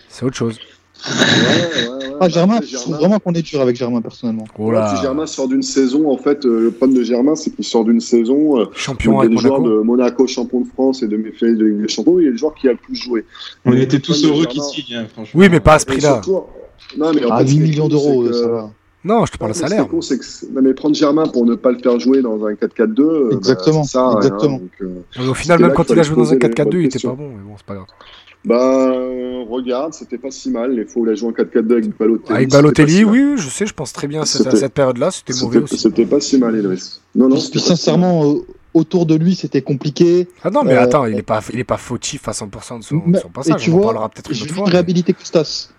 c'est 0.07 0.25
autre 0.25 0.37
chose. 0.37 0.57
Ah, 2.21 2.27
Germain, 2.27 2.59
je 2.61 2.75
trouve 2.75 2.95
vraiment 2.95 3.19
qu'on 3.19 3.33
est 3.33 3.41
dur 3.41 3.61
avec 3.61 3.77
Germain 3.77 4.01
personnellement. 4.01 4.45
Oh 4.57 4.73
si 4.93 5.01
Germain 5.01 5.25
sort 5.25 5.47
d'une 5.47 5.61
saison, 5.61 6.11
en 6.11 6.17
fait, 6.17 6.45
euh, 6.45 6.63
le 6.63 6.71
problème 6.71 6.97
de 6.97 7.03
Germain, 7.03 7.35
c'est 7.35 7.49
qu'il 7.51 7.63
sort 7.63 7.85
d'une 7.85 8.01
saison. 8.01 8.59
Euh, 8.59 8.65
champion 8.75 9.23
il 9.23 9.25
y 9.25 9.27
a 9.27 9.35
des 9.35 9.37
joueurs 9.37 9.61
de 9.61 9.81
Monaco, 9.81 10.27
champion 10.27 10.61
de 10.61 10.67
France 10.67 11.01
et 11.01 11.07
de 11.07 11.15
finalistes 11.15 11.61
de 11.61 11.65
Ligue 11.65 11.81
des 11.81 11.87
Champions, 11.87 12.19
il 12.19 12.25
y 12.25 12.27
a 12.27 12.31
le 12.31 12.37
joueur 12.37 12.53
qui 12.55 12.67
a 12.67 12.71
le 12.71 12.77
plus 12.77 12.95
joué. 12.95 13.25
On 13.65 13.73
était 13.73 13.99
tous 13.99 14.25
heureux 14.25 14.45
qu'il 14.45 14.61
signe, 14.61 14.95
hein, 14.95 15.07
franchement. 15.13 15.39
Oui, 15.39 15.47
mais 15.49 15.61
pas 15.61 15.75
à 15.75 15.79
ce 15.79 15.85
prix-là. 15.85 16.21
Non, 16.97 17.13
mais 17.13 17.21
à 17.29 17.41
8 17.41 17.59
millions 17.59 17.87
d'euros, 17.87 18.31
ça 18.33 18.47
va. 18.47 18.71
Non, 19.03 19.25
je 19.25 19.31
te 19.31 19.37
parle 19.37 19.51
de 19.53 19.57
salaire. 19.57 19.87
Con, 19.87 19.99
que 19.99 20.53
non, 20.53 20.61
mais 20.61 20.73
prendre 20.73 20.95
Germain 20.95 21.25
pour 21.27 21.45
ne 21.45 21.55
pas 21.55 21.71
le 21.71 21.77
faire 21.77 21.97
jouer 21.99 22.21
dans 22.21 22.45
un 22.45 22.53
4-4-2. 22.53 23.01
Euh, 23.01 23.37
exactement. 23.37 23.81
Bah, 23.81 23.85
ça, 23.85 24.13
exactement. 24.17 24.57
Hein, 24.57 24.69
donc, 24.81 25.25
euh, 25.25 25.29
au 25.29 25.33
final, 25.33 25.61
même 25.61 25.73
quand 25.73 25.89
il 25.89 25.99
a 25.99 26.03
joué 26.03 26.17
dans 26.17 26.33
un 26.33 26.35
4-4-2, 26.35 26.79
il 26.79 26.85
était 26.85 26.99
pas 26.99 27.13
bon, 27.13 27.29
mais 27.29 27.43
bon, 27.43 27.55
c'est 27.55 27.65
pas 27.65 27.75
grave. 27.75 27.87
Bah, 28.45 28.91
regarde, 29.49 29.93
c'était 29.93 30.17
pas 30.17 30.31
si 30.31 30.49
mal. 30.49 30.73
Les 30.73 30.85
fois 30.85 31.01
où 31.01 31.05
il 31.05 31.11
a 31.11 31.15
joué 31.15 31.29
en 31.29 31.31
4-4-2 31.31 31.71
avec 31.73 31.97
Balotelli. 31.97 32.35
Avec 32.35 32.49
Balotelli, 32.51 33.03
oui, 33.03 33.33
je 33.35 33.49
sais, 33.49 33.65
je 33.65 33.73
pense 33.73 33.91
très 33.91 34.07
bien 34.07 34.21
à 34.21 34.25
cette, 34.25 34.55
cette 34.55 34.73
période-là. 34.73 35.11
C'était 35.11 35.33
mauvais 35.41 35.59
aussi. 35.59 35.77
C'était 35.77 36.05
pas 36.05 36.19
si 36.19 36.37
mal, 36.37 36.55
Idriss. 36.57 37.01
Non, 37.15 37.27
non. 37.27 37.35
Puis, 37.51 37.59
sincèrement, 37.59 38.35
autour 38.73 39.05
de 39.05 39.15
lui, 39.15 39.35
c'était 39.35 39.61
compliqué. 39.61 40.27
Ah 40.43 40.49
non, 40.49 40.63
mais 40.63 40.73
euh, 40.73 40.81
attends, 40.81 41.05
il 41.05 41.17
est 41.17 41.23
pas, 41.23 41.41
il 41.51 41.59
est 41.59 41.63
pas 41.65 41.77
fautif 41.77 42.27
à 42.27 42.31
100% 42.31 42.79
de 42.79 42.83
son, 42.83 43.01
mais, 43.05 43.19
son 43.19 43.29
passage. 43.29 43.61
tu 43.61 43.71
On 43.71 43.73
vois, 43.73 43.81
en 43.81 43.85
parlera 43.85 44.09
peut-être 44.09 44.31
une 44.31 44.41
autre 44.41 44.53
fois. 44.53 44.65
réhabiliter 44.69 45.13
Costas. 45.13 45.69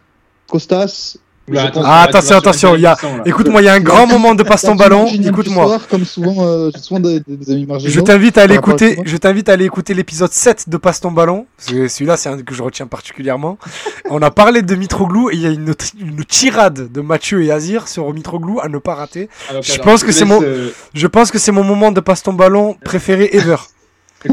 Costas, 0.47 1.17
ah, 1.57 2.03
attention, 2.03 2.37
attention. 2.37 2.75
Il 2.77 2.83
y 2.83 2.87
a... 2.87 2.97
Écoute-moi, 3.25 3.63
il 3.63 3.65
y 3.65 3.69
a 3.69 3.75
un 3.75 3.81
grand 3.81 4.07
moment 4.07 4.35
de 4.35 4.43
passe 4.43 4.63
ton 4.63 4.75
ballon. 4.75 5.07
Écoute-moi. 5.07 5.81
Comme 5.91 6.05
souvent, 6.05 6.47
euh, 6.47 6.71
souvent 6.81 7.01
des, 7.01 7.23
amis 7.49 7.67
Je 7.85 8.01
t'invite 8.01 8.39
à 8.39 8.43
aller 8.43 8.55
écouter. 8.55 8.99
Je 9.05 9.17
t'invite 9.17 9.49
à 9.49 9.53
aller 9.53 9.65
écouter 9.65 9.95
l'épisode 9.95 10.33
7 10.33 10.69
de 10.69 10.77
Passe 10.77 11.01
ton 11.01 11.11
ballon. 11.11 11.47
Celui-là, 11.59 12.17
c'est 12.17 12.29
un 12.29 12.41
que 12.41 12.55
je 12.55 12.63
retiens 12.63 12.87
particulièrement. 12.87 13.59
On 14.11 14.23
a 14.23 14.31
parlé 14.31 14.63
de 14.63 14.75
Mitroglou 14.75 15.31
et 15.31 15.35
il 15.35 15.41
y 15.41 15.47
a 15.47 15.51
une, 15.51 15.75
une 16.01 16.25
tirade 16.25 16.93
de 16.93 17.01
Mathieu 17.01 17.43
et 17.43 17.51
Azir 17.51 17.89
sur 17.89 18.13
Mitroglou 18.13 18.61
à 18.61 18.69
ne 18.69 18.79
pas 18.79 18.95
rater. 18.95 19.29
Alors, 19.49 19.63
je, 19.63 19.79
pense 19.79 20.05
que 20.05 20.13
c'est 20.13 20.25
mon... 20.25 20.43
Euh, 20.43 20.71
je 20.95 21.07
pense 21.07 21.31
que 21.31 21.39
c'est 21.39 21.53
mon 21.53 21.65
moment 21.65 21.93
de 21.93 22.01
Passe 22.01 22.23
ton 22.23 22.33
ballon 22.33 22.77
préféré 22.85 23.31
ever. 23.33 23.57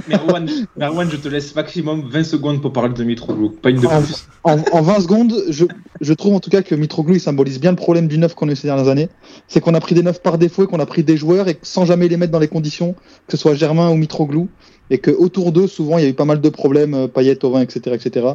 Merwan, 0.08 1.10
je 1.10 1.18
te 1.18 1.28
laisse 1.28 1.56
maximum 1.56 2.10
20 2.10 2.24
secondes 2.24 2.62
pour 2.62 2.74
parler 2.74 2.94
de 2.94 3.04
Mitroglou, 3.04 3.50
pas 3.50 3.70
une 3.70 3.78
de 3.78 3.88
plus. 3.88 4.28
En, 4.44 4.82
20 4.82 5.00
secondes, 5.02 5.34
je, 5.50 6.14
trouve 6.14 6.36
en 6.36 6.40
tout 6.40 6.50
cas 6.50 6.62
que 6.62 6.76
Mitroglou 6.76 7.14
il 7.16 7.20
symbolise 7.20 7.60
bien 7.60 7.72
le 7.72 7.78
problème 7.78 8.08
du 8.08 8.18
neuf 8.18 8.34
qu'on 8.34 8.50
a 8.50 8.52
eu 8.52 8.56
ces 8.56 8.68
dernières 8.68 8.90
années. 8.90 9.10
C'est 9.48 9.62
qu'on 9.62 9.74
a 9.74 9.80
pris 9.80 9.96
des 9.96 10.04
neufs 10.04 10.22
par 10.22 10.38
défaut 10.38 10.64
et 10.64 10.68
qu'on 10.68 10.80
a 10.80 10.86
pris 10.86 11.04
des 11.04 11.16
joueurs 11.16 11.48
et 11.48 11.58
sans 11.62 11.86
jamais 11.86 12.08
les 12.08 12.18
mettre 12.18 12.32
dans 12.32 12.40
les 12.40 12.48
conditions, 12.48 12.94
que 13.28 13.32
ce 13.32 13.38
soit 13.38 13.56
Germain 13.56 13.90
ou 13.90 13.96
Mitroglou, 13.96 14.50
et 14.90 14.98
que 14.98 15.12
autour 15.12 15.52
d'eux, 15.52 15.68
souvent, 15.68 15.98
il 15.98 16.04
y 16.04 16.08
a 16.08 16.10
eu 16.10 16.14
pas 16.14 16.26
mal 16.26 16.42
de 16.42 16.50
problèmes, 16.50 16.94
euh, 16.94 17.08
Payet, 17.08 17.44
Auvin, 17.46 17.62
etc., 17.62 17.96
etc. 17.96 18.28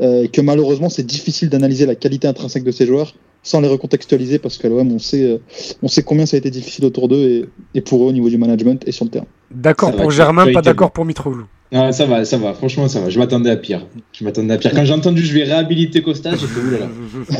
Et 0.00 0.28
que 0.28 0.40
malheureusement, 0.40 0.88
c'est 0.88 1.06
difficile 1.06 1.48
d'analyser 1.48 1.86
la 1.86 1.94
qualité 1.94 2.28
intrinsèque 2.28 2.64
de 2.64 2.70
ces 2.70 2.86
joueurs 2.86 3.14
sans 3.42 3.60
les 3.60 3.68
recontextualiser 3.68 4.38
parce 4.38 4.58
qu'à 4.58 4.68
l'OM, 4.68 4.92
on 4.92 4.98
sait, 4.98 5.24
euh, 5.24 5.38
on 5.82 5.88
sait 5.88 6.02
combien 6.02 6.26
ça 6.26 6.36
a 6.36 6.38
été 6.38 6.50
difficile 6.50 6.84
autour 6.84 7.08
d'eux 7.08 7.48
et, 7.74 7.80
pour 7.80 8.02
eux 8.04 8.08
au 8.08 8.12
niveau 8.12 8.28
du 8.28 8.38
management 8.38 8.82
et 8.86 8.92
sur 8.92 9.04
le 9.04 9.10
terrain. 9.10 9.26
D'accord 9.50 9.94
pour 9.96 10.10
Germain, 10.10 10.52
pas 10.52 10.62
d'accord 10.62 10.90
pour 10.92 11.04
Mitroglou. 11.04 11.46
Ah, 11.72 11.92
ça 11.92 12.04
va, 12.04 12.24
ça 12.24 12.36
va, 12.36 12.52
franchement, 12.52 12.88
ça 12.88 13.00
va. 13.00 13.10
Je 13.10 13.18
m'attendais 13.18 13.50
à 13.50 13.56
pire. 13.56 13.86
Je 14.12 14.24
m'attendais 14.24 14.54
à 14.54 14.58
pire. 14.58 14.72
Quand 14.74 14.84
j'ai 14.84 14.92
entendu 14.92 15.24
je 15.24 15.32
vais 15.32 15.44
réhabiliter 15.44 16.02
Costa, 16.02 16.34
j'ai 16.34 16.48
fait 16.48 16.60
oulala. 16.60 16.88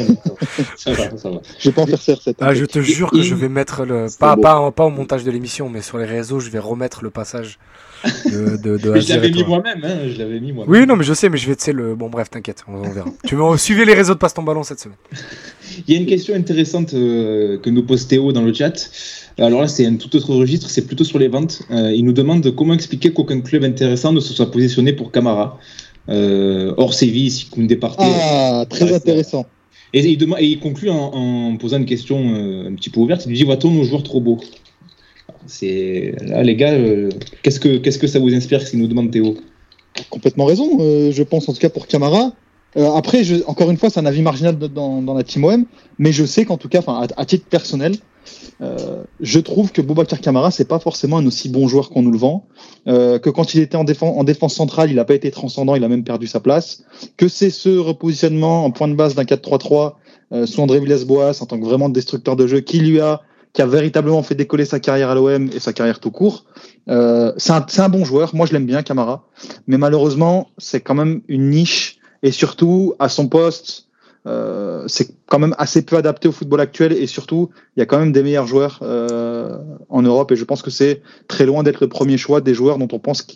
ça 0.76 0.92
va, 0.92 1.16
ça 1.16 1.30
va. 1.30 1.40
Je 1.58 1.68
vais 1.68 1.74
pas 1.74 1.82
en 1.82 1.86
faire 1.86 2.20
cette. 2.22 2.36
Ah, 2.40 2.54
je 2.54 2.64
te 2.64 2.80
jure 2.80 3.11
que 3.11 3.22
je 3.22 3.34
vais 3.34 3.48
mettre 3.48 3.84
le. 3.84 4.06
Pas, 4.20 4.36
pas, 4.36 4.70
pas, 4.70 4.84
au 4.84 4.90
montage 4.90 5.24
de 5.24 5.32
l'émission, 5.32 5.68
mais 5.68 5.82
sur 5.82 5.98
les 5.98 6.04
réseaux, 6.04 6.38
je 6.38 6.48
vais 6.48 6.61
remettre 6.61 7.02
le 7.02 7.11
passage 7.11 7.58
de. 8.26 8.56
de, 8.56 8.76
de 8.76 9.00
je 9.00 9.08
l'avais 9.08 9.30
mis 9.30 9.42
moi-même, 9.42 9.80
hein. 9.82 10.08
Je 10.08 10.16
l'avais 10.16 10.38
mis 10.38 10.52
moi 10.52 10.64
Oui, 10.68 10.86
non, 10.86 10.94
mais 10.94 11.04
je 11.04 11.12
sais, 11.12 11.28
mais 11.28 11.36
je 11.36 11.48
vais, 11.48 11.56
tu 11.56 11.64
sais, 11.64 11.72
le. 11.72 11.96
Bon, 11.96 12.08
bref, 12.08 12.30
t'inquiète, 12.30 12.62
on, 12.68 12.82
verra. 12.82 13.11
tu 13.26 13.34
veux 13.34 13.56
suivre 13.56 13.84
les 13.84 13.94
réseaux 13.94 14.14
de 14.14 14.20
Passe 14.20 14.34
ton 14.34 14.44
ballon 14.44 14.62
cette 14.62 14.78
semaine. 14.78 14.98
Il 15.88 15.94
y 15.94 15.96
a 15.96 16.00
une 16.00 16.06
question 16.06 16.36
intéressante 16.36 16.94
euh, 16.94 17.58
que 17.58 17.70
nous 17.70 17.82
pose 17.82 18.06
Théo 18.06 18.32
dans 18.32 18.42
le 18.42 18.52
chat. 18.52 18.90
Alors 19.41 19.62
là, 19.62 19.68
c'est 19.68 19.86
un 19.86 19.97
tout 19.97 20.14
autre 20.16 20.34
registre, 20.34 20.68
c'est 20.68 20.86
plutôt 20.86 21.05
sur 21.05 21.18
les 21.18 21.28
ventes. 21.28 21.62
Euh, 21.70 21.93
il 21.95 22.05
nous 22.05 22.12
demande 22.12 22.55
comment 22.55 22.74
expliquer 22.74 23.12
qu'aucun 23.12 23.41
club 23.41 23.64
intéressant 23.64 24.12
ne 24.12 24.20
se 24.20 24.34
soit 24.34 24.51
positionné 24.51 24.93
pour 24.93 25.11
Camara. 25.11 25.59
Euh, 26.09 26.74
hors 26.76 26.93
Séville, 26.93 27.30
si 27.30 27.47
Koundé 27.47 27.76
partait. 27.76 28.05
Ah, 28.05 28.66
très 28.68 28.93
intéressant. 28.93 29.47
Et 29.95 30.01
il, 30.01 30.22
et 30.38 30.47
il 30.47 30.61
conclut 30.61 30.91
en, 30.91 31.57
posant 31.57 31.78
une 31.78 31.86
question 31.86 32.18
un 32.18 32.74
petit 32.74 32.91
peu 32.91 33.01
ouverte. 33.01 33.24
Il 33.24 33.30
lui 33.30 33.38
dit 33.38 33.45
Voit-on 33.45 33.70
nos 33.70 33.84
joueurs 33.84 34.03
trop 34.03 34.20
beaux? 34.20 34.41
C'est 35.47 36.14
là, 36.20 36.43
les 36.43 36.55
gars, 36.55 36.76
qu'est-ce 37.43 37.59
que 37.59 37.78
qu'est-ce 37.78 37.99
que 37.99 38.07
ça 38.07 38.18
vous 38.18 38.34
inspire 38.34 38.61
si 38.62 38.76
nous 38.76 38.86
demande 38.86 39.11
Théo? 39.11 39.36
Complètement 40.11 40.45
raison, 40.45 40.78
je 40.78 41.22
pense 41.22 41.49
en 41.49 41.55
tout 41.55 41.61
cas 41.61 41.70
pour 41.70 41.86
Camara. 41.86 42.32
Euh, 42.76 42.92
après, 42.94 43.24
je, 43.24 43.36
encore 43.46 43.70
une 43.70 43.76
fois, 43.76 43.90
c'est 43.90 44.00
un 44.00 44.06
avis 44.06 44.22
marginal 44.22 44.56
dans, 44.56 45.02
dans, 45.02 45.14
la 45.14 45.24
team 45.24 45.44
OM, 45.44 45.64
mais 45.98 46.12
je 46.12 46.24
sais 46.24 46.44
qu'en 46.44 46.56
tout 46.56 46.68
cas, 46.68 46.82
à, 46.86 47.06
à, 47.16 47.24
titre 47.24 47.46
personnel, 47.46 47.96
euh, 48.60 49.02
je 49.20 49.40
trouve 49.40 49.72
que 49.72 49.80
Boubacar 49.80 50.20
Camara, 50.20 50.50
c'est 50.50 50.68
pas 50.68 50.78
forcément 50.78 51.18
un 51.18 51.26
aussi 51.26 51.48
bon 51.48 51.66
joueur 51.66 51.90
qu'on 51.90 52.02
nous 52.02 52.12
le 52.12 52.18
vend. 52.18 52.46
Euh, 52.86 53.18
que 53.18 53.30
quand 53.30 53.54
il 53.54 53.60
était 53.60 53.76
en, 53.76 53.84
défense, 53.84 54.14
en 54.16 54.24
défense 54.24 54.54
centrale, 54.54 54.90
il 54.90 54.96
n'a 54.96 55.04
pas 55.04 55.14
été 55.14 55.30
transcendant, 55.30 55.74
il 55.74 55.84
a 55.84 55.88
même 55.88 56.04
perdu 56.04 56.26
sa 56.26 56.40
place. 56.40 56.84
Que 57.16 57.28
c'est 57.28 57.50
ce 57.50 57.76
repositionnement 57.76 58.64
en 58.64 58.70
point 58.70 58.88
de 58.88 58.94
base 58.94 59.14
d'un 59.14 59.24
4-3-3 59.24 59.94
euh, 60.32 60.46
sous 60.46 60.60
André 60.60 60.80
Villas-Boas 60.80 61.42
en 61.42 61.46
tant 61.46 61.58
que 61.58 61.64
vraiment 61.64 61.88
destructeur 61.88 62.36
de 62.36 62.46
jeu 62.46 62.60
qui 62.60 62.80
lui 62.80 63.00
a 63.00 63.22
qui 63.52 63.62
a 63.62 63.66
véritablement 63.66 64.22
fait 64.22 64.36
décoller 64.36 64.64
sa 64.64 64.78
carrière 64.78 65.10
à 65.10 65.16
l'OM 65.16 65.50
et 65.52 65.58
sa 65.58 65.72
carrière 65.72 65.98
tout 65.98 66.12
court. 66.12 66.44
Euh, 66.88 67.32
c'est 67.36 67.52
un, 67.52 67.66
un, 67.78 67.88
bon 67.88 68.04
joueur, 68.04 68.32
moi 68.32 68.46
je 68.46 68.52
l'aime 68.52 68.64
bien 68.64 68.84
Camara, 68.84 69.26
mais 69.66 69.76
malheureusement 69.76 70.50
c'est 70.56 70.80
quand 70.80 70.94
même 70.94 71.22
une 71.26 71.50
niche 71.50 71.98
et 72.22 72.32
surtout 72.32 72.94
à 72.98 73.08
son 73.08 73.28
poste. 73.28 73.86
Euh, 74.26 74.84
c'est 74.86 75.16
quand 75.24 75.38
même 75.38 75.54
assez 75.56 75.80
peu 75.80 75.96
adapté 75.96 76.28
au 76.28 76.32
football 76.32 76.60
actuel 76.60 76.92
et 76.92 77.06
surtout 77.06 77.48
il 77.74 77.80
y 77.80 77.82
a 77.82 77.86
quand 77.86 77.98
même 77.98 78.12
des 78.12 78.22
meilleurs 78.22 78.46
joueurs 78.46 78.80
euh, 78.82 79.56
en 79.88 80.02
Europe 80.02 80.30
et 80.30 80.36
je 80.36 80.44
pense 80.44 80.60
que 80.60 80.70
c'est 80.70 81.00
très 81.26 81.46
loin 81.46 81.62
d'être 81.62 81.80
le 81.80 81.88
premier 81.88 82.18
choix 82.18 82.42
des 82.42 82.52
joueurs 82.52 82.76
dont 82.76 82.88
on 82.92 82.98
pense 82.98 83.26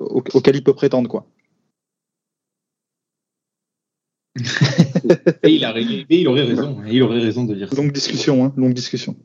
auquel 0.00 0.56
il 0.56 0.64
peut 0.64 0.74
prétendre 0.74 1.08
quoi. 1.08 1.26
et 5.44 5.50
il, 5.50 5.64
a, 5.64 5.78
il 5.78 6.28
aurait 6.28 6.42
raison, 6.42 6.82
il 6.86 7.02
aurait 7.02 7.20
raison 7.20 7.44
de 7.44 7.54
dire 7.54 7.70
ça. 7.70 7.76
Longue 7.76 7.92
discussion, 7.92 8.44
hein, 8.44 8.52
longue 8.56 8.74
discussion. 8.74 9.16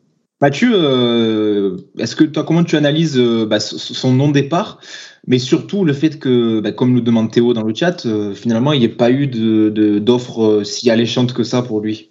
Mathieu, 0.41 0.71
euh, 0.73 1.77
est-ce 1.99 2.15
que 2.15 2.23
toi, 2.23 2.43
comment 2.43 2.63
tu 2.63 2.75
analyses 2.75 3.17
euh, 3.19 3.45
bah, 3.45 3.59
son 3.59 4.11
non-départ, 4.11 4.79
mais 5.27 5.37
surtout 5.37 5.85
le 5.85 5.93
fait 5.93 6.17
que, 6.17 6.59
bah, 6.61 6.71
comme 6.71 6.93
nous 6.93 7.01
demande 7.01 7.31
Théo 7.31 7.53
dans 7.53 7.61
le 7.61 7.75
chat, 7.75 8.07
euh, 8.07 8.33
finalement, 8.33 8.73
il 8.73 8.79
n'y 8.79 8.85
ait 8.85 8.89
pas 8.89 9.11
eu 9.11 9.27
d'offre 9.27 10.63
si 10.63 10.89
alléchante 10.89 11.33
que 11.33 11.43
ça 11.43 11.61
pour 11.61 11.79
lui? 11.79 12.09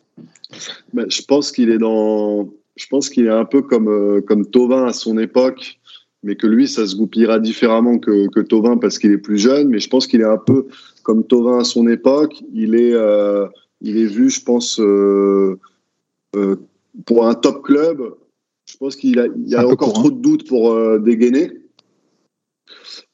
Bah, 0.94 1.02
Je 1.08 1.22
pense 1.22 1.50
qu'il 1.50 1.70
est 1.70 1.78
dans, 1.78 2.48
je 2.76 2.86
pense 2.88 3.10
qu'il 3.10 3.26
est 3.26 3.30
un 3.30 3.44
peu 3.44 3.62
comme 3.62 4.22
comme 4.22 4.46
Tovin 4.46 4.86
à 4.86 4.92
son 4.92 5.18
époque, 5.18 5.80
mais 6.22 6.36
que 6.36 6.46
lui, 6.46 6.68
ça 6.68 6.86
se 6.86 6.94
goupillera 6.94 7.40
différemment 7.40 7.98
que, 7.98 8.28
que 8.28 8.38
Tovin 8.38 8.76
parce 8.76 9.00
qu'il 9.00 9.10
est 9.10 9.18
plus 9.18 9.38
jeune. 9.38 9.70
Mais 9.70 9.80
je 9.80 9.88
pense 9.88 10.06
qu'il 10.06 10.20
est 10.20 10.24
un 10.24 10.38
peu 10.38 10.68
comme 11.02 11.24
Tovin 11.24 11.58
à 11.58 11.64
son 11.64 11.88
époque. 11.88 12.40
Il 12.54 12.76
est, 12.76 12.94
il 13.80 13.98
est 13.98 14.06
vu, 14.06 14.30
je 14.30 14.40
pense 14.40 14.80
pour 17.04 17.26
un 17.26 17.34
top 17.34 17.62
club, 17.62 18.14
je 18.70 18.76
pense 18.76 18.96
qu'il 18.96 19.32
y 19.46 19.54
a 19.54 19.66
encore 19.66 19.92
trop 19.92 20.10
de 20.10 20.20
doutes 20.20 20.46
pour 20.46 20.72
euh, 20.72 20.98
dégainer. 20.98 21.50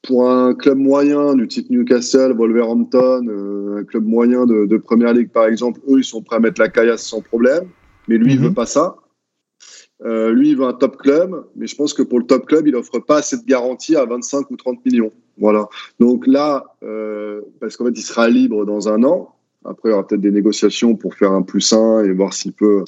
Pour 0.03 0.29
un 0.29 0.53
club 0.53 0.77
moyen 0.77 1.33
du 1.33 1.47
type 1.47 1.69
Newcastle, 1.69 2.33
Wolverhampton, 2.33 3.27
euh, 3.27 3.79
un 3.79 3.83
club 3.83 4.05
moyen 4.05 4.45
de, 4.45 4.65
de, 4.65 4.77
Première 4.77 5.13
Ligue 5.13 5.31
par 5.31 5.47
exemple, 5.47 5.81
eux 5.89 5.97
ils 5.97 6.03
sont 6.03 6.21
prêts 6.21 6.35
à 6.35 6.39
mettre 6.39 6.61
la 6.61 6.69
caillasse 6.69 7.03
sans 7.03 7.21
problème, 7.21 7.67
mais 8.07 8.17
lui 8.17 8.33
il 8.33 8.39
veut 8.39 8.49
mhm. 8.49 8.53
pas 8.53 8.67
ça. 8.67 8.97
Euh, 10.05 10.31
lui 10.31 10.49
il 10.49 10.57
veut 10.57 10.65
un 10.65 10.73
top 10.73 10.97
club, 10.97 11.47
mais 11.55 11.65
je 11.65 11.75
pense 11.75 11.93
que 11.93 12.03
pour 12.03 12.19
le 12.19 12.25
top 12.25 12.45
club 12.45 12.67
il 12.67 12.75
offre 12.75 12.99
pas 12.99 13.23
cette 13.23 13.45
garantie 13.45 13.95
à 13.95 14.05
25 14.05 14.51
ou 14.51 14.57
30 14.57 14.85
millions. 14.85 15.11
Voilà. 15.39 15.67
Donc 15.99 16.27
là, 16.27 16.63
parce 17.59 17.75
qu'en 17.77 17.85
fait 17.85 17.97
il 17.97 18.03
sera 18.03 18.29
libre 18.29 18.65
dans 18.65 18.89
un 18.89 19.03
an, 19.03 19.36
après, 19.65 19.89
il 19.89 19.91
y 19.91 19.93
aura 19.93 20.07
peut-être 20.07 20.21
des 20.21 20.31
négociations 20.31 20.95
pour 20.95 21.13
faire 21.13 21.31
un 21.31 21.41
plus 21.41 21.73
un 21.73 22.03
et 22.03 22.11
voir 22.11 22.33
s'il 22.33 22.53
peut 22.53 22.85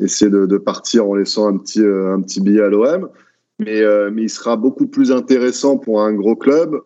essayer 0.00 0.30
de, 0.30 0.58
partir 0.58 1.06
en 1.06 1.14
laissant 1.14 1.46
un 1.46 1.56
petit, 1.56 1.82
euh, 1.82 2.14
un 2.14 2.20
petit 2.20 2.40
billet 2.40 2.62
à 2.62 2.68
l'OM. 2.68 3.08
Mais, 3.58 3.80
euh, 3.80 4.10
mais 4.12 4.22
il 4.22 4.30
sera 4.30 4.56
beaucoup 4.56 4.86
plus 4.86 5.12
intéressant 5.12 5.78
pour 5.78 6.02
un 6.02 6.12
gros 6.12 6.36
club 6.36 6.80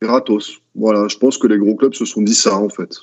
gratos. 0.00 0.60
Voilà, 0.74 1.06
je 1.08 1.16
pense 1.16 1.38
que 1.38 1.46
les 1.46 1.58
gros 1.58 1.76
clubs 1.76 1.94
se 1.94 2.04
sont 2.04 2.22
dit 2.22 2.34
ça 2.34 2.56
en 2.56 2.68
fait. 2.68 2.96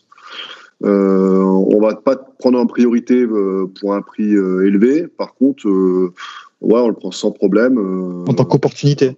Euh, 0.84 1.42
on 1.42 1.80
va 1.80 1.96
pas 1.96 2.16
prendre 2.16 2.60
en 2.60 2.66
priorité 2.66 3.22
euh, 3.22 3.72
pour 3.80 3.94
un 3.94 4.02
prix 4.02 4.32
élevé. 4.32 5.08
Par 5.08 5.34
contre, 5.36 5.66
ouais, 5.68 6.80
on 6.80 6.90
le 6.90 6.94
prend 6.94 7.12
sans 7.12 7.32
problème. 7.32 7.78
en 8.28 8.34
tant 8.34 8.46
qu'opportunité. 8.46 9.18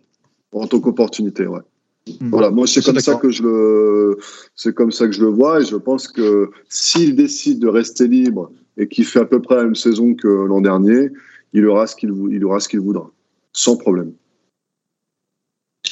En 0.51 0.67
tant 0.67 0.79
qu'opportunité, 0.79 1.47
ouais. 1.47 1.61
Mm. 2.07 2.29
Voilà, 2.29 2.49
moi 2.49 2.65
c'est 2.67 2.83
comme 2.83 2.99
ça 2.99 3.15
que 3.15 3.29
je 3.29 3.43
le, 3.43 4.17
c'est 4.55 4.73
comme 4.73 4.91
ça 4.91 5.07
que 5.07 5.13
je 5.13 5.21
le 5.21 5.29
vois 5.29 5.61
et 5.61 5.65
je 5.65 5.75
pense 5.75 6.07
que 6.07 6.49
s'il 6.69 7.15
décide 7.15 7.59
de 7.59 7.67
rester 7.67 8.07
libre 8.07 8.51
et 8.77 8.87
qu'il 8.87 9.05
fait 9.05 9.19
à 9.19 9.25
peu 9.25 9.41
près 9.41 9.55
la 9.55 9.63
même 9.63 9.75
saison 9.75 10.15
que 10.15 10.27
l'an 10.27 10.61
dernier, 10.61 11.09
il 11.53 11.65
aura 11.67 11.87
ce 11.87 11.95
qu'il 11.95 12.11
il 12.31 12.43
aura 12.43 12.59
ce 12.59 12.69
qu'il 12.69 12.79
voudra, 12.79 13.11
sans 13.53 13.77
problème. 13.77 14.13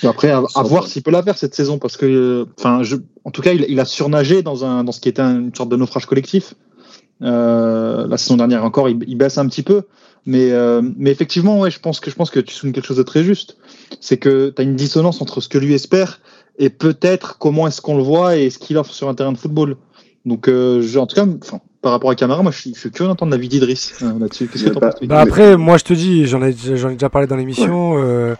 Après, 0.03 0.29
à, 0.29 0.41
voir 0.63 0.87
s'il 0.87 1.03
peut 1.03 1.11
la 1.11 1.21
faire 1.21 1.37
cette 1.37 1.53
saison 1.53 1.77
parce 1.77 1.97
que, 1.97 2.45
enfin, 2.57 2.81
en 3.25 3.31
tout 3.31 3.41
cas, 3.41 3.51
il, 3.51 3.79
a 3.79 3.85
surnagé 3.85 4.41
dans 4.41 4.63
un 4.63 4.85
dans 4.85 4.93
ce 4.93 5.01
qui 5.01 5.09
était 5.09 5.21
une 5.21 5.53
sorte 5.53 5.69
de 5.69 5.75
naufrage 5.75 6.05
collectif. 6.05 6.53
Euh, 7.21 8.07
la 8.07 8.17
saison 8.17 8.37
dernière 8.37 8.63
encore, 8.63 8.87
il, 8.89 9.17
baisse 9.17 9.37
un 9.37 9.47
petit 9.47 9.63
peu, 9.63 9.83
mais 10.25 10.51
euh, 10.51 10.81
mais 10.97 11.11
effectivement, 11.11 11.59
ouais, 11.59 11.71
je 11.71 11.79
pense 11.79 11.99
que 11.99 12.09
je 12.09 12.15
pense 12.15 12.29
que 12.29 12.39
tu 12.39 12.53
soulignes 12.53 12.73
quelque 12.73 12.87
chose 12.87 12.97
de 12.97 13.03
très 13.03 13.23
juste 13.23 13.57
c'est 13.99 14.17
que 14.17 14.49
tu 14.49 14.61
as 14.61 14.65
une 14.65 14.75
dissonance 14.75 15.21
entre 15.21 15.41
ce 15.41 15.49
que 15.49 15.57
lui 15.57 15.73
espère 15.73 16.19
et 16.57 16.69
peut-être 16.69 17.37
comment 17.37 17.67
est-ce 17.67 17.81
qu'on 17.81 17.97
le 17.97 18.03
voit 18.03 18.35
et 18.35 18.49
ce 18.49 18.59
qu'il 18.59 18.77
offre 18.77 18.93
sur 18.93 19.09
un 19.09 19.15
terrain 19.15 19.31
de 19.31 19.37
football. 19.37 19.77
Donc, 20.25 20.47
euh, 20.47 20.83
en 20.97 21.07
tout 21.07 21.15
cas, 21.15 21.25
par 21.81 21.93
rapport 21.93 22.09
à 22.09 22.15
Camara, 22.15 22.43
moi, 22.43 22.51
je 22.51 22.59
suis, 22.59 22.73
curieux 22.73 23.07
d'entendre 23.07 23.31
l'avis 23.31 23.47
d'Idriss 23.47 23.93
euh, 24.01 24.19
là-dessus. 24.19 24.47
Qu'est-ce 24.47 24.65
que 24.65 24.69
penses 24.71 24.95
bah 25.03 25.21
Après, 25.21 25.55
moi, 25.55 25.77
je 25.77 25.85
te 25.85 25.93
dis, 25.93 26.27
j'en 26.27 26.43
ai, 26.43 26.49
ai 26.49 26.91
déjà 26.93 27.09
parlé 27.09 27.27
dans 27.27 27.37
l'émission. 27.37 27.93
Euh, 27.97 28.35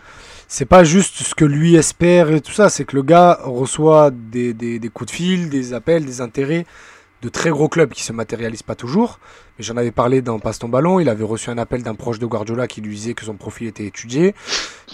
c'est 0.50 0.66
pas 0.66 0.84
juste 0.84 1.24
ce 1.24 1.34
que 1.34 1.46
lui 1.46 1.76
espère 1.76 2.32
et 2.32 2.42
tout 2.42 2.52
ça, 2.52 2.70
c'est 2.70 2.84
que 2.84 2.96
le 2.96 3.04
gars 3.04 3.40
reçoit 3.44 4.12
des, 4.12 4.54
des, 4.54 4.80
des, 4.80 4.90
coups 4.90 5.12
de 5.12 5.16
fil, 5.16 5.50
des 5.50 5.74
appels, 5.74 6.06
des 6.06 6.22
intérêts 6.22 6.66
de 7.22 7.30
très 7.30 7.50
gros 7.50 7.68
clubs 7.68 7.92
qui 7.92 8.04
se 8.04 8.14
matérialisent 8.14 8.64
pas 8.64 8.76
toujours. 8.76 9.20
Mais 9.58 9.66
j'en 9.66 9.76
avais 9.76 9.92
parlé 9.92 10.22
dans 10.22 10.40
Passe 10.40 10.60
ton 10.60 10.70
ballon. 10.70 11.02
Il 11.02 11.10
avait 11.10 11.26
reçu 11.26 11.50
un 11.50 11.58
appel 11.58 11.84
d'un 11.84 11.94
proche 11.94 12.18
de 12.18 12.26
Guardiola 12.26 12.66
qui 12.66 12.80
lui 12.80 12.96
disait 12.96 13.14
que 13.14 13.26
son 13.26 13.34
profil 13.34 13.68
était 13.68 13.86
étudié. 13.86 14.34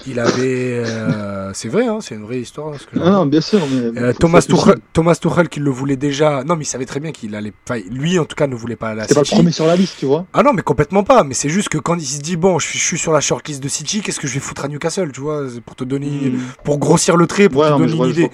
Il 0.08 0.20
avait. 0.20 0.84
Euh, 0.84 1.52
c'est 1.54 1.70
vrai, 1.70 1.86
hein, 1.86 2.00
c'est 2.02 2.16
une 2.16 2.24
vraie 2.24 2.40
histoire. 2.40 2.74
Hein, 2.74 2.78
ce 2.80 2.98
non, 2.98 3.28
bien 3.28 3.42
sûr. 3.42 3.60
Euh, 3.96 4.12
Thomas, 4.14 4.42
Tuchel, 4.42 4.78
Thomas 4.92 5.16
Tuchel 5.22 5.50
qui 5.50 5.60
le 5.60 5.70
voulait 5.70 5.98
déjà. 5.98 6.44
Non, 6.44 6.56
mais 6.56 6.64
il 6.64 6.68
savait 6.68 6.86
très 6.86 7.00
bien 7.00 7.12
qu'il 7.12 7.36
allait. 7.36 7.54
Enfin, 7.70 7.80
lui, 7.92 8.18
en 8.18 8.26
tout 8.26 8.36
cas, 8.36 8.48
ne 8.48 8.56
voulait 8.56 8.76
pas 8.76 8.96
la 8.96 9.08
C'est 9.08 9.14
pas 9.14 9.22
le 9.22 9.28
premier 9.28 9.52
sur 9.52 9.68
la 9.68 9.76
liste, 9.76 9.98
tu 10.00 10.08
vois. 10.08 10.26
Ah 10.34 10.42
non, 10.42 10.52
mais 10.52 10.64
complètement 10.64 11.04
pas. 11.04 11.24
Mais 11.24 11.36
c'est 11.36 11.50
juste 11.50 11.70
que 11.70 11.78
quand 11.78 11.96
il 11.96 12.06
se 12.06 12.20
dit, 12.20 12.36
bon, 12.36 12.58
je 12.58 12.66
suis, 12.66 12.98
sur 12.98 13.14
la 13.14 13.22
shortlist 13.22 13.62
de 13.62 13.70
City, 13.70 14.02
qu'est-ce 14.02 14.20
que 14.20 14.28
je 14.28 14.34
vais 14.34 14.40
foutre 14.40 14.66
à 14.66 14.68
Newcastle, 14.68 15.12
tu 15.12 15.22
vois 15.22 15.44
Pour 15.64 15.76
te 15.76 15.84
donner. 15.84 16.08
Hmm. 16.10 16.40
Pour 16.64 16.80
grossir 16.80 17.18
le 17.18 17.28
trait, 17.28 17.50
pour 17.50 17.64
te 17.64 17.70
donner 17.70 17.94
une 17.94 18.06
idée. 18.06 18.32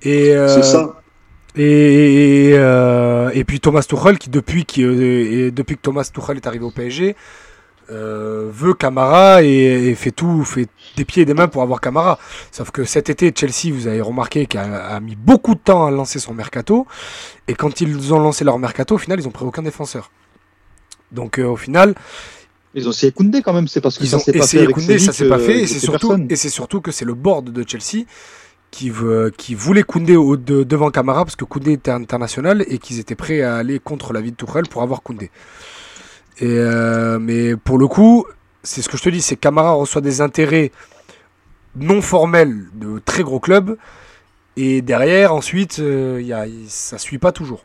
Et. 0.00 0.34
Euh, 0.34 0.48
c'est 0.48 0.62
ça. 0.62 1.02
Et, 1.56 2.50
et, 2.50 3.44
puis 3.44 3.60
Thomas 3.60 3.82
Tuchel 3.82 4.18
qui 4.18 4.28
depuis, 4.30 4.64
qui, 4.64 4.82
depuis 4.82 5.76
que 5.76 5.82
Thomas 5.82 6.08
Tuchel 6.12 6.36
est 6.36 6.46
arrivé 6.46 6.64
au 6.64 6.70
PSG, 6.70 7.16
euh, 7.88 8.50
veut 8.52 8.74
Camara 8.74 9.44
et, 9.44 9.94
fait 9.94 10.10
tout, 10.10 10.42
fait 10.44 10.68
des 10.96 11.04
pieds 11.04 11.22
et 11.22 11.24
des 11.24 11.34
mains 11.34 11.46
pour 11.46 11.62
avoir 11.62 11.80
Camara. 11.80 12.18
Sauf 12.50 12.70
que 12.70 12.84
cet 12.84 13.10
été, 13.10 13.32
Chelsea, 13.34 13.72
vous 13.72 13.86
avez 13.86 14.00
remarqué, 14.00 14.46
qu'il 14.46 14.58
a, 14.58 14.98
mis 15.00 15.14
beaucoup 15.14 15.54
de 15.54 15.60
temps 15.60 15.86
à 15.86 15.90
lancer 15.90 16.18
son 16.18 16.34
mercato. 16.34 16.86
Et 17.46 17.54
quand 17.54 17.80
ils 17.80 18.12
ont 18.12 18.18
lancé 18.18 18.44
leur 18.44 18.58
mercato, 18.58 18.96
au 18.96 18.98
final, 18.98 19.20
ils 19.20 19.28
ont 19.28 19.32
pris 19.32 19.44
aucun 19.44 19.62
défenseur. 19.62 20.10
Donc 21.12 21.38
euh, 21.38 21.44
au 21.46 21.56
final. 21.56 21.94
Ils 22.74 22.88
ont 22.88 22.90
essayé 22.90 23.12
Koundé 23.12 23.40
quand 23.40 23.52
même, 23.52 23.68
c'est 23.68 23.80
parce 23.80 23.96
qu'ils 23.96 24.14
ont 24.16 24.18
essayé 24.18 24.66
Koundé, 24.66 24.98
ça 24.98 25.12
s'est 25.12 25.28
pas 25.28 25.38
fait. 25.38 25.60
Et 25.60 25.66
c'est 25.66 25.78
surtout, 25.78 26.16
et 26.28 26.36
c'est 26.36 26.50
surtout 26.50 26.80
que 26.80 26.90
c'est 26.90 27.04
le 27.04 27.14
board 27.14 27.50
de 27.50 27.64
Chelsea 27.66 28.04
qui, 28.70 28.90
veut, 28.90 29.32
qui 29.36 29.54
voulait 29.54 29.82
Koundé 29.82 30.16
au, 30.16 30.36
devant 30.36 30.90
Camara 30.90 31.24
parce 31.24 31.36
que 31.36 31.44
Koundé 31.44 31.72
était 31.72 31.90
international 31.90 32.64
et 32.68 32.78
qu'ils 32.78 32.98
étaient 32.98 33.14
prêts 33.14 33.42
à 33.42 33.56
aller 33.56 33.78
contre 33.78 34.12
la 34.12 34.20
vie 34.20 34.32
de 34.32 34.36
Tourelle 34.36 34.68
pour 34.68 34.82
avoir 34.82 35.02
Koundé. 35.02 35.30
Et 36.38 36.44
euh, 36.58 37.18
mais 37.18 37.56
pour 37.56 37.78
le 37.78 37.86
coup, 37.86 38.26
c'est 38.62 38.82
ce 38.82 38.88
que 38.88 38.96
je 38.96 39.02
te 39.02 39.08
dis, 39.08 39.22
c'est 39.22 39.36
Camara 39.36 39.72
reçoit 39.72 40.02
des 40.02 40.20
intérêts 40.20 40.70
non 41.76 42.02
formels 42.02 42.64
de 42.74 43.00
très 43.04 43.22
gros 43.22 43.40
clubs. 43.40 43.76
Et 44.56 44.82
derrière, 44.82 45.34
ensuite, 45.34 45.78
euh, 45.80 46.20
y 46.22 46.32
a, 46.32 46.46
ça 46.66 46.98
suit 46.98 47.18
pas 47.18 47.32
toujours. 47.32 47.64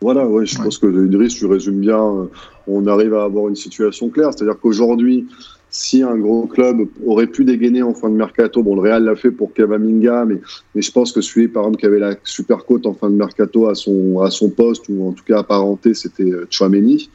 Voilà, 0.00 0.26
ouais, 0.26 0.46
je 0.46 0.56
pense 0.56 0.78
que 0.78 0.86
Idriss, 0.86 1.34
tu 1.34 1.46
résumes 1.46 1.80
bien. 1.80 1.98
Euh, 1.98 2.30
on 2.66 2.86
arrive 2.86 3.14
à 3.14 3.24
avoir 3.24 3.48
une 3.48 3.56
situation 3.56 4.10
claire. 4.10 4.30
C'est-à-dire 4.32 4.58
qu'aujourd'hui, 4.60 5.26
si 5.70 6.02
un 6.02 6.16
gros 6.16 6.46
club 6.46 6.88
aurait 7.06 7.26
pu 7.26 7.44
dégainer 7.44 7.82
en 7.82 7.94
fin 7.94 8.08
de 8.08 8.14
mercato, 8.14 8.62
bon, 8.62 8.74
le 8.74 8.80
Real 8.80 9.04
l'a 9.04 9.16
fait 9.16 9.30
pour 9.30 9.52
Cavaminga, 9.52 10.24
mais, 10.24 10.40
mais 10.74 10.82
je 10.82 10.90
pense 10.90 11.12
que 11.12 11.20
celui, 11.20 11.48
par 11.48 11.64
exemple, 11.64 11.78
qui 11.78 11.86
avait 11.86 11.98
la 11.98 12.14
super 12.24 12.64
cote 12.64 12.86
en 12.86 12.94
fin 12.94 13.10
de 13.10 13.16
mercato 13.16 13.68
à 13.68 13.74
son, 13.74 14.20
à 14.20 14.30
son 14.30 14.48
poste, 14.50 14.88
ou 14.88 15.08
en 15.08 15.12
tout 15.12 15.24
cas 15.24 15.40
apparenté, 15.40 15.94
c'était 15.94 16.30
Chouameni. 16.50 17.10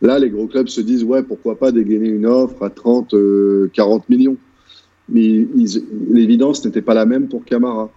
Là, 0.00 0.18
les 0.18 0.30
gros 0.30 0.46
clubs 0.46 0.68
se 0.68 0.80
disent, 0.80 1.04
ouais, 1.04 1.22
pourquoi 1.22 1.58
pas 1.58 1.72
dégainer 1.72 2.08
une 2.08 2.26
offre 2.26 2.62
à 2.62 2.70
30, 2.70 3.14
40 3.72 4.02
euh, 4.02 4.04
millions. 4.08 4.36
Mais 5.08 5.46
l'évidence 6.10 6.64
n'était 6.64 6.82
pas 6.82 6.94
la 6.94 7.06
même 7.06 7.28
pour 7.28 7.44
Camara. 7.44 7.90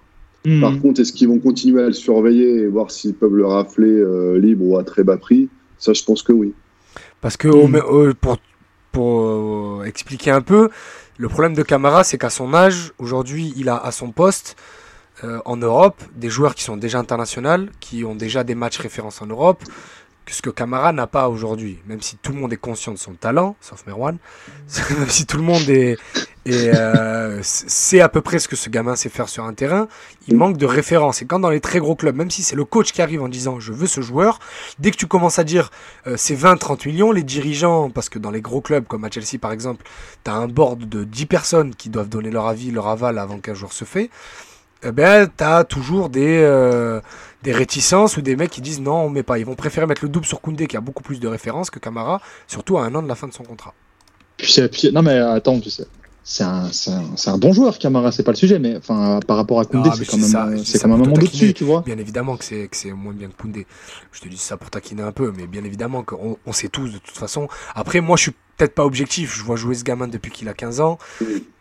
Hmm. 0.46 0.62
Par 0.62 0.80
contre, 0.80 1.02
est-ce 1.02 1.14
qu'ils 1.14 1.28
vont 1.28 1.40
continuer 1.40 1.84
à 1.84 1.88
le 1.88 1.94
surveiller 1.94 2.62
et 2.62 2.68
voir 2.68 2.90
s'ils 2.90 3.14
peuvent 3.14 3.36
le 3.36 3.46
rafler 3.46 3.92
euh, 3.92 4.40
libre 4.40 4.66
ou 4.66 4.78
à 4.78 4.84
très 4.84 5.04
bas 5.04 5.18
prix? 5.18 5.50
Ça, 5.78 5.94
je 5.94 6.04
pense 6.04 6.24
que 6.24 6.34
oui. 6.34 6.54
Parce 7.20 7.38
que 7.38 7.48
hmm. 7.48 8.14
pour, 8.16 8.38
pour 8.92 9.22
euh, 9.22 9.84
expliquer 9.86 10.32
un 10.32 10.42
peu, 10.42 10.70
le 11.18 11.30
problème 11.30 11.54
de 11.54 11.64
Camara, 11.64 12.04
c'est 12.04 12.18
qu'à 12.18 12.30
son 12.30 12.54
âge, 12.54 12.94
aujourd'hui, 12.98 13.54
il 13.56 13.70
a 13.70 13.78
à 13.78 13.92
son 13.92 14.12
poste 14.12 14.56
en 15.46 15.56
Europe 15.56 16.02
des 16.16 16.32
joueurs 16.32 16.56
qui 16.56 16.64
sont 16.64 16.78
déjà 16.78 16.98
internationaux, 16.98 17.68
qui 17.80 18.04
ont 18.04 18.16
déjà 18.16 18.44
des 18.44 18.56
matchs 18.56 18.80
références 18.80 19.22
en 19.22 19.28
Europe, 19.28 19.64
ce 20.32 20.42
que 20.42 20.50
Camara 20.50 20.94
n'a 20.94 21.08
pas 21.08 21.30
aujourd'hui, 21.30 21.80
même 21.86 22.02
si 22.02 22.18
tout 22.18 22.32
le 22.32 22.40
monde 22.40 22.54
est 22.54 22.58
conscient 22.58 22.92
de 22.92 22.98
son 22.98 23.14
talent, 23.14 23.56
sauf 23.62 23.86
Merwan, 23.86 24.18
même 24.98 25.10
si 25.10 25.26
tout 25.26 25.38
le 25.38 25.44
monde 25.44 25.68
est, 25.70 25.98
euh, 26.48 27.40
sait 27.44 28.02
à 28.02 28.10
peu 28.10 28.22
près 28.22 28.40
ce 28.40 28.48
que 28.48 28.56
ce 28.56 28.70
gamin 28.70 28.96
sait 28.96 29.10
faire 29.10 29.30
sur 29.30 29.44
un 29.44 29.54
terrain, 29.54 29.88
il 30.28 30.36
manque 30.36 30.58
de 30.58 30.66
référence. 30.66 31.22
Et 31.22 31.26
quand 31.26 31.40
dans 31.40 31.50
les 31.50 31.60
très 31.60 31.80
gros 31.80 31.96
clubs, 31.96 32.16
même 32.16 32.32
si 32.32 32.42
c'est 32.42 32.56
le 32.56 32.66
coach 32.66 32.92
qui 32.92 33.02
arrive 33.02 33.22
en 33.22 33.30
disant 33.30 33.60
je 33.60 33.72
veux 33.72 33.88
ce 33.88 34.02
joueur, 34.02 34.40
dès 34.80 34.92
que 34.92 34.98
tu 34.98 35.06
commences 35.06 35.38
à 35.38 35.44
dire 35.44 35.70
euh, 36.08 36.16
c'est 36.18 36.36
20-30 36.36 36.88
millions, 36.88 37.12
les 37.12 37.24
dirigeants, 37.24 37.90
parce 37.92 38.10
que 38.10 38.18
dans 38.18 38.32
les 38.32 38.42
gros 38.42 38.62
clubs 38.62 38.86
comme 38.86 39.06
à 39.06 39.12
Chelsea 39.12 39.40
par 39.40 39.52
exemple, 39.52 39.86
tu 40.24 40.32
as 40.32 40.34
un 40.34 40.48
board 40.48 40.90
de 40.90 41.04
10 41.04 41.26
personnes 41.28 41.76
qui 41.76 41.90
doivent 41.90 42.10
donner 42.10 42.32
leur 42.32 42.48
avis, 42.48 42.72
leur 42.72 42.88
aval 42.88 43.20
avant 43.20 43.40
qu'un 43.40 43.54
joueur 43.54 43.74
se 43.74 43.86
fait, 43.86 44.10
eh 44.84 44.92
ben, 44.92 45.30
toujours 45.70 46.10
des... 46.10 46.40
Euh, 46.42 47.02
des 47.44 47.54
réticences 47.54 48.18
ou 48.18 48.22
des 48.22 48.36
mecs 48.36 48.52
qui 48.52 48.62
disent 48.62 48.82
non, 48.82 48.98
on 48.98 49.10
met 49.10 49.24
pas. 49.24 49.40
Ils 49.40 49.46
vont 49.48 49.56
préférer 49.56 49.88
mettre 49.88 50.04
le 50.04 50.10
double 50.10 50.28
sur 50.28 50.42
Koundé 50.42 50.68
qui 50.68 50.78
a 50.78 50.80
beaucoup 50.80 51.02
plus 51.02 51.20
de 51.20 51.28
références 51.28 51.72
que 51.72 51.80
Camara, 51.80 52.22
surtout 52.46 52.78
à 52.78 52.84
un 52.84 52.94
an 52.94 53.02
de 53.02 53.08
la 53.08 53.16
fin 53.16 53.28
de 53.28 53.34
son 53.34 53.44
contrat. 53.44 53.74
non 54.92 55.02
mais 55.02 55.18
attends, 55.18 55.60
tu 55.60 55.72
sais, 55.72 55.88
c'est 56.24 56.44
un, 56.44 56.70
un, 57.26 57.38
bon 57.38 57.52
joueur, 57.52 57.80
Camara, 57.80 58.12
c'est 58.12 58.24
pas 58.24 58.32
le 58.32 58.38
sujet, 58.38 58.60
mais 58.60 58.78
enfin, 58.78 59.20
par 59.26 59.38
rapport 59.38 59.60
à 59.60 59.66
Koundé, 59.66 59.90
c'est 59.96 60.06
quand, 60.06 60.18
même, 60.18 60.64
c'est 60.64 60.80
quand 60.80 60.88
même 60.88 61.02
un 61.02 61.04
moment 61.06 61.18
dessus, 61.18 61.54
tu 61.54 61.64
vois. 61.64 61.82
Bien 61.82 61.98
évidemment 61.98 62.38
que 62.38 62.46
c'est 62.46 62.92
moins 62.92 63.14
bien 63.14 63.28
que 63.28 63.42
Koundé. 63.42 63.66
Je 64.12 64.22
te 64.22 64.28
dis 64.28 64.38
ça 64.38 64.56
pour 64.56 64.70
taquiner 64.70 65.02
un 65.02 65.12
peu, 65.12 65.34
mais 65.36 65.48
bien 65.48 65.64
évidemment 65.64 66.04
qu'on 66.04 66.38
on 66.46 66.54
sait 66.54 66.70
tous 66.70 66.90
de 66.90 67.00
toute 67.00 67.18
façon. 67.18 67.48
Après, 67.74 68.02
moi, 68.02 68.18
je 68.18 68.24
suis 68.24 68.34
peut-être 68.58 68.76
pas 68.76 68.86
objectif. 68.86 69.36
Je 69.36 69.44
vois 69.44 69.56
jouer 69.56 69.76
ce 69.76 69.84
gamin 69.84 70.08
depuis 70.08 70.32
qu'il 70.32 70.50
a 70.50 70.54
15 70.54 70.82
ans 70.82 70.98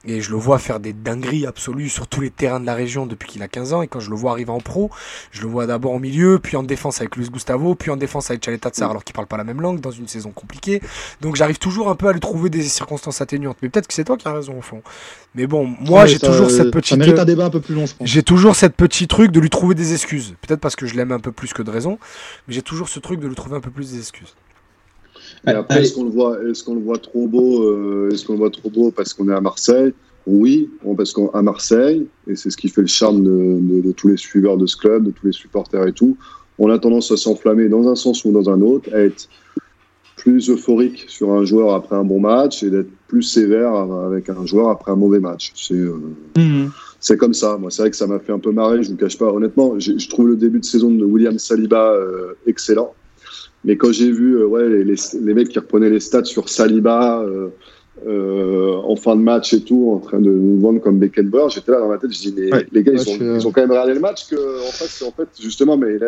et 0.05 0.22
je 0.22 0.30
le 0.30 0.36
vois 0.36 0.59
faire 0.59 0.80
des 0.80 0.93
dingueries 0.93 1.47
absolues 1.47 1.91
sur 1.91 2.07
tous 2.07 2.22
les 2.22 2.30
terrains 2.30 2.61
de 2.61 2.66
la 2.66 2.74
région 2.74 3.07
depuis 3.07 3.28
qu'il 3.28 3.43
a 3.43 3.49
15 3.49 3.72
ans. 3.74 3.82
Et 3.82 3.88
quand 3.88 4.01
je 4.01 4.09
le 4.09 4.16
vois 4.16 4.32
arriver 4.32 4.51
en 4.51 4.61
pro, 4.61 4.91
je 5.30 5.43
le 5.43 5.49
vois 5.49 5.66
d'abord 5.66 5.93
au 5.93 5.99
milieu, 5.99 6.38
puis 6.38 6.57
en 6.57 6.62
défense 6.62 7.01
avec 7.01 7.16
Luis 7.16 7.28
Gustavo, 7.28 7.74
puis 7.74 7.91
en 7.91 7.97
défense 7.97 8.30
avec 8.30 8.45
Chaleta 8.45 8.70
Tsar, 8.70 8.91
alors 8.91 9.05
qu'il 9.05 9.14
parle 9.14 9.26
pas 9.26 9.36
la 9.36 9.45
même 9.45 9.61
langue 9.61 9.80
dans 9.80 9.91
une 9.91 10.09
saison 10.09 10.30
compliquée. 10.30 10.80
Donc 11.20 11.36
j'arrive 11.36 11.59
toujours 11.59 11.91
un 11.91 11.97
peu 11.97 12.09
à 12.09 12.12
lui 12.12 12.20
trouver 12.20 12.49
des 12.49 12.62
circonstances 12.62 13.20
atténuantes. 13.20 13.59
Mais 13.62 13.68
peut-être 13.68 13.86
que 13.86 13.95
c'est 13.95 14.05
toi 14.05 14.16
qui 14.16 14.26
as 14.26 14.32
raison 14.32 14.59
au 14.59 14.62
fond. 14.62 14.82
Mais 15.34 15.47
bon, 15.47 15.66
moi 15.80 16.07
j'ai 16.07 16.18
toujours 16.18 16.51
cette 16.51 16.70
petite. 16.70 16.91
Ça 16.91 16.97
mérite 16.97 17.18
un 17.18 17.24
débat 17.24 17.47
un 17.47 17.51
peu 17.51 17.61
plus 17.61 17.74
long, 17.74 17.84
J'ai 18.01 18.22
toujours 18.22 18.57
cette 18.57 18.74
petit 18.74 19.07
truc 19.07 19.30
de 19.32 19.41
lui 19.41 19.51
trouver 19.51 19.74
des 19.74 19.93
excuses. 19.93 20.34
Peut-être 20.41 20.61
parce 20.61 20.76
que 20.76 20.86
je 20.86 20.95
l'aime 20.95 21.12
un 21.12 21.20
peu 21.20 21.32
plus 21.32 21.53
que 21.53 21.62
de 21.62 21.70
raison, 21.70 21.99
mais 22.49 22.55
j'ai 22.55 22.62
toujours 22.62 22.88
ce 22.88 23.01
truc 23.01 23.20
de 23.20 23.28
lui 23.28 23.34
trouver 23.34 23.57
un 23.57 23.61
peu 23.61 23.70
plus 23.70 23.93
des 23.93 23.99
excuses. 23.99 24.34
Et 25.47 25.51
après, 25.51 25.82
est-ce 25.82 25.95
qu'on 25.95 26.05
le 26.05 26.11
voit, 26.11 26.38
est-ce 26.45 26.64
qu'on 26.64 26.74
le 26.74 26.80
voit 26.80 26.99
trop 26.99 27.26
beau, 27.26 27.64
euh, 27.64 28.11
est-ce 28.12 28.26
qu'on 28.26 28.34
le 28.34 28.41
voit 28.41 28.51
trop 28.51 28.70
beau 28.70 28.91
parce 28.91 29.14
qu'on 29.14 29.28
est 29.28 29.34
à 29.34 29.41
Marseille? 29.41 29.93
Oui, 30.26 30.70
parce 30.97 31.12
qu'à 31.12 31.43
Marseille, 31.43 32.07
et 32.26 32.36
c'est 32.36 32.51
ce 32.51 32.57
qui 32.57 32.68
fait 32.68 32.82
le 32.82 32.86
charme 32.86 33.24
de, 33.24 33.93
tous 33.93 34.09
les 34.09 34.16
suiveurs 34.16 34.59
de 34.59 34.66
ce 34.66 34.76
club, 34.76 35.05
de 35.05 35.11
tous 35.11 35.26
les 35.26 35.32
supporters 35.32 35.86
et 35.86 35.93
tout, 35.93 36.16
on 36.59 36.68
a 36.68 36.78
tendance 36.78 37.11
à 37.11 37.16
s'enflammer 37.16 37.68
dans 37.68 37.88
un 37.88 37.97
sens 37.97 38.24
ou 38.24 38.32
dans 38.32 38.51
un 38.51 38.61
autre, 38.61 38.95
à 38.95 38.99
être 38.99 39.28
plus 40.16 40.51
euphorique 40.51 41.07
sur 41.09 41.32
un 41.32 41.45
joueur 41.45 41.74
après 41.74 41.97
un 41.97 42.05
bon 42.05 42.20
match 42.20 42.62
et 42.62 42.68
d'être 42.68 42.91
plus 43.09 43.22
sévère 43.22 43.72
avec 43.72 44.28
un 44.28 44.45
joueur 44.45 44.68
après 44.68 44.93
un 44.93 44.97
mauvais 44.97 45.20
match. 45.20 45.53
C'est 45.57 45.72
euh, 45.72 45.99
mhm. 46.36 46.70
c'est 47.01 47.16
comme 47.16 47.32
ça. 47.32 47.57
Moi, 47.57 47.70
c'est 47.70 47.82
vrai 47.82 47.91
que 47.91 47.97
ça 47.97 48.07
m'a 48.07 48.18
fait 48.18 48.32
un 48.32 48.38
peu 48.38 48.53
marrer. 48.53 48.82
Je 48.82 48.91
vous 48.91 48.99
cache 48.99 49.16
pas. 49.16 49.32
Honnêtement, 49.32 49.80
je 49.80 50.09
trouve 50.11 50.28
le 50.28 50.36
début 50.36 50.61
de 50.61 50.64
saison 50.66 50.91
de 50.91 51.05
William 51.05 51.38
Saliba 51.38 51.93
euh, 51.95 52.34
excellent. 52.47 52.93
Mais 53.64 53.76
quand 53.76 53.92
j'ai 53.92 54.11
vu 54.11 54.36
euh, 54.36 54.46
ouais, 54.46 54.68
les, 54.68 54.94
les, 55.20 55.34
mecs 55.34 55.48
qui 55.48 55.58
reprenaient 55.58 55.90
les 55.90 56.00
stats 56.00 56.24
sur 56.24 56.48
Saliba 56.48 57.20
euh, 57.20 57.48
euh, 58.06 58.76
en 58.82 58.96
fin 58.96 59.14
de 59.16 59.20
match 59.20 59.52
et 59.52 59.61
tout, 59.61 59.92
en 59.94 59.98
train 59.98 60.18
de 60.18 60.30
nous 60.30 60.58
vendre 60.61 60.80
comme 60.80 60.98
Beckenbauer, 60.98 61.50
j'étais 61.50 61.72
là 61.72 61.80
dans 61.80 61.88
ma 61.88 61.98
tête, 61.98 62.12
je 62.12 62.30
dis, 62.30 62.34
mais 62.34 62.50
les 62.72 62.82
gars, 62.82 62.92
ils, 62.94 63.11
ont, 63.11 63.36
ils, 63.36 63.46
ont, 63.46 63.52
quand 63.52 63.61
même 63.61 63.70
regardé 63.70 63.92
le 63.92 64.00
match 64.00 64.26
que, 64.28 64.36
en 64.36 64.72
fait, 64.72 65.04
en 65.04 65.11
fait 65.12 65.28
justement, 65.38 65.76
mais 65.76 65.98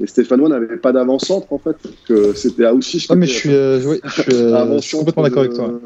les 0.00 0.06
Stéphanois 0.06 0.48
n'avaient 0.48 0.78
pas 0.78 0.92
d'avant-centre, 0.92 1.52
en 1.52 1.58
fait, 1.58 1.76
que 2.08 2.32
c'était 2.32 2.64
Aouchiche. 2.64 3.08
Ah, 3.10 3.16
mais 3.16 3.26
je 3.26 3.32
suis, 3.32 3.50
je 3.50 4.78
suis 4.80 4.96
complètement 4.96 5.24
d'accord 5.24 5.40
avec 5.40 5.52
toi. 5.52 5.78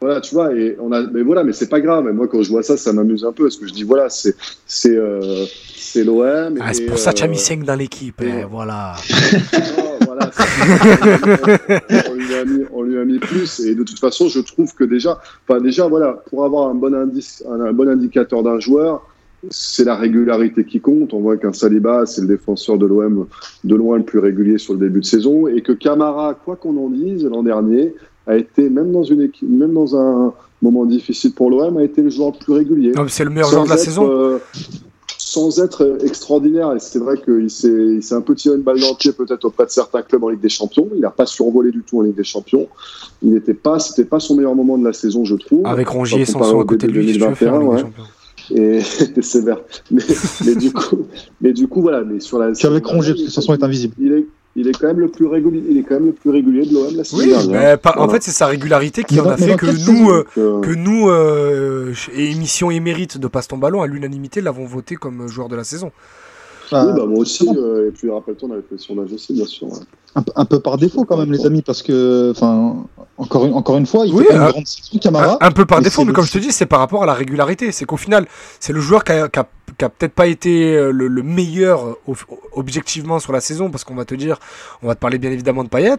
Voilà, 0.00 0.20
tu 0.20 0.34
vois, 0.34 0.54
et 0.54 0.76
on 0.78 0.92
a, 0.92 1.02
mais 1.06 1.22
voilà, 1.22 1.42
mais 1.42 1.54
c'est 1.54 1.68
pas 1.68 1.80
grave. 1.80 2.04
Mais 2.04 2.12
moi, 2.12 2.28
quand 2.28 2.42
je 2.42 2.50
vois 2.50 2.62
ça, 2.62 2.76
ça 2.76 2.92
m'amuse 2.92 3.24
un 3.24 3.32
peu, 3.32 3.44
parce 3.44 3.56
que 3.56 3.66
je 3.66 3.72
dis, 3.72 3.82
voilà, 3.82 4.10
c'est, 4.10 4.36
c'est, 4.66 4.94
euh, 4.94 5.46
c'est 5.74 6.04
l'OM. 6.04 6.58
Ah, 6.60 6.74
c'est 6.74 6.84
pour 6.84 6.98
ça 6.98 7.12
que 7.12 7.18
tu 7.18 7.24
as 7.24 7.28
mis 7.28 7.38
5 7.38 7.64
dans 7.64 7.76
l'équipe, 7.76 8.20
et... 8.20 8.44
voilà. 8.44 8.96
voilà 10.16 10.30
on, 12.10 12.14
lui 12.14 12.34
a 12.34 12.44
mis, 12.44 12.64
on 12.72 12.82
lui 12.82 12.98
a 12.98 13.04
mis 13.04 13.18
plus, 13.18 13.60
et 13.60 13.74
de 13.74 13.82
toute 13.82 13.98
façon, 13.98 14.28
je 14.28 14.40
trouve 14.40 14.74
que 14.74 14.84
déjà, 14.84 15.20
enfin, 15.46 15.60
déjà, 15.60 15.86
voilà, 15.88 16.22
pour 16.30 16.44
avoir 16.44 16.68
un 16.68 16.74
bon 16.74 16.94
indice, 16.94 17.44
un, 17.48 17.72
bon 17.72 17.88
indicateur 17.88 18.42
d'un 18.42 18.58
joueur, 18.58 19.06
c'est 19.50 19.84
la 19.84 19.94
régularité 19.94 20.64
qui 20.64 20.80
compte. 20.80 21.12
On 21.12 21.20
voit 21.20 21.36
qu'un 21.36 21.52
Saliba, 21.52 22.06
c'est 22.06 22.22
le 22.22 22.28
défenseur 22.28 22.78
de 22.78 22.86
l'OM 22.86 23.26
de 23.64 23.74
loin 23.74 23.98
le 23.98 24.04
plus 24.04 24.18
régulier 24.18 24.58
sur 24.58 24.72
le 24.74 24.80
début 24.80 25.00
de 25.00 25.06
saison, 25.06 25.46
et 25.46 25.62
que 25.62 25.72
Camara, 25.72 26.34
quoi 26.34 26.56
qu'on 26.56 26.76
en 26.76 26.88
dise, 26.88 27.24
l'an 27.24 27.42
dernier, 27.42 27.94
a 28.26 28.36
été, 28.36 28.68
même 28.70 28.92
dans, 28.92 29.04
une 29.04 29.22
équipe, 29.22 29.48
même 29.48 29.74
dans 29.74 29.96
un 29.96 30.32
moment 30.62 30.86
difficile 30.86 31.32
pour 31.32 31.50
l'OM, 31.50 31.76
a 31.76 31.84
été 31.84 32.02
le 32.02 32.10
joueur 32.10 32.32
le 32.32 32.44
plus 32.44 32.52
régulier. 32.54 32.92
C'est 33.08 33.24
le 33.24 33.30
meilleur 33.30 33.50
joueur 33.50 33.64
de 33.64 33.70
la 33.70 33.76
saison 33.76 34.10
euh, 34.10 34.38
Sans 35.36 35.60
être 35.60 35.98
extraordinaire, 36.02 36.72
et 36.72 36.78
c'est 36.78 36.98
vrai 36.98 37.20
qu'il 37.22 37.50
s'est 37.50 38.14
un 38.14 38.22
peu 38.22 38.34
tiré 38.34 38.56
une 38.56 38.62
balle 38.62 38.80
dans 38.80 38.88
le 38.88 38.96
pied 38.96 39.12
peut-être 39.12 39.44
auprès 39.44 39.66
de 39.66 39.70
certains 39.70 40.00
clubs 40.00 40.24
en 40.24 40.30
Ligue 40.30 40.40
des 40.40 40.48
Champions. 40.48 40.88
Il 40.94 41.02
n'a 41.02 41.10
pas 41.10 41.26
survolé 41.26 41.70
du 41.70 41.82
tout 41.82 41.98
en 41.98 42.02
Ligue 42.04 42.16
des 42.16 42.24
Champions. 42.24 42.66
Il 43.20 43.34
n'était 43.34 43.52
pas, 43.52 43.78
c'était 43.78 44.06
pas 44.06 44.18
son 44.18 44.34
meilleur 44.34 44.54
moment 44.54 44.78
de 44.78 44.84
la 44.86 44.94
saison, 44.94 45.26
je 45.26 45.34
trouve. 45.34 45.66
Avec 45.66 45.88
Rongier 45.88 46.22
et 46.22 46.24
Sanson 46.24 46.58
à 46.58 46.64
côté 46.64 46.86
de 46.86 46.92
lui, 46.92 47.04
2021, 47.04 47.60
ouais. 47.60 47.82
Et 48.54 48.80
c'est 49.20 49.42
vrai. 49.42 49.56
Mais, 49.90 50.02
mais, 50.46 50.54
du 50.54 50.72
coup, 50.72 51.06
mais 51.42 51.52
du 51.52 51.68
coup, 51.68 51.82
voilà. 51.82 52.02
Mais 52.02 52.18
sur 52.20 52.38
la. 52.38 52.46
avec 52.46 52.86
Rongier, 52.86 53.12
parce 53.12 53.26
que 53.26 53.30
Sanson 53.30 53.52
est 53.52 53.62
invisible. 53.62 53.94
Il 54.00 54.12
est, 54.12 54.26
il 54.56 54.68
est 54.68 54.72
quand 54.72 54.86
même 54.86 55.00
le 55.00 55.08
plus 55.08 55.26
régulier, 55.26 55.62
il 55.68 55.76
est 55.76 55.82
quand 55.82 55.94
même 55.94 56.06
le 56.06 56.12
plus 56.12 56.30
régulier 56.30 56.66
de 56.66 56.72
l'OM 56.72 56.96
la 56.96 57.04
saison 57.04 57.26
dernière. 57.26 57.78
en 57.84 58.08
fait, 58.08 58.22
c'est 58.22 58.30
sa 58.30 58.46
régularité 58.46 59.04
qui 59.04 59.20
en 59.20 59.28
a 59.28 59.36
fait 59.36 59.56
que 59.56 59.66
nous, 59.66 60.10
euh, 60.10 60.24
que 60.60 60.74
nous, 60.74 61.10
euh, 61.10 61.92
émission 62.14 62.70
émérite 62.70 63.18
de 63.18 63.28
Passe 63.28 63.48
ton 63.48 63.58
ballon, 63.58 63.82
à 63.82 63.86
l'unanimité, 63.86 64.40
l'avons 64.40 64.64
voté 64.64 64.96
comme 64.96 65.28
joueur 65.28 65.48
de 65.48 65.56
la 65.56 65.64
saison. 65.64 65.92
oui, 66.72 66.78
bah, 66.96 67.04
moi 67.06 67.18
aussi, 67.18 67.46
euh, 67.54 67.88
et 67.88 67.90
puis 67.90 68.10
rappelle-toi, 68.10 68.48
on 68.50 68.52
avait 68.54 68.62
fait 68.62 68.78
son 68.78 68.98
âge 68.98 69.12
aussi, 69.12 69.34
bien 69.34 69.44
sûr. 69.44 69.68
Un, 70.34 70.46
peu 70.46 70.60
par 70.60 70.78
défaut 70.78 71.04
quand 71.04 71.18
même, 71.18 71.30
les 71.30 71.44
amis, 71.44 71.60
parce 71.60 71.82
que, 71.82 72.30
enfin, 72.30 72.86
encore 73.18 73.44
une, 73.44 73.52
encore 73.52 73.76
une 73.76 73.84
fois, 73.84 74.06
il 74.06 74.16
fait 74.16 74.32
une 74.32 74.38
grande 74.38 74.64
Camara. 75.02 75.36
Un, 75.42 75.50
peu 75.50 75.66
par 75.66 75.82
défaut, 75.82 76.06
mais 76.06 76.14
comme 76.14 76.24
je 76.24 76.32
te 76.32 76.38
dis, 76.38 76.52
c'est 76.52 76.64
par 76.64 76.78
rapport 76.78 77.02
à 77.02 77.06
la 77.06 77.12
régularité. 77.12 77.70
C'est 77.70 77.84
qu'au 77.84 77.98
final, 77.98 78.26
c'est 78.58 78.72
le 78.72 78.80
joueur 78.80 79.04
qui 79.04 79.12
a, 79.12 79.28
qui 79.28 79.38
a 79.38 79.46
qui 79.78 79.84
a 79.84 79.88
peut-être 79.88 80.12
pas 80.12 80.26
été 80.26 80.74
euh, 80.76 80.90
le, 80.90 81.22
meilleur 81.22 81.96
objectivement 82.52 83.18
sur 83.18 83.32
la 83.32 83.40
saison, 83.40 83.70
parce 83.70 83.84
qu'on 83.84 83.94
va 83.94 84.04
te 84.04 84.14
dire, 84.14 84.38
on 84.82 84.86
va 84.86 84.94
te 84.94 85.00
parler 85.00 85.18
bien 85.18 85.30
évidemment 85.30 85.64
de 85.64 85.68
Payet, 85.68 85.98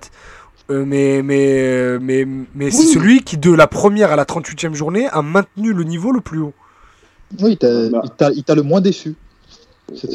euh, 0.69 0.83
mais 0.85 1.21
mais 1.23 1.61
euh, 1.61 1.99
mais, 2.01 2.25
mais 2.55 2.71
c'est 2.71 2.87
celui 2.87 3.21
qui 3.21 3.37
de 3.37 3.51
la 3.51 3.67
première 3.67 4.11
à 4.11 4.15
la 4.15 4.25
38e 4.25 4.73
journée 4.73 5.07
a 5.07 5.21
maintenu 5.21 5.73
le 5.73 5.83
niveau 5.83 6.11
le 6.11 6.21
plus 6.21 6.39
haut. 6.39 6.53
Oui, 7.41 7.57
bah. 7.61 8.31
il 8.35 8.43
t'a 8.43 8.55
le 8.55 8.63
moins 8.63 8.81
déçu. 8.81 9.15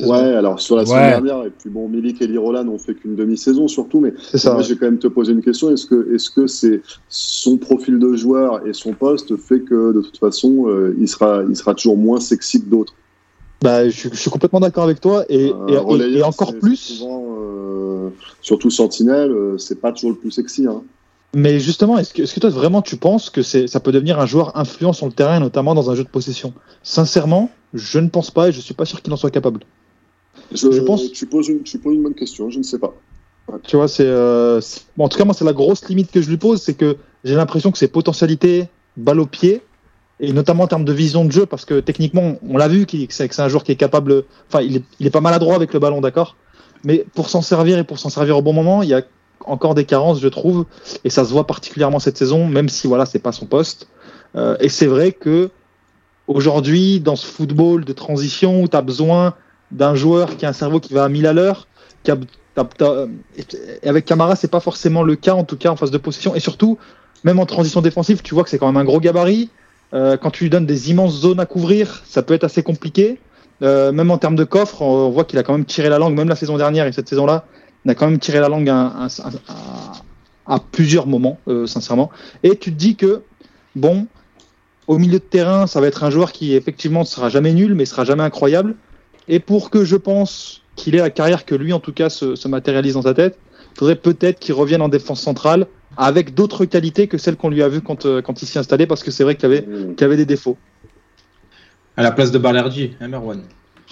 Ouais, 0.05 0.19
alors 0.19 0.61
sur 0.61 0.77
la 0.77 0.85
saison 0.85 0.99
dernière, 0.99 1.47
et 1.47 1.51
puis 1.51 1.71
bon, 1.71 1.89
Milik 1.89 2.21
et 2.21 2.27
Lirola 2.27 2.63
n'ont 2.63 2.77
fait 2.77 2.95
qu'une 2.95 3.17
demi-saison 3.17 3.69
surtout, 3.69 4.01
mais 4.01 4.13
ça, 4.35 4.53
moi 4.53 4.61
j'ai 4.61 4.77
quand 4.77 4.85
même 4.85 4.99
te 4.99 5.07
poser 5.07 5.33
une 5.33 5.43
question. 5.43 5.71
Est-ce 5.71 5.87
que 5.87 6.15
est-ce 6.15 6.31
que 6.31 6.47
c'est 6.47 6.83
son 7.09 7.57
profil 7.57 7.99
de 7.99 8.15
joueur 8.15 8.67
et 8.67 8.75
son 8.75 8.93
poste 8.93 9.35
fait 9.39 9.61
que 9.61 9.93
de 9.93 10.03
toute 10.03 10.19
façon 10.19 10.67
il 10.99 11.09
sera 11.09 11.43
il 11.49 11.57
sera 11.57 11.75
toujours 11.75 11.97
moins 11.97 12.21
sexy 12.21 12.61
que 12.63 12.69
d'autres? 12.69 12.95
Bah, 13.63 13.89
je, 13.89 14.09
suis 14.09 14.31
complètement 14.31 14.61
d'accord 14.61 14.85
avec 14.85 15.01
toi 15.01 15.25
et, 15.29 15.53
et, 15.69 16.23
encore 16.23 16.59
plus. 16.59 17.05
Euh, 17.07 18.11
surtout 18.41 18.71
Sentinelle, 18.71 19.31
euh, 19.31 19.59
c'est 19.59 19.81
pas 19.81 19.93
toujours 19.93 20.11
le 20.11 20.17
plus 20.17 20.33
sexy. 20.33 20.67
Hein. 20.67 20.83
Mais 21.35 21.61
justement, 21.61 21.97
est-ce 21.97 22.13
que, 22.13 22.23
est 22.23 22.35
que, 22.35 22.41
toi 22.41 22.51
vraiment 22.51 22.83
tu 22.83 22.97
penses 22.97 23.31
que 23.31 23.43
ça 23.43 23.81
peut 23.81 23.93
devenir 23.93 24.19
un 24.19 24.27
joueur 24.27 24.57
influent 24.57 24.93
sur 24.93 25.07
le 25.07 25.13
terrain, 25.13 25.41
notamment 25.41 25.75
dans 25.75 25.91
un 25.91 25.95
jeu 25.95 26.05
de 26.05 26.09
possession? 26.09 26.53
Sincèrement, 26.83 27.51
je 27.73 27.99
ne 28.01 28.09
pense 28.09 28.31
pas 28.31 28.49
et 28.49 28.53
je 28.53 28.61
suis 28.61 28.75
pas 28.75 28.85
sûr 28.85 29.01
qu'il 29.01 29.13
en 29.13 29.17
soit 29.17 29.31
capable. 29.31 29.61
Je, 30.51 30.81
pense. 30.81 31.11
Tu 31.13 31.27
poses, 31.27 31.49
une, 31.49 31.63
tu 31.63 31.79
poses 31.79 31.95
une 31.95 32.03
bonne 32.03 32.15
question, 32.15 32.51
je 32.51 32.59
ne 32.59 32.63
sais 32.63 32.79
pas. 32.79 32.95
Tu 33.65 33.77
vois, 33.77 33.89
c'est. 33.89 34.07
Euh, 34.07 34.61
bon, 34.97 35.05
en 35.05 35.09
tout 35.09 35.19
cas, 35.19 35.25
moi, 35.25 35.35
c'est 35.35 35.45
la 35.45 35.53
grosse 35.53 35.89
limite 35.89 36.11
que 36.11 36.21
je 36.21 36.29
lui 36.29 36.37
pose, 36.37 36.61
c'est 36.61 36.75
que 36.75 36.97
j'ai 37.25 37.35
l'impression 37.35 37.71
que 37.71 37.79
ses 37.79 37.89
potentialités, 37.89 38.69
balle 38.97 39.21
au 39.21 39.27
pied, 39.27 39.63
et 40.23 40.33
notamment 40.33 40.65
en 40.65 40.69
termes 40.69 40.85
de 40.85 40.93
vision 40.93 41.25
de 41.25 41.33
jeu, 41.33 41.47
parce 41.47 41.65
que 41.65 41.81
techniquement, 41.81 42.37
on 42.49 42.57
l'a 42.57 42.69
vu, 42.69 42.87
que 42.87 42.97
c'est 43.11 43.41
un 43.41 43.49
joueur 43.49 43.65
qui 43.65 43.73
est 43.73 43.77
capable, 43.77 44.25
enfin, 44.49 44.63
il 44.63 44.77
est, 44.77 44.85
il 45.01 45.07
est 45.07 45.11
pas 45.11 45.21
maladroit 45.21 45.57
avec 45.57 45.75
le 45.75 45.81
ballon, 45.81 46.01
d'accord, 46.01 46.37
mais 46.85 47.05
pour 47.15 47.29
s'en 47.29 47.43
servir 47.43 47.77
et 47.79 47.85
pour 47.85 47.99
s'en 47.99 48.09
servir 48.09 48.39
au 48.39 48.43
bon 48.43 48.53
moment, 48.53 48.83
il 48.83 48.89
y 48.89 48.95
a 48.95 49.03
encore 49.47 49.75
des 49.75 49.85
carences, 49.85 50.21
je 50.21 50.29
trouve, 50.29 50.65
et 51.05 51.11
ça 51.11 51.25
se 51.25 51.33
voit 51.33 51.47
particulièrement 51.47 51.99
cette 51.99 52.17
saison, 52.17 52.47
même 52.47 52.69
si 52.69 52.87
voilà, 52.87 53.05
c'est 53.05 53.19
pas 53.19 53.33
son 53.33 53.47
poste. 53.47 53.89
Euh, 54.37 54.57
et 54.61 54.69
c'est 54.69 54.87
vrai 54.87 55.11
que 55.11 55.51
aujourd'hui, 56.29 57.01
dans 57.01 57.17
ce 57.17 57.27
football 57.27 57.85
de 57.85 57.93
transition 57.93 58.63
où 58.63 58.69
tu 58.69 58.77
as 58.77 58.83
besoin 58.83 59.35
d'un 59.73 59.97
joueur 59.97 60.37
qui 60.37 60.47
a 60.47 60.51
un 60.51 60.55
cerveau 60.55 60.79
qui 60.79 60.95
va 60.95 61.03
à 61.03 61.09
1000 61.09 61.27
à 61.27 61.33
l'heure, 61.33 61.67
et 62.07 63.89
avec 63.89 64.05
Camara, 64.05 64.37
c'est 64.37 64.51
pas 64.51 64.61
forcément 64.61 65.03
le 65.03 65.17
cas, 65.17 65.35
en 65.35 65.43
tout 65.45 65.57
cas 65.57 65.71
en 65.71 65.77
phase 65.77 65.91
de 65.91 65.99
possession, 65.99 66.37
et 66.37 66.41
surtout, 66.41 66.79
même 67.25 67.41
en 67.41 67.47
transition 67.47 67.81
défensive, 67.81 68.23
tu 68.23 68.35
vois 68.35 68.45
que 68.45 68.51
c'est 68.51 68.59
quand 68.59 68.67
même 68.67 68.77
un 68.77 68.85
gros 68.85 69.01
gabarit. 69.01 69.51
Euh, 69.95 70.17
quand 70.17 70.31
tu 70.31 70.45
lui 70.45 70.51
donnes 70.51 70.67
des 70.67 70.91
immenses 70.91 71.15
zones 71.21 71.41
à 71.41 71.47
couvrir, 71.47 72.03
ça 72.07 72.23
peut 72.23 72.35
être 72.35 72.45
assez 72.45 72.63
compliqué. 72.63 73.19
Euh, 73.63 73.93
même 73.93 74.11
en 74.11 74.19
termes 74.19 74.37
de 74.37 74.45
coffre, 74.45 74.83
on 74.83 75.11
voit 75.11 75.25
qu'il 75.25 75.39
a 75.39 75.43
quand 75.43 75.53
même 75.53 75.65
tiré 75.65 75.89
la 75.89 75.99
langue, 75.99 76.15
même 76.15 76.29
la 76.29 76.37
saison 76.37 76.57
dernière 76.57 76.87
et 76.87 76.93
cette 76.93 77.09
saison-là, 77.09 77.45
il 77.85 77.91
a 77.91 77.95
quand 77.95 78.09
même 78.09 78.19
tiré 78.19 78.41
la 78.41 78.49
langue 78.49 78.69
à, 78.69 80.59
plusieurs 80.73 81.07
moments, 81.07 81.39
euh, 81.49 81.67
sincèrement. 81.67 82.11
Et 82.43 82.57
tu 82.57 82.73
te 82.73 82.77
dis 82.77 82.97
que, 82.97 83.23
bon, 83.77 84.07
au 84.87 84.99
milieu 84.99 85.19
de 85.19 85.25
terrain, 85.25 85.67
ça 85.67 85.81
va 85.81 85.87
être 85.87 86.03
un 86.03 86.11
joueur 86.11 86.33
qui 86.33 86.55
effectivement 86.55 87.01
ne 87.01 87.05
sera 87.05 87.29
jamais 87.29 87.53
nul, 87.53 87.75
mais 87.75 87.85
sera 87.85 88.05
jamais 88.05 88.25
incroyable. 88.25 88.75
Et 89.29 89.39
pour 89.39 89.71
que 89.71 89.85
je 89.85 89.97
pense 89.97 90.63
qu'il 90.75 90.95
ait 90.97 90.99
la 90.99 91.11
carrière 91.11 91.45
que 91.45 91.55
lui, 91.55 91.73
en 91.73 91.81
tout 91.81 91.93
cas, 91.93 92.11
se, 92.11 92.49
matérialise 92.49 92.95
dans 92.95 93.03
sa 93.03 93.15
tête, 93.15 93.39
il 93.75 93.79
faudrait 93.79 93.97
peut-être 93.97 94.39
qu'il 94.41 94.55
revienne 94.55 94.83
en 94.83 94.89
défense 94.89 95.21
centrale 95.21 95.67
avec 95.97 96.35
d'autres 96.35 96.65
qualités 96.65 97.07
que 97.07 97.19
celles 97.19 97.37
qu'on 97.37 97.51
lui 97.51 97.63
a 97.63 97.69
vues 97.69 97.81
quand, 97.81 98.07
euh, 98.07 98.23
quand 98.23 98.43
il 98.43 98.47
s'y 98.47 98.59
installait, 98.59 98.87
parce 98.87 99.03
que 99.03 99.11
c'est 99.11 99.25
vrai 99.25 99.37
qu'il 99.37 99.47
avait, 99.47 99.63
mm. 99.63 99.95
avait 100.01 100.17
des 100.17 100.27
défauts. 100.27 100.57
À 101.97 102.03
la 102.03 102.11
place 102.11 102.31
de 102.31 102.39
Balerdi, 102.39 102.93
hein, 103.01 103.09
Merwan 103.09 103.43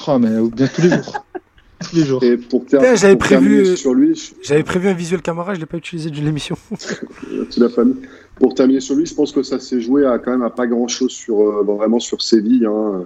Oh, 0.06 0.18
mais 0.18 0.28
bien 0.50 0.66
tous 0.66 0.82
les 0.82 0.88
jours. 0.90 1.26
tous 1.80 1.96
les 1.96 2.04
jours. 2.04 2.24
Et 2.24 2.36
pour, 2.38 2.64
j'avais 2.70 3.16
prévu, 3.16 3.76
sur 3.76 3.92
lui, 3.92 4.18
j'avais 4.42 4.62
prévu 4.62 4.88
un 4.88 4.94
visuel 4.94 5.20
caméra, 5.20 5.54
je 5.54 5.60
l'ai 5.60 5.66
pas 5.66 5.76
utilisé 5.76 6.08
d'une 6.08 6.26
émission. 6.26 6.56
tu 7.50 7.60
l'as 7.60 7.68
pas 7.68 7.82
Pour 8.36 8.54
terminer 8.54 8.80
sur 8.80 8.94
lui, 8.94 9.04
je 9.04 9.14
pense 9.14 9.32
que 9.32 9.42
ça 9.42 9.58
s'est 9.58 9.82
joué 9.82 10.06
à 10.06 10.18
quand 10.18 10.30
même 10.30 10.42
à 10.42 10.50
pas 10.50 10.66
grand 10.66 10.88
chose 10.88 11.10
sur 11.10 11.40
euh, 11.40 11.62
vraiment 11.62 12.00
sur 12.00 12.22
Séville. 12.22 12.64
Hein. 12.64 13.04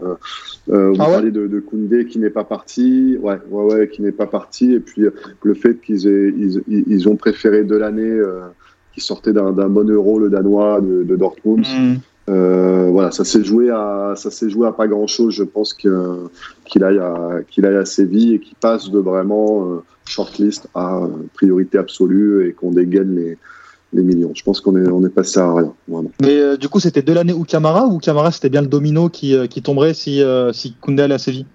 Euh, 0.70 0.90
vous 0.90 0.96
ah 1.00 1.06
parlez 1.06 1.32
de, 1.32 1.48
de, 1.48 1.60
Koundé 1.60 2.06
qui 2.06 2.20
n'est 2.20 2.30
pas 2.30 2.44
parti, 2.44 3.18
ouais, 3.20 3.38
ouais, 3.50 3.74
ouais, 3.74 3.88
qui 3.88 4.02
n'est 4.02 4.12
pas 4.12 4.26
parti, 4.26 4.72
et 4.72 4.80
puis 4.80 5.02
le 5.42 5.54
fait 5.54 5.80
qu'ils 5.80 6.06
ils, 6.06 6.62
ils, 6.68 7.08
ont 7.08 7.16
préféré 7.16 7.64
de 7.64 7.76
l'année 7.76 8.20
qui 8.94 9.00
sortait 9.00 9.32
d'un 9.32 9.50
bon 9.50 9.90
euro, 9.90 10.18
le 10.18 10.30
danois 10.30 10.80
de, 10.80 11.16
Dortmund. 11.16 11.66
Mm. 11.66 11.94
Euh, 12.30 12.88
voilà, 12.90 13.10
ça 13.10 13.24
s'est 13.24 13.44
joué 13.44 13.70
à 13.70 14.14
ça 14.16 14.30
s'est 14.30 14.48
joué 14.48 14.66
à 14.66 14.72
pas 14.72 14.86
grand 14.86 15.06
chose. 15.06 15.34
Je 15.34 15.42
pense 15.42 15.74
qu'il 15.74 15.90
aille 16.82 16.98
à 16.98 17.40
qu'il 17.50 17.66
aille 17.66 17.76
à 17.76 17.84
Séville 17.84 18.34
et 18.34 18.40
qu'il 18.40 18.54
passe 18.54 18.90
de 18.90 18.98
vraiment 18.98 19.68
euh, 19.68 19.82
shortlist 20.06 20.68
à 20.74 20.96
euh, 20.96 21.08
priorité 21.34 21.76
absolue 21.76 22.48
et 22.48 22.52
qu'on 22.54 22.70
dégaine 22.70 23.14
les, 23.14 23.36
les 23.92 24.02
millions. 24.02 24.32
Je 24.34 24.42
pense 24.42 24.62
qu'on 24.62 24.74
est 24.76 24.88
on 24.88 25.04
est 25.04 25.10
passé 25.10 25.38
à 25.38 25.52
rien. 25.52 25.74
Mais 26.22 26.56
du 26.56 26.70
coup, 26.70 26.80
c'était 26.80 27.02
de 27.02 27.12
l'année 27.12 27.34
ou 27.34 27.44
Camara 27.44 27.86
ou 27.86 27.98
Camara 27.98 28.30
c'était 28.30 28.48
bien 28.48 28.62
le 28.62 28.68
domino 28.68 29.10
qui, 29.10 29.36
qui 29.48 29.60
tomberait 29.60 29.92
si 29.92 30.22
si 30.52 30.74
Koundé 30.80 31.02
allait 31.02 31.16
à 31.16 31.18
Séville? 31.18 31.46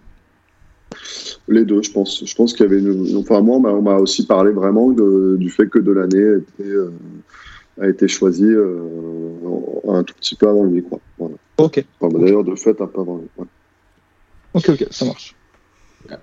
Les 1.50 1.66
deux, 1.66 1.82
je 1.82 1.92
pense. 1.92 2.24
Je 2.26 2.36
pense 2.36 2.54
qu'il 2.54 2.66
y 2.66 2.70
avait 2.70 2.80
une... 2.80 3.18
Enfin, 3.18 3.42
moi, 3.42 3.58
on 3.58 3.82
m'a 3.82 3.96
aussi 3.96 4.26
parlé 4.26 4.52
vraiment 4.52 4.92
du 4.92 5.50
fait 5.50 5.68
que 5.68 5.80
de 5.80 5.92
l'année 5.92 6.38
était, 6.38 6.76
a 7.82 7.88
été 7.88 8.08
choisi 8.08 8.46
euh, 8.46 8.78
un 9.88 10.04
tout 10.04 10.14
petit 10.16 10.36
peu 10.36 10.48
avant 10.48 10.64
lui. 10.64 10.84
Quoi. 10.84 11.00
Ok. 11.58 11.84
D'ailleurs, 12.02 12.44
de 12.44 12.56
fait, 12.56 12.80
un 12.82 12.88
peu 12.88 13.02
avant 13.02 13.18
lui. 13.18 13.46
Ok, 14.54 14.70
ok, 14.70 14.88
ça 14.92 15.06
marche. 15.06 15.36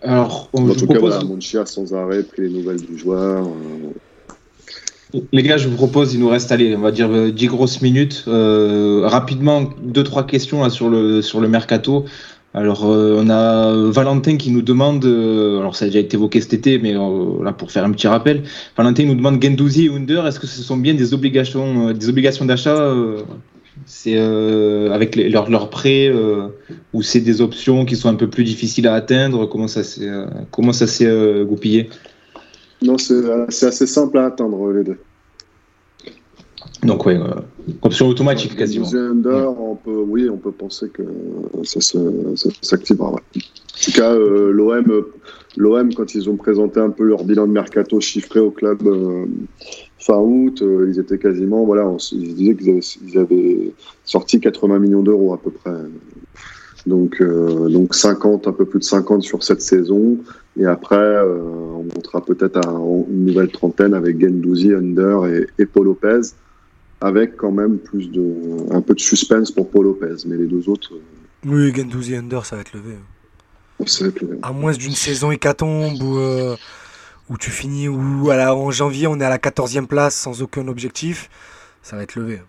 Alors, 0.03 0.49
en 0.53 0.75
tout 0.75 0.87
cas, 0.87 0.99
voilà, 0.99 1.23
Monchi 1.23 1.59
a 1.59 1.67
sans 1.67 1.95
arrêt 1.95 2.23
pris 2.23 2.43
les 2.43 2.51
nouvelles 2.51 2.81
du 2.81 2.99
joueur. 2.99 3.47
Euh. 3.47 5.21
Les 5.33 5.43
gars, 5.43 5.57
je 5.57 5.69
vous 5.69 5.77
propose, 5.77 6.15
il 6.15 6.21
nous 6.21 6.29
reste, 6.29 6.51
allez, 6.51 6.75
on 6.75 6.81
va 6.81 6.91
dire 6.91 7.09
10 7.33 7.47
euh, 7.47 7.49
grosses 7.49 7.81
minutes. 7.81 8.25
rapidement, 8.27 9.71
deux, 9.81 10.03
trois 10.03 10.27
questions 10.27 10.63
là, 10.63 10.71
sur, 10.71 10.91
le, 10.91 11.23
sur 11.23 11.41
le 11.41 11.49
mercato. 11.49 12.05
Alors, 12.57 12.87
euh, 12.87 13.21
on 13.23 13.29
a 13.29 13.91
Valentin 13.91 14.39
qui 14.39 14.51
nous 14.51 14.63
demande, 14.63 15.05
euh, 15.05 15.59
alors 15.61 15.77
ça 15.77 15.85
a 15.85 15.89
déjà 15.89 15.99
été 15.99 16.17
évoqué 16.17 16.41
cet 16.41 16.55
été, 16.55 16.79
mais 16.79 16.97
euh, 16.97 17.45
là 17.45 17.53
pour 17.53 17.71
faire 17.71 17.85
un 17.85 17.91
petit 17.91 18.09
rappel, 18.09 18.45
Valentin 18.79 19.05
nous 19.05 19.15
demande 19.15 19.43
Gendouzi 19.43 19.85
et 19.85 19.91
Under, 19.91 20.27
est-ce 20.27 20.41
que 20.41 20.47
ce 20.47 20.63
sont 20.63 20.79
bien 20.79 20.95
des 20.95 21.13
obligations, 21.13 21.93
des 21.93 22.09
obligations 22.09 22.47
d'achat 22.47 22.95
C'est 23.85 24.19
avec 24.19 25.17
leurs 25.17 25.51
leur 25.51 25.69
prêts 25.69 26.11
ou 26.95 27.03
c'est 27.03 27.21
des 27.21 27.43
options 27.43 27.85
qui 27.85 27.95
sont 27.95 28.09
un 28.09 28.15
peu 28.15 28.31
plus 28.31 28.45
difficiles 28.45 28.89
à 28.89 28.95
atteindre? 28.95 29.45
Comment 29.45 29.69
ça 29.69 29.85
s'est 29.85 30.09
comment 30.51 30.73
ça 30.73 30.87
s'est 30.87 31.45
goupillé? 31.45 31.91
Non, 32.81 32.97
c'est 32.97 33.67
assez 33.67 33.87
simple 33.87 34.17
à 34.17 34.27
atteindre 34.27 34.73
les 34.73 34.83
deux. 34.83 34.99
Donc 36.83 37.05
oui, 37.05 37.17
option 37.83 38.09
automatique 38.09 38.57
quasiment. 38.57 38.87
on 39.59 39.77
peut, 39.77 40.05
oui, 40.09 40.29
on 40.31 40.37
peut 40.37 40.53
penser 40.53 40.89
que 40.89 41.03
ça, 41.65 41.81
s'activera. 42.63 43.11
En 43.11 43.17
tout 43.17 43.93
cas, 43.93 44.13
euh, 44.13 44.51
l'OM, 44.53 45.05
l'OM, 45.57 45.95
quand 45.95 46.15
ils 46.15 46.31
ont 46.31 46.37
présenté 46.37 46.81
un 46.81 46.91
peu 46.91 47.05
leur 47.05 47.25
bilan 47.25 47.47
de 47.47 47.53
mercato 47.53 48.01
chiffré 48.01 48.41
au 48.41 48.51
club 48.51 48.87
euh, 48.87 49.27
fin 49.99 50.19
août, 50.19 50.63
ils 50.63 50.99
étaient 50.99 51.19
quasiment, 51.19 51.65
voilà, 51.65 51.91
ils 52.13 52.35
disaient 52.35 52.55
qu'ils 52.55 53.19
avaient, 53.19 53.73
sorti 54.05 54.41
80 54.41 54.79
millions 54.79 55.03
d'euros 55.03 55.35
à 55.35 55.39
peu 55.39 55.51
près. 55.51 55.73
Donc, 56.87 57.21
donc 57.21 57.95
50, 57.97 58.47
un 58.47 58.53
peu 58.53 58.65
plus 58.65 58.79
de 58.79 58.85
50 58.85 59.23
sur 59.23 59.43
cette 59.43 59.61
saison. 59.61 60.19
Et 60.57 60.65
après, 60.65 61.21
on 61.21 61.83
montera 61.83 62.25
peut-être 62.25 62.61
une 63.11 63.27
nouvelle 63.27 63.51
trentaine 63.51 63.93
avec 63.93 64.21
Gendouzi, 64.21 64.73
Under 64.73 65.27
et, 65.27 65.49
et 65.59 65.67
Paul 65.67 65.87
Lopez 65.87 66.33
avec 67.01 67.37
quand 67.37 67.53
même 67.53 67.79
plus 67.79 68.11
de 68.11 68.73
un 68.73 68.81
peu 68.81 68.95
de 68.95 69.01
suspense 69.01 69.51
pour 69.51 69.71
Paul 69.71 69.85
Lopez, 69.85 70.27
mais 70.27 70.37
les 70.37 70.47
deux 70.47 70.69
autres. 70.69 70.95
Euh, 70.95 71.01
oui, 71.45 71.73
Gendouzi 71.75 72.17
Under, 72.17 72.45
ça 72.45 72.57
va 72.57 72.63
être 72.63 72.73
levé. 72.73 72.97
Ça 73.87 74.05
va 74.05 74.11
être 74.11 74.21
levé. 74.21 74.39
À 74.43 74.53
moins 74.53 74.73
d'une 74.73 74.95
saison 74.95 75.31
hécatombe 75.31 76.03
où, 76.03 76.19
euh, 76.19 76.57
où 77.29 77.37
tu 77.37 77.51
finis 77.51 77.89
où 77.89 78.31
en 78.31 78.71
janvier 78.71 79.07
on 79.07 79.21
est 79.21 79.25
à 79.25 79.29
la 79.29 79.39
14e 79.39 79.87
place 79.87 80.17
sans 80.17 80.43
aucun 80.43 80.67
objectif, 80.69 81.29
ça 81.83 81.97
va 81.97 82.03
être 82.03 82.17
levé. 82.17 82.41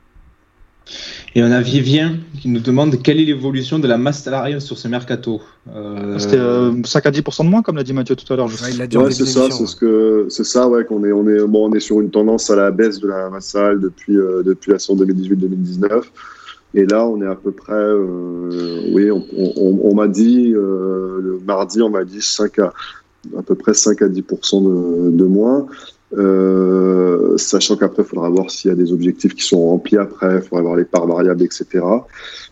Et 1.35 1.43
on 1.43 1.51
a 1.51 1.61
Vivien 1.61 2.18
qui 2.41 2.47
nous 2.49 2.59
demande 2.59 3.01
quelle 3.01 3.19
est 3.19 3.26
l'évolution 3.26 3.80
de 3.80 3.88
la 3.88 3.97
masse 3.97 4.23
salariale 4.23 4.61
sur 4.61 4.77
ce 4.77 4.88
mercato. 4.88 5.41
Euh... 5.73 6.18
C'était 6.18 6.39
5 6.88 7.05
à 7.05 7.11
10% 7.11 7.45
de 7.45 7.49
moins, 7.49 7.61
comme 7.61 7.76
l'a 7.76 7.84
dit 7.84 7.93
Mathieu 7.93 8.15
tout 8.15 8.31
à 8.31 8.35
l'heure. 8.35 8.47
Ouais, 8.47 9.11
c'est 9.11 9.26
ça, 9.26 9.51
c'est 9.51 9.65
ce 9.68 9.76
que 9.76 10.26
c'est 10.30 10.45
ça, 10.45 10.68
ouais, 10.68 10.84
qu'on 10.85 11.03
est 11.03 11.11
on 11.11 11.27
est 11.27 11.45
bon, 11.45 11.69
on 11.69 11.73
est 11.73 11.80
sur 11.80 12.01
une 12.01 12.09
tendance 12.09 12.49
à 12.49 12.55
la 12.55 12.72
baisse 12.72 12.99
de 12.99 13.07
la 13.07 13.30
masse 13.30 13.47
salariale 13.47 13.81
depuis 13.81 14.18
euh, 14.18 14.43
depuis 14.43 14.72
la 14.72 14.80
saison 14.80 14.95
2018-2019. 15.03 16.03
Et 16.73 16.85
là, 16.85 17.07
on 17.07 17.22
est 17.22 17.27
à 17.27 17.35
peu 17.35 17.51
près, 17.51 17.73
euh, 17.73 18.91
oui, 18.93 19.09
on, 19.09 19.26
on, 19.38 19.80
on 19.84 19.95
m'a 19.95 20.07
dit 20.07 20.53
euh, 20.53 21.19
le 21.22 21.39
mardi, 21.45 21.81
on 21.81 21.89
m'a 21.89 22.03
dit 22.03 22.22
5 22.22 22.59
à 22.59 22.73
à 23.38 23.41
peu 23.41 23.55
près 23.55 23.73
5 23.73 24.01
à 24.01 24.07
10% 24.07 25.11
de, 25.11 25.18
de 25.18 25.26
moins. 25.26 25.65
Euh, 26.15 27.38
sachant 27.38 27.75
qu'après, 27.75 28.03
il 28.03 28.05
faudra 28.05 28.29
voir 28.29 28.49
s'il 28.49 28.69
y 28.69 28.71
a 28.71 28.75
des 28.75 28.93
objectifs 28.93 29.35
qui 29.35 29.43
sont 29.43 29.59
remplis 29.59 29.97
après, 29.97 30.38
il 30.38 30.41
faudra 30.41 30.61
voir 30.61 30.75
les 30.75 30.85
parts 30.85 31.07
variables, 31.07 31.43
etc. 31.43 31.84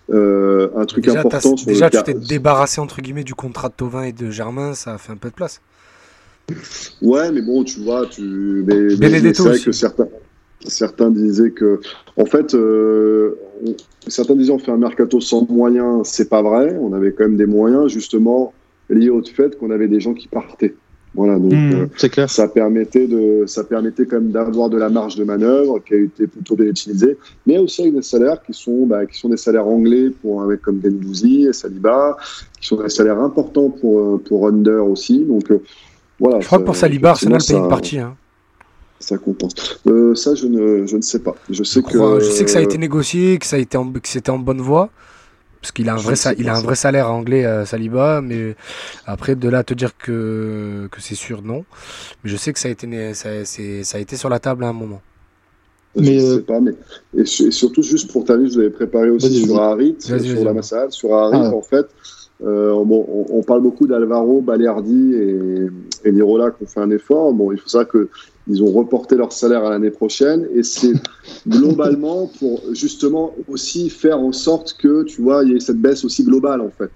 Euh, 0.09 0.67
un 0.75 0.85
truc 0.85 1.05
déjà, 1.05 1.19
important. 1.19 1.55
Déjà, 1.65 1.89
tu 1.89 2.03
t'es 2.03 2.13
débarrassé 2.13 2.81
entre 2.81 3.01
guillemets 3.01 3.23
du 3.23 3.33
contrat 3.33 3.69
de 3.69 3.73
Tovin 3.73 4.03
et 4.03 4.11
de 4.11 4.29
Germain, 4.29 4.73
ça 4.73 4.93
a 4.93 4.97
fait 4.97 5.13
un 5.13 5.17
peu 5.17 5.29
de 5.29 5.35
place. 5.35 5.61
Ouais, 7.01 7.31
mais 7.31 7.41
bon, 7.41 7.63
tu 7.63 7.79
vois, 7.79 8.05
tu. 8.05 8.21
Mais, 8.67 8.95
mais 8.99 9.33
c'est 9.33 9.41
vrai 9.41 9.59
que 9.59 9.71
certains, 9.71 10.07
certains 10.65 11.09
disaient 11.09 11.51
que, 11.51 11.79
en 12.17 12.25
fait, 12.25 12.53
euh, 12.53 13.35
on, 13.65 13.75
certains 14.07 14.35
disaient 14.35 14.51
on 14.51 14.59
fait 14.59 14.71
un 14.71 14.77
mercato 14.77 15.19
sans 15.21 15.47
moyens, 15.49 16.01
c'est 16.07 16.29
pas 16.29 16.43
vrai. 16.43 16.77
On 16.79 16.93
avait 16.93 17.13
quand 17.13 17.23
même 17.23 17.37
des 17.37 17.47
moyens, 17.47 17.87
justement, 17.87 18.53
liés 18.89 19.09
au 19.09 19.23
fait 19.23 19.57
qu'on 19.57 19.71
avait 19.71 19.87
des 19.87 19.99
gens 19.99 20.13
qui 20.13 20.27
partaient. 20.27 20.75
Voilà, 21.15 21.39
donc 21.39 21.53
Mmh, 21.53 21.87
euh, 22.03 22.07
clair. 22.09 22.29
ça 22.29 22.47
permettait 22.49 23.07
de, 23.07 23.45
ça 23.47 23.63
permettait 23.63 24.05
quand 24.05 24.17
même 24.17 24.31
d'avoir 24.31 24.69
de 24.69 24.77
la 24.77 24.89
marge 24.89 25.15
de 25.15 25.23
manœuvre 25.23 25.79
qui 25.79 25.93
a 25.93 25.97
été 25.97 26.27
plutôt 26.27 26.55
bien 26.57 26.65
utilisée, 26.65 27.17
mais 27.47 27.57
aussi 27.57 27.83
avec 27.83 27.95
des 27.95 28.01
salaires 28.01 28.41
qui 28.45 28.53
sont, 28.53 28.85
bah, 28.85 29.05
qui 29.05 29.17
sont 29.17 29.29
des 29.29 29.37
salaires 29.37 29.65
anglais 29.67 30.11
pour 30.21 30.41
un 30.41 30.47
mec 30.47 30.61
comme 30.61 30.81
Gendouzi 30.83 31.45
et 31.45 31.53
Saliba, 31.53 32.17
qui 32.59 32.67
sont 32.67 32.81
des 32.81 32.89
salaires 32.89 33.19
importants 33.19 33.69
pour 33.69 33.99
euh, 33.99 34.17
pour 34.27 34.47
Under 34.47 34.85
aussi. 34.85 35.19
Donc 35.23 35.49
euh, 35.51 35.61
voilà. 36.19 36.41
Je 36.41 36.45
crois 36.47 36.57
ça- 36.57 36.61
que 36.61 36.65
pour 36.65 36.75
Saliba, 36.75 37.09
Arsenal 37.11 37.41
paye 37.47 37.57
une 37.57 37.69
partie. 37.69 37.99
Hein. 37.99 38.15
Ça 38.99 39.17
compense. 39.17 39.53
Euh, 39.87 40.15
ça, 40.15 40.35
je 40.35 40.47
ne, 40.47 40.85
je 40.85 40.97
ne 40.97 41.01
sais 41.01 41.19
pas. 41.19 41.35
Je 41.49 41.63
sais 41.63 41.81
Je, 41.81 41.85
que. 41.85 41.97
crois- 41.97 42.19
je 42.19 42.29
sais 42.29 42.43
que 42.43 42.49
ça 42.49 42.59
a 42.59 42.61
été 42.61 42.77
négocié, 42.77 43.37
que 43.37 43.45
ça 43.45 43.55
a 43.57 43.59
été 43.59 43.77
en- 43.77 43.91
que 43.91 43.99
c'était 44.07 44.31
en 44.31 44.39
bonne 44.39 44.61
voie. 44.61 44.89
Parce 45.65 45.71
qu'il 45.71 45.89
a 45.89 45.95
un 45.95 45.97
Je 45.97 46.03
vrai, 46.03 46.15
il 46.37 46.47
a 46.47 46.55
un 46.57 46.75
salaire 46.75 47.09
anglais, 47.09 47.43
euh, 47.43 47.65
Saliba, 47.65 48.21
mais 48.21 48.55
après 49.07 49.33
de 49.35 49.49
là 49.49 49.57
à 49.59 49.63
te 49.63 49.73
dire 49.73 49.97
que, 49.97 50.87
que 50.91 51.01
c'est 51.01 51.15
sûr, 51.15 51.41
non. 51.41 51.65
Mais 52.23 52.29
je 52.29 52.37
sais 52.37 52.53
que 52.53 52.59
ça 52.59 52.67
a 52.67 52.71
été, 52.71 52.85
né- 52.85 53.15
ça, 53.15 53.29
c'est- 53.45 53.83
ça 53.83 53.97
a 53.97 54.01
été 54.01 54.15
sur 54.15 54.29
la 54.29 54.37
table 54.37 54.63
à 54.63 54.67
un 54.67 54.73
moment. 54.73 55.01
Je 55.95 56.01
Mais, 56.01 56.17
ne 56.17 56.21
euh, 56.21 56.35
sais 56.35 56.41
pas, 56.43 56.59
mais 56.59 56.73
et, 57.17 57.25
su- 57.25 57.47
et 57.47 57.51
surtout 57.51 57.81
juste 57.81 58.11
pour 58.11 58.25
terminer, 58.25 58.49
je 58.49 58.53
vous 58.53 58.59
avais 58.59 58.69
préparé 58.69 59.09
aussi 59.09 59.43
sur. 59.43 59.59
Harit, 59.59 59.95
sur 59.99 60.43
la 60.45 60.53
Massad, 60.53 60.91
sur 60.91 61.15
Harit. 61.15 61.39
Ah. 61.41 61.55
En 61.55 61.63
fait, 61.63 61.87
euh, 62.43 62.71
bon, 62.85 63.03
on, 63.09 63.39
on 63.39 63.41
parle 63.41 63.61
beaucoup 63.63 63.87
d'Alvaro, 63.87 64.41
Baleardi 64.41 65.15
et, 65.15 65.67
et 66.07 66.11
Lirola 66.11 66.51
qui 66.51 66.63
ont 66.63 66.67
fait 66.67 66.79
un 66.81 66.91
effort. 66.91 67.33
Bon, 67.33 67.51
il 67.51 67.57
faut 67.57 67.69
savoir 67.69 67.87
que 67.87 68.07
ils 68.47 68.63
ont 68.63 68.71
reporté 68.71 69.15
leur 69.15 69.31
salaire 69.31 69.65
à 69.65 69.69
l'année 69.71 69.89
prochaine 69.89 70.47
et 70.53 70.63
c'est 70.63 70.93
globalement 71.47 72.29
pour 72.39 72.61
justement 72.73 73.33
aussi 73.47 73.89
faire 73.89 74.19
en 74.19 74.31
sorte 74.31 74.75
que 74.77 75.03
tu 75.03 75.21
vois 75.21 75.43
il 75.43 75.53
y 75.53 75.55
ait 75.55 75.59
cette 75.59 75.79
baisse 75.79 76.05
aussi 76.05 76.23
globale 76.23 76.61
en 76.61 76.69
fait. 76.69 76.91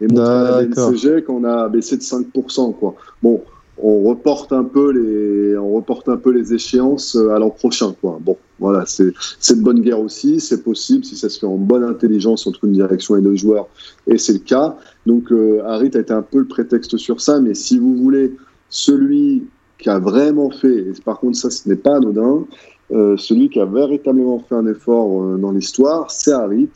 Et 0.00 0.06
montrer 0.06 0.24
à 0.24 0.62
la. 0.62 0.64
BNCG 0.64 1.24
qu'on 1.24 1.44
a 1.44 1.68
baissé 1.68 1.96
de 1.96 2.02
5%. 2.02 2.74
Quoi. 2.74 2.94
Bon, 3.22 3.42
on 3.82 4.02
reporte 4.02 4.52
un 4.52 4.64
peu 4.64 4.92
les, 4.92 5.56
on 5.56 5.72
reporte 5.72 6.08
un 6.08 6.16
peu 6.16 6.30
les 6.30 6.52
échéances 6.54 7.16
euh, 7.16 7.30
à 7.30 7.38
l'an 7.38 7.50
prochain. 7.50 7.94
Quoi. 8.00 8.18
Bon, 8.20 8.36
voilà, 8.58 8.84
c'est 8.86 9.12
c'est 9.38 9.58
de 9.58 9.62
bonne 9.62 9.80
guerre 9.80 10.00
aussi, 10.00 10.40
c'est 10.40 10.62
possible 10.62 11.04
si 11.04 11.16
ça 11.16 11.28
se 11.28 11.38
fait 11.38 11.46
en 11.46 11.56
bonne 11.56 11.84
intelligence 11.84 12.46
entre 12.46 12.64
une 12.64 12.72
direction 12.72 13.16
et 13.16 13.22
deux 13.22 13.36
joueurs, 13.36 13.68
et 14.06 14.18
c'est 14.18 14.34
le 14.34 14.38
cas. 14.38 14.76
Donc 15.06 15.32
euh, 15.32 15.62
Harit 15.64 15.90
a 15.94 16.00
été 16.00 16.12
un 16.12 16.22
peu 16.22 16.38
le 16.38 16.46
prétexte 16.46 16.96
sur 16.96 17.20
ça, 17.20 17.40
mais 17.40 17.54
si 17.54 17.78
vous 17.78 17.94
voulez 17.96 18.34
celui 18.68 19.44
qui 19.80 19.88
a 19.88 19.98
vraiment 19.98 20.50
fait, 20.50 20.78
et 20.78 20.92
par 21.04 21.18
contre 21.18 21.36
ça 21.36 21.50
ce 21.50 21.68
n'est 21.68 21.76
pas 21.76 21.96
anodin, 21.96 22.44
euh, 22.92 23.16
celui 23.16 23.48
qui 23.48 23.60
a 23.60 23.64
véritablement 23.64 24.38
fait 24.48 24.54
un 24.54 24.66
effort 24.66 25.22
euh, 25.22 25.36
dans 25.36 25.52
l'histoire, 25.52 26.10
c'est 26.10 26.32
Harit. 26.32 26.70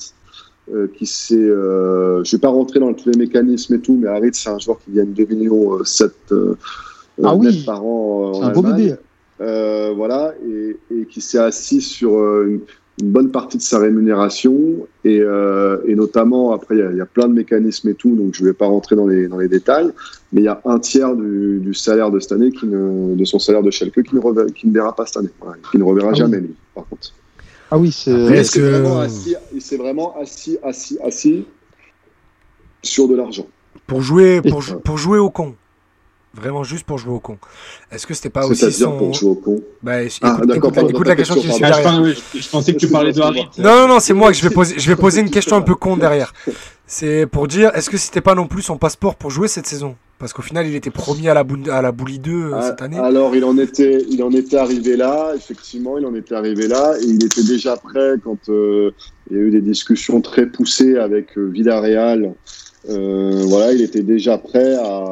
Euh, 0.72 0.88
qui 0.96 1.04
s'est, 1.04 1.34
je 1.36 2.36
vais 2.36 2.40
pas 2.40 2.48
rentrer 2.48 2.80
dans 2.80 2.94
tous 2.94 3.10
les 3.10 3.18
mécanismes 3.18 3.74
et 3.74 3.80
tout, 3.80 3.98
mais 4.00 4.08
Harit 4.08 4.30
c'est 4.32 4.48
un 4.48 4.58
joueur 4.58 4.78
qui 4.82 4.92
gagne 4.92 5.12
2 5.12 5.26
millions 5.26 5.74
euh, 5.74 5.84
7 5.84 6.10
euh, 6.32 6.56
Ah 7.22 7.36
oui. 7.36 7.62
par 7.66 7.84
an 7.84 8.32
C'est 8.32 8.40
en 8.40 8.42
un 8.44 8.52
beau 8.52 8.64
Allemagne. 8.64 8.96
Euh, 9.42 9.92
voilà, 9.94 10.32
et, 10.48 10.78
et 10.90 11.04
qui 11.04 11.20
s'est 11.20 11.38
assis 11.38 11.82
sur 11.82 12.12
une, 12.44 12.60
une 13.00 13.10
bonne 13.10 13.30
partie 13.32 13.56
de 13.56 13.62
sa 13.62 13.78
rémunération, 13.80 14.56
et, 15.04 15.18
euh, 15.20 15.78
et 15.86 15.96
notamment, 15.96 16.52
après, 16.52 16.76
il 16.76 16.78
y, 16.78 16.82
a- 16.82 16.90
il 16.92 16.96
y 16.96 17.00
a 17.00 17.06
plein 17.06 17.26
de 17.26 17.32
mécanismes 17.34 17.88
et 17.88 17.94
tout, 17.94 18.14
donc 18.14 18.34
je 18.34 18.42
ne 18.42 18.48
vais 18.48 18.52
pas 18.54 18.66
rentrer 18.66 18.94
dans 18.94 19.06
les, 19.08 19.26
dans 19.26 19.38
les 19.38 19.48
détails, 19.48 19.90
mais 20.32 20.42
il 20.42 20.44
y 20.44 20.48
a 20.48 20.60
un 20.64 20.78
tiers 20.78 21.16
du, 21.16 21.58
du 21.60 21.74
salaire 21.74 22.12
de 22.12 22.20
cette 22.20 22.32
année, 22.32 22.52
qui 22.52 22.66
ne, 22.66 23.16
de 23.16 23.24
son 23.24 23.40
salaire 23.40 23.62
de 23.64 23.70
Schalke, 23.72 24.00
qui 24.04 24.14
ne, 24.14 24.20
rever- 24.20 24.52
qui 24.52 24.68
ne 24.68 24.72
verra 24.72 24.94
pas 24.94 25.06
cette 25.06 25.16
année, 25.16 25.30
voilà, 25.40 25.56
qui 25.72 25.76
ne 25.78 25.82
reverra 25.82 26.10
oui. 26.10 26.16
jamais, 26.16 26.38
lui, 26.38 26.54
par 26.74 26.86
contre. 26.88 27.12
Ah 27.70 27.78
oui, 27.78 27.90
c'est. 27.90 28.44
C'est 28.44 28.60
que- 28.60 28.64
vraiment 28.70 29.00
assis, 29.00 29.34
il 29.52 29.60
s'est 29.60 29.76
vraiment 29.76 30.14
assis, 30.20 30.58
assis, 30.62 30.96
assis 31.02 31.44
sur 32.82 33.08
de 33.08 33.16
l'argent. 33.16 33.48
Pour 33.88 34.02
jouer, 34.02 34.40
pour 34.84 34.96
jouer 34.98 35.18
au 35.18 35.30
con. 35.30 35.54
Vraiment 36.36 36.64
juste 36.64 36.84
pour 36.84 36.98
jouer 36.98 37.12
au 37.14 37.20
con. 37.20 37.38
Est-ce 37.92 38.06
que 38.06 38.14
c'était 38.14 38.28
pas 38.30 38.46
aussi 38.46 38.72
son. 38.72 38.96
pour 38.98 39.14
jouer 39.14 39.30
au 39.30 39.34
con. 39.36 39.60
Bah, 39.82 40.02
écoute, 40.02 40.18
Ah, 40.22 40.40
d'accord, 40.44 40.72
écoute 40.76 40.90
écoute 40.90 41.06
la 41.06 41.16
question 41.16 41.34
qui 41.36 41.50
suit 41.52 41.62
Ah, 41.64 41.72
je, 41.72 41.82
derrière. 41.82 42.16
je 42.34 42.48
pensais 42.48 42.72
que 42.72 42.78
tu 42.78 42.88
parlais 42.88 43.12
de 43.12 43.20
Harit. 43.20 43.46
Non, 43.58 43.76
non, 43.76 43.88
non, 43.88 44.00
c'est 44.00 44.14
moi 44.14 44.30
que 44.32 44.36
je 44.36 44.42
vais 44.48 44.52
poser, 44.54 44.74
je 44.78 44.88
vais 44.88 44.96
poser 44.96 45.20
une 45.20 45.30
question 45.36 45.56
un 45.56 45.62
peu 45.62 45.74
con 45.76 45.96
derrière. 45.96 46.32
C'est 46.86 47.26
pour 47.26 47.46
dire, 47.48 47.70
est-ce 47.74 47.88
que 47.88 47.96
c'était 47.96 48.20
pas 48.20 48.34
non 48.34 48.46
plus 48.46 48.62
son 48.62 48.76
passeport 48.76 49.14
pour 49.14 49.30
jouer 49.30 49.48
cette 49.48 49.66
saison? 49.66 49.94
Parce 50.18 50.32
qu'au 50.32 50.42
final, 50.42 50.66
il 50.66 50.74
était 50.74 50.90
promis 50.90 51.28
à 51.28 51.34
la, 51.34 51.44
Bund- 51.44 51.68
à 51.68 51.82
la 51.82 51.92
Bully 51.92 52.18
2 52.18 52.30
euh, 52.32 52.50
Ah, 52.54 52.62
cette 52.62 52.82
année. 52.82 52.98
Alors, 52.98 53.34
il 53.34 53.44
en 53.44 53.56
était, 53.58 54.04
il 54.10 54.22
en 54.22 54.30
était 54.30 54.56
arrivé 54.56 54.96
là, 54.96 55.32
effectivement, 55.36 55.98
il 55.98 56.06
en 56.06 56.14
était 56.14 56.34
arrivé 56.34 56.66
là, 56.68 56.94
et 57.00 57.04
il 57.04 57.24
était 57.24 57.42
déjà 57.42 57.76
prêt 57.76 58.14
quand 58.22 58.38
euh, 58.48 58.90
il 59.30 59.36
y 59.36 59.40
a 59.40 59.42
eu 59.42 59.50
des 59.50 59.60
discussions 59.60 60.20
très 60.20 60.46
poussées 60.46 60.96
avec 60.98 61.36
euh, 61.36 61.48
Villarreal. 61.52 62.32
Euh, 62.90 63.42
voilà, 63.46 63.72
il 63.72 63.80
était 63.82 64.02
déjà 64.02 64.36
prêt 64.38 64.74
à, 64.76 65.04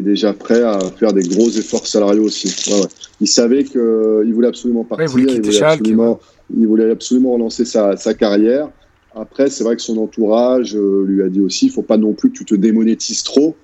déjà 0.00 0.32
prêt 0.32 0.62
à 0.62 0.78
faire 0.98 1.12
des 1.12 1.22
gros 1.22 1.48
efforts 1.48 1.86
salariaux 1.86 2.24
aussi. 2.24 2.54
Ouais, 2.70 2.80
ouais. 2.80 2.86
Il 3.20 3.26
savait 3.26 3.64
que 3.64 4.22
il 4.24 4.32
voulait 4.32 4.48
absolument 4.48 4.84
partir, 4.84 5.06
il 5.06 5.10
voulait 5.10 5.52
Schalke, 5.52 5.80
absolument, 5.80 6.20
il 6.56 6.66
voulait 6.66 6.90
absolument 6.90 7.32
relancer 7.32 7.64
sa, 7.64 7.96
sa 7.96 8.14
carrière. 8.14 8.68
Après, 9.14 9.50
c'est 9.50 9.64
vrai 9.64 9.74
que 9.74 9.82
son 9.82 9.98
entourage 9.98 10.76
euh, 10.76 11.04
lui 11.06 11.22
a 11.22 11.28
dit 11.28 11.40
aussi, 11.40 11.66
il 11.66 11.72
faut 11.72 11.82
pas 11.82 11.96
non 11.96 12.12
plus 12.12 12.30
que 12.30 12.38
tu 12.38 12.44
te 12.44 12.54
démonétises 12.54 13.22
trop. 13.22 13.56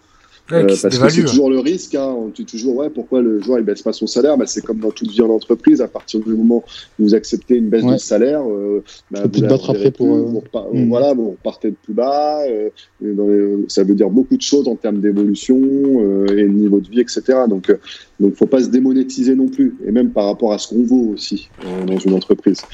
Ouais, 0.50 0.58
Euh, 0.58 0.66
parce 0.66 0.82
que 0.82 0.90
c'est 0.90 0.98
dévalue. 0.98 1.24
toujours 1.24 1.48
le 1.50 1.58
risque. 1.58 1.94
Hein. 1.94 2.14
On 2.18 2.28
dit 2.28 2.44
toujours, 2.44 2.76
ouais, 2.76 2.90
pourquoi 2.90 3.22
le 3.22 3.40
joueur 3.40 3.58
il 3.60 3.64
baisse 3.64 3.80
pas 3.80 3.94
son 3.94 4.06
salaire? 4.06 4.36
Bah, 4.36 4.44
C'est 4.46 4.62
comme 4.62 4.78
dans 4.78 4.90
toute 4.90 5.08
vie 5.10 5.22
en 5.22 5.30
entreprise. 5.30 5.80
À 5.80 5.88
partir 5.88 6.20
du 6.20 6.34
moment 6.34 6.62
où 6.98 7.04
vous 7.04 7.14
acceptez 7.14 7.56
une 7.56 7.68
baisse 7.70 7.84
Ouais. 7.84 7.94
de 7.94 7.98
salaire, 7.98 8.42
euh, 8.46 8.82
bah, 9.10 9.22
vous 9.32 9.44
après 9.44 9.90
pour, 9.90 10.06
plus, 10.06 10.36
euh, 10.36 10.40
Mm. 10.74 10.88
Voilà, 10.88 11.14
vous 11.14 11.30
repartez 11.30 11.70
de 11.70 11.76
plus 11.82 11.94
bas. 11.94 12.42
euh, 12.46 12.68
et 13.02 13.12
dans 13.12 13.26
les- 13.28 13.64
ça 13.68 13.84
veut 13.84 13.94
dire 13.94 14.10
beaucoup 14.10 14.36
de 14.36 14.42
choses 14.42 14.68
en 14.68 14.76
termes 14.76 15.00
d'évolution 15.00 15.58
euh, 15.62 16.26
et 16.36 16.42
de 16.42 16.48
niveau 16.48 16.80
de 16.80 16.88
vie, 16.88 17.00
etc. 17.00 17.22
Donc, 17.48 17.70
euh, 17.70 17.76
donc, 18.20 18.34
faut 18.34 18.46
pas 18.46 18.62
se 18.62 18.68
démonétiser 18.68 19.34
non 19.34 19.48
plus. 19.48 19.76
Et 19.86 19.90
même 19.92 20.10
par 20.10 20.26
rapport 20.26 20.52
à 20.52 20.58
ce 20.58 20.68
qu'on 20.68 20.82
vaut 20.84 21.12
aussi 21.14 21.50
euh, 21.64 21.84
dans 21.86 21.98
une 21.98 22.12
entreprise. 22.12 22.66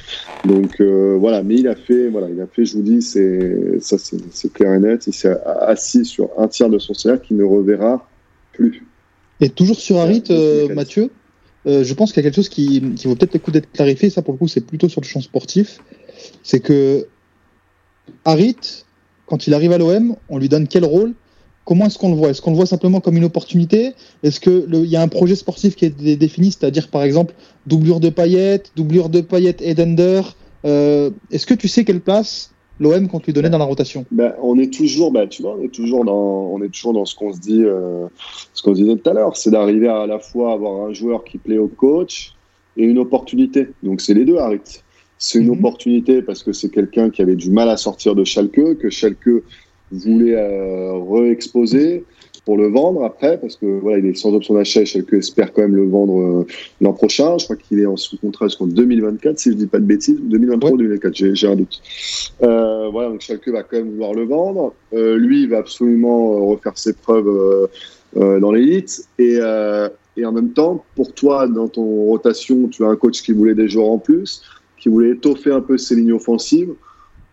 Donc 0.44 0.80
euh, 0.80 1.16
voilà, 1.20 1.42
mais 1.42 1.56
il 1.56 1.68
a 1.68 1.74
fait, 1.76 2.08
voilà, 2.08 2.28
il 2.34 2.40
a 2.40 2.46
fait, 2.46 2.64
je 2.64 2.74
vous 2.76 2.82
dis, 2.82 3.02
c'est 3.02 3.78
ça, 3.80 3.98
c'est 3.98 4.16
c'est 4.32 4.52
clair 4.52 4.72
et 4.74 4.80
net. 4.80 5.06
Il 5.06 5.12
s'est 5.12 5.36
assis 5.44 6.04
sur 6.04 6.30
un 6.38 6.48
tiers 6.48 6.70
de 6.70 6.78
son 6.78 6.94
salaire 6.94 7.20
qui 7.20 7.34
ne 7.34 7.44
reverra 7.60 8.08
plus. 8.52 8.84
Et 9.40 9.48
toujours 9.48 9.78
sur 9.78 9.98
Harit, 9.98 10.24
euh. 10.30 10.74
Mathieu, 10.74 11.10
euh, 11.66 11.84
je 11.84 11.94
pense 11.94 12.12
qu'il 12.12 12.22
y 12.22 12.26
a 12.26 12.28
quelque 12.28 12.36
chose 12.36 12.48
qui, 12.48 12.82
qui 12.96 13.06
vaut 13.06 13.14
peut-être 13.14 13.34
le 13.34 13.40
coup 13.40 13.50
d'être 13.50 13.70
clarifié. 13.72 14.10
Ça, 14.10 14.22
pour 14.22 14.34
le 14.34 14.38
coup, 14.38 14.48
c'est 14.48 14.60
plutôt 14.60 14.88
sur 14.88 15.00
le 15.00 15.06
champ 15.06 15.20
sportif. 15.20 15.78
C'est 16.42 16.60
que 16.60 17.06
Harit, 18.24 18.84
quand 19.26 19.46
il 19.46 19.54
arrive 19.54 19.72
à 19.72 19.78
l'OM, 19.78 20.16
on 20.28 20.38
lui 20.38 20.48
donne 20.48 20.68
quel 20.68 20.84
rôle? 20.84 21.14
Comment 21.64 21.86
est-ce 21.86 21.98
qu'on 21.98 22.10
le 22.10 22.16
voit? 22.16 22.30
Est-ce 22.30 22.42
qu'on 22.42 22.50
le 22.50 22.56
voit 22.56 22.66
simplement 22.66 23.00
comme 23.00 23.16
une 23.16 23.24
opportunité? 23.24 23.92
Est-ce 24.22 24.40
qu'il 24.40 24.86
y 24.86 24.96
a 24.96 25.02
un 25.02 25.08
projet 25.08 25.36
sportif 25.36 25.76
qui 25.76 25.84
est 25.84 25.90
dé- 25.96 26.16
défini, 26.16 26.50
c'est-à-dire 26.50 26.88
par 26.88 27.02
exemple 27.02 27.34
doublure 27.66 28.00
de 28.00 28.08
paillettes, 28.08 28.72
doublure 28.76 29.08
de 29.08 29.20
paillettes 29.20 29.62
et 29.62 29.74
d'Ender 29.74 30.22
euh, 30.64 31.10
Est-ce 31.30 31.46
que 31.46 31.54
tu 31.54 31.68
sais 31.68 31.84
quelle 31.84 32.00
place 32.00 32.50
l'OM 32.80 33.06
compte 33.08 33.26
lui 33.26 33.32
donner 33.32 33.50
dans 33.50 33.58
la 33.58 33.64
rotation 33.64 34.04
Ben, 34.10 34.34
on 34.42 34.58
est 34.58 34.72
toujours, 34.72 35.12
ben, 35.12 35.28
tu 35.28 35.42
vois, 35.42 35.56
on 35.56 35.62
est 35.62 35.72
toujours 35.72 36.04
dans, 36.04 36.50
on 36.52 36.62
est 36.62 36.70
toujours 36.70 36.92
dans 36.94 37.04
ce 37.04 37.14
qu'on 37.14 37.32
se 37.32 37.38
dit, 37.40 37.62
euh, 37.62 38.06
ce 38.54 38.62
qu'on 38.62 38.72
disait 38.72 38.96
tout 38.96 39.08
à 39.10 39.12
l'heure, 39.12 39.36
c'est 39.36 39.50
d'arriver 39.50 39.86
à, 39.88 40.00
à 40.02 40.06
la 40.06 40.18
fois 40.18 40.50
à 40.50 40.54
avoir 40.54 40.86
un 40.88 40.92
joueur 40.92 41.24
qui 41.24 41.38
plaît 41.38 41.58
au 41.58 41.68
coach 41.68 42.32
et 42.76 42.84
une 42.84 42.98
opportunité. 42.98 43.68
Donc 43.82 44.00
c'est 44.00 44.14
les 44.14 44.24
deux, 44.24 44.38
Harit. 44.38 44.60
C'est 45.18 45.38
une 45.38 45.46
Mhm. 45.48 45.58
opportunité 45.58 46.22
parce 46.22 46.42
que 46.42 46.52
c'est 46.52 46.70
quelqu'un 46.70 47.10
qui 47.10 47.20
avait 47.20 47.36
du 47.36 47.50
mal 47.50 47.68
à 47.68 47.76
sortir 47.76 48.14
de 48.14 48.24
Schalke, 48.24 48.78
que 48.78 48.88
Schalke 48.88 49.28
voulait 49.90 50.34
euh, 50.36 50.92
re-exposer. 50.94 52.06
Pour 52.44 52.56
le 52.56 52.68
vendre 52.68 53.04
après, 53.04 53.38
parce 53.38 53.56
que 53.56 53.66
voilà, 53.66 53.98
il 53.98 54.06
est 54.06 54.14
sans 54.14 54.34
option 54.34 54.54
d'achat 54.54 54.84
Schalke 54.84 55.12
espère 55.12 55.52
quand 55.52 55.62
même 55.62 55.76
le 55.76 55.88
vendre 55.88 56.20
euh, 56.20 56.46
l'an 56.80 56.92
prochain. 56.92 57.38
Je 57.38 57.44
crois 57.44 57.56
qu'il 57.56 57.80
est 57.80 57.86
en 57.86 57.96
sous 57.96 58.16
contrat 58.18 58.46
jusqu'en 58.46 58.66
2024, 58.66 59.38
si 59.38 59.50
je 59.50 59.56
dis 59.56 59.66
pas 59.66 59.78
de 59.78 59.84
bêtises, 59.84 60.18
2023 60.20 60.72
ou 60.72 60.76
2024, 60.78 61.34
j'ai 61.34 61.46
un 61.46 61.56
doute. 61.56 61.80
Euh, 62.42 62.88
voilà, 62.90 63.10
donc 63.10 63.20
Schalke 63.20 63.48
va 63.48 63.62
quand 63.62 63.76
même 63.76 63.90
vouloir 63.90 64.14
le 64.14 64.24
vendre. 64.24 64.74
Euh, 64.94 65.16
lui, 65.16 65.42
il 65.42 65.48
va 65.48 65.58
absolument 65.58 66.34
euh, 66.34 66.40
refaire 66.52 66.76
ses 66.76 66.92
preuves 66.92 67.68
dans 68.16 68.50
l'élite. 68.50 69.04
Et, 69.18 69.38
et 70.16 70.24
en 70.24 70.32
même 70.32 70.50
temps, 70.50 70.84
pour 70.96 71.12
toi, 71.12 71.46
dans 71.46 71.68
ton 71.68 71.84
rotation, 72.06 72.68
tu 72.68 72.84
as 72.84 72.88
un 72.88 72.96
coach 72.96 73.22
qui 73.22 73.32
voulait 73.32 73.54
des 73.54 73.68
joueurs 73.68 73.90
en 73.90 73.98
plus, 73.98 74.42
qui 74.78 74.88
voulait 74.88 75.10
étoffer 75.10 75.52
un 75.52 75.60
peu 75.60 75.78
ses 75.78 75.94
lignes 75.94 76.12
offensives. 76.12 76.70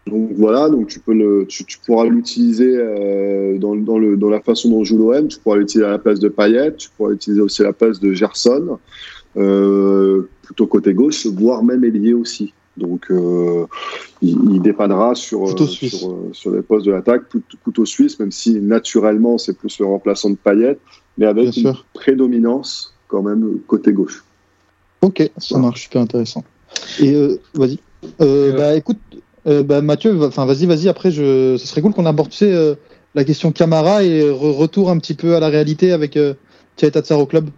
Donc 0.07 0.31
voilà, 0.35 0.69
donc 0.69 0.87
tu, 0.87 0.99
peux 0.99 1.13
le, 1.13 1.45
tu, 1.47 1.65
tu 1.65 1.77
pourras 1.85 2.05
l'utiliser 2.05 2.75
euh, 2.75 3.57
dans, 3.57 3.75
dans, 3.75 3.97
le, 3.97 4.17
dans 4.17 4.29
la 4.29 4.39
façon 4.41 4.69
dont 4.69 4.83
joue 4.83 4.97
l'OM. 4.97 5.27
Tu 5.27 5.39
pourras 5.39 5.57
l'utiliser 5.57 5.85
à 5.85 5.91
la 5.91 5.99
place 5.99 6.19
de 6.19 6.29
Payet, 6.29 6.75
tu 6.75 6.89
pourras 6.95 7.11
l'utiliser 7.11 7.41
aussi 7.41 7.61
à 7.61 7.65
la 7.65 7.73
place 7.73 7.99
de 7.99 8.13
Gerson, 8.13 8.79
euh, 9.37 10.29
plutôt 10.41 10.67
côté 10.67 10.93
gauche, 10.93 11.25
voire 11.27 11.63
même 11.63 11.83
ailier 11.83 12.13
aussi. 12.13 12.53
Donc 12.77 13.07
euh, 13.09 13.65
il, 14.21 14.37
il 14.51 14.61
dépanera 14.61 15.15
sur, 15.15 15.49
euh, 15.49 15.67
sur, 15.67 16.11
euh, 16.11 16.29
sur, 16.31 16.51
les 16.51 16.61
postes 16.61 16.85
de 16.85 16.91
l'attaque, 16.91 17.23
couteau 17.63 17.85
suisse, 17.85 18.19
même 18.19 18.31
si 18.31 18.61
naturellement 18.61 19.37
c'est 19.37 19.57
plus 19.57 19.79
le 19.79 19.85
remplaçant 19.85 20.29
de 20.29 20.35
Payet, 20.35 20.77
mais 21.17 21.25
avec 21.25 21.49
Bien 21.49 21.51
une 21.51 21.73
sûr. 21.73 21.85
prédominance 21.93 22.93
quand 23.07 23.23
même 23.23 23.59
côté 23.67 23.91
gauche. 23.93 24.23
Ok, 25.01 25.29
ça 25.37 25.47
voilà. 25.51 25.67
marche, 25.67 25.83
super 25.83 26.01
intéressant. 26.01 26.43
Et 26.99 27.15
euh, 27.15 27.39
vas-y. 27.55 27.79
bah 28.19 28.75
écoute, 28.75 28.99
euh, 29.47 29.63
bah, 29.63 29.81
Mathieu, 29.81 30.23
enfin 30.23 30.45
vas-y, 30.45 30.65
vas-y. 30.65 30.89
Après, 30.89 31.11
je... 31.11 31.57
ce 31.57 31.67
serait 31.67 31.81
cool 31.81 31.93
qu'on 31.93 32.05
aborde 32.05 32.29
tu 32.29 32.37
sais, 32.37 32.53
euh, 32.53 32.75
la 33.15 33.23
question 33.23 33.51
Camara 33.51 34.03
et 34.03 34.29
re 34.29 34.55
retour 34.55 34.89
un 34.89 34.97
petit 34.97 35.13
peu 35.13 35.35
à 35.35 35.39
la 35.39 35.47
réalité 35.47 35.91
avec 35.91 36.17
euh, 36.17 36.33
Tsar 36.77 37.19
au 37.19 37.25
club. 37.25 37.49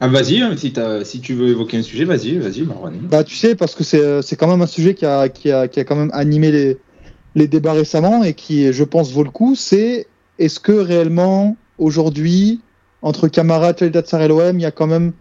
Ah 0.00 0.08
vas-y, 0.08 0.42
hein, 0.42 0.54
si, 0.56 0.74
si, 1.04 1.20
tu 1.20 1.34
veux 1.34 1.48
évoquer 1.48 1.78
un 1.78 1.82
sujet, 1.82 2.04
vas-y, 2.04 2.36
vas-y, 2.38 2.62
Marwan. 2.62 2.94
Bah 3.02 3.22
tu 3.22 3.36
sais, 3.36 3.54
parce 3.54 3.74
que 3.74 3.84
c'est 3.84 4.36
quand 4.36 4.48
même 4.48 4.60
un 4.60 4.66
sujet 4.66 4.94
qui 4.94 5.06
a, 5.06 5.28
qui 5.28 5.52
a, 5.52 5.68
qui 5.68 5.78
a 5.78 5.84
quand 5.84 5.94
même 5.94 6.10
animé 6.12 6.50
les, 6.50 6.78
les 7.36 7.46
débats 7.46 7.72
récemment 7.72 8.24
et 8.24 8.34
qui, 8.34 8.72
je 8.72 8.84
pense, 8.84 9.12
vaut 9.12 9.22
le 9.22 9.30
coup. 9.30 9.54
C'est 9.54 10.08
est-ce 10.38 10.58
que 10.58 10.72
réellement 10.72 11.56
aujourd'hui, 11.78 12.60
entre 13.02 13.28
Camara, 13.28 13.72
Tsar 13.72 14.20
et 14.20 14.28
l'OM, 14.28 14.58
il 14.58 14.62
y 14.62 14.66
a 14.66 14.72
quand 14.72 14.88
même 14.88 15.12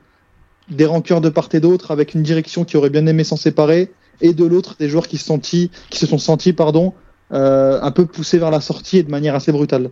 des 0.70 0.86
rancœurs 0.86 1.22
de 1.22 1.30
part 1.30 1.50
et 1.54 1.60
d'autre 1.60 1.92
avec 1.92 2.16
une 2.16 2.24
direction 2.24 2.66
qui 2.66 2.76
aurait 2.76 2.90
bien 2.90 3.06
aimé 3.06 3.24
s'en 3.24 3.38
séparer 3.38 3.92
et 4.22 4.34
de 4.34 4.45
l'autre 4.45 4.76
des 4.80 4.90
joueurs 4.90 5.07
qui 5.07 5.18
se, 5.18 5.26
sentis, 5.26 5.72
qui 5.90 5.99
se 5.99 6.07
sont 6.07 6.18
sentis 6.18 6.53
pardon, 6.53 6.94
euh, 7.31 7.80
un 7.81 7.91
peu 7.91 8.06
poussés 8.06 8.38
vers 8.38 8.52
la 8.52 8.61
sortie 8.61 8.98
et 8.98 9.03
de 9.03 9.11
manière 9.11 9.35
assez 9.35 9.52
brutale. 9.52 9.90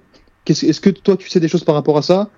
Est-ce 0.47 0.65
est 0.65 0.79
que 0.81 0.89
toi 0.89 1.17
tu 1.17 1.29
sais 1.29 1.39
des 1.39 1.47
choses 1.47 1.63
par 1.63 1.75
rapport 1.75 1.97
à 1.97 2.01
ça? 2.01 2.29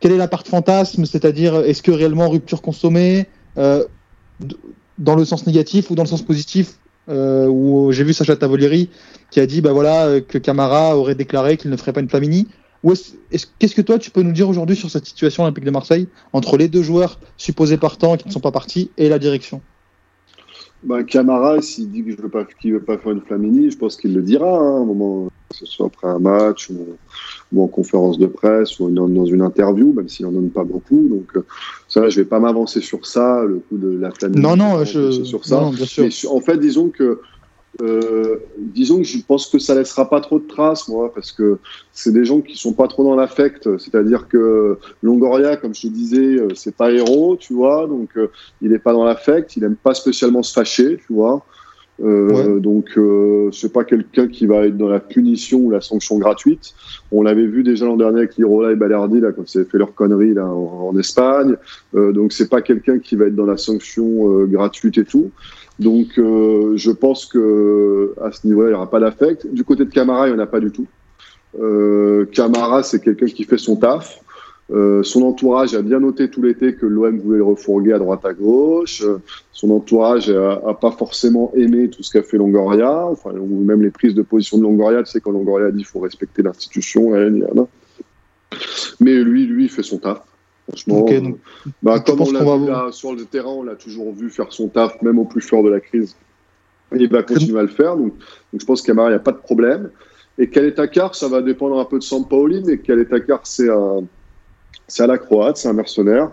Quelle 0.00 0.12
est 0.12 0.18
la 0.18 0.28
part 0.28 0.46
fantasme 0.46 1.06
C'est-à-dire 1.06 1.56
est-ce 1.56 1.82
que 1.82 1.90
réellement 1.90 2.28
rupture 2.28 2.62
consommée 2.62 3.26
euh, 3.58 3.84
dans 4.98 5.16
le 5.16 5.24
sens 5.24 5.46
négatif 5.46 5.90
ou 5.90 5.94
dans 5.94 6.02
le 6.02 6.08
sens 6.08 6.22
positif 6.22 6.74
euh, 7.08 7.46
où 7.46 7.92
j'ai 7.92 8.04
vu 8.04 8.12
Sacha 8.12 8.36
Tavolieri 8.36 8.90
qui 9.30 9.40
a 9.40 9.46
dit 9.46 9.60
bah 9.60 9.72
voilà 9.72 10.20
que 10.20 10.38
Camara 10.38 10.96
aurait 10.96 11.14
déclaré 11.14 11.56
qu'il 11.56 11.70
ne 11.70 11.76
ferait 11.76 11.92
pas 11.92 12.00
une 12.00 12.08
Flamini. 12.08 12.48
Qu'est-ce 13.58 13.74
que 13.74 13.82
toi 13.82 13.98
tu 13.98 14.10
peux 14.10 14.22
nous 14.22 14.32
dire 14.32 14.48
aujourd'hui 14.48 14.76
sur 14.76 14.90
cette 14.90 15.06
situation 15.06 15.42
olympique 15.42 15.64
de 15.64 15.70
Marseille 15.70 16.08
entre 16.32 16.56
les 16.56 16.68
deux 16.68 16.82
joueurs 16.82 17.18
supposés 17.36 17.78
partants 17.78 18.16
qui 18.16 18.28
ne 18.28 18.32
sont 18.32 18.40
pas 18.40 18.52
partis 18.52 18.90
et 18.96 19.08
la 19.08 19.18
direction? 19.18 19.60
Bah, 20.82 21.02
Camara, 21.02 21.60
s'il 21.62 21.90
dit 21.90 22.02
qu'il 22.02 22.16
ne 22.16 22.22
veut, 22.22 22.28
pas, 22.28 22.44
qu 22.44 22.72
veut 22.72 22.80
pas 22.80 22.98
faire 22.98 23.12
une 23.12 23.20
Flamini, 23.20 23.70
je 23.70 23.78
pense 23.78 23.96
qu'il 23.96 24.14
le 24.14 24.22
dira 24.22 24.58
hein, 24.58 24.76
à 24.76 24.80
un 24.80 24.84
moment, 24.84 25.28
que 25.50 25.56
ce 25.56 25.66
soit 25.66 25.86
après 25.86 26.08
un 26.08 26.18
match 26.18 26.70
ou, 26.70 26.96
ou 27.52 27.62
en 27.64 27.66
conférence 27.66 28.18
de 28.18 28.26
presse 28.26 28.78
ou 28.78 28.90
dans, 28.90 29.08
dans 29.08 29.26
une 29.26 29.42
interview, 29.42 29.92
même 29.92 30.08
s'il 30.08 30.26
n'en 30.26 30.32
donne 30.32 30.50
pas 30.50 30.64
beaucoup. 30.64 31.08
Donc, 31.08 31.36
euh, 31.36 31.44
ça, 31.88 32.08
je 32.08 32.18
ne 32.18 32.24
vais 32.24 32.28
pas 32.28 32.40
m'avancer 32.40 32.80
sur 32.80 33.06
ça, 33.06 33.44
le 33.44 33.56
coup 33.56 33.78
de 33.78 33.98
la 33.98 34.10
Flamini. 34.10 34.40
Non, 34.40 34.56
non, 34.56 34.84
je... 34.84 35.10
sur 35.24 35.44
ça. 35.44 35.60
Non, 35.60 35.70
bien 35.70 35.86
sûr. 35.86 36.04
Mais, 36.04 36.28
en 36.28 36.40
fait, 36.40 36.58
disons 36.58 36.90
que 36.90 37.20
euh, 37.82 38.36
disons 38.58 38.98
que 38.98 39.04
je 39.04 39.18
pense 39.26 39.46
que 39.46 39.58
ça 39.58 39.74
laissera 39.74 40.08
pas 40.08 40.20
trop 40.20 40.38
de 40.38 40.46
traces, 40.46 40.88
moi, 40.88 41.12
parce 41.14 41.32
que 41.32 41.58
c'est 41.92 42.12
des 42.12 42.24
gens 42.24 42.40
qui 42.40 42.56
sont 42.56 42.72
pas 42.72 42.88
trop 42.88 43.04
dans 43.04 43.16
l'affect. 43.16 43.76
C'est-à-dire 43.78 44.28
que 44.28 44.78
Longoria, 45.02 45.56
comme 45.56 45.74
je 45.74 45.82
te 45.82 45.86
disais, 45.88 46.36
c'est 46.54 46.74
pas 46.74 46.90
héros, 46.90 47.36
tu 47.36 47.54
vois, 47.54 47.86
donc 47.86 48.10
euh, 48.16 48.28
il 48.62 48.72
est 48.72 48.78
pas 48.78 48.92
dans 48.92 49.04
l'affect, 49.04 49.56
il 49.56 49.64
aime 49.64 49.76
pas 49.76 49.94
spécialement 49.94 50.42
se 50.42 50.52
fâcher, 50.52 50.98
tu 51.06 51.12
vois. 51.12 51.44
Euh, 52.02 52.54
ouais. 52.54 52.60
Donc 52.60 52.90
euh, 52.98 53.50
c'est 53.52 53.72
pas 53.72 53.84
quelqu'un 53.84 54.28
qui 54.28 54.46
va 54.46 54.66
être 54.66 54.76
dans 54.76 54.88
la 54.88 55.00
punition 55.00 55.60
ou 55.60 55.70
la 55.70 55.80
sanction 55.80 56.18
gratuite. 56.18 56.74
On 57.10 57.22
l'avait 57.22 57.46
vu 57.46 57.62
déjà 57.62 57.86
l'an 57.86 57.96
dernier 57.96 58.18
avec 58.18 58.36
Lirola 58.36 58.72
et 58.72 58.76
Balerdi 58.76 59.20
là 59.20 59.32
quand 59.32 59.54
ils 59.54 59.64
fait 59.64 59.78
leur 59.78 59.94
connerie 59.94 60.34
là 60.34 60.46
en, 60.46 60.90
en 60.90 60.98
Espagne. 60.98 61.56
Euh, 61.94 62.12
donc 62.12 62.32
c'est 62.32 62.50
pas 62.50 62.60
quelqu'un 62.60 62.98
qui 62.98 63.16
va 63.16 63.26
être 63.26 63.36
dans 63.36 63.46
la 63.46 63.56
sanction 63.56 64.40
euh, 64.40 64.46
gratuite 64.46 64.98
et 64.98 65.04
tout. 65.04 65.30
Donc, 65.78 66.18
euh, 66.18 66.76
je 66.76 66.90
pense 66.90 67.26
que 67.26 68.14
à 68.22 68.32
ce 68.32 68.46
niveau-là, 68.46 68.68
il 68.68 68.70
n'y 68.72 68.76
aura 68.76 68.90
pas 68.90 69.00
d'affect. 69.00 69.46
Du 69.46 69.64
côté 69.64 69.84
de 69.84 69.90
Camara, 69.90 70.28
il 70.28 70.34
n'y 70.34 70.40
en 70.40 70.42
a 70.42 70.46
pas 70.46 70.60
du 70.60 70.70
tout. 70.70 70.86
Euh, 71.60 72.24
Camara, 72.32 72.82
c'est 72.82 73.00
quelqu'un 73.00 73.26
qui 73.26 73.44
fait 73.44 73.58
son 73.58 73.76
taf. 73.76 74.20
Euh, 74.72 75.04
son 75.04 75.22
entourage 75.22 75.74
a 75.74 75.82
bien 75.82 76.00
noté 76.00 76.28
tout 76.28 76.42
l'été 76.42 76.74
que 76.74 76.86
l'OM 76.86 77.18
voulait 77.20 77.38
le 77.38 77.44
refourguer 77.44 77.92
à 77.92 77.98
droite 77.98 78.24
à 78.24 78.32
gauche. 78.32 79.04
Son 79.52 79.70
entourage 79.70 80.28
a, 80.28 80.60
a 80.66 80.74
pas 80.74 80.90
forcément 80.90 81.52
aimé 81.54 81.88
tout 81.88 82.02
ce 82.02 82.10
qu'a 82.10 82.22
fait 82.22 82.36
Longoria, 82.36 83.06
enfin 83.06 83.32
même 83.32 83.82
les 83.82 83.90
prises 83.90 84.14
de 84.14 84.22
position 84.22 84.58
de 84.58 84.64
Longoria. 84.64 85.04
Tu 85.04 85.12
sais 85.12 85.20
quand 85.20 85.30
Longoria 85.30 85.70
dit 85.70 85.78
qu'il 85.78 85.86
faut 85.86 86.00
respecter 86.00 86.42
l'institution, 86.42 87.12
mais 88.98 89.14
lui, 89.22 89.46
lui, 89.46 89.64
il 89.64 89.70
fait 89.70 89.82
son 89.82 89.98
taf. 89.98 90.22
Franchement, 90.68 90.98
okay, 91.00 91.20
donc, 91.20 91.38
bah, 91.82 92.00
comme 92.00 92.20
on 92.20 92.32
l'a 92.32 92.56
vu 92.56 92.66
là, 92.66 92.88
sur 92.90 93.14
le 93.14 93.24
terrain, 93.24 93.50
on 93.50 93.62
l'a 93.62 93.76
toujours 93.76 94.12
vu 94.12 94.30
faire 94.30 94.52
son 94.52 94.68
taf, 94.68 95.00
même 95.02 95.18
au 95.18 95.24
plus 95.24 95.40
fort 95.40 95.62
de 95.62 95.70
la 95.70 95.80
crise. 95.80 96.16
Il 96.94 97.08
va 97.08 97.22
continuer 97.22 97.58
à 97.58 97.62
le 97.62 97.68
faire. 97.68 97.96
Donc, 97.96 98.14
donc 98.52 98.60
je 98.60 98.66
pense 98.66 98.82
qu'à 98.82 98.92
Camara, 98.92 99.08
il 99.08 99.12
n'y 99.12 99.16
a 99.16 99.20
pas 99.20 99.32
de 99.32 99.38
problème. 99.38 99.90
Et 100.38 100.48
Kaletakar, 100.48 101.14
ça 101.14 101.28
va 101.28 101.40
dépendre 101.40 101.78
un 101.78 101.84
peu 101.84 101.98
de 101.98 102.02
Sampaoli, 102.02 102.62
mais 102.64 102.78
Kaletakar, 102.78 103.40
c'est 103.44 103.70
un, 103.70 104.04
c'est 104.88 105.02
à 105.02 105.06
la 105.06 105.18
croate, 105.18 105.56
c'est 105.56 105.68
un 105.68 105.72
mercenaire. 105.72 106.30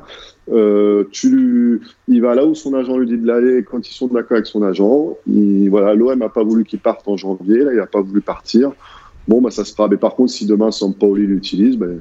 Euh, 0.51 1.05
tu, 1.11 1.81
il 2.07 2.22
va 2.22 2.35
là 2.35 2.45
où 2.45 2.53
son 2.53 2.73
agent 2.73 2.97
lui 2.97 3.07
dit 3.07 3.18
de 3.18 3.26
l'aller 3.26 3.64
quand 3.64 3.88
ils 3.88 3.93
sont 3.93 4.07
d'accord 4.07 4.34
avec 4.38 4.45
son 4.45 4.61
agent. 4.61 5.18
Il, 5.27 5.69
voilà, 5.69 5.93
l'OM 5.93 6.19
n'a 6.19 6.30
pas 6.30 6.43
voulu 6.43 6.65
qu'il 6.65 6.80
parte 6.80 7.07
en 7.07 7.18
janvier, 7.18 7.60
là, 7.60 7.72
il 7.72 7.77
n'a 7.77 7.88
pas 7.88 8.01
voulu 8.01 8.22
partir. 8.22 8.72
Bon, 9.27 9.41
bah, 9.41 9.51
ça 9.51 9.64
se 9.64 9.73
fera. 9.73 9.88
Mais 9.88 9.97
par 9.97 10.15
contre, 10.15 10.31
si 10.31 10.45
demain 10.45 10.72
Sampaoli 10.72 11.26
l'utilise, 11.26 11.77
euh, 11.81 11.99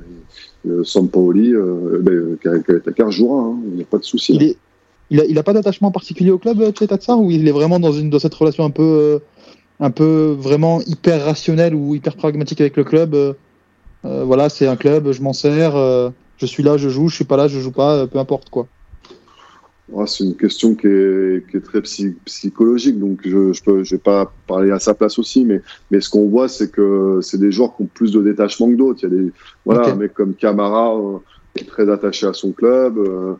Sampaoli, 0.84 1.54
euh, 1.54 1.98
ben, 2.00 2.36
Kaletakar 2.64 3.10
jouera, 3.10 3.42
hein, 3.42 3.56
il 3.66 3.74
n'y 3.74 3.82
a 3.82 3.84
pas 3.84 3.98
de 3.98 4.04
souci. 4.04 4.34
Il, 4.34 4.42
est, 4.42 4.56
il, 5.10 5.20
a, 5.20 5.24
il 5.24 5.38
a 5.38 5.42
pas 5.42 5.52
d'attachement 5.52 5.90
particulier 5.90 6.30
au 6.30 6.38
club, 6.38 6.70
Tchetatsar, 6.72 7.20
ou 7.20 7.30
il 7.30 7.46
est 7.48 7.52
vraiment 7.52 7.80
dans, 7.80 7.92
une, 7.92 8.10
dans 8.10 8.18
cette 8.18 8.34
relation 8.34 8.64
un 8.64 8.70
peu, 8.70 8.82
euh, 8.82 9.18
un 9.80 9.90
peu 9.90 10.36
vraiment 10.38 10.80
hyper 10.82 11.24
rationnelle 11.24 11.74
ou 11.74 11.94
hyper 11.94 12.16
pragmatique 12.16 12.60
avec 12.60 12.76
le 12.76 12.84
club 12.84 13.14
euh, 13.14 13.34
Voilà, 14.04 14.48
c'est 14.48 14.66
un 14.66 14.76
club, 14.76 15.10
je 15.12 15.22
m'en 15.22 15.32
sers, 15.32 15.74
euh, 15.76 16.10
je 16.38 16.46
suis 16.46 16.62
là, 16.62 16.76
je 16.76 16.88
joue, 16.88 17.08
je 17.08 17.16
suis 17.16 17.24
pas 17.24 17.36
là, 17.36 17.48
je 17.48 17.58
joue 17.58 17.72
pas, 17.72 18.06
peu 18.06 18.18
importe 18.18 18.50
quoi. 18.50 18.66
Oh, 19.90 20.06
c'est 20.06 20.24
une 20.24 20.36
question 20.36 20.74
qui 20.74 20.86
est, 20.86 21.50
qui 21.50 21.56
est 21.56 21.60
très 21.60 21.82
psy, 21.82 22.16
psychologique, 22.24 22.98
donc 22.98 23.20
je 23.24 23.36
ne 23.36 23.52
je, 23.52 23.82
je 23.82 23.94
vais 23.96 24.00
pas 24.00 24.32
parler 24.46 24.70
à 24.70 24.78
sa 24.78 24.94
place 24.94 25.18
aussi, 25.18 25.44
mais, 25.44 25.60
mais 25.90 26.00
ce 26.00 26.08
qu'on 26.08 26.28
voit, 26.28 26.48
c'est 26.48 26.70
que 26.70 27.18
c'est 27.20 27.38
des 27.38 27.50
joueurs 27.50 27.76
qui 27.76 27.82
ont 27.82 27.88
plus 27.92 28.12
de 28.12 28.22
détachement 28.22 28.70
que 28.70 28.76
d'autres. 28.76 29.00
Il 29.02 29.10
y 29.10 29.12
a 29.12 29.22
des, 29.22 29.32
voilà, 29.66 29.82
okay. 29.82 29.90
un 29.90 29.96
mec 29.96 30.14
comme 30.14 30.34
Camara 30.34 30.96
euh, 30.96 31.18
est 31.56 31.68
très 31.68 31.90
attaché 31.90 32.26
à 32.26 32.32
son 32.32 32.52
club. 32.52 32.96
Euh, 32.96 33.34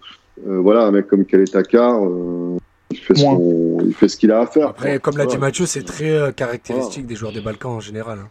euh, 0.47 0.59
voilà, 0.59 0.85
un 0.85 0.91
mec 0.91 1.07
comme 1.07 1.25
Kaletakar, 1.25 2.05
euh, 2.05 2.59
il 2.91 2.99
fait, 2.99 3.15
son, 3.15 3.79
il 3.87 3.95
fait 3.95 4.09
ce 4.09 4.17
qu'il 4.17 4.33
a 4.33 4.41
à 4.41 4.47
faire. 4.47 4.69
Après, 4.69 4.99
comme 4.99 5.17
l'a 5.17 5.27
dit 5.27 5.39
Mathieu, 5.39 5.65
c'est 5.65 5.85
très 5.85 6.33
caractéristique 6.35 7.05
voilà. 7.05 7.09
des 7.09 7.15
joueurs 7.15 7.33
des 7.33 7.41
Balkans 7.41 7.73
en 7.73 7.81
général. 7.81 8.19
Hein. 8.19 8.29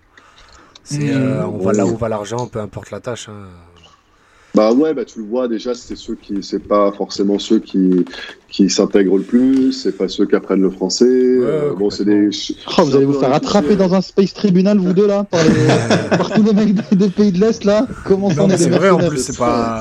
C'est, 0.84 1.16
mmh, 1.16 1.50
on 1.54 1.58
va 1.60 1.74
là 1.74 1.86
où 1.86 1.96
va 1.96 2.10
l'argent, 2.10 2.48
peu 2.48 2.60
importe 2.60 2.92
la 2.92 3.00
tâche. 3.00 3.30
Hein. 3.30 3.48
Bah 4.54 4.74
ouais, 4.74 4.94
bah 4.94 5.06
tu 5.06 5.20
le 5.20 5.26
vois 5.26 5.48
déjà, 5.48 5.74
c'est 5.74 5.96
ceux 5.96 6.16
qui, 6.16 6.44
c'est 6.44 6.60
pas 6.68 6.92
forcément 6.92 7.40
ceux 7.40 7.60
qui 7.60 8.06
qui 8.50 8.70
s'intègrent 8.70 9.18
le 9.18 9.24
plus, 9.24 9.72
c'est 9.72 9.98
pas 9.98 10.10
ceux 10.10 10.26
qui 10.26 10.36
apprennent 10.36 10.62
le 10.62 10.70
français. 10.70 11.06
Ouais, 11.06 11.46
euh, 11.46 11.74
bon, 11.74 11.90
c'est 11.90 12.04
des. 12.04 12.30
Oh, 12.78 12.84
vous 12.84 12.96
allez 12.98 13.06
vous 13.06 13.18
faire 13.18 13.34
attraper 13.34 13.78
dans 13.78 13.94
un 13.96 14.02
space 14.02 14.34
tribunal 14.34 14.78
vous 14.78 14.92
deux 14.92 15.08
là, 15.08 15.24
par, 15.24 15.42
les... 15.44 16.18
par 16.18 16.32
tous 16.32 16.44
les 16.44 16.54
mecs 16.54 16.74
des, 16.74 16.96
des, 16.98 17.10
pays 17.10 17.32
de 17.32 17.40
l'est 17.40 17.64
là. 17.64 17.88
Comment 18.06 18.30
ça 18.30 18.58
C'est 18.58 18.70
vrai 18.70 18.90
en 18.90 18.98
plus, 18.98 19.20
c'est 19.20 19.38
pas. 19.38 19.80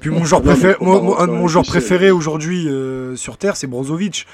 Puis 0.00 0.10
mon 0.10 0.24
joueur 0.24 0.42
préféré, 0.42 0.76
mon, 0.80 1.18
un 1.18 1.26
de 1.26 1.32
mon 1.32 1.48
joueur 1.48 1.64
préféré 1.64 2.12
aujourd'hui 2.12 2.68
euh, 2.68 3.16
sur 3.16 3.38
terre, 3.38 3.56
c'est 3.56 3.66
Brozovic. 3.66 4.26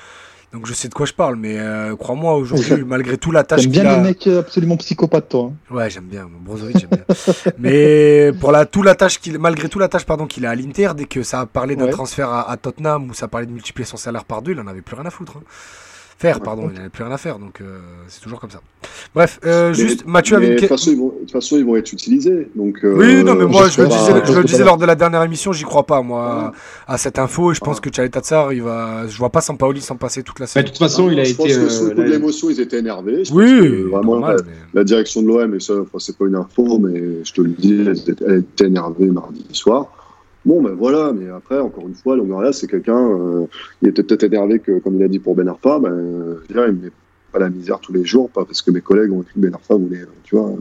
Donc 0.52 0.66
je 0.66 0.72
sais 0.72 0.88
de 0.88 0.94
quoi 0.94 1.04
je 1.04 1.12
parle, 1.12 1.36
mais 1.36 1.58
euh, 1.58 1.94
crois-moi, 1.94 2.34
aujourd'hui, 2.34 2.82
malgré 2.86 3.18
tout 3.18 3.30
la 3.30 3.44
tâche 3.44 3.68
qu'il 3.68 3.80
a... 3.80 3.82
bien 3.82 3.96
les 3.96 4.02
mecs 4.02 4.26
absolument 4.26 4.76
psychopathes, 4.78 5.28
toi. 5.28 5.52
Hein. 5.52 5.74
Ouais, 5.74 5.90
j'aime 5.90 6.06
bien, 6.06 6.28
Brozovic, 6.40 6.78
j'aime 6.78 6.90
bien. 6.90 7.04
mais 7.58 8.32
pour 8.40 8.50
la, 8.50 8.64
tout 8.64 8.82
la 8.82 8.94
tâche 8.94 9.20
qu'il, 9.20 9.38
malgré 9.38 9.68
tout 9.68 9.78
la 9.78 9.88
tâche 9.88 10.06
pardon, 10.06 10.26
qu'il 10.26 10.46
a 10.46 10.50
à 10.50 10.54
l'Inter, 10.54 10.92
dès 10.96 11.04
que 11.04 11.22
ça 11.22 11.40
a 11.40 11.46
parlé 11.46 11.76
d'un 11.76 11.84
ouais. 11.84 11.90
transfert 11.90 12.30
à, 12.30 12.50
à, 12.50 12.56
Tottenham 12.56 13.10
ou 13.10 13.14
ça 13.14 13.28
parlait 13.28 13.46
de 13.46 13.52
multiplier 13.52 13.84
son 13.84 13.98
salaire 13.98 14.24
par 14.24 14.40
deux, 14.40 14.52
il 14.52 14.60
en 14.60 14.66
avait 14.66 14.80
plus 14.80 14.96
rien 14.96 15.04
à 15.06 15.10
foutre. 15.10 15.36
Hein. 15.36 15.42
Faire, 16.18 16.40
pardon, 16.40 16.68
il 16.68 16.76
n'avait 16.76 16.88
plus 16.88 17.04
rien 17.04 17.12
à 17.12 17.16
faire, 17.16 17.38
donc 17.38 17.60
euh, 17.60 17.78
c'est 18.08 18.20
toujours 18.20 18.40
comme 18.40 18.50
ça. 18.50 18.60
Bref, 19.14 19.38
euh, 19.46 19.72
juste 19.72 20.04
Mathieu 20.04 20.36
avait 20.36 20.48
une 20.48 20.56
question. 20.56 20.92
De 20.92 21.20
toute 21.20 21.30
façon, 21.30 21.56
ils 21.56 21.64
vont 21.64 21.76
être 21.76 21.92
utilisés, 21.92 22.48
donc. 22.56 22.80
Euh, 22.82 22.92
oui, 22.96 23.22
non, 23.22 23.36
mais 23.36 23.46
moi 23.46 23.68
je, 23.68 23.80
le 23.80 23.86
disais, 23.86 24.12
je 24.24 24.32
le 24.32 24.44
disais 24.44 24.64
lors 24.64 24.78
de 24.78 24.84
la 24.84 24.96
dernière 24.96 25.22
émission, 25.22 25.52
j'y 25.52 25.62
crois 25.62 25.86
pas 25.86 26.02
moi 26.02 26.52
à 26.88 26.98
cette 26.98 27.20
info, 27.20 27.52
et 27.52 27.54
je 27.54 27.60
pense 27.60 27.78
que 27.78 27.88
Chalet 27.94 28.10
Tatsar, 28.10 28.52
il 28.52 28.62
va, 28.62 29.06
je 29.06 29.16
vois 29.16 29.30
pas 29.30 29.40
Sampaoli 29.40 29.80
s'en 29.80 29.94
passer 29.94 30.24
toute 30.24 30.40
la 30.40 30.48
semaine. 30.48 30.64
de 30.64 30.70
toute 30.70 30.78
façon, 30.78 31.08
il 31.08 31.20
a 31.20 31.24
je 31.24 31.30
été. 31.30 31.36
Pense 31.36 31.56
que 31.56 31.68
sous 31.68 31.84
le 31.84 31.90
coup 31.94 32.02
de 32.02 32.10
l'émotion, 32.10 32.50
ils 32.50 32.60
étaient 32.60 32.78
énervés. 32.78 33.24
Je 33.24 33.32
oui, 33.32 33.82
vraiment 33.82 34.20
la, 34.74 34.84
direction 34.84 35.22
de 35.22 35.28
l'OM, 35.28 35.54
et 35.54 35.60
ça, 35.60 35.74
c'est 35.98 36.18
pas 36.18 36.26
une 36.26 36.34
info, 36.34 36.80
mais 36.80 37.22
je 37.22 37.32
te 37.32 37.42
le 37.42 37.50
dis, 37.50 37.86
elle 38.26 38.38
était 38.38 38.66
énervée 38.66 39.06
mardi 39.06 39.44
soir. 39.52 39.86
Bon, 40.48 40.62
ben 40.62 40.72
voilà, 40.72 41.12
mais 41.12 41.28
après, 41.28 41.58
encore 41.58 41.86
une 41.86 41.94
fois, 41.94 42.16
Longoria, 42.16 42.54
c'est 42.54 42.68
quelqu'un, 42.68 42.96
euh, 42.98 43.44
il 43.82 43.88
était 43.88 44.02
peut-être 44.02 44.22
énervé 44.22 44.60
que, 44.60 44.78
comme 44.78 44.96
il 44.96 45.02
a 45.02 45.08
dit 45.08 45.18
pour 45.18 45.34
Ben 45.34 45.46
Arfa, 45.46 45.78
ben, 45.78 45.90
euh, 45.90 46.42
il 46.48 46.56
ne 46.56 46.70
met 46.70 46.90
pas 47.30 47.38
la 47.38 47.50
misère 47.50 47.78
tous 47.80 47.92
les 47.92 48.02
jours, 48.02 48.30
pas 48.30 48.46
parce 48.46 48.62
que 48.62 48.70
mes 48.70 48.80
collègues 48.80 49.12
ont 49.12 49.20
écrit 49.20 49.34
que 49.34 49.40
Ben 49.40 49.52
Arfa 49.52 49.74
voulait, 49.74 50.06
tu 50.22 50.36
vois, 50.36 50.54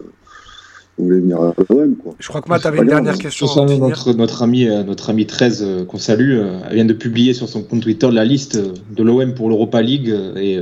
voulait 1.03 1.19
venir 1.19 1.41
à 1.41 1.53
l'OM. 1.69 1.95
Je 2.19 2.27
crois 2.27 2.41
que 2.41 2.49
Matt 2.49 2.65
avait 2.65 2.79
une 2.79 2.87
dernière 2.87 3.17
question. 3.17 3.47
Notre, 3.77 4.13
notre, 4.13 4.41
ami, 4.41 4.67
euh, 4.67 4.83
notre 4.83 5.09
ami 5.09 5.25
13, 5.25 5.63
euh, 5.63 5.85
qu'on 5.85 5.97
salue, 5.97 6.37
euh, 6.37 6.59
vient 6.71 6.85
de 6.85 6.93
publier 6.93 7.33
sur 7.33 7.47
son 7.47 7.63
compte 7.63 7.81
Twitter 7.81 8.09
la 8.11 8.25
liste 8.25 8.57
de 8.57 9.03
l'OM 9.03 9.33
pour 9.33 9.49
l'Europa 9.49 9.81
League 9.81 10.13
et 10.35 10.59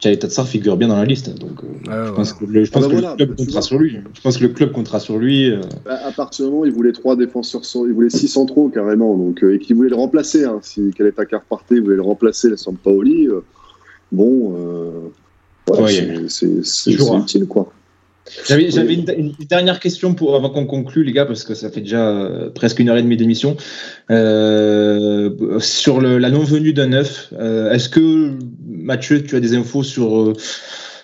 Tchaï 0.00 0.18
Tatsar 0.18 0.46
figure 0.46 0.76
bien 0.76 0.88
dans 0.88 0.96
la 0.96 1.04
liste. 1.04 1.38
Donc, 1.38 1.60
je 1.84 2.12
pense 2.12 2.32
que 2.32 2.44
le, 2.44 2.64
je 2.64 2.70
pense 2.70 2.84
ah 2.84 2.88
bah 2.88 2.94
que 2.94 3.00
le 3.00 3.16
club 3.16 3.36
comptera 3.36 3.62
sur 3.62 3.78
lui. 3.78 3.98
Je 4.14 4.20
pense 4.20 4.38
que 4.38 4.42
le 4.42 4.48
club 4.50 4.72
comptera 4.72 5.00
sur 5.00 5.18
lui. 5.18 5.52
Bah, 5.84 5.98
à 6.04 6.12
partir 6.12 6.46
du 6.46 6.50
moment 6.50 6.62
où 6.62 6.66
il 6.66 6.72
voulait 6.72 6.92
trois 6.92 7.16
défenseurs, 7.16 7.62
il 7.86 7.92
voulait 7.92 8.10
six 8.10 8.28
centraux 8.28 8.68
carrément, 8.68 9.16
donc, 9.16 9.42
et 9.42 9.58
qu'il 9.58 9.76
voulait 9.76 9.90
le 9.90 9.96
remplacer. 9.96 10.44
Hein, 10.44 10.60
si 10.62 10.92
Kaleta 10.96 11.24
partait, 11.48 11.76
il 11.76 11.82
voulait 11.82 11.96
le 11.96 12.02
remplacer, 12.02 12.48
la 12.48 12.56
Sampaoli. 12.56 13.28
bon, 14.12 14.54
c'est 16.28 16.92
utile 16.92 17.46
quoi. 17.46 17.70
J'avais, 18.46 18.70
j'avais 18.70 18.94
une, 18.94 19.34
dernière 19.48 19.80
question 19.80 20.14
pour, 20.14 20.34
avant 20.34 20.48
qu'on 20.48 20.64
conclue, 20.64 21.04
les 21.04 21.12
gars, 21.12 21.26
parce 21.26 21.44
que 21.44 21.54
ça 21.54 21.70
fait 21.70 21.82
déjà 21.82 22.08
euh, 22.08 22.48
presque 22.50 22.78
une 22.78 22.88
heure 22.88 22.96
et 22.96 23.02
demie 23.02 23.18
d'émission. 23.18 23.56
Euh, 24.10 25.58
sur 25.60 26.00
le, 26.00 26.18
la 26.18 26.30
non-venue 26.30 26.72
d'un 26.72 26.88
neuf, 26.88 27.28
euh, 27.34 27.72
est-ce 27.72 27.88
que, 27.88 28.32
Mathieu, 28.66 29.22
tu 29.22 29.36
as 29.36 29.40
des 29.40 29.54
infos 29.54 29.82
sur, 29.82 30.18
euh, 30.18 30.32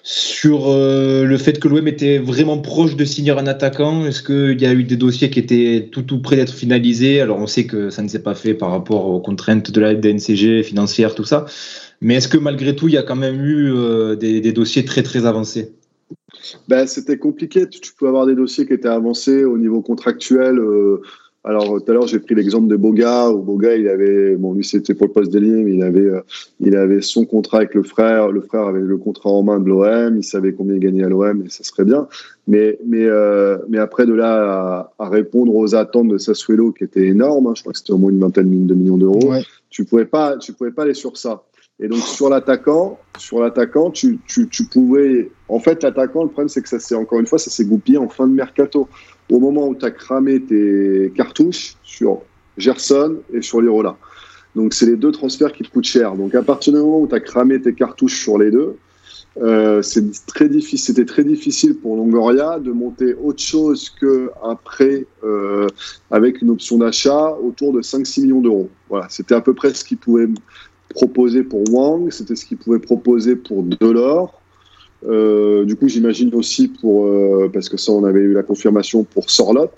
sur 0.02 0.70
le 0.70 1.36
fait 1.36 1.60
que 1.60 1.68
l'OM 1.68 1.86
était 1.86 2.16
vraiment 2.16 2.56
proche 2.56 2.96
de 2.96 3.04
signer 3.04 3.32
un 3.32 3.46
attaquant? 3.46 4.06
Est-ce 4.06 4.22
qu'il 4.22 4.60
y 4.60 4.66
a 4.66 4.72
eu 4.72 4.84
des 4.84 4.96
dossiers 4.96 5.28
qui 5.28 5.40
étaient 5.40 5.90
tout, 5.92 6.02
tout 6.02 6.22
près 6.22 6.36
d'être 6.36 6.54
finalisés? 6.54 7.20
Alors, 7.20 7.38
on 7.38 7.46
sait 7.46 7.66
que 7.66 7.90
ça 7.90 8.00
ne 8.02 8.08
s'est 8.08 8.22
pas 8.22 8.34
fait 8.34 8.54
par 8.54 8.70
rapport 8.70 9.06
aux 9.06 9.20
contraintes 9.20 9.70
de 9.70 9.80
la 9.80 9.94
DNCG, 9.94 10.62
financière, 10.62 11.14
tout 11.14 11.24
ça. 11.24 11.44
Mais 12.00 12.14
est-ce 12.14 12.28
que 12.28 12.38
malgré 12.38 12.74
tout, 12.74 12.88
il 12.88 12.94
y 12.94 12.98
a 12.98 13.02
quand 13.02 13.16
même 13.16 13.44
eu 13.44 13.74
des, 14.16 14.40
des 14.40 14.52
dossiers 14.52 14.86
très, 14.86 15.02
très 15.02 15.26
avancés? 15.26 15.74
Ben, 16.68 16.86
C'était 16.86 17.18
compliqué. 17.18 17.68
Tu, 17.68 17.92
peux 17.92 18.08
avoir 18.08 18.26
des 18.26 18.34
dossiers 18.34 18.66
qui 18.66 18.72
étaient 18.72 18.88
avancés 18.88 19.44
au 19.44 19.58
niveau 19.58 19.82
contractuel. 19.82 20.58
Euh, 20.58 21.02
alors, 21.42 21.82
tout 21.82 21.90
à 21.90 21.94
l'heure, 21.94 22.06
j'ai 22.06 22.18
pris 22.18 22.34
l'exemple 22.34 22.68
de 22.68 22.76
Boga, 22.76 23.30
où 23.30 23.38
Boga, 23.38 23.74
il 23.74 23.88
avait, 23.88 24.36
bon, 24.36 24.52
lui, 24.52 24.62
c'était 24.62 24.92
pour 24.92 25.06
le 25.06 25.12
poste 25.12 25.32
d'ailier, 25.32 25.64
mais 25.64 25.74
il 25.74 25.82
avait, 25.82 26.00
euh, 26.00 26.20
il 26.60 26.76
avait 26.76 27.00
son 27.00 27.24
contrat 27.24 27.58
avec 27.58 27.74
le 27.74 27.82
frère. 27.82 28.30
Le 28.30 28.42
frère 28.42 28.66
avait 28.66 28.80
le 28.80 28.98
contrat 28.98 29.30
en 29.30 29.42
main 29.42 29.58
de 29.58 29.66
l'OM. 29.66 30.18
Il 30.18 30.24
savait 30.24 30.52
combien 30.52 30.74
il 30.74 30.80
gagnait 30.80 31.04
à 31.04 31.08
l'OM 31.08 31.42
et 31.46 31.48
ça 31.48 31.64
serait 31.64 31.84
bien. 31.84 32.08
Mais, 32.46 32.78
mais, 32.84 33.06
euh, 33.06 33.56
mais 33.70 33.78
après, 33.78 34.04
de 34.04 34.12
là 34.12 34.92
à, 34.98 35.08
répondre 35.08 35.54
aux 35.54 35.74
attentes 35.74 36.08
de 36.08 36.18
Sassuelo, 36.18 36.72
qui 36.72 36.84
étaient 36.84 37.06
énormes, 37.06 37.46
hein, 37.46 37.52
je 37.54 37.62
crois 37.62 37.72
que 37.72 37.78
c'était 37.78 37.94
au 37.94 37.98
moins 37.98 38.10
une 38.10 38.20
vingtaine 38.20 38.66
de 38.66 38.74
millions 38.74 38.98
d'euros, 38.98 39.32
tu 39.70 39.84
pouvais 39.84 40.04
pas, 40.04 40.36
tu 40.36 40.52
pouvais 40.52 40.72
pas 40.72 40.82
aller 40.82 40.94
sur 40.94 41.16
ça. 41.16 41.42
Et 41.82 41.88
donc 41.88 42.00
sur 42.00 42.28
l'attaquant, 42.28 42.98
sur 43.18 43.40
l'attaquant, 43.40 43.90
tu, 43.90 44.18
pouvais. 44.70 45.30
En 45.48 45.60
fait, 45.60 45.82
l'attaquant, 45.82 46.24
le 46.24 46.28
problème 46.28 46.50
c'est 46.50 46.60
que 46.60 46.68
ça 46.68 46.78
c'est 46.78 46.94
encore 46.94 47.20
une 47.20 47.26
fois, 47.26 47.38
ça 47.38 47.50
s'est 47.50 47.64
goupillé 47.64 47.96
en 47.96 48.08
fin 48.08 48.26
de 48.26 48.34
mercato. 48.34 48.88
Au 49.30 49.38
moment 49.38 49.68
où 49.68 49.74
tu 49.74 49.84
as 49.86 49.90
cramé 49.90 50.40
tes 50.42 51.10
cartouches 51.14 51.76
sur 51.82 52.20
Gerson 52.58 53.16
et 53.32 53.40
sur 53.40 53.62
Lirola. 53.62 53.96
Donc 54.54 54.74
c'est 54.74 54.86
les 54.86 54.96
deux 54.96 55.12
transferts 55.12 55.52
qui 55.52 55.62
te 55.62 55.70
coûtent 55.70 55.84
cher. 55.84 56.14
Donc 56.16 56.34
à 56.34 56.42
partir 56.42 56.72
du 56.74 56.80
moment 56.80 57.00
où 57.00 57.06
tu 57.06 57.14
as 57.14 57.20
cramé 57.20 57.60
tes 57.60 57.72
cartouches 57.72 58.20
sur 58.20 58.36
les 58.36 58.50
deux, 58.50 58.76
euh, 59.40 59.80
c'était 59.80 60.18
très 60.26 60.48
difficile. 60.48 60.78
C'était 60.78 61.04
très 61.04 61.24
difficile 61.24 61.76
pour 61.76 61.96
Longoria 61.96 62.58
de 62.58 62.72
monter 62.72 63.14
autre 63.14 63.40
chose 63.40 63.88
qu'un 63.90 64.54
prêt 64.64 65.06
euh, 65.24 65.68
avec 66.10 66.42
une 66.42 66.50
option 66.50 66.78
d'achat 66.78 67.36
autour 67.42 67.72
de 67.72 67.80
5-6 67.80 68.22
millions 68.22 68.40
d'euros. 68.40 68.68
Voilà, 68.88 69.06
c'était 69.08 69.36
à 69.36 69.40
peu 69.40 69.54
près 69.54 69.72
ce 69.72 69.84
qu'il 69.84 69.98
pouvait 69.98 70.26
proposé 70.90 71.42
pour 71.42 71.62
Wang, 71.72 72.10
c'était 72.10 72.36
ce 72.36 72.44
qu'il 72.44 72.58
pouvait 72.58 72.78
proposer 72.78 73.36
pour 73.36 73.62
Delors. 73.62 74.40
Euh, 75.08 75.64
du 75.64 75.76
coup, 75.76 75.88
j'imagine 75.88 76.34
aussi 76.34 76.68
pour, 76.68 77.06
euh, 77.06 77.50
parce 77.52 77.68
que 77.68 77.76
ça, 77.76 77.92
on 77.92 78.04
avait 78.04 78.20
eu 78.20 78.34
la 78.34 78.42
confirmation 78.42 79.04
pour 79.04 79.30
Sorlot, 79.30 79.70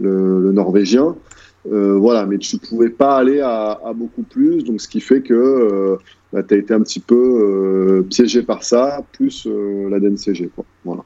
le, 0.00 0.52
Norvégien. 0.52 1.14
Euh, 1.70 1.96
voilà, 1.98 2.26
mais 2.26 2.38
tu 2.38 2.56
ne 2.56 2.60
pouvais 2.60 2.90
pas 2.90 3.16
aller 3.16 3.40
à, 3.40 3.78
beaucoup 3.94 4.22
plus, 4.22 4.62
donc 4.62 4.80
ce 4.80 4.88
qui 4.88 5.00
fait 5.00 5.20
que 5.20 5.98
bah, 6.32 6.42
tu 6.42 6.54
as 6.54 6.58
été 6.58 6.72
un 6.72 6.80
petit 6.80 7.00
peu 7.00 8.04
piégé 8.08 8.42
par 8.42 8.62
ça, 8.62 9.02
plus 9.12 9.46
la 9.90 9.98
DNCG. 9.98 10.50
Quoi. 10.54 10.64
Voilà. 10.84 11.02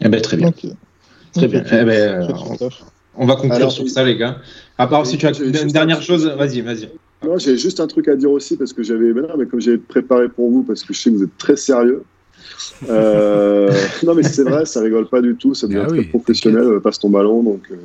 Eh 0.00 0.08
ben, 0.08 0.20
très 0.20 0.36
bien. 0.36 0.52
Très 1.32 1.48
bien. 1.48 1.64
Eh 1.72 1.84
ben, 1.84 2.28
on, 3.16 3.26
va 3.26 3.36
conclure 3.36 3.72
sur 3.72 3.88
ça, 3.88 4.04
les 4.04 4.16
gars. 4.16 4.38
À 4.78 4.86
part 4.86 5.04
si 5.04 5.18
tu 5.18 5.26
as 5.26 5.38
une 5.38 5.72
dernière 5.72 6.00
chose, 6.00 6.26
vas-y, 6.26 6.60
vas-y. 6.60 6.88
Non, 7.22 7.38
j'ai 7.38 7.56
juste 7.56 7.80
un 7.80 7.86
truc 7.86 8.08
à 8.08 8.16
dire 8.16 8.30
aussi 8.30 8.56
parce 8.56 8.72
que 8.72 8.82
j'avais, 8.82 9.12
mais 9.12 9.46
comme 9.46 9.60
j'ai 9.60 9.78
préparé 9.78 10.28
pour 10.28 10.50
vous 10.50 10.62
parce 10.62 10.82
que 10.82 10.92
je 10.92 11.00
sais 11.00 11.10
que 11.10 11.16
vous 11.16 11.24
êtes 11.24 11.38
très 11.38 11.56
sérieux. 11.56 12.02
Euh, 12.88 13.72
non, 14.02 14.14
mais 14.14 14.22
c'est 14.22 14.44
vrai, 14.44 14.66
ça 14.66 14.80
rigole 14.80 15.08
pas 15.08 15.22
du 15.22 15.34
tout, 15.36 15.54
ça 15.54 15.66
devient 15.66 15.82
ah 15.84 15.88
très 15.88 16.02
professionnel, 16.04 16.80
passe 16.80 16.98
ton 16.98 17.10
ballon, 17.10 17.42
donc 17.42 17.62
euh, 17.70 17.76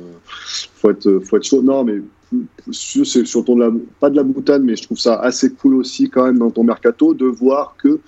faut 0.74 0.90
être, 0.90 1.20
faut 1.24 1.36
être 1.36 1.44
chaud. 1.44 1.62
Non, 1.62 1.84
mais 1.84 2.00
c'est 2.72 3.26
sur 3.26 3.44
ton 3.44 3.80
pas 3.98 4.10
de 4.10 4.16
la 4.16 4.22
boutade, 4.22 4.62
mais 4.62 4.76
je 4.76 4.82
trouve 4.82 4.98
ça 4.98 5.16
assez 5.16 5.52
cool 5.52 5.76
aussi 5.76 6.10
quand 6.10 6.24
même 6.24 6.38
dans 6.38 6.50
ton 6.50 6.64
mercato 6.64 7.14
de 7.14 7.26
voir 7.26 7.76
que 7.82 8.00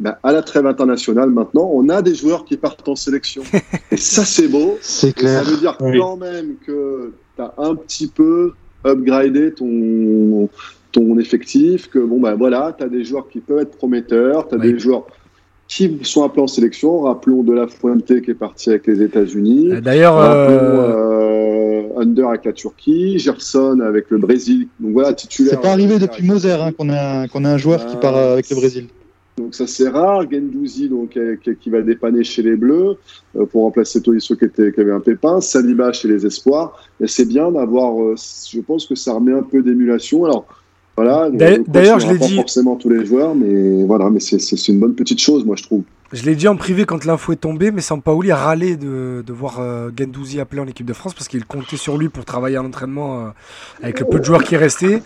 bah, 0.00 0.18
à 0.22 0.32
la 0.32 0.42
trêve 0.42 0.66
internationale 0.66 1.30
maintenant, 1.30 1.70
on 1.72 1.88
a 1.88 2.02
des 2.02 2.14
joueurs 2.14 2.44
qui 2.44 2.56
partent 2.56 2.88
en 2.88 2.96
sélection. 2.96 3.42
Et 3.92 3.96
ça, 3.96 4.24
c'est 4.24 4.48
beau. 4.48 4.78
C'est 4.80 5.12
clair. 5.12 5.44
Ça 5.44 5.50
veut 5.50 5.58
dire 5.58 5.76
quand 5.78 6.16
même 6.16 6.56
que 6.66 7.12
tu 7.36 7.42
as 7.42 7.54
un 7.58 7.76
petit 7.76 8.08
peu 8.08 8.52
upgrader 8.84 9.52
ton, 9.52 10.48
ton 10.92 11.18
effectif, 11.18 11.88
que 11.88 11.98
bon, 11.98 12.20
ben 12.20 12.34
voilà, 12.34 12.74
tu 12.76 12.84
as 12.84 12.88
des 12.88 13.04
joueurs 13.04 13.28
qui 13.28 13.40
peuvent 13.40 13.60
être 13.60 13.76
prometteurs, 13.76 14.48
tu 14.48 14.54
as 14.54 14.58
des 14.58 14.78
joueurs 14.78 15.06
qui 15.68 15.98
sont 16.02 16.24
appelés 16.24 16.42
en 16.42 16.46
sélection. 16.46 17.00
Rappelons 17.00 17.42
De 17.42 17.52
La 17.52 17.66
Fuente 17.66 18.04
qui 18.04 18.30
est 18.30 18.34
parti 18.34 18.70
avec 18.70 18.86
les 18.86 19.02
États-Unis. 19.02 19.72
Euh, 19.72 19.80
d'ailleurs, 19.80 20.18
euh... 20.18 21.82
Under 21.96 22.28
avec 22.28 22.44
la 22.44 22.52
Turquie, 22.52 23.18
Gerson 23.18 23.80
avec 23.80 24.10
le 24.10 24.18
Brésil. 24.18 24.68
Donc 24.80 24.92
voilà, 24.92 25.12
titulaire. 25.12 25.52
C'est 25.52 25.60
pas 25.60 25.72
arrivé 25.72 25.98
depuis 25.98 26.26
Moser 26.26 26.52
hein, 26.52 26.72
qu'on 26.72 26.90
a, 26.90 27.28
qu'on 27.28 27.44
a 27.44 27.50
un 27.50 27.58
joueur 27.58 27.86
qui 27.86 27.96
part 27.96 28.16
avec 28.16 28.48
le 28.50 28.56
Brésil. 28.56 28.86
Donc 29.38 29.54
ça 29.54 29.66
c'est 29.66 29.88
rare. 29.88 30.30
Gendouzi 30.30 30.88
donc 30.88 31.18
qui, 31.60 31.70
va 31.70 31.82
dépanner 31.82 32.22
chez 32.22 32.42
les 32.42 32.56
Bleus 32.56 32.96
euh, 33.36 33.46
pour 33.46 33.62
remplacer 33.62 34.02
Tolisso 34.02 34.36
qui, 34.36 34.44
était, 34.44 34.72
qui 34.72 34.80
avait 34.80 34.92
un 34.92 35.00
pépin. 35.00 35.40
Saliba 35.40 35.92
chez 35.92 36.08
les 36.08 36.26
Espoirs. 36.26 36.78
Et 37.00 37.06
c'est 37.06 37.24
bien 37.24 37.50
d'avoir. 37.50 38.00
Euh, 38.00 38.14
je 38.16 38.60
pense 38.60 38.86
que 38.86 38.94
ça 38.94 39.14
remet 39.14 39.32
un 39.32 39.42
peu 39.42 39.62
d'émulation. 39.62 40.24
Alors 40.24 40.46
voilà. 40.96 41.30
D'ailleurs 41.30 42.00
je 42.00 42.08
l'ai 42.08 42.18
dit. 42.18 42.36
Forcément 42.36 42.76
tous 42.76 42.88
les 42.88 43.04
joueurs, 43.04 43.34
mais 43.34 43.84
voilà, 43.84 44.10
mais 44.10 44.20
c'est 44.20 44.68
une 44.68 44.78
bonne 44.78 44.94
petite 44.94 45.20
chose 45.20 45.44
moi 45.44 45.56
je 45.56 45.62
trouve. 45.62 45.82
Je 46.12 46.24
l'ai 46.26 46.34
dit 46.34 46.46
en 46.46 46.56
privé 46.56 46.84
quand 46.84 47.06
l'info 47.06 47.32
est 47.32 47.36
tombée, 47.36 47.70
mais 47.70 47.80
Sampaoli 47.80 48.30
a 48.30 48.36
râlé 48.36 48.76
de, 48.76 49.24
de 49.26 49.32
voir 49.32 49.60
euh, 49.60 49.88
Gendouzi 49.96 50.40
appelé 50.40 50.60
en 50.60 50.66
équipe 50.66 50.84
de 50.84 50.92
France 50.92 51.14
parce 51.14 51.26
qu'il 51.26 51.42
comptait 51.46 51.78
sur 51.78 51.96
lui 51.96 52.10
pour 52.10 52.26
travailler 52.26 52.58
à 52.58 52.62
l'entraînement 52.62 53.20
euh, 53.20 53.28
avec 53.82 54.00
le 54.00 54.06
peu 54.06 54.18
de 54.18 54.24
joueurs 54.24 54.44
qui 54.44 54.58
restaient. 54.58 55.02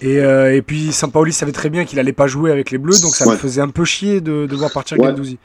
Et, 0.00 0.18
euh, 0.18 0.56
et 0.56 0.62
puis 0.62 0.92
Sampaoli 0.92 1.34
savait 1.34 1.52
très 1.52 1.68
bien 1.68 1.84
qu'il 1.84 1.98
allait 1.98 2.14
pas 2.14 2.26
jouer 2.26 2.50
avec 2.50 2.70
les 2.70 2.78
Bleus, 2.78 3.02
donc 3.02 3.14
ça 3.14 3.30
me 3.30 3.36
faisait 3.36 3.60
un 3.60 3.68
peu 3.68 3.84
chier 3.84 4.22
de, 4.22 4.46
de 4.46 4.56
voir 4.56 4.72
partir 4.72 4.98
ouais. 4.98 5.08
Gendouzi. 5.08 5.36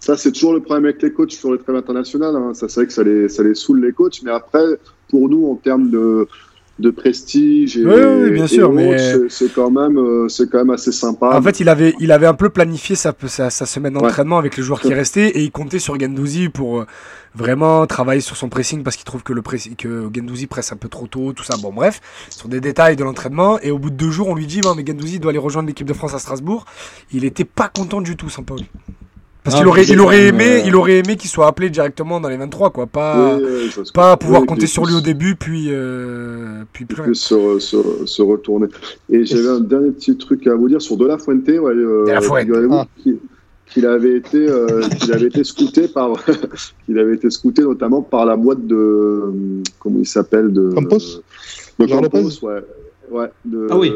Ça, 0.00 0.16
c'est 0.16 0.32
toujours 0.32 0.54
le 0.54 0.60
problème 0.60 0.86
avec 0.86 1.00
les 1.00 1.12
coachs 1.12 1.30
sur 1.30 1.52
le 1.52 1.58
trêve 1.58 1.76
international. 1.76 2.34
Hein. 2.34 2.52
Ça, 2.54 2.68
c'est 2.68 2.80
vrai 2.80 2.86
que 2.88 2.92
ça 2.92 3.04
les, 3.04 3.28
ça 3.28 3.44
les 3.44 3.54
saoule 3.54 3.84
les 3.84 3.92
coachs, 3.92 4.20
mais 4.24 4.32
après, 4.32 4.64
pour 5.10 5.28
nous, 5.28 5.46
en 5.46 5.54
termes 5.54 5.90
de, 5.90 6.26
de 6.80 6.90
prestige 6.90 7.76
et, 7.76 7.84
oui, 7.84 8.30
bien 8.30 8.46
sûr, 8.46 8.72
mais 8.72 8.96
c'est 9.28 9.52
quand 9.52 9.70
même 9.70 9.98
euh, 9.98 10.28
c'est 10.28 10.50
quand 10.50 10.58
même 10.58 10.70
assez 10.70 10.92
sympa. 10.92 11.36
En 11.36 11.42
fait, 11.42 11.60
il 11.60 11.68
avait 11.68 11.94
il 12.00 12.12
avait 12.12 12.26
un 12.26 12.34
peu 12.34 12.50
planifié 12.50 12.96
sa, 12.96 13.14
sa, 13.26 13.50
sa 13.50 13.66
semaine 13.66 13.94
d'entraînement 13.94 14.38
avec 14.38 14.56
les 14.56 14.62
joueurs 14.62 14.80
qui 14.80 14.92
restaient 14.94 15.28
et 15.28 15.42
il 15.42 15.50
comptait 15.50 15.78
sur 15.78 15.98
Gendouzi 15.98 16.48
pour 16.48 16.80
euh, 16.80 16.86
vraiment 17.34 17.86
travailler 17.86 18.20
sur 18.20 18.36
son 18.36 18.48
pressing 18.48 18.82
parce 18.82 18.96
qu'il 18.96 19.04
trouve 19.04 19.22
que 19.22 19.32
le 19.32 19.42
que 19.42 20.10
Gendouzi 20.14 20.46
presse 20.46 20.72
un 20.72 20.76
peu 20.76 20.88
trop 20.88 21.06
tôt, 21.06 21.32
tout 21.32 21.44
ça. 21.44 21.56
Bon 21.56 21.72
bref, 21.72 22.00
sur 22.30 22.48
des 22.48 22.60
détails 22.60 22.96
de 22.96 23.04
l'entraînement 23.04 23.58
et 23.60 23.70
au 23.70 23.78
bout 23.78 23.90
de 23.90 23.96
deux 23.96 24.10
jours, 24.10 24.28
on 24.28 24.34
lui 24.34 24.46
dit 24.46 24.60
mais 24.76 24.84
Gendouzi 24.86 25.20
doit 25.20 25.30
aller 25.30 25.38
rejoindre 25.38 25.68
l'équipe 25.68 25.86
de 25.86 25.94
France 25.94 26.14
à 26.14 26.18
Strasbourg. 26.18 26.64
Il 27.12 27.24
était 27.24 27.44
pas 27.44 27.68
content 27.68 28.00
du 28.00 28.16
tout, 28.16 28.28
sans 28.28 28.42
Paul. 28.42 28.60
Parce 29.50 29.60
qu'il 29.60 29.68
aurait, 29.68 29.84
il 29.84 30.00
aurait 30.00 30.26
aimé, 30.28 30.62
il 30.64 30.76
aurait 30.76 30.98
aimé 30.98 31.16
qu'il 31.16 31.28
soit 31.28 31.46
appelé 31.46 31.70
directement 31.70 32.20
dans 32.20 32.28
les 32.28 32.36
23, 32.36 32.70
quoi. 32.70 32.86
Pas, 32.86 33.38
pas 33.92 34.16
pouvoir 34.16 34.46
compter 34.46 34.66
sur 34.66 34.86
lui 34.86 34.94
au 34.94 35.00
début, 35.00 35.34
puis, 35.34 35.66
euh, 35.70 36.62
puis 36.72 36.84
plus. 36.84 37.14
Se, 37.14 37.58
se, 37.58 38.06
se, 38.06 38.22
retourner. 38.22 38.68
Et 39.10 39.24
j'avais 39.24 39.48
un 39.48 39.60
dernier 39.60 39.90
petit 39.90 40.16
truc 40.16 40.46
à 40.46 40.54
vous 40.54 40.68
dire 40.68 40.80
sur 40.80 40.96
De 40.96 41.06
La 41.06 41.18
Fuente. 41.18 41.48
Ouais, 41.48 41.56
euh, 41.58 42.04
de 42.06 42.10
La 42.10 42.20
Fuente. 42.20 42.48
Ah. 42.70 42.86
Qu'il 43.66 43.86
avait 43.86 44.16
été, 44.16 44.48
euh, 44.48 44.82
qu'il 44.98 45.12
avait 45.12 45.26
été 45.26 45.44
scouté 45.44 45.86
par, 45.86 46.12
qu'il 46.86 46.98
avait 46.98 47.14
été 47.14 47.30
scouté 47.30 47.62
notamment 47.62 48.02
par 48.02 48.26
la 48.26 48.36
boîte 48.36 48.66
de, 48.66 49.32
comment 49.78 49.98
il 49.98 50.06
s'appelle 50.06 50.52
de. 50.52 50.70
Campos. 50.70 51.22
De 51.78 51.86
Campos, 51.86 52.44
ouais. 52.44 52.60
Ouais, 53.10 53.26
de, 53.44 53.66
ah 53.70 53.76
oui. 53.76 53.92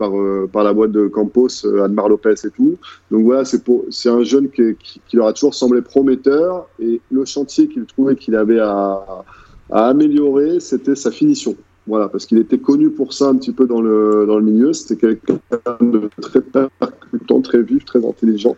Euh, 0.00 0.46
par 0.46 0.64
la 0.64 0.72
boîte 0.72 0.92
de 0.92 1.06
Campos, 1.08 1.64
euh, 1.64 1.84
Admar 1.84 2.08
Lopez 2.08 2.34
et 2.44 2.50
tout. 2.50 2.76
Donc 3.10 3.24
voilà, 3.24 3.44
c'est 3.44 4.08
un 4.08 4.22
jeune 4.22 4.48
qui, 4.50 4.76
leur 5.12 5.26
a 5.26 5.32
toujours 5.32 5.54
semblé 5.54 5.82
prometteur 5.82 6.68
et 6.80 7.00
le 7.10 7.24
chantier 7.24 7.68
qu'il 7.68 7.84
trouvait 7.84 8.16
qu'il 8.16 8.36
avait 8.36 8.60
à, 8.60 9.24
améliorer, 9.70 10.60
c'était 10.60 10.94
sa 10.94 11.10
finition. 11.10 11.56
Voilà, 11.86 12.08
parce 12.08 12.26
qu'il 12.26 12.38
était 12.38 12.58
connu 12.58 12.90
pour 12.90 13.12
ça 13.12 13.28
un 13.28 13.36
petit 13.36 13.52
peu 13.52 13.66
dans 13.66 13.80
le, 13.80 14.40
milieu. 14.42 14.72
C'était 14.72 14.96
quelqu'un 14.96 15.40
de 15.80 16.10
très 16.20 16.42
percutant, 16.42 17.40
très 17.40 17.62
vif, 17.62 17.84
très 17.84 18.04
intelligent. 18.04 18.54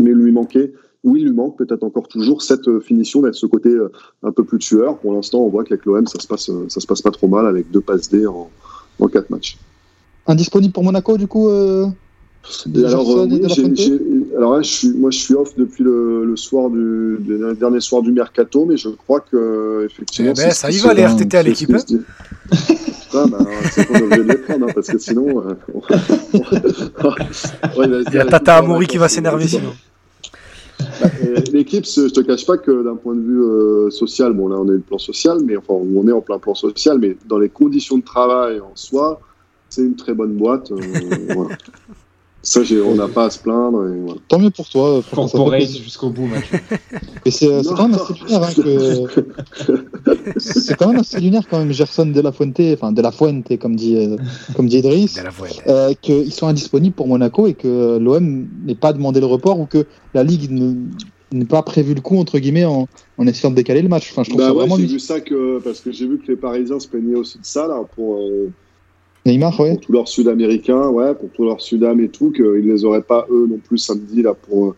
Mais 0.00 0.10
il 0.10 0.16
lui 0.16 0.32
manquait, 0.32 0.72
ou 1.02 1.16
il 1.16 1.24
lui 1.24 1.32
manque 1.32 1.58
peut-être 1.58 1.82
encore 1.82 2.08
toujours 2.08 2.42
cette 2.42 2.68
euh, 2.68 2.80
finition, 2.80 3.20
d'être 3.20 3.34
ce 3.34 3.46
côté 3.46 3.76
un 4.22 4.32
peu 4.32 4.44
plus 4.44 4.58
tueur. 4.58 4.98
Pour 4.98 5.12
l'instant, 5.12 5.40
on 5.40 5.48
voit 5.48 5.64
qu'avec 5.64 5.84
l'OM, 5.84 6.06
ça 6.06 6.18
se 6.18 6.26
passe, 6.26 6.50
se 6.68 6.86
passe 6.86 7.02
pas 7.02 7.10
trop 7.10 7.28
mal 7.28 7.46
avec 7.46 7.70
deux 7.70 7.82
passes 7.82 8.08
D 8.08 8.26
en 8.26 9.08
quatre 9.08 9.28
matchs. 9.28 9.58
Indisponible 10.26 10.72
pour 10.72 10.84
Monaco, 10.84 11.18
du 11.18 11.26
coup 11.26 11.48
euh, 11.48 11.86
alors, 12.76 13.10
euh, 13.18 13.26
alors 14.36 14.56
là, 14.56 14.62
je 14.62 14.68
suis, 14.68 14.90
moi, 14.90 15.10
je 15.10 15.18
suis 15.18 15.34
off 15.34 15.56
depuis 15.56 15.82
le, 15.82 16.24
le 16.26 16.36
soir 16.36 16.68
du, 16.68 17.16
le 17.26 17.54
dernier 17.58 17.80
soir 17.80 18.02
du 18.02 18.12
mercato, 18.12 18.66
mais 18.66 18.76
je 18.76 18.90
crois 18.90 19.20
que 19.20 19.86
effectivement. 19.86 20.32
Eh 20.36 20.40
ben, 20.40 20.50
ça 20.50 20.70
y 20.70 20.78
va 20.78 20.92
les 20.92 21.06
RTT 21.06 21.36
à 21.36 21.42
l'équipe. 21.42 21.70
Hein 21.72 21.78
ah, 23.14 23.24
bah, 23.28 23.38
c'est 23.72 23.86
qu'on 23.86 23.94
est 23.94 24.02
obligé 24.02 24.24
de 24.24 24.28
les 24.28 24.38
prendre, 24.38 24.66
hein, 24.66 24.72
parce 24.74 24.88
que 24.88 24.98
sinon. 24.98 25.42
Euh, 25.42 25.54
Il 28.08 28.14
y 28.14 28.18
a 28.18 28.26
Tata 28.26 28.56
Amoury 28.56 28.86
qui 28.86 28.98
va 28.98 29.08
s'énerver 29.08 29.48
sinon. 29.48 29.72
Bah, 31.00 31.08
l'équipe, 31.52 31.86
je 31.86 32.08
te 32.08 32.20
cache 32.20 32.44
pas 32.44 32.58
que 32.58 32.84
d'un 32.84 32.96
point 32.96 33.14
de 33.14 33.20
vue 33.20 33.42
euh, 33.42 33.90
social, 33.90 34.32
bon 34.32 34.48
là 34.48 34.56
on 34.58 34.66
est 34.68 34.72
le 34.72 34.80
plan 34.80 34.98
social, 34.98 35.38
mais 35.44 35.56
enfin 35.56 35.74
on 35.74 36.06
est 36.08 36.12
en 36.12 36.20
plein 36.20 36.38
plan 36.38 36.54
social, 36.54 36.98
mais 36.98 37.16
dans 37.26 37.38
les 37.38 37.48
conditions 37.48 37.96
de 37.96 38.02
travail 38.02 38.60
en 38.60 38.72
soi, 38.74 39.20
c'est 39.74 39.82
une 39.82 39.96
très 39.96 40.14
bonne 40.14 40.34
boîte. 40.34 40.70
Euh, 40.70 40.80
voilà. 41.34 41.56
Ça, 42.42 42.60
on 42.84 42.94
n'a 42.94 43.08
pas 43.08 43.24
à 43.24 43.30
se 43.30 43.38
plaindre. 43.38 43.88
Et 43.88 43.98
voilà. 44.00 44.20
Tant 44.28 44.38
mieux 44.38 44.50
pour 44.50 44.68
toi. 44.68 45.00
Corporate 45.10 45.62
jusqu'au 45.62 46.10
bout, 46.10 46.28
Et 47.24 47.30
c'est 47.30 47.48
quand 47.64 47.88
même 47.88 47.94
assez 47.94 48.12
lunaire. 48.12 48.42
Hein, 48.42 48.52
que... 48.54 50.36
c'est 50.36 50.76
quand 50.76 50.88
même 50.88 51.00
assez 51.00 51.20
lunaire 51.20 51.42
quand 51.48 51.58
même, 51.58 51.72
Gerson 51.72 52.06
de 52.06 52.20
la 52.20 52.32
Fuente, 52.32 52.60
enfin 52.74 52.92
de 52.92 53.00
la 53.00 53.12
Fuente, 53.12 53.56
comme 53.58 53.76
dit, 53.76 53.96
euh, 53.96 54.16
comme 54.54 54.68
dit 54.68 54.76
Idriss, 54.76 55.18
euh, 55.66 55.94
qu'ils 56.02 56.32
sont 56.34 56.46
indisponibles 56.46 56.94
pour 56.94 57.08
Monaco 57.08 57.46
et 57.46 57.54
que 57.54 57.96
l'OM 57.98 58.46
n'ait 58.66 58.74
pas 58.74 58.92
demandé 58.92 59.20
le 59.20 59.26
report 59.26 59.58
ou 59.58 59.64
que 59.64 59.86
la 60.12 60.22
Ligue 60.22 60.50
n'ait 61.32 61.46
pas 61.46 61.62
prévu 61.62 61.94
le 61.94 62.02
coup, 62.02 62.18
entre 62.18 62.38
guillemets, 62.38 62.66
en, 62.66 62.88
en, 63.16 63.26
essayant 63.26 63.52
de 63.52 63.56
décaler 63.56 63.80
le 63.80 63.88
match. 63.88 64.10
Enfin, 64.12 64.22
je 64.22 64.28
trouve 64.28 64.42
bah 64.42 64.48
ça 64.48 64.52
vraiment. 64.52 64.76
J'ai 64.76 64.84
vu 64.84 65.00
ça 65.00 65.20
que, 65.20 65.60
parce 65.60 65.80
que 65.80 65.92
j'ai 65.92 66.06
vu 66.06 66.18
que 66.18 66.26
les 66.30 66.36
Parisiens 66.36 66.78
se 66.78 66.88
plaignaient 66.88 67.16
aussi 67.16 67.38
de 67.38 67.46
ça, 67.46 67.66
là, 67.66 67.80
pour. 67.96 68.18
Euh 68.18 68.52
Neymar, 69.26 69.58
ouais. 69.58 69.72
Pour 69.72 69.80
tous 69.80 69.92
leurs 69.92 70.08
Sud-Américains, 70.08 70.88
ouais, 70.88 71.14
pour 71.14 71.30
tous 71.30 71.44
leurs 71.44 71.60
Sudam 71.60 72.00
et 72.00 72.08
tout, 72.08 72.30
qu'ils 72.30 72.44
ne 72.44 72.72
les 72.72 72.84
auraient 72.84 73.02
pas 73.02 73.26
eux 73.30 73.46
non 73.48 73.58
plus 73.58 73.78
samedi 73.78 74.22
là 74.22 74.34
pour, 74.34 74.74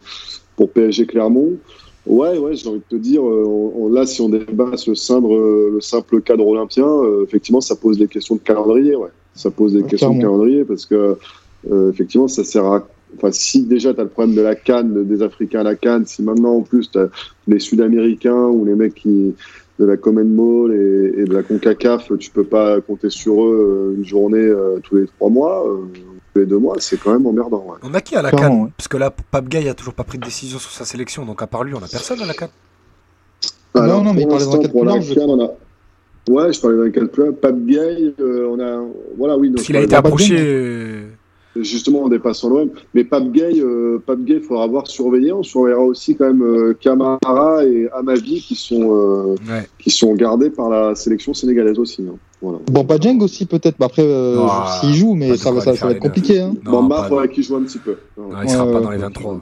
pour 0.55 0.70
PSG 0.70 1.06
Clermont. 1.06 1.56
Ouais, 2.06 2.39
ouais, 2.39 2.55
j'ai 2.55 2.68
envie 2.68 2.78
de 2.78 2.85
te 2.89 2.94
dire, 2.97 3.27
euh, 3.27 3.90
là, 3.90 4.06
si 4.06 4.20
on 4.20 4.28
dépasse 4.28 4.86
le 4.86 4.94
simple, 4.94 5.28
le 5.28 5.81
simple 5.81 6.20
cadre 6.23 6.47
olympien, 6.47 6.86
euh, 6.86 7.24
effectivement, 7.24 7.60
ça 7.60 7.74
pose 7.74 7.98
des 7.98 8.06
questions 8.06 8.36
de 8.36 8.40
calendrier, 8.40 8.94
ouais. 8.94 9.09
Ça 9.35 9.51
pose 9.51 9.73
des 9.73 9.82
questions 9.82 10.14
de 10.14 10.20
calendrier 10.20 10.64
parce 10.64 10.86
que, 10.86 11.18
euh, 11.70 11.90
effectivement, 11.90 12.28
ça 12.28 12.44
sert 12.44 12.64
à. 12.64 12.86
Enfin, 13.16 13.31
si 13.32 13.62
déjà 13.62 13.93
tu 13.93 14.01
as 14.01 14.05
le 14.05 14.09
problème 14.09 14.36
de 14.36 14.40
la 14.40 14.55
canne, 14.55 15.05
des 15.05 15.23
Africains 15.23 15.60
à 15.60 15.64
la 15.64 15.74
canne, 15.74 16.06
si 16.06 16.23
maintenant 16.23 16.56
en 16.56 16.62
plus 16.62 16.90
tu 16.90 16.98
as 16.98 17.09
les 17.48 17.59
Sud-Américains 17.59 18.47
ou 18.47 18.64
les 18.64 18.74
mecs 18.74 18.94
qui 18.94 19.35
de 19.78 19.85
la 19.85 19.97
Common 19.97 20.24
Mall 20.24 20.73
et, 20.73 21.24
de 21.24 21.35
la 21.35 21.43
Concacaf, 21.43 22.11
tu 22.19 22.31
peux 22.31 22.44
pas 22.44 22.81
compter 22.81 23.11
sur 23.11 23.44
eux 23.44 23.93
euh, 23.93 23.97
une 23.97 24.05
journée 24.05 24.39
euh, 24.39 24.78
tous 24.82 24.97
les 24.97 25.07
trois 25.07 25.28
mois, 25.28 25.66
euh, 25.66 25.85
tous 26.32 26.40
les 26.40 26.47
deux 26.47 26.59
mois, 26.59 26.77
c'est 26.78 26.98
quand 26.98 27.12
même 27.12 27.27
emmerdant. 27.27 27.66
On 27.82 27.94
a 27.94 28.01
qui 28.01 28.16
à 28.16 28.23
la 28.23 28.31
Cannes 28.31 28.70
Parce 28.77 28.89
que 28.89 28.97
là, 28.97 29.11
Pape 29.11 29.48
Gay 29.48 29.69
a 29.69 29.74
toujours 29.74 29.94
pas 29.94 30.05
pris 30.05 30.19
de 30.19 30.24
décision 30.24 30.59
sur 30.59 30.70
sa 30.70 30.85
sélection, 30.85 31.24
donc 31.24 31.43
à 31.43 31.47
part 31.47 31.65
lui, 31.65 31.74
on 31.74 31.78
a 31.78 31.89
personne 31.89 32.20
à 32.23 32.27
la 32.27 32.35
Cannes. 32.35 32.48
non, 33.74 34.03
non, 34.03 34.15
mais 34.15 34.23
il 34.23 34.28
parlait 34.28 34.69
plus 34.69 34.85
large. 34.85 35.15
Ouais, 36.28 36.53
je 36.53 36.61
parlais 36.61 36.77
d'un 36.77 36.90
cadre 36.90 37.09
plus 37.09 37.24
large. 37.24 37.36
Pape 37.36 37.65
Gay, 37.66 38.15
on 38.19 38.59
a. 38.59 38.82
Voilà, 39.16 39.36
oui. 39.36 39.51
Parce 39.51 39.66
qu'il 39.66 39.77
a 39.77 39.81
été 39.81 39.94
approché 39.94 41.07
justement 41.62 42.05
en 42.05 42.09
dépassant 42.09 42.49
l'OM. 42.49 42.70
Mais 42.95 43.05
Pape 43.05 43.31
Gay, 43.33 43.61
euh, 43.61 44.03
Pape 44.05 44.20
Gay, 44.20 44.35
il 44.35 44.43
faudra 44.43 44.66
voir 44.66 44.87
surveiller. 44.87 45.33
On 45.33 45.43
surveillera 45.43 45.83
aussi 45.83 46.16
quand 46.16 46.27
même 46.27 46.43
euh, 46.43 46.77
Camara 46.78 47.65
et 47.65 47.89
Amavi 47.97 48.41
qui 48.41 48.55
sont, 48.55 48.95
euh, 48.95 49.35
qui 49.78 49.91
sont 49.91 50.15
gardés 50.15 50.51
par 50.51 50.69
la 50.69 50.95
sélection 50.95 51.35
sénégalaise 51.35 51.78
aussi. 51.78 52.03
Hein. 52.03 52.16
Voilà. 52.43 52.59
Aussi 53.20 53.47
peut-être. 53.47 53.77
Après, 53.81 54.03
euh, 54.03 54.47
s'il 54.81 54.95
joue, 54.95 55.15
mais 55.15 55.37
ça, 55.37 55.51
va, 55.51 55.61
ça, 55.61 55.73
va 55.73 55.93
être 55.93 56.01
compliqué. 56.01 56.41
Hein. 56.41 56.55
Bamba, 56.65 57.03
il 57.05 57.09
faudra 57.09 57.28
qu'il 57.28 57.45
joue 57.45 57.57
un 57.57 57.62
petit 57.62 57.78
peu. 57.78 57.97
Non, 58.16 58.31
il 58.43 58.51
sera 58.51 58.66
pas 58.70 58.81
dans 58.81 58.91
les 58.91 58.99
23. 58.99 59.41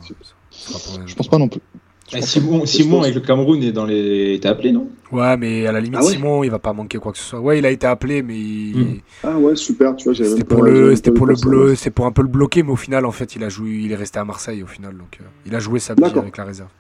Je 1.07 1.15
pense 1.15 1.29
pas 1.29 1.39
non 1.39 1.49
plus. 1.49 1.61
Simon, 2.07 2.67
Simon 2.67 3.03
avec 3.03 3.15
le 3.15 3.21
Cameroun 3.21 3.63
est 3.63 3.73
dans 3.73 3.87
les. 3.87 4.39
T'es 4.41 4.49
appelé, 4.49 4.73
non? 4.73 4.89
Ouais, 5.11 5.37
mais 5.37 5.67
à 5.67 5.73
la 5.73 5.81
limite, 5.81 6.01
ah 6.03 6.07
Simon, 6.07 6.45
il 6.45 6.51
va 6.51 6.59
pas 6.59 6.73
manquer 6.73 6.99
quoi 6.99 7.13
que 7.13 7.19
ce 7.19 7.25
soit. 7.25 7.41
Ouais, 7.41 7.59
il 7.59 7.67
a 7.67 7.71
été 7.71 7.87
appelé, 7.87 8.23
mais. 8.23 8.35
Hmm. 8.35 8.99
Ah 9.23 9.39
ouais, 9.39 9.57
super, 9.57 9.97
tu 9.97 10.11
vois, 10.11 10.15
C'était 10.15 10.45
pour 10.45 10.63
le, 10.63 10.95
c'était 10.97 11.13
pour 11.13 11.27
le 11.27 11.35
bleu, 11.35 11.75
c'est 11.75 11.91
pour 11.91 12.07
un 12.07 12.13
peu 12.13 12.23
le 12.23 12.29
bloquer, 12.29 12.63
mais 12.63 12.73
au 12.73 12.77
final, 12.77 13.07
en 13.07 13.13
fait, 13.13 13.37
il 13.37 13.45
a 13.45 13.49
joué, 13.49 13.71
il 13.71 13.93
est 13.93 13.97
resté 13.97 14.19
à 14.19 14.25
Marseille 14.25 14.63
au 14.63 14.67
final, 14.67 14.97
donc 14.97 15.19
euh, 15.21 15.25
il 15.47 15.55
a 15.55 15.61
joué 15.61 15.79
samedi 15.79 16.19
avec 16.19 16.37
la 16.37 16.45
réserve. 16.45 16.71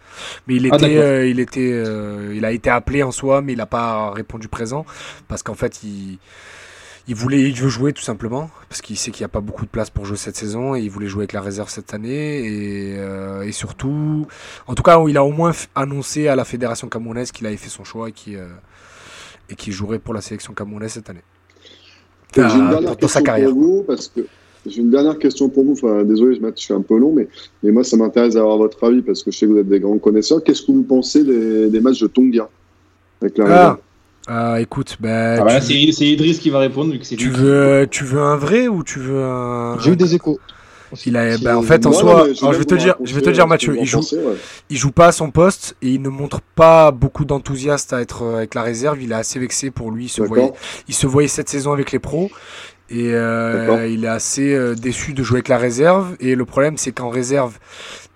Mais 0.46 0.56
il 0.56 0.68
ah, 0.70 0.76
était, 0.76 0.98
euh, 0.98 1.26
il 1.26 1.40
était, 1.40 1.72
euh, 1.72 2.34
il 2.34 2.44
a 2.44 2.52
été 2.52 2.70
appelé 2.70 3.02
en 3.02 3.10
soi, 3.10 3.40
mais 3.40 3.55
il 3.55 3.60
a 3.60 3.66
pas 3.66 4.10
répondu 4.10 4.48
présent 4.48 4.84
parce 5.28 5.42
qu'en 5.42 5.55
fait, 5.55 5.82
il 5.82 6.18
il 7.06 7.14
voulait, 7.14 7.43
il 7.43 7.55
veut 7.55 7.68
jouer 7.68 7.93
tout 7.93 8.02
simplement 8.02 8.51
parce 8.68 8.81
qu'il 8.81 8.97
sait 8.97 9.10
qu'il 9.10 9.22
n'y 9.22 9.26
a 9.26 9.28
pas 9.28 9.40
beaucoup 9.40 9.64
de 9.64 9.70
place 9.70 9.90
pour 9.90 10.06
jouer 10.06 10.16
cette 10.16 10.36
saison 10.36 10.74
et 10.74 10.81
il 10.81 10.90
voulait 10.90 11.06
jouer 11.06 11.22
avec 11.22 11.32
la 11.32 11.40
réserve 11.40 11.68
cette 11.68 11.93
année 11.93 12.39
et, 12.39 12.94
euh, 12.98 13.43
et 13.43 13.52
surtout, 13.52 14.26
en 14.66 14.74
tout 14.74 14.82
cas, 14.82 15.02
il 15.06 15.16
a 15.16 15.24
au 15.24 15.32
moins 15.32 15.52
annoncé 15.74 16.28
à 16.28 16.36
la 16.36 16.44
fédération 16.44 16.89
camerounaise 16.89 17.31
qu'il 17.31 17.47
avait 17.47 17.56
fait 17.56 17.68
son 17.68 17.85
choix 17.85 18.09
et 18.09 18.12
qu'il 18.12 18.36
euh, 18.36 18.48
et 19.51 19.55
qu'il 19.56 19.72
jouerait 19.72 19.98
pour 19.98 20.14
la 20.14 20.20
sélection 20.20 20.55
camerounaise 20.55 20.93
cette 20.93 21.10
année. 21.10 21.22
J'ai 22.35 22.43
une 22.43 22.70
dernière 22.70 22.97
question 22.97 23.20
pour 23.20 23.55
vous 23.55 23.85
parce 23.86 24.09
que 24.09 24.20
j'ai 24.66 24.81
une 24.81 24.90
dernière 24.90 25.18
question 25.18 25.48
pour 25.48 25.64
vous. 25.64 25.72
Enfin, 25.72 26.05
désolé, 26.05 26.40
je 26.40 26.51
suis 26.56 26.72
un 26.72 26.81
peu 26.81 26.98
long, 26.98 27.12
mais, 27.12 27.28
mais 27.62 27.70
moi, 27.70 27.85
ça 27.85 27.97
m'intéresse 27.97 28.35
d'avoir 28.35 28.56
votre 28.56 28.82
avis 28.85 29.02
parce 29.02 29.22
que 29.22 29.31
je 29.31 29.39
sais 29.39 29.47
que 29.47 29.52
vous 29.52 29.59
êtes 29.59 29.68
des 29.68 29.81
grands 29.81 29.98
connaisseurs. 29.98 30.43
Qu'est-ce 30.43 30.62
que 30.62 30.72
vous 30.72 30.82
pensez 30.82 31.22
des, 31.22 31.68
des 31.68 31.81
matchs 31.81 32.01
de 32.01 32.06
Tonga 32.06 32.48
avec 33.20 33.39
la 33.39 33.44
ah. 33.48 33.78
Ah, 34.26 34.60
écoute, 34.60 34.96
bah, 35.01 35.36
ah, 35.40 35.44
bah 35.44 35.60
c'est 35.60 35.74
Idriss 35.74 36.38
qui 36.38 36.51
va 36.51 36.59
répondre. 36.59 36.94
tu, 36.96 37.28
veux, 37.28 37.86
tu 37.90 38.05
veux 38.05 38.20
un 38.20 38.36
vrai 38.36 38.68
ou 38.68 38.82
tu 38.82 38.98
veux 38.98 39.22
un. 39.22 39.78
J'ai 39.80 39.92
eu 39.92 39.96
des 39.96 40.14
échos. 40.14 40.40
Il 41.06 41.16
a, 41.16 41.36
bah, 41.38 41.59
en 41.59 41.62
fait, 41.62 41.86
en 41.86 41.92
soi, 41.92 42.28
je 42.32 42.56
vais 42.56 42.64
te 42.64 42.74
dire, 42.74 42.94
je 43.02 43.14
vais 43.14 43.20
te 43.20 43.30
dire, 43.30 43.46
Mathieu, 43.46 43.76
il 43.78 43.84
joue, 43.84 44.01
il 44.70 44.76
joue 44.76 44.92
pas 44.92 45.09
à 45.09 45.12
son 45.12 45.30
poste 45.30 45.76
et 45.82 45.88
il 45.88 46.01
ne 46.01 46.09
montre 46.09 46.40
pas 46.55 46.92
beaucoup 46.92 47.24
d'enthousiasme 47.24 47.96
à 47.96 48.01
être 48.01 48.24
avec 48.36 48.55
la 48.55 48.62
réserve. 48.62 49.02
Il 49.02 49.12
est 49.12 49.16
assez 49.16 49.38
vexé 49.38 49.70
pour 49.70 49.90
lui. 49.90 50.05
Il 50.05 50.09
se 50.09 50.22
voyait, 50.22 50.52
il 50.88 50.94
se 50.94 51.06
voyait 51.06 51.28
cette 51.28 51.48
saison 51.48 51.72
avec 51.72 51.90
les 51.92 51.98
pros 51.98 52.30
et 52.90 53.12
euh, 53.12 53.88
il 53.88 54.05
est 54.05 54.09
assez 54.09 54.55
euh, 54.55 54.74
déçu 54.74 55.14
de 55.14 55.22
jouer 55.22 55.38
avec 55.38 55.48
la 55.48 55.59
réserve. 55.59 56.16
Et 56.20 56.34
le 56.34 56.44
problème, 56.44 56.76
c'est 56.76 56.92
qu'en 56.92 57.09
réserve, 57.09 57.59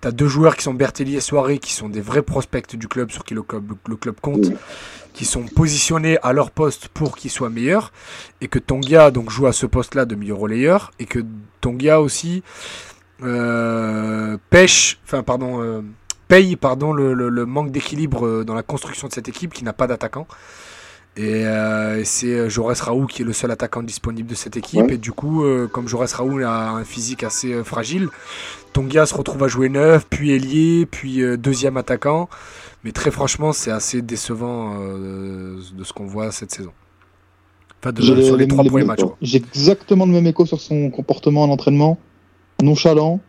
tu 0.01 0.07
as 0.07 0.11
deux 0.11 0.27
joueurs 0.27 0.55
qui 0.55 0.63
sont 0.63 0.73
Bertelli 0.73 1.15
et 1.17 1.21
Soiré, 1.21 1.57
qui 1.57 1.73
sont 1.73 1.89
des 1.89 2.01
vrais 2.01 2.21
prospects 2.21 2.75
du 2.75 2.87
club 2.87 3.11
sur 3.11 3.23
qui 3.23 3.33
le 3.33 3.41
club, 3.41 3.73
le 3.87 3.95
club 3.95 4.15
compte 4.21 4.51
qui 5.13 5.25
sont 5.25 5.43
positionnés 5.43 6.17
à 6.23 6.33
leur 6.33 6.51
poste 6.51 6.87
pour 6.89 7.17
qu'ils 7.17 7.31
soient 7.31 7.49
meilleurs, 7.49 7.91
et 8.41 8.47
que 8.47 8.59
Tongia 8.59 9.11
donc 9.11 9.29
joue 9.29 9.47
à 9.47 9.53
ce 9.53 9.65
poste-là 9.65 10.05
de 10.05 10.15
milieu 10.15 10.33
relayeur, 10.33 10.91
et 10.99 11.05
que 11.05 11.19
Tongia 11.61 12.01
aussi 12.01 12.43
euh, 13.21 14.37
pêche, 14.49 14.99
enfin 15.03 15.23
pardon, 15.23 15.61
euh, 15.61 15.81
paye 16.29 16.55
pardon 16.55 16.93
le, 16.93 17.13
le, 17.13 17.45
manque 17.45 17.71
d'équilibre 17.71 18.25
euh, 18.25 18.43
dans 18.45 18.53
la 18.53 18.63
construction 18.63 19.09
de 19.09 19.13
cette 19.13 19.27
équipe 19.27 19.53
qui 19.53 19.63
n'a 19.63 19.73
pas 19.73 19.87
d'attaquant. 19.87 20.27
Et 21.17 21.43
c'est 22.05 22.49
Jaurès 22.49 22.79
Raoult 22.79 23.07
qui 23.07 23.23
est 23.23 23.25
le 23.25 23.33
seul 23.33 23.51
attaquant 23.51 23.83
disponible 23.83 24.29
de 24.29 24.35
cette 24.35 24.55
équipe. 24.55 24.89
Et 24.89 24.97
du 24.97 25.11
coup, 25.11 25.43
comme 25.73 25.85
Jaurès 25.85 26.13
Raoult 26.13 26.41
a 26.45 26.69
un 26.69 26.85
physique 26.85 27.23
assez 27.23 27.61
fragile, 27.65 28.07
Tongia 28.71 29.05
se 29.05 29.13
retrouve 29.15 29.43
à 29.43 29.49
jouer 29.49 29.67
neuf, 29.67 30.05
puis 30.09 30.31
ailier, 30.31 30.85
puis 30.85 31.21
deuxième 31.37 31.75
attaquant. 31.75 32.29
Mais 32.83 32.91
très 32.91 33.11
franchement, 33.11 33.51
c'est 33.51 33.71
assez 33.71 34.01
décevant 34.01 34.75
euh, 34.79 35.57
de 35.73 35.83
ce 35.83 35.91
qu'on 35.91 36.05
voit 36.05 36.31
cette 36.31 36.51
saison. 36.51 36.71
Enfin, 37.81 37.91
de, 37.91 38.01
sur 38.01 38.37
les 38.37 38.47
trois 38.47 38.63
premiers 38.63 38.85
matchs. 38.85 39.01
J'ai 39.21 39.37
exactement 39.37 40.05
le 40.05 40.11
même 40.11 40.27
écho 40.27 40.45
sur 40.45 40.59
son 40.59 40.89
comportement 40.89 41.43
à 41.43 41.47
l'entraînement. 41.47 41.97
Nonchalant. 42.61 43.19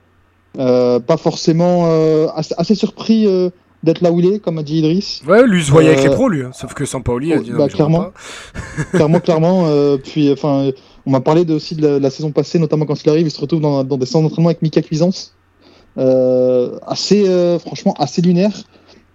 pas 0.57 1.17
forcément 1.17 1.87
assez, 2.35 2.75
surpris 2.75 3.29
d'être 3.85 4.01
là 4.01 4.11
où 4.11 4.19
il 4.19 4.27
est, 4.27 4.39
comme 4.41 4.59
a 4.59 4.65
dit 4.65 4.79
Idriss. 4.79 5.23
Ouais, 5.27 5.47
lui 5.47 5.63
se 5.65 5.71
voyait 5.71 5.91
avec 5.91 6.03
les 6.03 6.11
pros, 6.11 6.29
lui. 6.29 6.43
Hein. 6.43 6.51
Sauf 6.53 6.75
que 6.75 6.85
Sampaoli 6.85 7.33
a 7.33 7.39
dit 7.39 7.53
bah, 7.53 7.69
clairement. 7.69 8.09
clairement, 8.91 9.21
clairement. 9.21 9.97
puis, 9.99 10.33
enfin, 10.33 10.73
on 11.07 11.13
m'a 11.13 11.21
parlé 11.21 11.45
de, 11.45 11.55
aussi 11.55 11.77
de 11.77 11.87
la, 11.87 12.11
saison 12.11 12.33
passée, 12.33 12.59
notamment 12.59 12.87
quand 12.87 13.01
il 13.05 13.09
arrive, 13.09 13.29
il 13.29 13.31
se 13.31 13.41
retrouve 13.41 13.61
dans, 13.61 13.85
des 13.85 14.07
centres 14.07 14.29
d'entraînement 14.29 14.49
avec 14.49 14.63
Mika 14.63 14.83
Cuisance. 14.83 15.37
assez, 15.97 17.59
franchement, 17.61 17.95
assez 18.01 18.21
lunaire. 18.21 18.65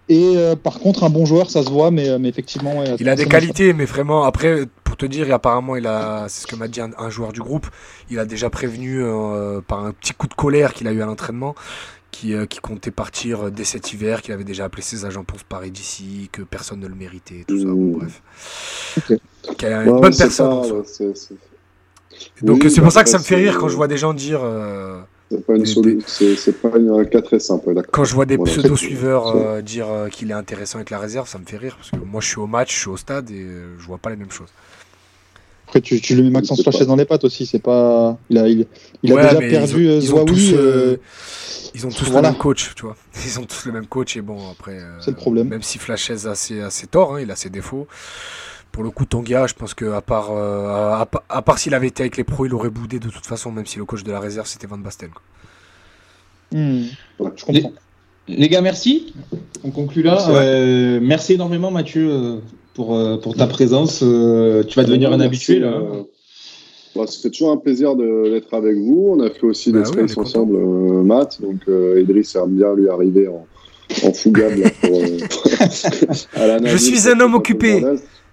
Et 0.07 0.37
euh, 0.37 0.55
par 0.55 0.79
contre, 0.79 1.03
un 1.03 1.09
bon 1.09 1.25
joueur, 1.25 1.49
ça 1.49 1.63
se 1.63 1.69
voit, 1.69 1.89
mais, 1.89 2.19
mais 2.19 2.29
effectivement. 2.29 2.83
il 2.99 3.09
a 3.09 3.15
des 3.15 3.25
qualités, 3.25 3.73
mais 3.73 3.85
vraiment, 3.85 4.23
après, 4.23 4.65
pour 4.83 4.97
te 4.97 5.05
dire, 5.05 5.33
apparemment, 5.33 5.75
il 5.75 5.87
a, 5.87 6.27
c'est 6.29 6.41
ce 6.41 6.47
que 6.47 6.55
m'a 6.55 6.67
dit 6.67 6.79
un, 6.79 7.09
joueur 7.09 7.33
du 7.33 7.41
groupe, 7.41 7.67
il 8.09 8.19
a 8.19 8.25
déjà 8.25 8.49
prévenu 8.49 9.03
euh, 9.03 9.61
par 9.61 9.83
un 9.83 9.91
petit 9.91 10.13
coup 10.13 10.27
de 10.27 10.33
colère 10.35 10.73
qu'il 10.73 10.87
a 10.87 10.91
eu 10.91 11.01
à 11.01 11.07
l'entraînement, 11.07 11.55
qui, 12.11 12.33
euh, 12.33 12.45
qui, 12.45 12.59
comptait 12.59 12.91
partir 12.91 13.51
dès 13.51 13.63
cet 13.63 13.93
hiver, 13.93 14.21
qu'il 14.21 14.33
avait 14.33 14.43
déjà 14.43 14.65
appelé 14.65 14.83
ses 14.83 15.05
agents 15.05 15.23
pour 15.23 15.39
se 15.39 15.45
parer 15.45 15.71
d'ici, 15.71 16.29
que 16.31 16.43
personne 16.43 16.79
ne 16.79 16.87
le 16.87 16.95
méritait, 16.95 17.43
tout 17.47 17.59
ça. 17.59 17.65
Bon, 17.65 17.97
bref. 17.97 18.21
Okay. 19.49 19.71
une 19.71 19.99
bonne 19.99 20.15
personne. 20.15 20.83
Donc 22.43 22.65
c'est 22.69 22.81
pour 22.81 22.91
ça 22.91 23.03
que 23.03 23.09
ça 23.09 23.17
me 23.17 23.23
fait 23.23 23.35
rire 23.35 23.57
quand 23.57 23.69
je 23.69 23.75
vois 23.75 23.87
des 23.87 23.97
gens 23.97 24.13
dire. 24.13 24.41
C'est 25.31 25.43
pas, 25.43 25.55
une 25.55 25.65
c'est, 26.05 26.61
pas 26.61 26.69
un 26.75 27.05
cas 27.05 27.21
très 27.21 27.39
simple, 27.39 27.73
d'accord. 27.73 27.91
Quand 27.91 28.03
je 28.03 28.13
vois 28.13 28.27
des 28.27 28.37
pseudo-suiveurs 28.37 29.35
euh, 29.35 29.61
dire 29.61 29.89
euh, 29.89 30.07
qu'il 30.07 30.29
est 30.29 30.35
intéressant 30.35 30.77
avec 30.77 30.91
la 30.91 30.99
réserve, 30.99 31.27
ça 31.27 31.39
me 31.39 31.45
fait 31.45 31.57
rire 31.57 31.75
parce 31.77 31.89
que 31.89 32.05
moi 32.05 32.21
je 32.21 32.27
suis 32.27 32.37
au 32.37 32.45
match, 32.45 32.75
je 32.75 32.79
suis 32.81 32.89
au 32.89 32.97
stade 32.97 33.31
et 33.31 33.41
euh, 33.41 33.75
je 33.79 33.85
vois 33.87 33.97
pas 33.97 34.11
les 34.11 34.17
mêmes 34.17 34.31
choses. 34.31 34.49
Après, 35.67 35.81
tu, 35.81 35.99
tu 35.99 36.13
lui 36.13 36.21
mets 36.21 36.29
Maxence 36.29 36.61
Flachet 36.61 36.85
dans 36.85 36.95
les 36.95 37.05
pattes 37.05 37.23
aussi, 37.23 37.47
c'est 37.47 37.59
pas. 37.59 38.19
Il 38.29 38.37
a, 38.37 38.47
il, 38.47 38.61
a 38.61 38.65
déjà 39.01 39.39
perdu 39.39 39.87
ils 39.87 40.13
ont, 40.13 40.25
tous, 40.25 40.53
ils 41.73 41.87
ont 41.87 41.89
tous 41.89 42.13
le 42.13 42.21
même 42.21 42.35
coach, 42.35 42.73
tu 42.75 42.83
vois. 42.83 42.95
Ils 43.25 43.39
ont 43.39 43.45
tous 43.45 43.65
le 43.65 43.71
même 43.71 43.87
coach 43.87 44.15
et 44.15 44.21
bon, 44.21 44.37
après. 44.51 44.77
c'est 44.99 45.09
le 45.09 45.17
problème. 45.17 45.47
Même 45.47 45.63
si 45.63 45.79
a 45.89 45.97
ses, 45.97 46.27
a 46.61 46.69
ses 46.69 46.87
torts, 46.87 47.15
hein, 47.15 47.21
il 47.21 47.31
a 47.31 47.35
ses 47.35 47.49
défauts 47.49 47.87
pour 48.75 48.83
le 48.83 48.89
coup, 48.89 49.05
Tonga, 49.05 49.47
je 49.47 49.53
pense 49.53 49.73
que 49.73 49.85
à 49.93 50.01
part, 50.01 50.31
euh, 50.33 51.05
à, 51.29 51.41
part 51.41 51.59
s'il 51.59 51.73
avait 51.73 51.87
été 51.87 52.03
avec 52.03 52.17
les 52.17 52.25
pros, 52.25 52.45
il 52.45 52.53
aurait 52.53 52.69
boudé 52.69 52.99
de 52.99 53.07
toute 53.07 53.25
façon, 53.25 53.49
même 53.49 53.65
si 53.65 53.77
le 53.77 53.85
coach 53.85 54.03
de 54.03 54.11
la 54.11 54.19
réserve 54.19 54.47
c'était 54.47 54.67
Van 54.67 54.77
Basten. 54.77 55.11
Hmm. 56.51 56.81
je 57.17 57.45
comprends. 57.45 57.71
Les, 58.27 58.49
gars, 58.49 58.59
merci. 58.59 59.13
On 59.63 59.71
conclut 59.71 60.03
là. 60.03 60.17
Euh, 60.29 60.99
merci 61.01 61.35
énormément, 61.35 61.71
Mathieu, 61.71 62.09
euh, 62.11 62.35
pour, 62.73 62.99
pour 63.21 63.37
ta 63.37 63.47
présence. 63.47 63.99
tu 63.99 64.75
vas 64.75 64.83
devenir 64.83 65.13
un 65.13 65.21
habitué 65.21 65.59
là. 65.59 65.81
Bah, 66.97 67.05
c'est 67.07 67.29
toujours 67.29 67.51
un 67.51 67.57
plaisir 67.57 67.95
d'être 67.95 68.53
avec 68.53 68.75
vous. 68.75 69.15
On 69.17 69.21
a 69.21 69.29
fait 69.29 69.45
aussi 69.45 69.71
bah 69.71 69.83
des 69.83 70.01
oui, 70.01 70.13
ensemble, 70.17 70.57
Matt. 71.03 71.41
Donc, 71.41 71.61
Idriss 71.97 72.35
aime 72.35 72.57
bien 72.57 72.75
lui 72.75 72.89
arriver 72.89 73.29
en, 73.29 73.47
en 74.05 74.11
fougable. 74.11 74.63
je 74.83 76.77
suis 76.77 77.09
un 77.09 77.17
homme 77.21 77.35
occupé. 77.35 77.81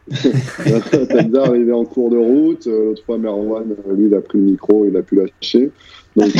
Bien 0.10 1.42
arrivé 1.42 1.72
en 1.72 1.84
cours 1.84 2.10
de 2.10 2.18
route. 2.18 2.66
Euh, 2.66 2.86
l'autre 2.86 3.04
fois, 3.04 3.18
Merwan, 3.18 3.64
euh, 3.70 3.94
lui, 3.94 4.06
il 4.06 4.14
a 4.14 4.20
pris 4.20 4.38
le 4.38 4.44
micro, 4.44 4.84
il 4.86 4.96
a 4.96 5.02
pu 5.02 5.16
lâcher. 5.16 5.70
Donc, 6.14 6.30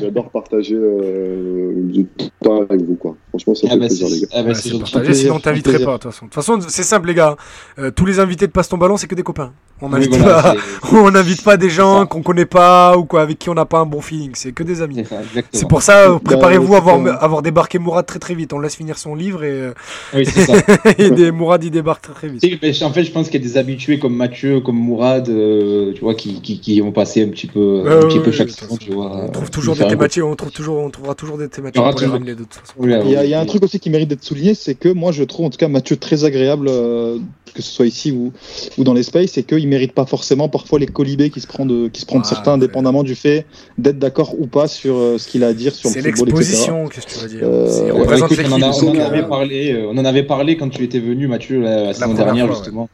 j'adore 0.00 0.30
partager 0.30 0.74
euh, 0.74 1.72
du 1.76 2.06
temps 2.42 2.62
avec 2.62 2.82
vous. 2.82 2.96
Quoi. 2.96 3.16
Franchement, 3.30 3.54
ça 3.54 3.66
ah 3.68 3.72
fait 3.72 3.78
bah 3.78 3.86
plaisir, 3.86 4.08
les 4.08 4.20
gars. 4.20 4.26
Ah 4.32 4.42
bah 4.42 4.52
partager, 4.80 5.14
sinon 5.14 5.36
on 5.36 5.40
t'inviterait 5.40 5.84
pas. 5.84 5.96
De 5.96 6.02
toute 6.02 6.12
façon, 6.12 6.26
de 6.26 6.30
toute 6.30 6.34
façon 6.34 6.58
c'est 6.68 6.82
simple, 6.82 7.08
les 7.08 7.14
gars. 7.14 7.36
Euh, 7.78 7.90
tous 7.90 8.04
les 8.04 8.20
invités 8.20 8.46
de 8.46 8.52
Passe 8.52 8.68
ton 8.68 8.76
ballon, 8.76 8.96
c'est 8.96 9.06
que 9.06 9.14
des 9.14 9.22
copains. 9.22 9.52
On 9.80 9.90
n'invite 9.90 10.12
oui, 10.12 10.18
voilà, 10.18 10.54
pas, 10.80 11.42
pas 11.44 11.56
des 11.58 11.68
gens 11.68 12.06
qu'on 12.06 12.22
connaît 12.22 12.46
pas 12.46 12.96
ou 12.96 13.04
quoi, 13.04 13.20
avec 13.20 13.38
qui 13.38 13.50
on 13.50 13.54
n'a 13.54 13.66
pas 13.66 13.78
un 13.78 13.86
bon 13.86 14.00
feeling. 14.00 14.30
C'est 14.34 14.52
que 14.52 14.62
des 14.62 14.80
amis. 14.80 15.04
C'est 15.52 15.68
pour 15.68 15.82
ça, 15.82 16.10
euh, 16.10 16.18
préparez-vous 16.18 16.74
à 16.74 16.78
avoir, 16.78 17.22
avoir 17.22 17.42
débarqué 17.42 17.78
Mourad 17.78 18.06
très 18.06 18.18
très 18.18 18.34
vite. 18.34 18.52
On 18.52 18.58
laisse 18.58 18.76
finir 18.76 18.98
son 18.98 19.14
livre 19.14 19.44
et, 19.44 19.70
oui, 20.14 20.24
ça. 20.24 20.54
et 20.98 21.10
des 21.10 21.30
Mourad 21.30 21.62
il 21.64 21.70
débarque 21.70 22.02
très 22.02 22.14
très 22.14 22.28
vite. 22.28 22.44
En 22.82 22.92
fait, 22.92 23.04
je 23.04 23.12
pense 23.12 23.28
qu'il 23.28 23.40
y 23.40 23.44
a 23.44 23.48
des 23.48 23.58
habitués 23.58 23.98
comme 23.98 24.16
Mathieu, 24.16 24.60
comme 24.60 24.76
Mourad, 24.76 25.24
tu 25.26 26.00
vois, 26.00 26.14
qui, 26.14 26.25
qui, 26.34 26.60
qui 26.60 26.82
ont 26.82 26.92
passé 26.92 27.22
un 27.22 27.28
petit 27.28 27.46
peu, 27.46 27.84
un 27.86 28.06
petit 28.06 28.20
peu 28.20 28.30
chaque 28.30 28.50
saison, 28.50 28.76
tu 28.76 28.92
vois. 28.92 29.24
On 29.24 29.28
trouve 29.28 29.50
toujours 29.50 29.74
des 29.74 29.86
thématiques, 29.86 30.22
on 30.22 30.36
trouve 30.36 30.52
toujours, 30.52 30.78
on 30.78 30.90
trouvera 30.90 31.14
toujours 31.14 31.38
des 31.38 31.48
thématiques 31.48 31.82
pour 31.82 32.00
les 32.00 32.06
ramener 32.06 32.34
de 32.34 32.44
toute 32.44 32.54
façon. 32.54 32.74
Il 32.82 33.10
y, 33.10 33.34
a, 33.34 33.40
un 33.40 33.46
truc 33.46 33.62
aussi 33.62 33.80
qui 33.80 33.90
mérite 33.90 34.08
d'être 34.08 34.24
souligné, 34.24 34.54
c'est 34.54 34.74
que 34.74 34.88
moi 34.88 35.12
je 35.12 35.24
trouve 35.24 35.46
en 35.46 35.50
tout 35.50 35.58
cas 35.58 35.68
Mathieu 35.68 35.96
très 35.96 36.24
agréable, 36.24 36.66
euh, 36.68 37.18
que 37.54 37.62
ce 37.62 37.70
soit 37.70 37.86
ici 37.86 38.12
ou, 38.12 38.32
ou 38.78 38.84
dans 38.84 38.94
l'espace, 38.94 39.38
et 39.38 39.42
qu'il 39.42 39.68
mérite 39.68 39.92
pas 39.92 40.06
forcément 40.06 40.48
parfois 40.48 40.78
les 40.78 40.86
colibés 40.86 41.30
qui 41.30 41.40
se 41.40 41.46
prend 41.46 41.66
de, 41.66 41.88
qui 41.88 42.00
se 42.00 42.06
prend 42.06 42.20
de 42.20 42.26
certains, 42.26 42.54
indépendamment 42.54 43.02
du 43.02 43.14
fait 43.14 43.46
d'être 43.78 43.98
d'accord 43.98 44.34
ou 44.38 44.46
pas 44.46 44.68
sur 44.68 44.96
euh, 44.96 45.18
ce 45.18 45.28
qu'il 45.28 45.44
a 45.44 45.48
à 45.48 45.52
dire 45.52 45.74
sur 45.74 45.90
le 45.90 45.94
football. 45.94 46.14
C'est 46.16 46.24
l'exposition, 46.24 46.88
qu'est-ce 46.88 47.06
que 47.06 47.12
tu 47.12 47.18
veux 47.18 47.28
dire 47.28 47.40
euh, 47.42 47.92
on, 47.92 48.52
on, 48.52 48.62
en, 48.62 48.72
on, 48.72 48.88
en 48.88 49.00
avait 49.00 49.22
parlé, 49.22 49.86
on 49.88 49.98
en 49.98 50.04
avait 50.04 50.22
parlé 50.22 50.56
quand 50.56 50.68
tu 50.68 50.82
étais 50.84 51.00
venu, 51.00 51.26
Mathieu, 51.26 51.60
la, 51.60 51.92
saison 51.92 52.14
dernière, 52.14 52.52
justement, 52.52 52.88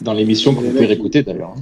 dans 0.00 0.12
l'émission 0.12 0.54
que 0.54 0.60
vous 0.60 0.70
pouvez 0.70 0.86
réécouter 0.86 1.22
d'ailleurs. 1.22 1.54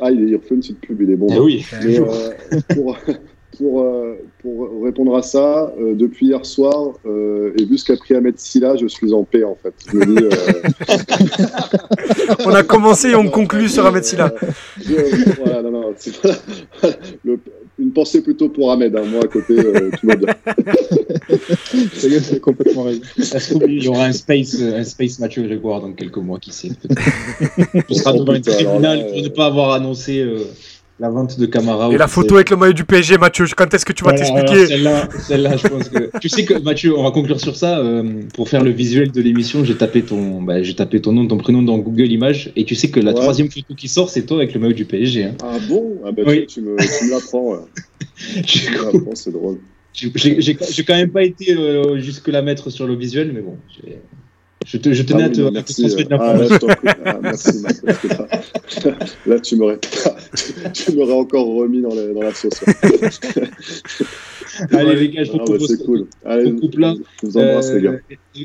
Ah, 0.00 0.10
il, 0.10 0.34
refait 0.34 0.54
une 0.54 0.60
petite 0.60 0.80
pub, 0.80 1.02
il 1.02 1.10
est 1.10 1.16
bon. 1.16 1.26
Eh 1.30 1.38
oui. 1.38 1.66
Euh, 1.84 2.30
pour, 2.74 2.96
pour, 3.56 3.82
euh, 3.82 4.16
pour, 4.40 4.82
répondre 4.82 5.16
à 5.16 5.22
ça, 5.22 5.72
euh, 5.78 5.94
depuis 5.94 6.26
hier 6.26 6.44
soir, 6.44 6.94
et 7.04 7.64
vu 7.64 7.78
ce 7.78 7.84
qu'a 7.84 7.96
pris 7.96 8.14
Ahmed 8.14 8.38
Silla, 8.38 8.76
je 8.76 8.86
suis 8.86 9.12
en 9.12 9.24
paix 9.24 9.44
en 9.44 9.56
fait. 9.56 9.74
on 12.44 12.50
a 12.50 12.62
commencé 12.64 13.10
et 13.10 13.14
on 13.14 13.28
conclut 13.28 13.68
sur 13.68 13.86
Ahmed 13.86 14.04
Silla. 14.04 14.34
voilà, 15.38 15.62
non, 15.62 15.70
non, 15.70 15.94
le, 17.24 17.38
une 17.82 17.92
pensée 17.92 18.22
plutôt 18.22 18.48
pour 18.48 18.70
Ahmed. 18.70 18.96
Hein. 18.96 19.04
Moi, 19.06 19.24
à 19.24 19.26
côté, 19.26 19.58
euh, 19.58 19.90
tout 20.00 20.06
va 20.06 20.16
bien. 20.16 20.34
c'est 21.92 22.40
complètement 22.40 22.84
raison. 22.84 23.02
Il 23.66 23.82
y 23.82 23.88
aura 23.88 24.04
un 24.06 24.12
space, 24.12 24.60
un 24.60 24.84
space 24.84 25.18
Mathieu 25.18 25.42
Grégoire 25.42 25.80
dans 25.80 25.92
quelques 25.92 26.18
mois, 26.18 26.38
qui 26.38 26.52
sait. 26.52 26.70
Ce 27.88 27.94
sera 27.94 28.12
devant 28.12 28.34
une 28.34 28.42
tribunal 28.42 29.08
pour 29.08 29.20
ne 29.20 29.28
pas 29.28 29.46
avoir 29.46 29.72
annoncé 29.72 30.20
euh, 30.20 30.44
la 31.02 31.10
vente 31.10 31.36
de 31.38 31.46
Camara. 31.46 31.92
Et 31.92 31.98
la 31.98 32.06
photo 32.06 32.36
avec 32.36 32.50
le 32.50 32.56
maillot 32.56 32.72
du 32.72 32.84
PSG, 32.84 33.18
Mathieu, 33.18 33.44
quand 33.56 33.74
est-ce 33.74 33.84
que 33.84 33.92
tu 33.92 34.04
vas 34.04 34.12
t'expliquer 34.12 34.66
Celle-là, 34.66 35.56
je 35.56 35.66
pense 35.66 35.88
que. 35.88 36.16
tu 36.20 36.28
sais 36.28 36.44
que, 36.44 36.54
Mathieu, 36.62 36.96
on 36.96 37.02
va 37.02 37.10
conclure 37.10 37.40
sur 37.40 37.56
ça. 37.56 37.80
Euh, 37.80 38.22
pour 38.34 38.48
faire 38.48 38.62
le 38.62 38.70
visuel 38.70 39.10
de 39.10 39.20
l'émission, 39.20 39.64
j'ai 39.64 39.74
tapé, 39.74 40.02
ton... 40.02 40.40
Bah, 40.40 40.62
j'ai 40.62 40.76
tapé 40.76 41.00
ton 41.00 41.12
nom, 41.12 41.26
ton 41.26 41.38
prénom 41.38 41.62
dans 41.62 41.76
Google 41.78 42.12
Images. 42.12 42.52
Et 42.54 42.64
tu 42.64 42.76
sais 42.76 42.88
que 42.88 43.00
la 43.00 43.14
troisième 43.14 43.50
photo 43.50 43.74
qui 43.74 43.88
sort, 43.88 44.10
c'est 44.10 44.22
toi 44.22 44.36
avec 44.36 44.54
le 44.54 44.60
maillot 44.60 44.74
du 44.74 44.84
PSG. 44.84 45.24
Hein. 45.24 45.34
Ah 45.42 45.58
bon? 45.68 45.96
Ah 46.06 46.12
bah, 46.12 46.22
oui. 46.24 46.46
tu, 46.46 46.60
me, 46.60 46.76
tu 46.76 47.04
me 47.06 47.10
l'apprends. 47.10 47.56
tu 48.46 48.70
me 48.70 48.92
l'apprends, 48.92 49.14
c'est 49.16 49.32
drôle. 49.32 49.58
J'ai 49.92 50.84
quand 50.84 50.94
même 50.94 51.10
pas 51.10 51.24
été 51.24 51.52
euh, 51.52 51.98
jusque-là 51.98 52.42
mettre 52.42 52.70
sur 52.70 52.86
le 52.86 52.94
visuel, 52.94 53.32
mais 53.34 53.40
bon. 53.40 53.56
Je, 54.66 54.78
te, 54.78 54.92
je 54.92 55.02
tenais 55.02 55.24
ah, 55.24 55.26
à 55.26 55.30
te, 55.30 55.40
merci, 55.40 55.82
transmettre 55.82 56.10
ah, 56.20 56.34
là, 56.36 56.96
ah, 57.04 57.18
merci, 57.22 57.62
là, 59.26 59.40
tu 59.40 59.56
m'aurais, 59.56 59.78
tu 60.72 60.92
m'aurais 60.92 61.12
encore 61.12 61.46
remis 61.46 61.80
dans, 61.82 61.94
les, 61.94 62.12
dans 62.12 62.22
la 62.22 62.34
sauce. 62.34 62.62
Allez, 64.70 64.96
les 64.96 65.08
gars, 65.10 65.24
je 65.24 65.32
vous 65.32 65.38
ah, 65.40 65.44
propose 65.44 65.78
bah, 65.78 65.84
cool. 65.84 66.06
Allez, 66.24 66.54
coupe 66.54 66.78
là. 66.78 66.94
Je 67.22 67.26
vous 67.26 67.38
embrasse, 67.38 67.70
euh, 67.70 67.74
les 67.78 67.82
gars. 67.82 67.96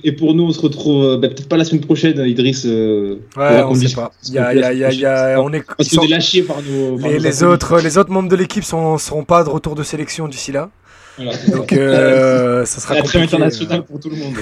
Et 0.03 0.11
pour 0.13 0.33
nous, 0.33 0.43
on 0.43 0.51
se 0.51 0.61
retrouve 0.61 1.03
euh, 1.03 1.17
bah, 1.17 1.27
peut-être 1.27 1.49
pas 1.49 1.57
la 1.57 1.65
semaine 1.65 1.83
prochaine, 1.83 2.19
Idriss. 2.25 2.65
Euh, 2.65 3.17
ouais, 3.35 3.63
on 3.63 3.75
sait 3.75 3.93
pas. 3.93 4.11
Il 4.27 4.33
y 4.33 4.39
a, 4.39 4.53
y 4.53 4.63
a, 4.63 4.73
y 4.73 4.83
a, 4.83 4.91
y 4.91 5.05
a, 5.05 5.41
on 5.41 5.51
est, 5.51 5.63
Parce 5.65 5.89
qu'on 5.89 6.03
est 6.03 6.07
lâchés 6.07 6.43
par 6.43 6.61
nos. 6.61 6.97
Par 6.97 7.11
les, 7.11 7.43
autres, 7.43 7.81
les 7.81 7.97
autres 7.97 8.11
membres 8.11 8.29
de 8.29 8.35
l'équipe 8.35 8.63
ne 8.63 8.97
seront 8.97 9.23
pas 9.23 9.43
de 9.43 9.49
retour 9.49 9.75
de 9.75 9.83
sélection 9.83 10.27
d'ici 10.27 10.51
là. 10.51 10.69
Donc 11.17 11.73
euh, 11.73 12.65
ça 12.65 12.79
sera 12.79 13.01
très 13.01 13.21
international 13.21 13.83
pour 13.83 13.99
tout 13.99 14.09
le 14.09 14.17
monde. 14.17 14.35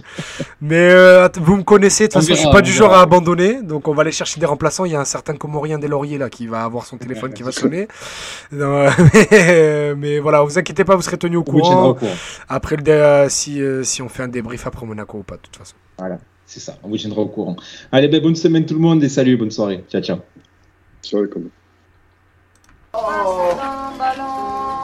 Mais 0.60 0.90
euh, 0.90 1.28
vous 1.40 1.56
me 1.56 1.62
connaissez, 1.62 2.08
de 2.08 2.12
toute 2.12 2.20
façon, 2.20 2.34
je 2.34 2.38
suis 2.38 2.50
pas 2.50 2.60
du 2.60 2.72
genre 2.72 2.92
à 2.92 3.00
abandonner, 3.00 3.62
donc 3.62 3.88
on 3.88 3.94
va 3.94 4.02
aller 4.02 4.12
chercher 4.12 4.38
des 4.38 4.46
remplaçants. 4.46 4.84
Il 4.84 4.92
y 4.92 4.96
a 4.96 5.00
un 5.00 5.06
certain 5.06 5.34
Comorien 5.34 5.78
des 5.78 5.88
Lauriers 5.88 6.18
là 6.18 6.28
qui 6.28 6.46
va 6.46 6.64
avoir 6.64 6.84
son 6.84 6.98
téléphone 6.98 7.32
qui 7.32 7.42
va 7.42 7.52
sonner. 7.52 7.88
mais, 8.52 9.94
mais, 9.96 10.18
voilà, 10.18 10.42
vous 10.42 10.58
inquiétez 10.58 10.84
pas, 10.84 10.96
vous 10.96 11.02
serez 11.02 11.18
tenu 11.18 11.36
au 11.36 11.44
courant. 11.44 11.96
Après 12.48 12.76
le 12.76 12.88
euh, 12.88 13.28
si 13.28 13.60
si 13.82 14.02
on 14.02 14.08
fait 14.08 14.22
un 14.22 14.28
débrief 14.28 14.66
après 14.66 14.86
Monaco 14.86 15.18
ou 15.18 15.22
pas, 15.22 15.36
de 15.36 15.42
toute 15.42 15.56
façon. 15.56 15.74
Voilà, 15.98 16.18
c'est 16.46 16.60
ça. 16.60 16.76
On 16.82 16.88
vous 16.88 16.96
tiendra 16.96 17.22
au 17.22 17.28
courant. 17.28 17.56
Allez, 17.92 18.08
ben, 18.08 18.22
bonne 18.22 18.36
semaine 18.36 18.66
tout 18.66 18.74
le 18.74 18.80
monde 18.80 19.02
et 19.02 19.08
salut, 19.08 19.36
bonne 19.36 19.50
soirée. 19.50 19.84
Ciao, 19.90 20.02
ciao. 20.02 20.18
Ciao, 21.02 21.26
comme. 21.26 21.50
Oh. 22.94 24.77